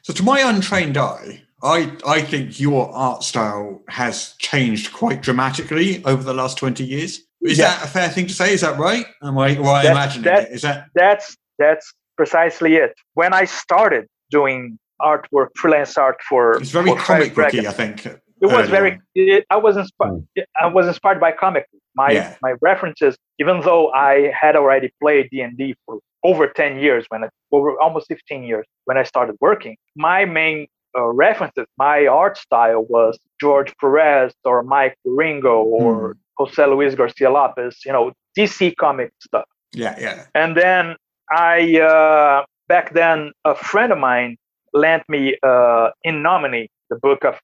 So, 0.05 0.09
to 0.19 0.23
my 0.31 0.39
untrained 0.51 0.97
eye, 1.13 1.31
I, 1.75 1.77
I 2.17 2.19
think 2.31 2.45
your 2.67 2.83
art 3.07 3.21
style 3.31 3.67
has 3.99 4.15
changed 4.49 4.85
quite 5.01 5.19
dramatically 5.27 5.89
over 6.11 6.23
the 6.29 6.33
last 6.41 6.55
20 6.57 6.83
years. 6.83 7.11
Is 7.51 7.57
Yeah. 7.59 7.69
that 7.69 7.77
a 7.87 7.89
fair 7.95 8.09
thing 8.15 8.25
to 8.31 8.33
say? 8.41 8.47
Is 8.57 8.61
that 8.65 8.75
right? 8.87 9.05
Am 9.27 9.37
I 9.37 9.49
right 9.71 9.83
That- 9.83 9.91
imagining 9.97 10.25
that- 10.31 10.43
it? 10.49 10.51
Is 10.57 10.61
that? 10.67 10.79
That's 11.01 11.27
that's 11.63 11.87
precisely 12.21 12.71
it. 12.83 12.91
When 13.19 13.31
I 13.41 13.43
started 13.63 14.03
doing 14.37 14.59
artwork, 15.03 15.47
freelance 15.55 15.97
art 15.97 16.17
for 16.27 16.53
It's 16.61 16.71
very 16.71 16.89
for 16.89 16.97
comic 16.97 17.33
Private 17.33 17.53
booky, 17.53 17.67
I 17.67 17.71
think. 17.71 18.05
It 18.05 18.47
was 18.47 18.69
very. 18.69 18.93
on. 18.93 19.01
It, 19.13 19.45
I 19.51 19.57
was 19.57 19.77
inspired. 19.77 20.25
I 20.59 20.67
was 20.67 20.87
inspired 20.87 21.19
by 21.19 21.31
comic. 21.31 21.65
My 21.95 22.11
Yeah. 22.11 22.35
my 22.41 22.53
references, 22.61 23.15
even 23.39 23.61
though 23.61 23.91
I 23.91 24.31
had 24.41 24.55
already 24.55 24.91
played 25.01 25.29
D 25.31 25.41
and 25.41 25.55
D 25.57 25.75
for 25.85 25.99
over 26.23 26.47
ten 26.47 26.79
years, 26.79 27.05
when 27.09 27.23
I, 27.23 27.29
over 27.51 27.79
almost 27.79 28.07
fifteen 28.07 28.43
years 28.43 28.65
when 28.85 28.97
I 28.97 29.03
started 29.03 29.35
working, 29.41 29.75
my 29.95 30.25
main 30.25 30.67
uh, 30.97 31.07
references, 31.07 31.65
my 31.77 32.07
art 32.07 32.37
style 32.37 32.83
was 32.89 33.19
George 33.39 33.73
Perez 33.79 34.33
or 34.43 34.63
Mike 34.63 34.95
Ringo 35.05 35.61
or 35.61 36.17
Jose 36.37 36.65
Luis 36.65 36.95
Garcia 36.95 37.29
Lopez. 37.29 37.77
You 37.85 37.93
know, 37.93 38.11
DC 38.37 38.75
comic 38.77 39.11
stuff. 39.19 39.45
Yeah, 39.73 39.95
yeah. 39.99 40.25
And 40.35 40.57
then 40.57 40.95
I, 41.29 41.79
uh, 41.79 42.43
back 42.67 42.93
then, 42.93 43.31
a 43.45 43.55
friend 43.55 43.91
of 43.91 43.99
mine 43.99 44.37
lent 44.73 45.03
me 45.09 45.37
uh, 45.43 45.89
In 46.03 46.21
Nomine, 46.23 46.67
the 46.89 46.95
book 46.97 47.23
of 47.25 47.35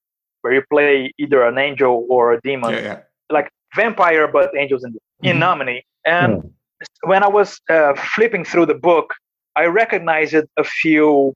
where 0.42 0.54
you 0.54 0.64
play 0.70 1.12
either 1.18 1.44
an 1.44 1.58
angel 1.58 2.06
or 2.10 2.34
a 2.34 2.42
demon, 2.42 2.74
Yeah, 2.74 2.80
yeah. 2.82 3.00
like 3.30 3.50
vampire, 3.76 4.28
but 4.28 4.52
angels 4.58 4.84
in, 4.84 4.96
in 5.24 5.38
Mhm. 5.38 5.40
Nomine. 5.40 5.82
And 6.06 6.54
when 7.04 7.24
I 7.24 7.28
was 7.28 7.60
uh, 7.70 7.94
flipping 8.16 8.46
through 8.46 8.68
the 8.68 8.76
book, 8.90 9.14
I 9.56 9.66
recognized 9.66 10.36
a 10.36 10.64
few 10.64 11.34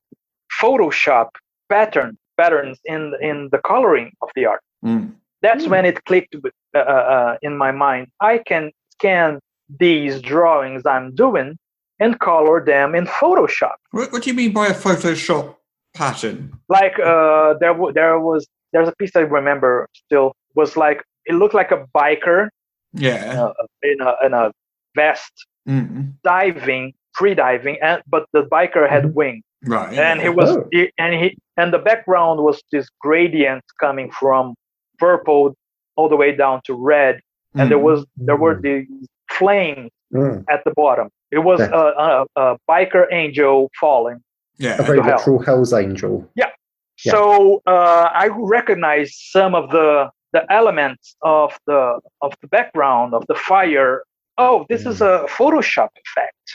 Photoshop 0.61 1.29
pattern 1.69 2.17
patterns 2.37 2.79
in 2.85 3.13
in 3.21 3.49
the 3.51 3.59
coloring 3.59 4.11
of 4.21 4.29
the 4.35 4.45
art. 4.45 4.61
Mm. 4.85 5.13
That's 5.41 5.67
when 5.67 5.85
it 5.85 6.03
clicked 6.05 6.35
uh, 6.75 6.77
uh, 6.77 7.37
in 7.41 7.57
my 7.57 7.71
mind. 7.71 8.07
I 8.19 8.37
can 8.49 8.71
scan 8.93 9.39
these 9.79 10.21
drawings 10.21 10.85
I'm 10.85 11.15
doing 11.15 11.57
and 11.99 12.19
color 12.19 12.63
them 12.63 12.93
in 12.95 13.05
Photoshop. 13.07 13.75
What, 13.91 14.11
what 14.11 14.23
do 14.23 14.29
you 14.29 14.35
mean 14.35 14.53
by 14.53 14.67
a 14.67 14.73
Photoshop 14.73 15.55
pattern? 15.93 16.53
Like 16.69 16.97
uh, 16.99 17.55
there, 17.59 17.73
w- 17.73 17.93
there 17.93 18.19
was 18.19 18.47
there's 18.73 18.87
a 18.87 18.95
piece 18.97 19.15
I 19.15 19.21
remember 19.21 19.87
still 19.93 20.33
was 20.55 20.77
like 20.77 21.03
it 21.25 21.33
looked 21.35 21.53
like 21.53 21.71
a 21.71 21.85
biker 21.95 22.49
Yeah. 22.93 23.43
uh, 23.43 23.53
in 23.83 24.01
a 24.01 24.15
in 24.25 24.33
a 24.33 24.51
vest 24.95 25.31
Mm. 25.69 26.13
diving, 26.23 26.91
free 27.13 27.35
diving, 27.35 27.77
and 27.83 28.01
but 28.07 28.25
the 28.33 28.43
biker 28.43 28.89
had 28.89 29.13
wings. 29.13 29.43
Right. 29.63 29.93
and 29.93 30.17
yeah. 30.19 30.23
he 30.23 30.29
was 30.29 30.49
Oh. 30.49 30.67
he, 30.71 30.91
and 30.97 31.13
he 31.13 31.37
and 31.55 31.71
the 31.71 31.77
background 31.77 32.39
was 32.41 32.63
this 32.71 32.87
gradient 32.99 33.63
coming 33.79 34.09
from 34.09 34.55
purple 34.97 35.53
all 35.95 36.09
the 36.09 36.15
way 36.15 36.35
down 36.35 36.61
to 36.65 36.73
red 36.73 37.19
and 37.53 37.69
there 37.69 37.77
Mm. 37.77 37.83
was 37.89 38.05
there 38.17 38.37
were 38.37 38.59
the 38.59 38.87
flames 39.29 39.91
Mm. 40.13 40.43
at 40.49 40.63
the 40.65 40.71
bottom 40.71 41.09
it 41.31 41.39
was 41.49 41.59
a, 41.61 41.83
a, 42.07 42.25
a 42.43 42.57
biker 42.69 43.05
angel 43.13 43.69
falling 43.79 44.19
A 44.63 44.83
very 44.83 44.97
To 44.99 45.03
hell. 45.03 45.17
literal 45.17 45.39
Hell's 45.43 45.73
Angel. 45.73 46.29
Yeah. 46.35 46.49
so 46.97 47.61
uh, 47.65 48.07
i 48.23 48.27
recognize 48.57 49.09
some 49.35 49.55
of 49.55 49.65
the 49.71 49.89
the 50.33 50.43
elements 50.59 51.15
of 51.23 51.49
the 51.65 51.99
of 52.21 52.31
the 52.41 52.47
background 52.57 53.13
of 53.17 53.23
the 53.31 53.35
fire 53.49 54.03
oh 54.37 54.65
this 54.69 54.85
is 54.85 55.01
a 55.01 55.25
photoshop 55.37 55.89
effect 56.05 56.45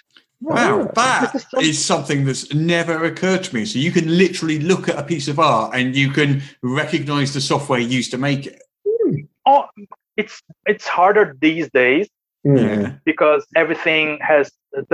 Wow, 0.42 0.90
that 0.94 1.32
This 1.32 1.42
is 1.42 1.50
some- 1.50 1.60
is 1.70 1.78
something 1.92 2.20
that's 2.26 2.44
never 2.54 2.96
occurred 3.10 3.42
to 3.44 3.54
me. 3.56 3.64
So 3.64 3.78
you 3.78 3.90
can 3.90 4.06
literally 4.24 4.58
look 4.70 4.86
at 4.90 4.96
a 4.98 5.02
piece 5.02 5.28
of 5.32 5.38
art 5.38 5.74
and 5.74 5.96
you 5.96 6.10
can 6.18 6.42
recognize 6.62 7.32
the 7.32 7.40
software 7.40 7.80
used 7.98 8.10
to 8.14 8.18
make 8.18 8.42
it. 8.50 8.56
oh 9.52 9.64
it's 10.20 10.36
it's 10.72 10.86
harder 10.98 11.24
these 11.40 11.68
days 11.82 12.06
Mm. 12.46 12.58
Yeah. 12.58 12.92
because 13.10 13.42
everything 13.62 14.06
has 14.32 14.46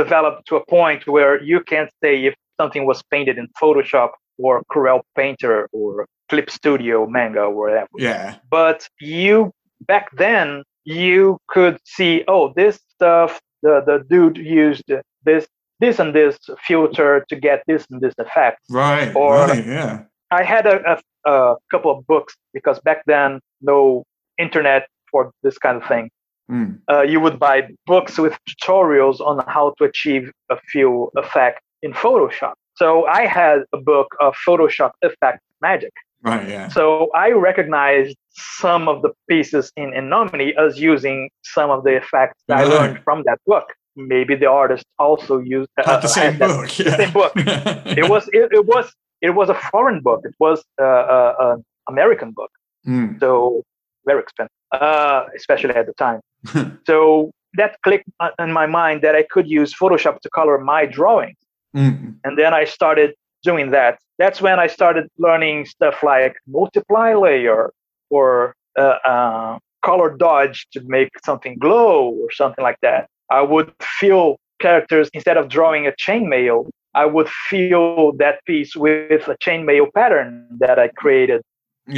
developed 0.02 0.42
to 0.48 0.54
a 0.56 0.64
point 0.76 1.00
where 1.14 1.34
you 1.50 1.58
can't 1.72 1.90
say 2.02 2.12
if 2.28 2.34
something 2.60 2.86
was 2.86 3.02
painted 3.10 3.38
in 3.38 3.48
Photoshop 3.60 4.10
or 4.38 4.62
Corel 4.72 5.02
Painter 5.16 5.68
or 5.72 6.06
Clip 6.28 6.50
Studio 6.50 7.06
manga 7.06 7.40
or 7.42 7.54
whatever. 7.54 7.88
Yeah. 7.98 8.36
But 8.50 8.88
you 9.00 9.52
back 9.86 10.10
then 10.16 10.62
you 10.84 11.38
could 11.48 11.78
see, 11.84 12.24
oh, 12.28 12.52
this 12.56 12.80
stuff 12.88 13.40
the, 13.62 13.82
the 13.86 14.04
dude 14.08 14.36
used 14.38 14.84
this 15.24 15.46
this 15.80 15.98
and 15.98 16.14
this 16.14 16.38
filter 16.66 17.24
to 17.28 17.36
get 17.36 17.62
this 17.66 17.86
and 17.90 18.00
this 18.00 18.14
effect. 18.18 18.60
Right. 18.70 19.14
Or- 19.14 19.46
right. 19.46 19.66
Yeah. 19.66 20.04
I 20.30 20.42
had 20.44 20.66
a, 20.66 20.98
a, 21.26 21.30
a 21.30 21.56
couple 21.70 21.90
of 21.90 22.06
books 22.06 22.34
because 22.54 22.80
back 22.80 23.02
then 23.06 23.40
no 23.60 24.04
internet 24.38 24.86
for 25.10 25.30
this 25.42 25.58
kind 25.58 25.76
of 25.82 25.86
thing 25.88 26.10
Mm. 26.50 26.80
uh, 26.90 27.02
you 27.02 27.20
would 27.20 27.38
buy 27.38 27.68
books 27.86 28.18
with 28.18 28.36
tutorials 28.50 29.20
on 29.20 29.44
how 29.46 29.74
to 29.78 29.84
achieve 29.84 30.32
a 30.50 30.56
few 30.72 31.08
effects 31.16 31.62
in 31.82 31.92
Photoshop. 31.92 32.54
So 32.76 33.06
I 33.06 33.26
had 33.26 33.58
a 33.72 33.78
book 33.78 34.08
of 34.20 34.34
Photoshop 34.46 34.92
effect 35.02 35.40
magic. 35.60 35.92
Right. 36.22 36.48
Yeah. 36.48 36.68
So 36.68 37.10
I 37.14 37.30
recognized 37.32 38.16
some 38.30 38.88
of 38.88 39.02
the 39.02 39.10
pieces 39.28 39.72
in 39.76 39.92
Enominy 39.94 40.54
as 40.58 40.80
using 40.80 41.28
some 41.42 41.70
of 41.70 41.82
the 41.84 41.96
effects 41.96 42.40
that 42.48 42.58
I 42.58 42.64
learned 42.64 43.00
from 43.04 43.24
that 43.26 43.38
book. 43.46 43.66
Maybe 43.96 44.34
the 44.36 44.46
artist 44.46 44.84
also 44.98 45.38
used 45.40 45.68
uh, 45.84 46.00
the 46.00 46.08
same 46.08 46.38
that- 46.38 46.48
book. 46.48 46.78
Yeah. 46.78 46.96
same 46.96 47.12
book. 47.12 47.32
It 48.00 48.08
was 48.08 48.28
it, 48.32 48.48
it 48.52 48.64
was 48.66 48.86
it 49.20 49.30
was 49.30 49.48
a 49.50 49.54
foreign 49.70 50.00
book. 50.00 50.20
It 50.24 50.34
was 50.38 50.64
uh, 50.80 50.84
uh, 50.84 51.34
an 51.56 51.64
American 51.88 52.30
book 52.32 52.50
Mm. 52.84 53.20
so 53.20 53.62
very 54.06 54.20
expensive, 54.20 54.50
uh, 54.72 55.26
especially 55.36 55.72
at 55.76 55.86
the 55.86 55.92
time. 56.06 56.20
so 56.88 57.30
that 57.54 57.76
clicked 57.84 58.08
uh, 58.18 58.30
in 58.40 58.52
my 58.52 58.66
mind 58.66 59.02
that 59.02 59.14
I 59.14 59.22
could 59.32 59.48
use 59.48 59.72
Photoshop 59.72 60.18
to 60.24 60.28
color 60.30 60.58
my 60.58 60.82
drawings, 60.86 61.36
Mm. 61.74 62.16
and 62.24 62.38
then 62.38 62.52
I 62.52 62.64
started 62.64 63.14
doing 63.42 63.70
that. 63.70 63.98
That's 64.18 64.40
when 64.40 64.60
I 64.60 64.66
started 64.66 65.08
learning 65.18 65.66
stuff 65.66 66.02
like 66.02 66.36
multiply 66.46 67.14
layer 67.14 67.72
or 68.10 68.54
uh, 68.78 68.98
uh, 69.04 69.58
color 69.82 70.16
dodge 70.16 70.66
to 70.72 70.80
make 70.84 71.08
something 71.24 71.58
glow 71.58 72.10
or 72.10 72.30
something 72.30 72.62
like 72.62 72.78
that. 72.82 73.08
I 73.30 73.40
would 73.40 73.72
fill 73.80 74.36
characters 74.60 75.10
instead 75.12 75.36
of 75.36 75.48
drawing 75.48 75.86
a 75.86 75.92
chainmail. 75.92 76.70
I 76.94 77.06
would 77.06 77.28
fill 77.48 78.12
that 78.18 78.44
piece 78.44 78.76
with 78.76 79.26
a 79.28 79.36
chainmail 79.38 79.86
pattern 79.94 80.46
that 80.60 80.78
I 80.78 80.88
created 80.88 81.42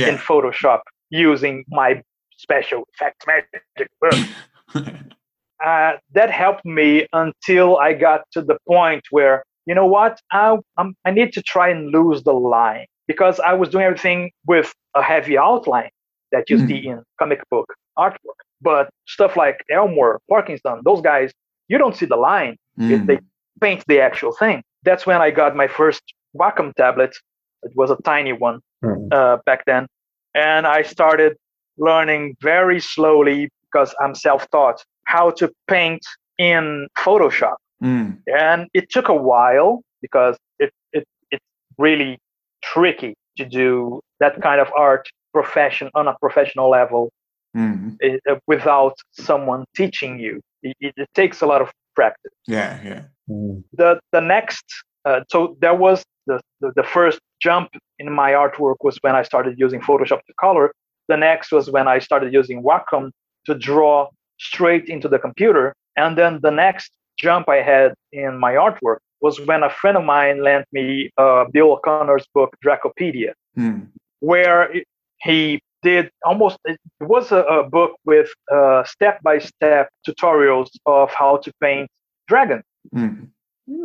in 0.08 0.16
Photoshop 0.16 0.80
using 1.10 1.64
my 1.68 2.02
special 2.36 2.84
effects 2.94 3.26
magic. 3.26 3.90
uh, 5.64 5.92
that 6.12 6.30
helped 6.30 6.64
me 6.64 7.06
until 7.12 7.76
I 7.78 7.92
got 7.92 8.22
to 8.32 8.42
the 8.42 8.56
point 8.66 9.02
where, 9.10 9.44
you 9.66 9.74
know 9.74 9.86
what, 9.86 10.20
I, 10.32 10.56
I'm, 10.78 10.94
I 11.04 11.10
need 11.10 11.32
to 11.34 11.42
try 11.42 11.68
and 11.68 11.90
lose 11.90 12.22
the 12.22 12.32
line 12.32 12.86
because 13.06 13.40
I 13.40 13.52
was 13.54 13.68
doing 13.68 13.84
everything 13.84 14.30
with 14.46 14.72
a 14.94 15.02
heavy 15.02 15.36
outline 15.38 15.90
that 16.32 16.50
you 16.50 16.56
Mhm. 16.56 16.66
see 16.66 16.86
in 16.88 17.02
comic 17.18 17.40
book 17.50 17.66
artwork. 17.98 18.38
But 18.60 18.88
stuff 19.06 19.36
like 19.36 19.56
Elmore, 19.70 20.20
Parkinson, 20.28 20.80
those 20.84 21.00
guys, 21.00 21.32
you 21.68 21.78
don't 21.78 21.96
see 21.96 22.06
the 22.06 22.16
line 22.16 22.56
if 22.88 23.00
Mm. 23.00 23.06
they 23.06 23.18
paint 23.60 23.84
the 23.86 24.00
actual 24.00 24.32
thing. 24.32 24.62
That's 24.82 25.06
when 25.06 25.20
I 25.20 25.30
got 25.30 25.54
my 25.56 25.68
first 25.68 26.02
Wacom 26.36 26.72
tablet. 26.74 27.14
It 27.62 27.72
was 27.76 27.90
a 27.90 27.96
tiny 28.04 28.32
one 28.32 28.60
Mm. 28.84 29.08
uh, 29.12 29.38
back 29.46 29.64
then, 29.66 29.86
and 30.34 30.66
I 30.66 30.82
started 30.82 31.36
learning 31.78 32.36
very 32.42 32.80
slowly 32.80 33.48
because 33.64 33.94
I'm 34.00 34.14
self-taught 34.14 34.84
how 35.04 35.30
to 35.30 35.50
paint 35.68 36.02
in 36.38 36.88
Photoshop. 36.98 37.56
Mm. 37.84 38.18
And 38.26 38.68
it 38.74 38.90
took 38.90 39.08
a 39.08 39.14
while 39.14 39.82
because 40.00 40.36
it, 40.58 40.70
it 40.92 41.04
it's 41.30 41.44
really 41.78 42.18
tricky 42.62 43.14
to 43.38 43.44
do 43.44 44.00
that 44.20 44.40
kind 44.42 44.60
of 44.60 44.68
art 44.76 45.08
profession 45.32 45.90
on 45.94 46.08
a 46.08 46.14
professional 46.20 46.70
level 46.70 47.10
Mm. 47.56 47.96
uh, 48.04 48.34
without 48.48 48.96
someone 49.12 49.64
teaching 49.76 50.18
you. 50.18 50.40
It, 50.64 50.76
it, 50.80 50.94
it 50.96 51.08
takes 51.14 51.40
a 51.40 51.46
lot 51.46 51.62
of 51.62 51.70
practice 51.94 52.32
Yeah. 52.48 52.80
Yeah. 52.82 53.02
Mm. 53.30 53.62
the 53.72 54.00
the 54.10 54.20
next 54.20 54.64
uh, 55.04 55.20
so 55.30 55.56
there 55.60 55.74
was 55.86 56.02
the, 56.26 56.40
the 56.60 56.72
the 56.74 56.82
first 56.82 57.20
jump 57.40 57.68
in 58.00 58.10
my 58.12 58.32
artwork 58.32 58.78
was 58.82 58.98
when 59.02 59.14
I 59.14 59.22
started 59.22 59.54
using 59.56 59.80
Photoshop 59.80 60.20
to 60.28 60.32
color. 60.40 60.72
The 61.08 61.16
next 61.16 61.52
was 61.52 61.70
when 61.70 61.86
I 61.86 61.98
started 62.00 62.32
using 62.32 62.62
Wacom 62.62 63.10
to 63.46 63.54
draw 63.54 64.08
straight 64.38 64.88
into 64.88 65.08
the 65.08 65.18
computer. 65.18 65.74
And 65.96 66.18
then 66.18 66.40
the 66.42 66.50
next 66.50 66.90
jump 67.18 67.48
I 67.48 67.62
had 67.62 67.94
in 68.12 68.38
my 68.38 68.54
artwork 68.54 68.98
was 69.20 69.40
when 69.46 69.62
a 69.62 69.70
friend 69.70 69.96
of 69.96 70.04
mine 70.04 70.42
lent 70.42 70.66
me 70.72 71.10
uh, 71.18 71.44
Bill 71.52 71.72
O'Connor's 71.72 72.26
book 72.34 72.44
Dracopedia, 72.64 73.32
Hmm. 73.56 73.80
where 74.20 74.72
he 75.20 75.60
did 75.82 76.10
almost 76.24 76.58
it 76.64 76.78
was 77.00 77.30
a, 77.32 77.40
a 77.42 77.62
book 77.68 77.96
with 78.04 78.28
uh, 78.52 78.84
step-by-step 78.84 79.88
tutorials 80.06 80.68
of 80.86 81.10
how 81.12 81.36
to 81.38 81.52
paint 81.60 81.88
dragons 82.28 82.64
Hmm. 82.92 83.24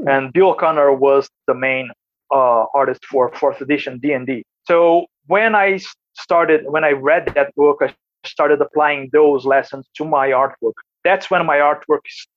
and 0.07 0.33
Bill 0.33 0.49
O'Connor 0.51 0.93
was 0.93 1.29
the 1.47 1.53
main 1.53 1.89
uh, 2.33 2.65
artist 2.73 3.05
for 3.05 3.33
fourth 3.35 3.61
edition 3.61 3.99
D&D. 4.01 4.43
So 4.65 5.05
when 5.27 5.55
I 5.55 5.79
started, 6.15 6.61
when 6.67 6.83
I 6.83 6.91
read 6.91 7.27
that 7.27 7.53
book, 7.55 7.77
I 7.81 7.93
started 8.25 8.61
applying 8.61 9.09
those 9.13 9.45
lessons 9.45 9.87
to 9.97 10.05
my 10.05 10.29
artwork. 10.29 10.73
That's 11.03 11.29
when 11.31 11.45
my 11.45 11.57
artwork 11.57 12.03
s- 12.05 12.27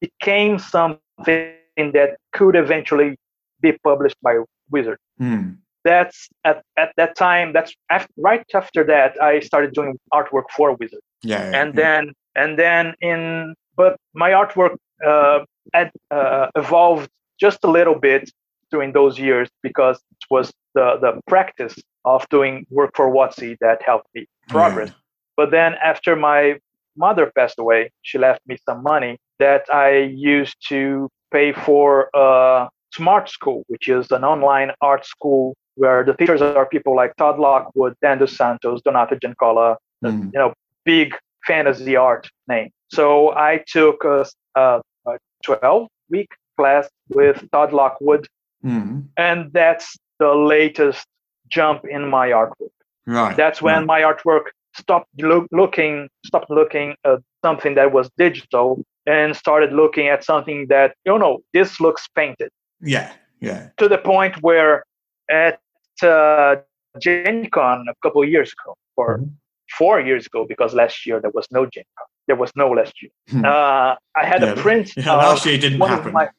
became 0.00 0.58
something 0.58 1.00
that 1.26 2.16
could 2.32 2.56
eventually 2.56 3.16
be 3.60 3.72
published 3.84 4.16
by 4.22 4.38
Wizard. 4.70 4.98
Hmm. 5.18 5.50
That's 5.84 6.28
at, 6.44 6.62
at 6.76 6.92
that 6.96 7.16
time. 7.16 7.52
That's 7.52 7.72
after, 7.90 8.12
right 8.16 8.44
after 8.54 8.84
that 8.84 9.20
I 9.22 9.40
started 9.40 9.72
doing 9.72 9.98
artwork 10.12 10.44
for 10.54 10.74
Wizard 10.74 11.00
Yeah. 11.22 11.50
yeah, 11.50 11.60
and 11.60 11.74
yeah. 11.74 11.80
then 11.82 12.12
and 12.34 12.58
then 12.58 12.94
in 13.00 13.54
but 13.76 13.96
my 14.12 14.30
artwork 14.30 14.76
uh, 15.06 15.44
had, 15.72 15.90
uh, 16.10 16.48
evolved 16.56 17.08
just 17.38 17.60
a 17.62 17.70
little 17.70 17.94
bit 17.94 18.30
during 18.70 18.92
those 18.92 19.18
years 19.18 19.48
because 19.62 19.96
it 20.10 20.24
was 20.30 20.52
the 20.74 20.98
the 21.00 21.20
practice 21.26 21.76
of 22.04 22.28
doing 22.28 22.66
work 22.70 22.90
for 22.94 23.10
WotC 23.10 23.56
that 23.60 23.82
helped 23.82 24.08
me 24.14 24.26
progress. 24.48 24.90
But 25.36 25.50
then 25.52 25.74
after 25.82 26.16
my 26.16 26.58
mother 26.96 27.30
passed 27.34 27.58
away, 27.58 27.92
she 28.02 28.18
left 28.18 28.40
me 28.46 28.56
some 28.68 28.82
money 28.82 29.18
that 29.38 29.64
I 29.72 29.90
used 30.14 30.56
to 30.68 31.08
pay 31.32 31.52
for 31.52 32.10
a 32.14 32.68
smart 32.94 33.28
school, 33.28 33.64
which 33.68 33.88
is 33.88 34.10
an 34.10 34.24
online 34.24 34.72
art 34.80 35.04
school 35.04 35.54
where 35.76 36.04
the 36.04 36.14
teachers 36.14 36.42
are 36.42 36.66
people 36.66 36.96
like 36.96 37.14
Todd 37.16 37.38
Lockwood, 37.38 37.94
Dan 38.02 38.18
Dos 38.18 38.36
Santos, 38.36 38.82
Donato 38.82 39.16
Giancola, 39.16 39.76
Hmm. 40.02 40.30
you 40.32 40.38
know, 40.38 40.52
big 40.84 41.14
fantasy 41.46 41.96
art 41.96 42.28
name. 42.48 42.70
So 42.88 43.32
I 43.36 43.62
took 43.66 44.04
a, 44.04 44.26
a, 44.54 44.80
a 45.06 45.18
12 45.44 45.88
week 46.10 46.28
class 46.56 46.88
with 47.08 47.44
Todd 47.52 47.72
Lockwood, 47.72 48.26
Hmm. 48.62 49.00
and 49.16 49.52
that's 49.52 49.96
the 50.18 50.34
latest 50.34 51.06
jump 51.48 51.84
in 51.84 52.08
my 52.08 52.30
artwork. 52.30 52.70
Right. 53.06 53.36
That's 53.36 53.62
when 53.62 53.86
right. 53.86 53.86
my 53.86 54.00
artwork 54.02 54.46
stopped 54.76 55.08
look, 55.20 55.46
looking, 55.52 56.08
stopped 56.26 56.50
looking 56.50 56.94
at 57.04 57.20
something 57.44 57.74
that 57.76 57.92
was 57.92 58.10
digital, 58.18 58.82
and 59.08 59.34
started 59.44 59.70
looking 59.72 60.06
at 60.14 60.20
something 60.30 60.66
that 60.68 60.90
you 61.06 61.18
know 61.18 61.34
this 61.56 61.70
looks 61.80 62.02
painted. 62.20 62.50
Yeah. 62.94 63.10
Yeah. 63.40 63.60
To 63.80 63.86
the 63.88 63.98
point 63.98 64.34
where 64.46 64.84
at 65.30 65.58
uh, 66.02 66.56
Gen 67.04 67.48
Con 67.50 67.86
a 67.88 67.94
couple 68.02 68.22
of 68.24 68.28
years 68.28 68.50
ago, 68.56 68.72
or 69.00 69.18
Mhm. 69.18 69.30
four 69.78 69.96
years 70.08 70.24
ago, 70.30 70.40
because 70.52 70.70
last 70.82 70.96
year 71.06 71.16
there 71.24 71.32
was 71.38 71.46
no 71.56 71.62
Gen 71.74 71.84
Con. 71.96 72.06
There 72.28 72.36
was 72.44 72.50
no 72.62 72.66
last 72.78 72.94
year. 73.02 73.12
Hmm. 73.30 73.44
Uh, 73.44 73.90
I 74.20 74.24
had 74.32 74.40
Yeah, 74.42 74.52
a 74.52 74.56
print. 74.64 74.86
Yeah, 74.96 75.14
last 75.28 75.44
year 75.46 75.54
it 75.58 75.62
didn't 75.66 75.80
happen. 75.94 76.12
my- 76.12 76.30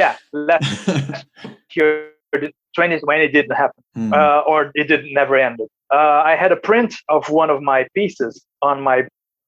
yeah, 0.00 0.14
last 0.32 0.68
year, 1.76 2.10
2020 2.76 3.28
didn't 3.36 3.56
happen 3.62 3.82
Hmm. 3.94 4.12
uh, 4.12 4.40
or 4.50 4.58
it 4.74 4.86
didn't 4.92 5.12
never 5.20 5.36
ended. 5.48 5.68
Uh, 5.92 6.22
I 6.32 6.34
had 6.42 6.50
a 6.52 6.56
print 6.68 6.90
of 7.08 7.22
one 7.30 7.50
of 7.54 7.58
my 7.72 7.80
pieces 7.94 8.32
on 8.62 8.76
my 8.88 8.98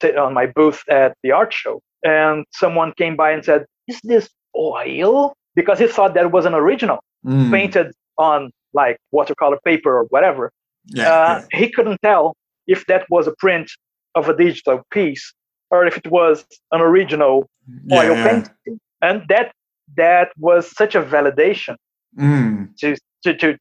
t- 0.00 0.16
on 0.24 0.32
my 0.40 0.46
booth 0.58 0.80
at 0.88 1.10
the 1.22 1.30
art 1.32 1.52
show, 1.52 1.76
and 2.05 2.44
someone 2.52 2.93
came 2.97 3.16
by 3.16 3.31
and 3.32 3.44
said, 3.44 3.64
"Is 3.89 4.01
this 4.02 4.28
oil?" 4.56 5.35
Because 5.55 5.78
he 5.78 5.86
thought 5.86 6.14
that 6.14 6.32
was 6.32 6.44
an 6.47 6.55
original 6.55 6.98
Hmm. 7.24 7.51
painted 7.51 7.93
on 8.18 8.51
like 8.73 8.98
watercolor 9.10 9.59
paper 9.64 9.97
or 9.98 10.05
whatever. 10.10 10.52
Yeah. 10.85 11.10
Uh, 11.10 11.43
he 11.52 11.70
couldn't 11.70 11.98
tell 12.02 12.36
if 12.66 12.85
that 12.86 13.05
was 13.10 13.27
a 13.27 13.35
print 13.39 13.70
of 14.14 14.28
a 14.28 14.36
digital 14.36 14.82
piece 14.93 15.32
or 15.70 15.86
if 15.86 15.97
it 15.97 16.06
was 16.10 16.44
an 16.73 16.81
original 16.81 17.48
yeah. 17.86 17.98
oil 17.98 18.14
yeah. 18.16 18.27
painting, 18.28 18.78
and 19.02 19.23
that 19.28 19.52
that 19.97 20.28
was 20.39 20.70
such 20.77 20.94
a 20.94 21.02
validation 21.02 21.77
Hmm. 22.16 22.64
to, 22.81 22.97
to 23.24 23.35
to 23.43 23.56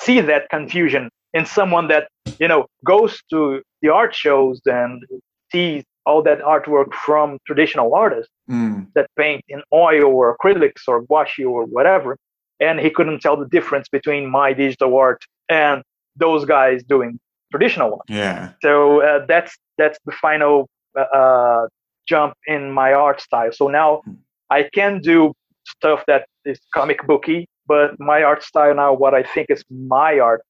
see 0.00 0.20
that 0.20 0.48
confusion 0.50 1.10
in 1.34 1.44
someone 1.46 1.88
that 1.88 2.08
you 2.40 2.48
know 2.48 2.66
goes 2.84 3.20
to 3.30 3.62
the 3.82 3.88
art 3.88 4.14
shows 4.14 4.60
and 4.66 5.02
sees 5.50 5.84
all 6.06 6.22
that 6.22 6.40
artwork 6.40 6.92
from 7.06 7.38
traditional 7.46 7.94
artists 7.94 8.32
Hmm. 8.48 8.80
that 8.96 9.06
paint 9.16 9.42
in 9.48 9.62
oil 9.72 10.04
or 10.18 10.36
acrylics 10.36 10.82
or 10.88 11.02
gouache 11.02 11.44
or 11.44 11.64
whatever 11.76 12.16
and 12.60 12.80
he 12.80 12.90
couldn't 12.90 13.20
tell 13.20 13.36
the 13.36 13.48
difference 13.56 13.88
between 13.88 14.28
my 14.28 14.52
digital 14.52 14.96
art 14.96 15.22
and 15.48 15.82
those 16.16 16.44
guys 16.44 16.82
doing 16.94 17.18
traditional 17.52 17.90
one 17.98 18.06
Yeah. 18.08 18.40
so 18.62 19.00
uh, 19.08 19.24
that's 19.26 19.52
that's 19.78 19.98
the 20.06 20.12
final 20.26 20.68
uh, 20.96 21.02
uh, 21.20 21.66
jump 22.06 22.34
in 22.46 22.70
my 22.72 22.92
art 22.92 23.20
style. 23.20 23.52
So 23.52 23.68
now 23.68 24.02
I 24.50 24.68
can 24.74 25.00
do 25.00 25.32
stuff 25.66 26.04
that 26.06 26.26
is 26.44 26.58
comic 26.74 27.06
booky, 27.06 27.46
but 27.66 27.98
my 27.98 28.22
art 28.22 28.42
style 28.42 28.74
now, 28.74 28.92
what 28.92 29.14
I 29.14 29.22
think 29.22 29.46
is 29.50 29.62
my 29.70 30.18
art, 30.18 30.42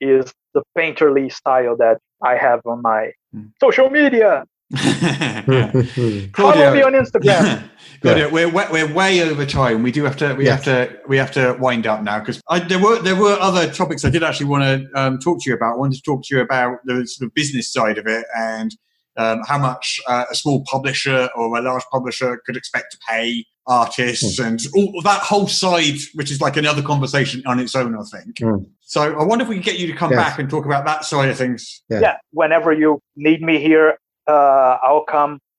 is 0.00 0.32
the 0.54 0.62
painterly 0.76 1.32
style 1.32 1.76
that 1.76 1.98
I 2.22 2.36
have 2.36 2.60
on 2.66 2.82
my 2.82 3.12
Hmm. 3.32 3.46
social 3.60 3.88
media. 3.90 4.44
Yeah. 4.70 5.70
Follow 6.36 6.74
me 6.74 6.82
on 6.82 6.92
Instagram. 6.92 7.68
Claudio, 8.02 8.30
we're, 8.30 8.48
wa- 8.50 8.68
we're 8.70 8.92
way 8.92 9.22
over 9.22 9.44
time. 9.44 9.82
We 9.82 9.90
do 9.90 10.04
have 10.04 10.16
to 10.18 10.34
we 10.34 10.44
Yes. 10.44 10.64
have 10.64 10.88
to 10.90 10.98
we 11.08 11.16
have 11.16 11.32
to 11.32 11.56
wind 11.58 11.86
up 11.86 12.02
now 12.02 12.20
because 12.20 12.40
there 12.68 12.78
were 12.78 13.00
there 13.02 13.16
were 13.16 13.36
other 13.40 13.72
topics 13.72 14.04
I 14.04 14.10
did 14.10 14.22
actually 14.22 14.46
want 14.46 14.62
to 14.64 15.00
um, 15.00 15.18
talk 15.18 15.42
to 15.42 15.50
you 15.50 15.56
about. 15.56 15.74
I 15.74 15.76
wanted 15.76 15.96
to 15.96 16.02
talk 16.02 16.22
to 16.24 16.36
you 16.36 16.40
about 16.42 16.78
the 16.84 17.06
sort 17.06 17.26
of 17.28 17.34
business 17.34 17.72
side 17.72 17.98
of 17.98 18.06
it 18.06 18.24
and 18.36 18.70
um, 19.16 19.40
how 19.48 19.58
much 19.58 20.00
uh, 20.06 20.26
a 20.30 20.34
small 20.34 20.62
publisher 20.70 21.28
or 21.34 21.56
a 21.58 21.60
large 21.62 21.82
publisher 21.90 22.40
could 22.46 22.56
expect 22.56 22.92
to 22.92 22.98
pay 23.08 23.44
artists 23.66 24.38
and 24.38 24.60
all 24.76 25.02
that 25.02 25.20
whole 25.20 25.48
side, 25.48 25.96
which 26.14 26.30
is 26.30 26.40
like 26.40 26.56
another 26.56 26.82
conversation 26.82 27.42
on 27.44 27.58
its 27.58 27.74
own, 27.74 27.94
I 27.96 28.02
think. 28.04 28.36
Mm. 28.36 28.64
So 28.82 29.18
I 29.18 29.24
wonder 29.24 29.42
if 29.42 29.48
we 29.48 29.56
can 29.56 29.62
get 29.64 29.78
you 29.78 29.86
to 29.88 29.92
come 29.92 30.12
Yes. 30.12 30.20
back 30.20 30.38
and 30.38 30.48
talk 30.48 30.64
about 30.64 30.86
that 30.86 31.04
side 31.04 31.28
of 31.28 31.36
things. 31.36 31.82
Yeah. 31.90 32.00
yeah, 32.00 32.16
whenever 32.30 32.72
you 32.72 33.00
need 33.16 33.42
me 33.42 33.58
here, 33.58 33.98
uh, 34.28 34.78
I'll. 34.82 35.04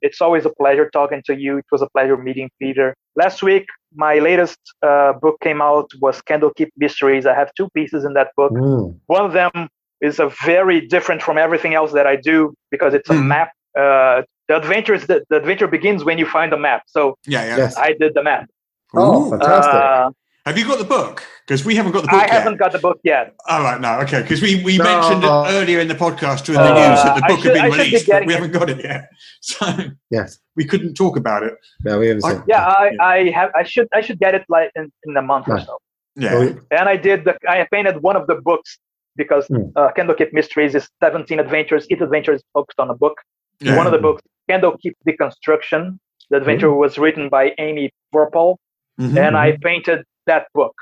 It's 0.01 0.21
always 0.21 0.45
a 0.45 0.49
pleasure 0.51 0.89
talking 0.91 1.21
to 1.25 1.35
you. 1.35 1.57
It 1.57 1.65
was 1.71 1.81
a 1.81 1.89
pleasure 1.89 2.15
meeting 2.15 2.49
Peter. 2.61 2.95
Last 3.17 3.43
week, 3.43 3.65
my 3.93 4.19
latest 4.19 4.57
uh, 4.81 5.13
book 5.13 5.37
came 5.41 5.61
out 5.61 5.89
was 6.01 6.21
Candlekeep 6.21 6.69
Mysteries. 6.77 7.25
I 7.25 7.33
have 7.33 7.53
two 7.55 7.67
pieces 7.71 8.05
in 8.05 8.13
that 8.13 8.29
book. 8.37 8.53
Mm. 8.53 8.97
One 9.07 9.25
of 9.25 9.33
them 9.33 9.51
is 9.99 10.19
a 10.19 10.29
very 10.45 10.79
different 10.79 11.21
from 11.21 11.37
everything 11.37 11.73
else 11.73 11.91
that 11.91 12.07
I 12.07 12.15
do 12.15 12.53
because 12.71 12.93
it's 12.93 13.09
a 13.09 13.13
Hmm. 13.13 13.27
map. 13.27 13.51
Uh, 13.77 14.21
the 14.47 14.55
adventure 14.55 14.93
is 14.93 15.05
the, 15.07 15.23
the 15.29 15.35
adventure 15.35 15.67
begins 15.67 16.05
when 16.05 16.17
you 16.17 16.25
find 16.25 16.51
the 16.51 16.57
map. 16.57 16.83
So 16.87 17.17
Yeah, 17.27 17.43
yeah. 17.45 17.57
Yes. 17.57 17.75
I 17.77 17.93
did 17.93 18.13
the 18.13 18.23
map. 18.23 18.47
Oh, 18.95 19.25
Ooh. 19.25 19.29
fantastic. 19.31 20.15
Have 20.49 20.57
you 20.57 20.65
got 20.65 20.79
the 20.79 20.83
book? 20.97 21.23
Because 21.45 21.63
we 21.63 21.75
haven't 21.75 21.91
got 21.91 22.01
the 22.01 22.07
book 22.07 22.21
I 22.21 22.25
yet. 22.25 22.31
haven't 22.31 22.57
got 22.57 22.71
the 22.71 22.79
book 22.79 22.99
yet. 23.03 23.35
All 23.47 23.61
right, 23.61 23.79
no, 23.79 23.99
okay, 24.01 24.23
because 24.23 24.41
we, 24.41 24.63
we 24.63 24.77
No. 24.79 24.83
mentioned 24.83 25.23
it 25.23 25.27
earlier 25.57 25.79
in 25.79 25.87
the 25.87 25.93
podcast 26.05 26.45
during 26.45 26.59
the 26.61 26.73
Uh, 26.73 26.89
news 26.89 27.03
that 27.03 27.15
the 27.17 27.21
book 27.29 27.39
should- 27.41 27.55
had 27.55 27.61
been 27.69 27.71
should 27.71 27.77
be 27.77 27.83
released, 27.85 28.07
but 28.09 28.25
we 28.25 28.33
it. 28.33 28.35
haven't 28.37 28.51
got 28.59 28.67
it 28.73 28.83
yet, 28.83 29.09
so 29.41 29.65
Yes. 30.09 30.39
we 30.55 30.65
couldn't 30.65 30.95
talk 30.95 31.15
about 31.17 31.43
it. 31.43 31.53
No, 31.85 31.99
we 31.99 32.07
haven't 32.07 32.25
I- 32.25 32.31
seen. 32.33 32.43
Yeah, 32.47 32.65
I, 32.65 32.89
I 33.13 33.29
have. 33.29 33.51
I 33.55 33.63
should 33.63 33.87
I 33.93 34.01
should 34.01 34.19
get 34.19 34.33
it 34.33 34.43
like 34.49 34.71
in, 34.75 34.91
in 35.05 35.15
a 35.17 35.21
month 35.21 35.47
or 35.49 35.59
so. 35.59 35.77
Yeah, 36.15 36.33
Oh, 36.33 36.55
And 36.71 36.89
I 36.89 36.97
did 36.97 37.25
the 37.25 37.33
I 37.47 37.67
painted 37.71 37.95
one 38.01 38.15
of 38.21 38.25
the 38.27 38.35
books 38.49 38.79
because 39.15 39.45
Hmm. 39.47 39.65
uh, 39.75 39.89
Candlekeep 39.95 40.33
Mysteries 40.33 40.73
is 40.73 40.89
17 41.03 41.39
adventures. 41.39 41.85
Each 41.91 42.01
adventure 42.01 42.33
is 42.33 42.43
focused 42.55 42.79
on 42.79 42.89
a 42.89 42.95
book. 43.03 43.17
yeah. 43.59 43.77
One 43.77 43.85
of 43.85 43.93
the 43.93 43.99
books, 44.07 44.21
Candlekeep 44.49 44.95
Deconstruction. 45.07 45.99
The 46.31 46.37
adventure 46.37 46.71
was 46.73 46.97
written 46.97 47.27
by 47.29 47.43
Amy 47.57 47.85
Vorpahl, 48.13 48.55
Mhm. 49.01 49.17
and 49.25 49.35
I 49.45 49.57
painted 49.69 49.99
that 50.31 50.47
book, 50.53 50.75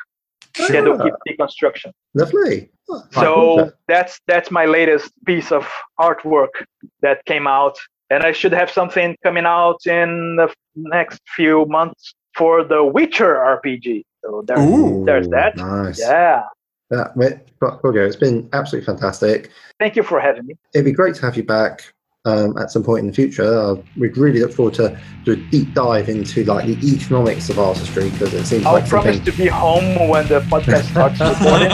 Sure. 0.56 0.69
Candlekeep 0.69 1.15
Deconstruction. 1.28 1.91
Lovely. 2.14 2.69
Oh, 2.90 3.03
So 3.11 3.72
that's 3.88 4.19
that's 4.28 4.49
my 4.60 4.65
latest 4.65 5.11
piece 5.26 5.52
of 5.52 5.64
artwork 5.99 6.53
that 7.02 7.18
came 7.26 7.48
out, 7.48 7.76
and 8.10 8.24
I 8.24 8.32
should 8.32 8.53
have 8.53 8.69
something 8.80 9.15
coming 9.24 9.45
out 9.45 9.80
in 9.86 10.10
the 10.40 10.48
next 10.76 11.19
few 11.36 11.65
months 11.65 12.14
for 12.36 12.64
the 12.64 12.84
Witcher 12.84 13.34
RPG. 13.56 14.03
So 14.24 14.44
there, 14.48 14.60
Ooh. 14.60 15.03
there's 15.06 15.28
that. 15.30 15.57
Nice. 15.57 15.99
Yeah. 15.99 16.44
That, 16.90 17.15
wait, 17.18 17.36
Claudio, 17.60 18.06
it's 18.06 18.15
been 18.15 18.48
absolutely 18.53 18.86
fantastic. 18.86 19.52
Thank 19.80 19.98
you 19.98 20.03
for 20.03 20.19
having 20.22 20.45
me. 20.48 20.56
It'd 20.74 20.86
be 20.86 20.94
great 20.94 21.15
to 21.15 21.22
have 21.28 21.36
you 21.36 21.44
back 21.44 21.94
um, 22.28 22.58
at 22.58 22.70
some 22.70 22.84
point 22.84 22.99
in 23.02 23.08
the 23.08 23.14
future. 23.14 23.44
Uh, 23.44 23.76
we 23.95 24.10
really 24.10 24.41
look 24.41 24.54
forward 24.54 24.74
to 24.76 24.99
do 25.24 25.34
a 25.34 25.36
deep 25.36 25.74
dive 25.74 26.10
into 26.10 26.44
like 26.44 26.66
the 26.66 26.94
economics 26.94 27.49
of 27.49 27.58
artistry 27.58 28.10
because 28.10 28.34
it 28.34 28.45
seems. 28.45 28.66
I 28.66 28.72
like 28.74 28.88
promise 28.88 29.16
something... 29.16 29.34
to 29.34 29.38
be 29.38 29.48
home 29.48 30.10
when 30.10 30.28
the 30.28 30.41
podcast 30.41 30.90
starts 30.91 31.20
recording, 31.20 31.70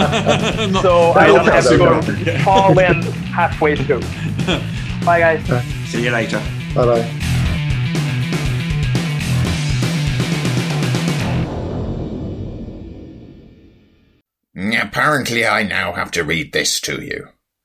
so 0.82 1.12
I 1.14 1.28
don't 1.28 1.46
have 1.46 1.68
to 1.68 1.78
go 1.78 2.02
fall 2.44 2.78
in 2.78 3.02
halfway 3.34 3.76
through. 3.76 4.02
Bye, 5.06 5.20
guys. 5.20 5.50
Uh, 5.50 5.62
See 5.88 6.04
you 6.04 6.12
later. 6.12 6.42
Bye 6.76 6.86
bye. 6.86 7.20
Apparently, 14.82 15.46
I 15.46 15.64
now 15.64 15.94
have 15.94 16.12
to 16.12 16.24
read 16.24 16.54
this 16.54 16.80
to 16.82 17.04
you. 17.04 17.33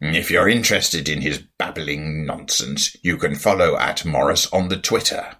If 0.00 0.30
you're 0.30 0.48
interested 0.48 1.08
in 1.08 1.22
his 1.22 1.42
babbling 1.58 2.24
nonsense, 2.24 2.96
you 3.02 3.16
can 3.16 3.34
follow 3.34 3.76
at 3.76 4.04
Morrus 4.04 4.52
on 4.52 4.68
the 4.68 4.76
Twitter. 4.76 5.36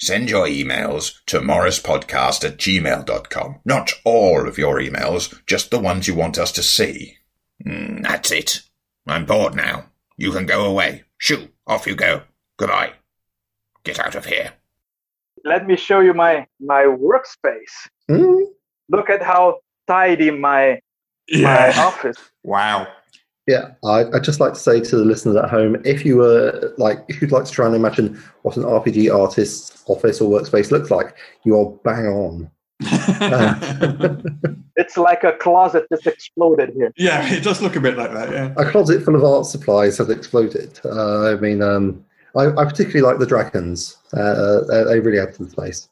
Send 0.00 0.30
your 0.30 0.46
emails 0.46 1.14
to 1.26 1.40
morruspodcast 1.40 2.44
at 2.44 2.56
gmail.com. 2.56 3.60
Not 3.64 3.92
all 4.04 4.48
of 4.48 4.56
your 4.56 4.80
emails, 4.80 5.44
just 5.46 5.70
the 5.70 5.78
ones 5.78 6.08
you 6.08 6.14
want 6.14 6.38
us 6.38 6.52
to 6.52 6.62
see. 6.62 7.16
Mm, 7.66 8.02
that's 8.02 8.30
it. 8.30 8.62
I'm 9.06 9.26
bored 9.26 9.54
now. 9.54 9.86
You 10.16 10.32
can 10.32 10.46
go 10.46 10.64
away. 10.64 11.04
Shoo, 11.18 11.48
off 11.66 11.86
you 11.86 11.94
go. 11.94 12.22
Goodbye. 12.56 12.92
Get 13.84 13.98
out 13.98 14.14
of 14.14 14.26
here. 14.26 14.52
Let 15.44 15.66
me 15.66 15.76
show 15.76 16.00
you 16.00 16.14
my 16.14 16.46
my 16.60 16.84
workspace. 16.84 17.88
Hmm? 18.08 18.42
Look 18.88 19.10
at 19.10 19.22
how 19.22 19.60
tidy 19.86 20.30
my 20.30 20.80
my 21.30 21.72
office. 21.76 22.18
Wow. 22.42 22.86
Yeah, 23.48 23.70
I, 23.84 24.04
I'd 24.14 24.22
just 24.22 24.38
like 24.40 24.52
to 24.52 24.58
say 24.60 24.78
to 24.80 24.96
the 24.96 25.04
listeners 25.04 25.34
at 25.36 25.48
home, 25.48 25.80
if 25.84 26.04
you 26.04 26.16
were 26.18 26.74
like, 26.76 26.98
if 27.08 27.20
you'd 27.22 27.32
like 27.32 27.44
to 27.46 27.50
try 27.50 27.64
and 27.66 27.74
imagine 27.74 28.22
what 28.42 28.56
an 28.58 28.62
RPG 28.64 29.12
artist's 29.12 29.82
office 29.86 30.20
or 30.20 30.30
workspace 30.30 30.70
looks 30.70 30.90
like, 30.90 31.16
you 31.44 31.58
are 31.58 31.70
bang 31.82 32.06
on. 32.06 32.50
It's 34.76 34.96
like 34.96 35.24
a 35.24 35.32
closet 35.32 35.86
just 35.92 36.06
exploded 36.06 36.70
here. 36.72 36.92
yeah, 36.96 37.26
it 37.34 37.42
does 37.42 37.60
look 37.60 37.74
a 37.74 37.80
bit 37.80 37.96
like 37.96 38.12
that. 38.12 38.30
Yeah. 38.30 38.54
A 38.56 38.70
closet 38.70 39.02
full 39.02 39.16
of 39.16 39.24
art 39.24 39.44
supplies 39.44 39.98
has 39.98 40.08
exploded. 40.08 40.78
Uh, 40.84 41.32
I 41.32 41.34
mean, 41.40 41.62
um, 41.62 42.04
I, 42.36 42.46
I 42.46 42.64
particularly 42.64 43.00
like 43.00 43.18
the 43.18 43.26
dragons. 43.26 43.96
Uh, 44.12 44.60
they- 44.68 44.84
they 44.84 45.00
really 45.00 45.18
add 45.18 45.34
to 45.34 45.44
the 45.44 45.52
place. 45.52 45.88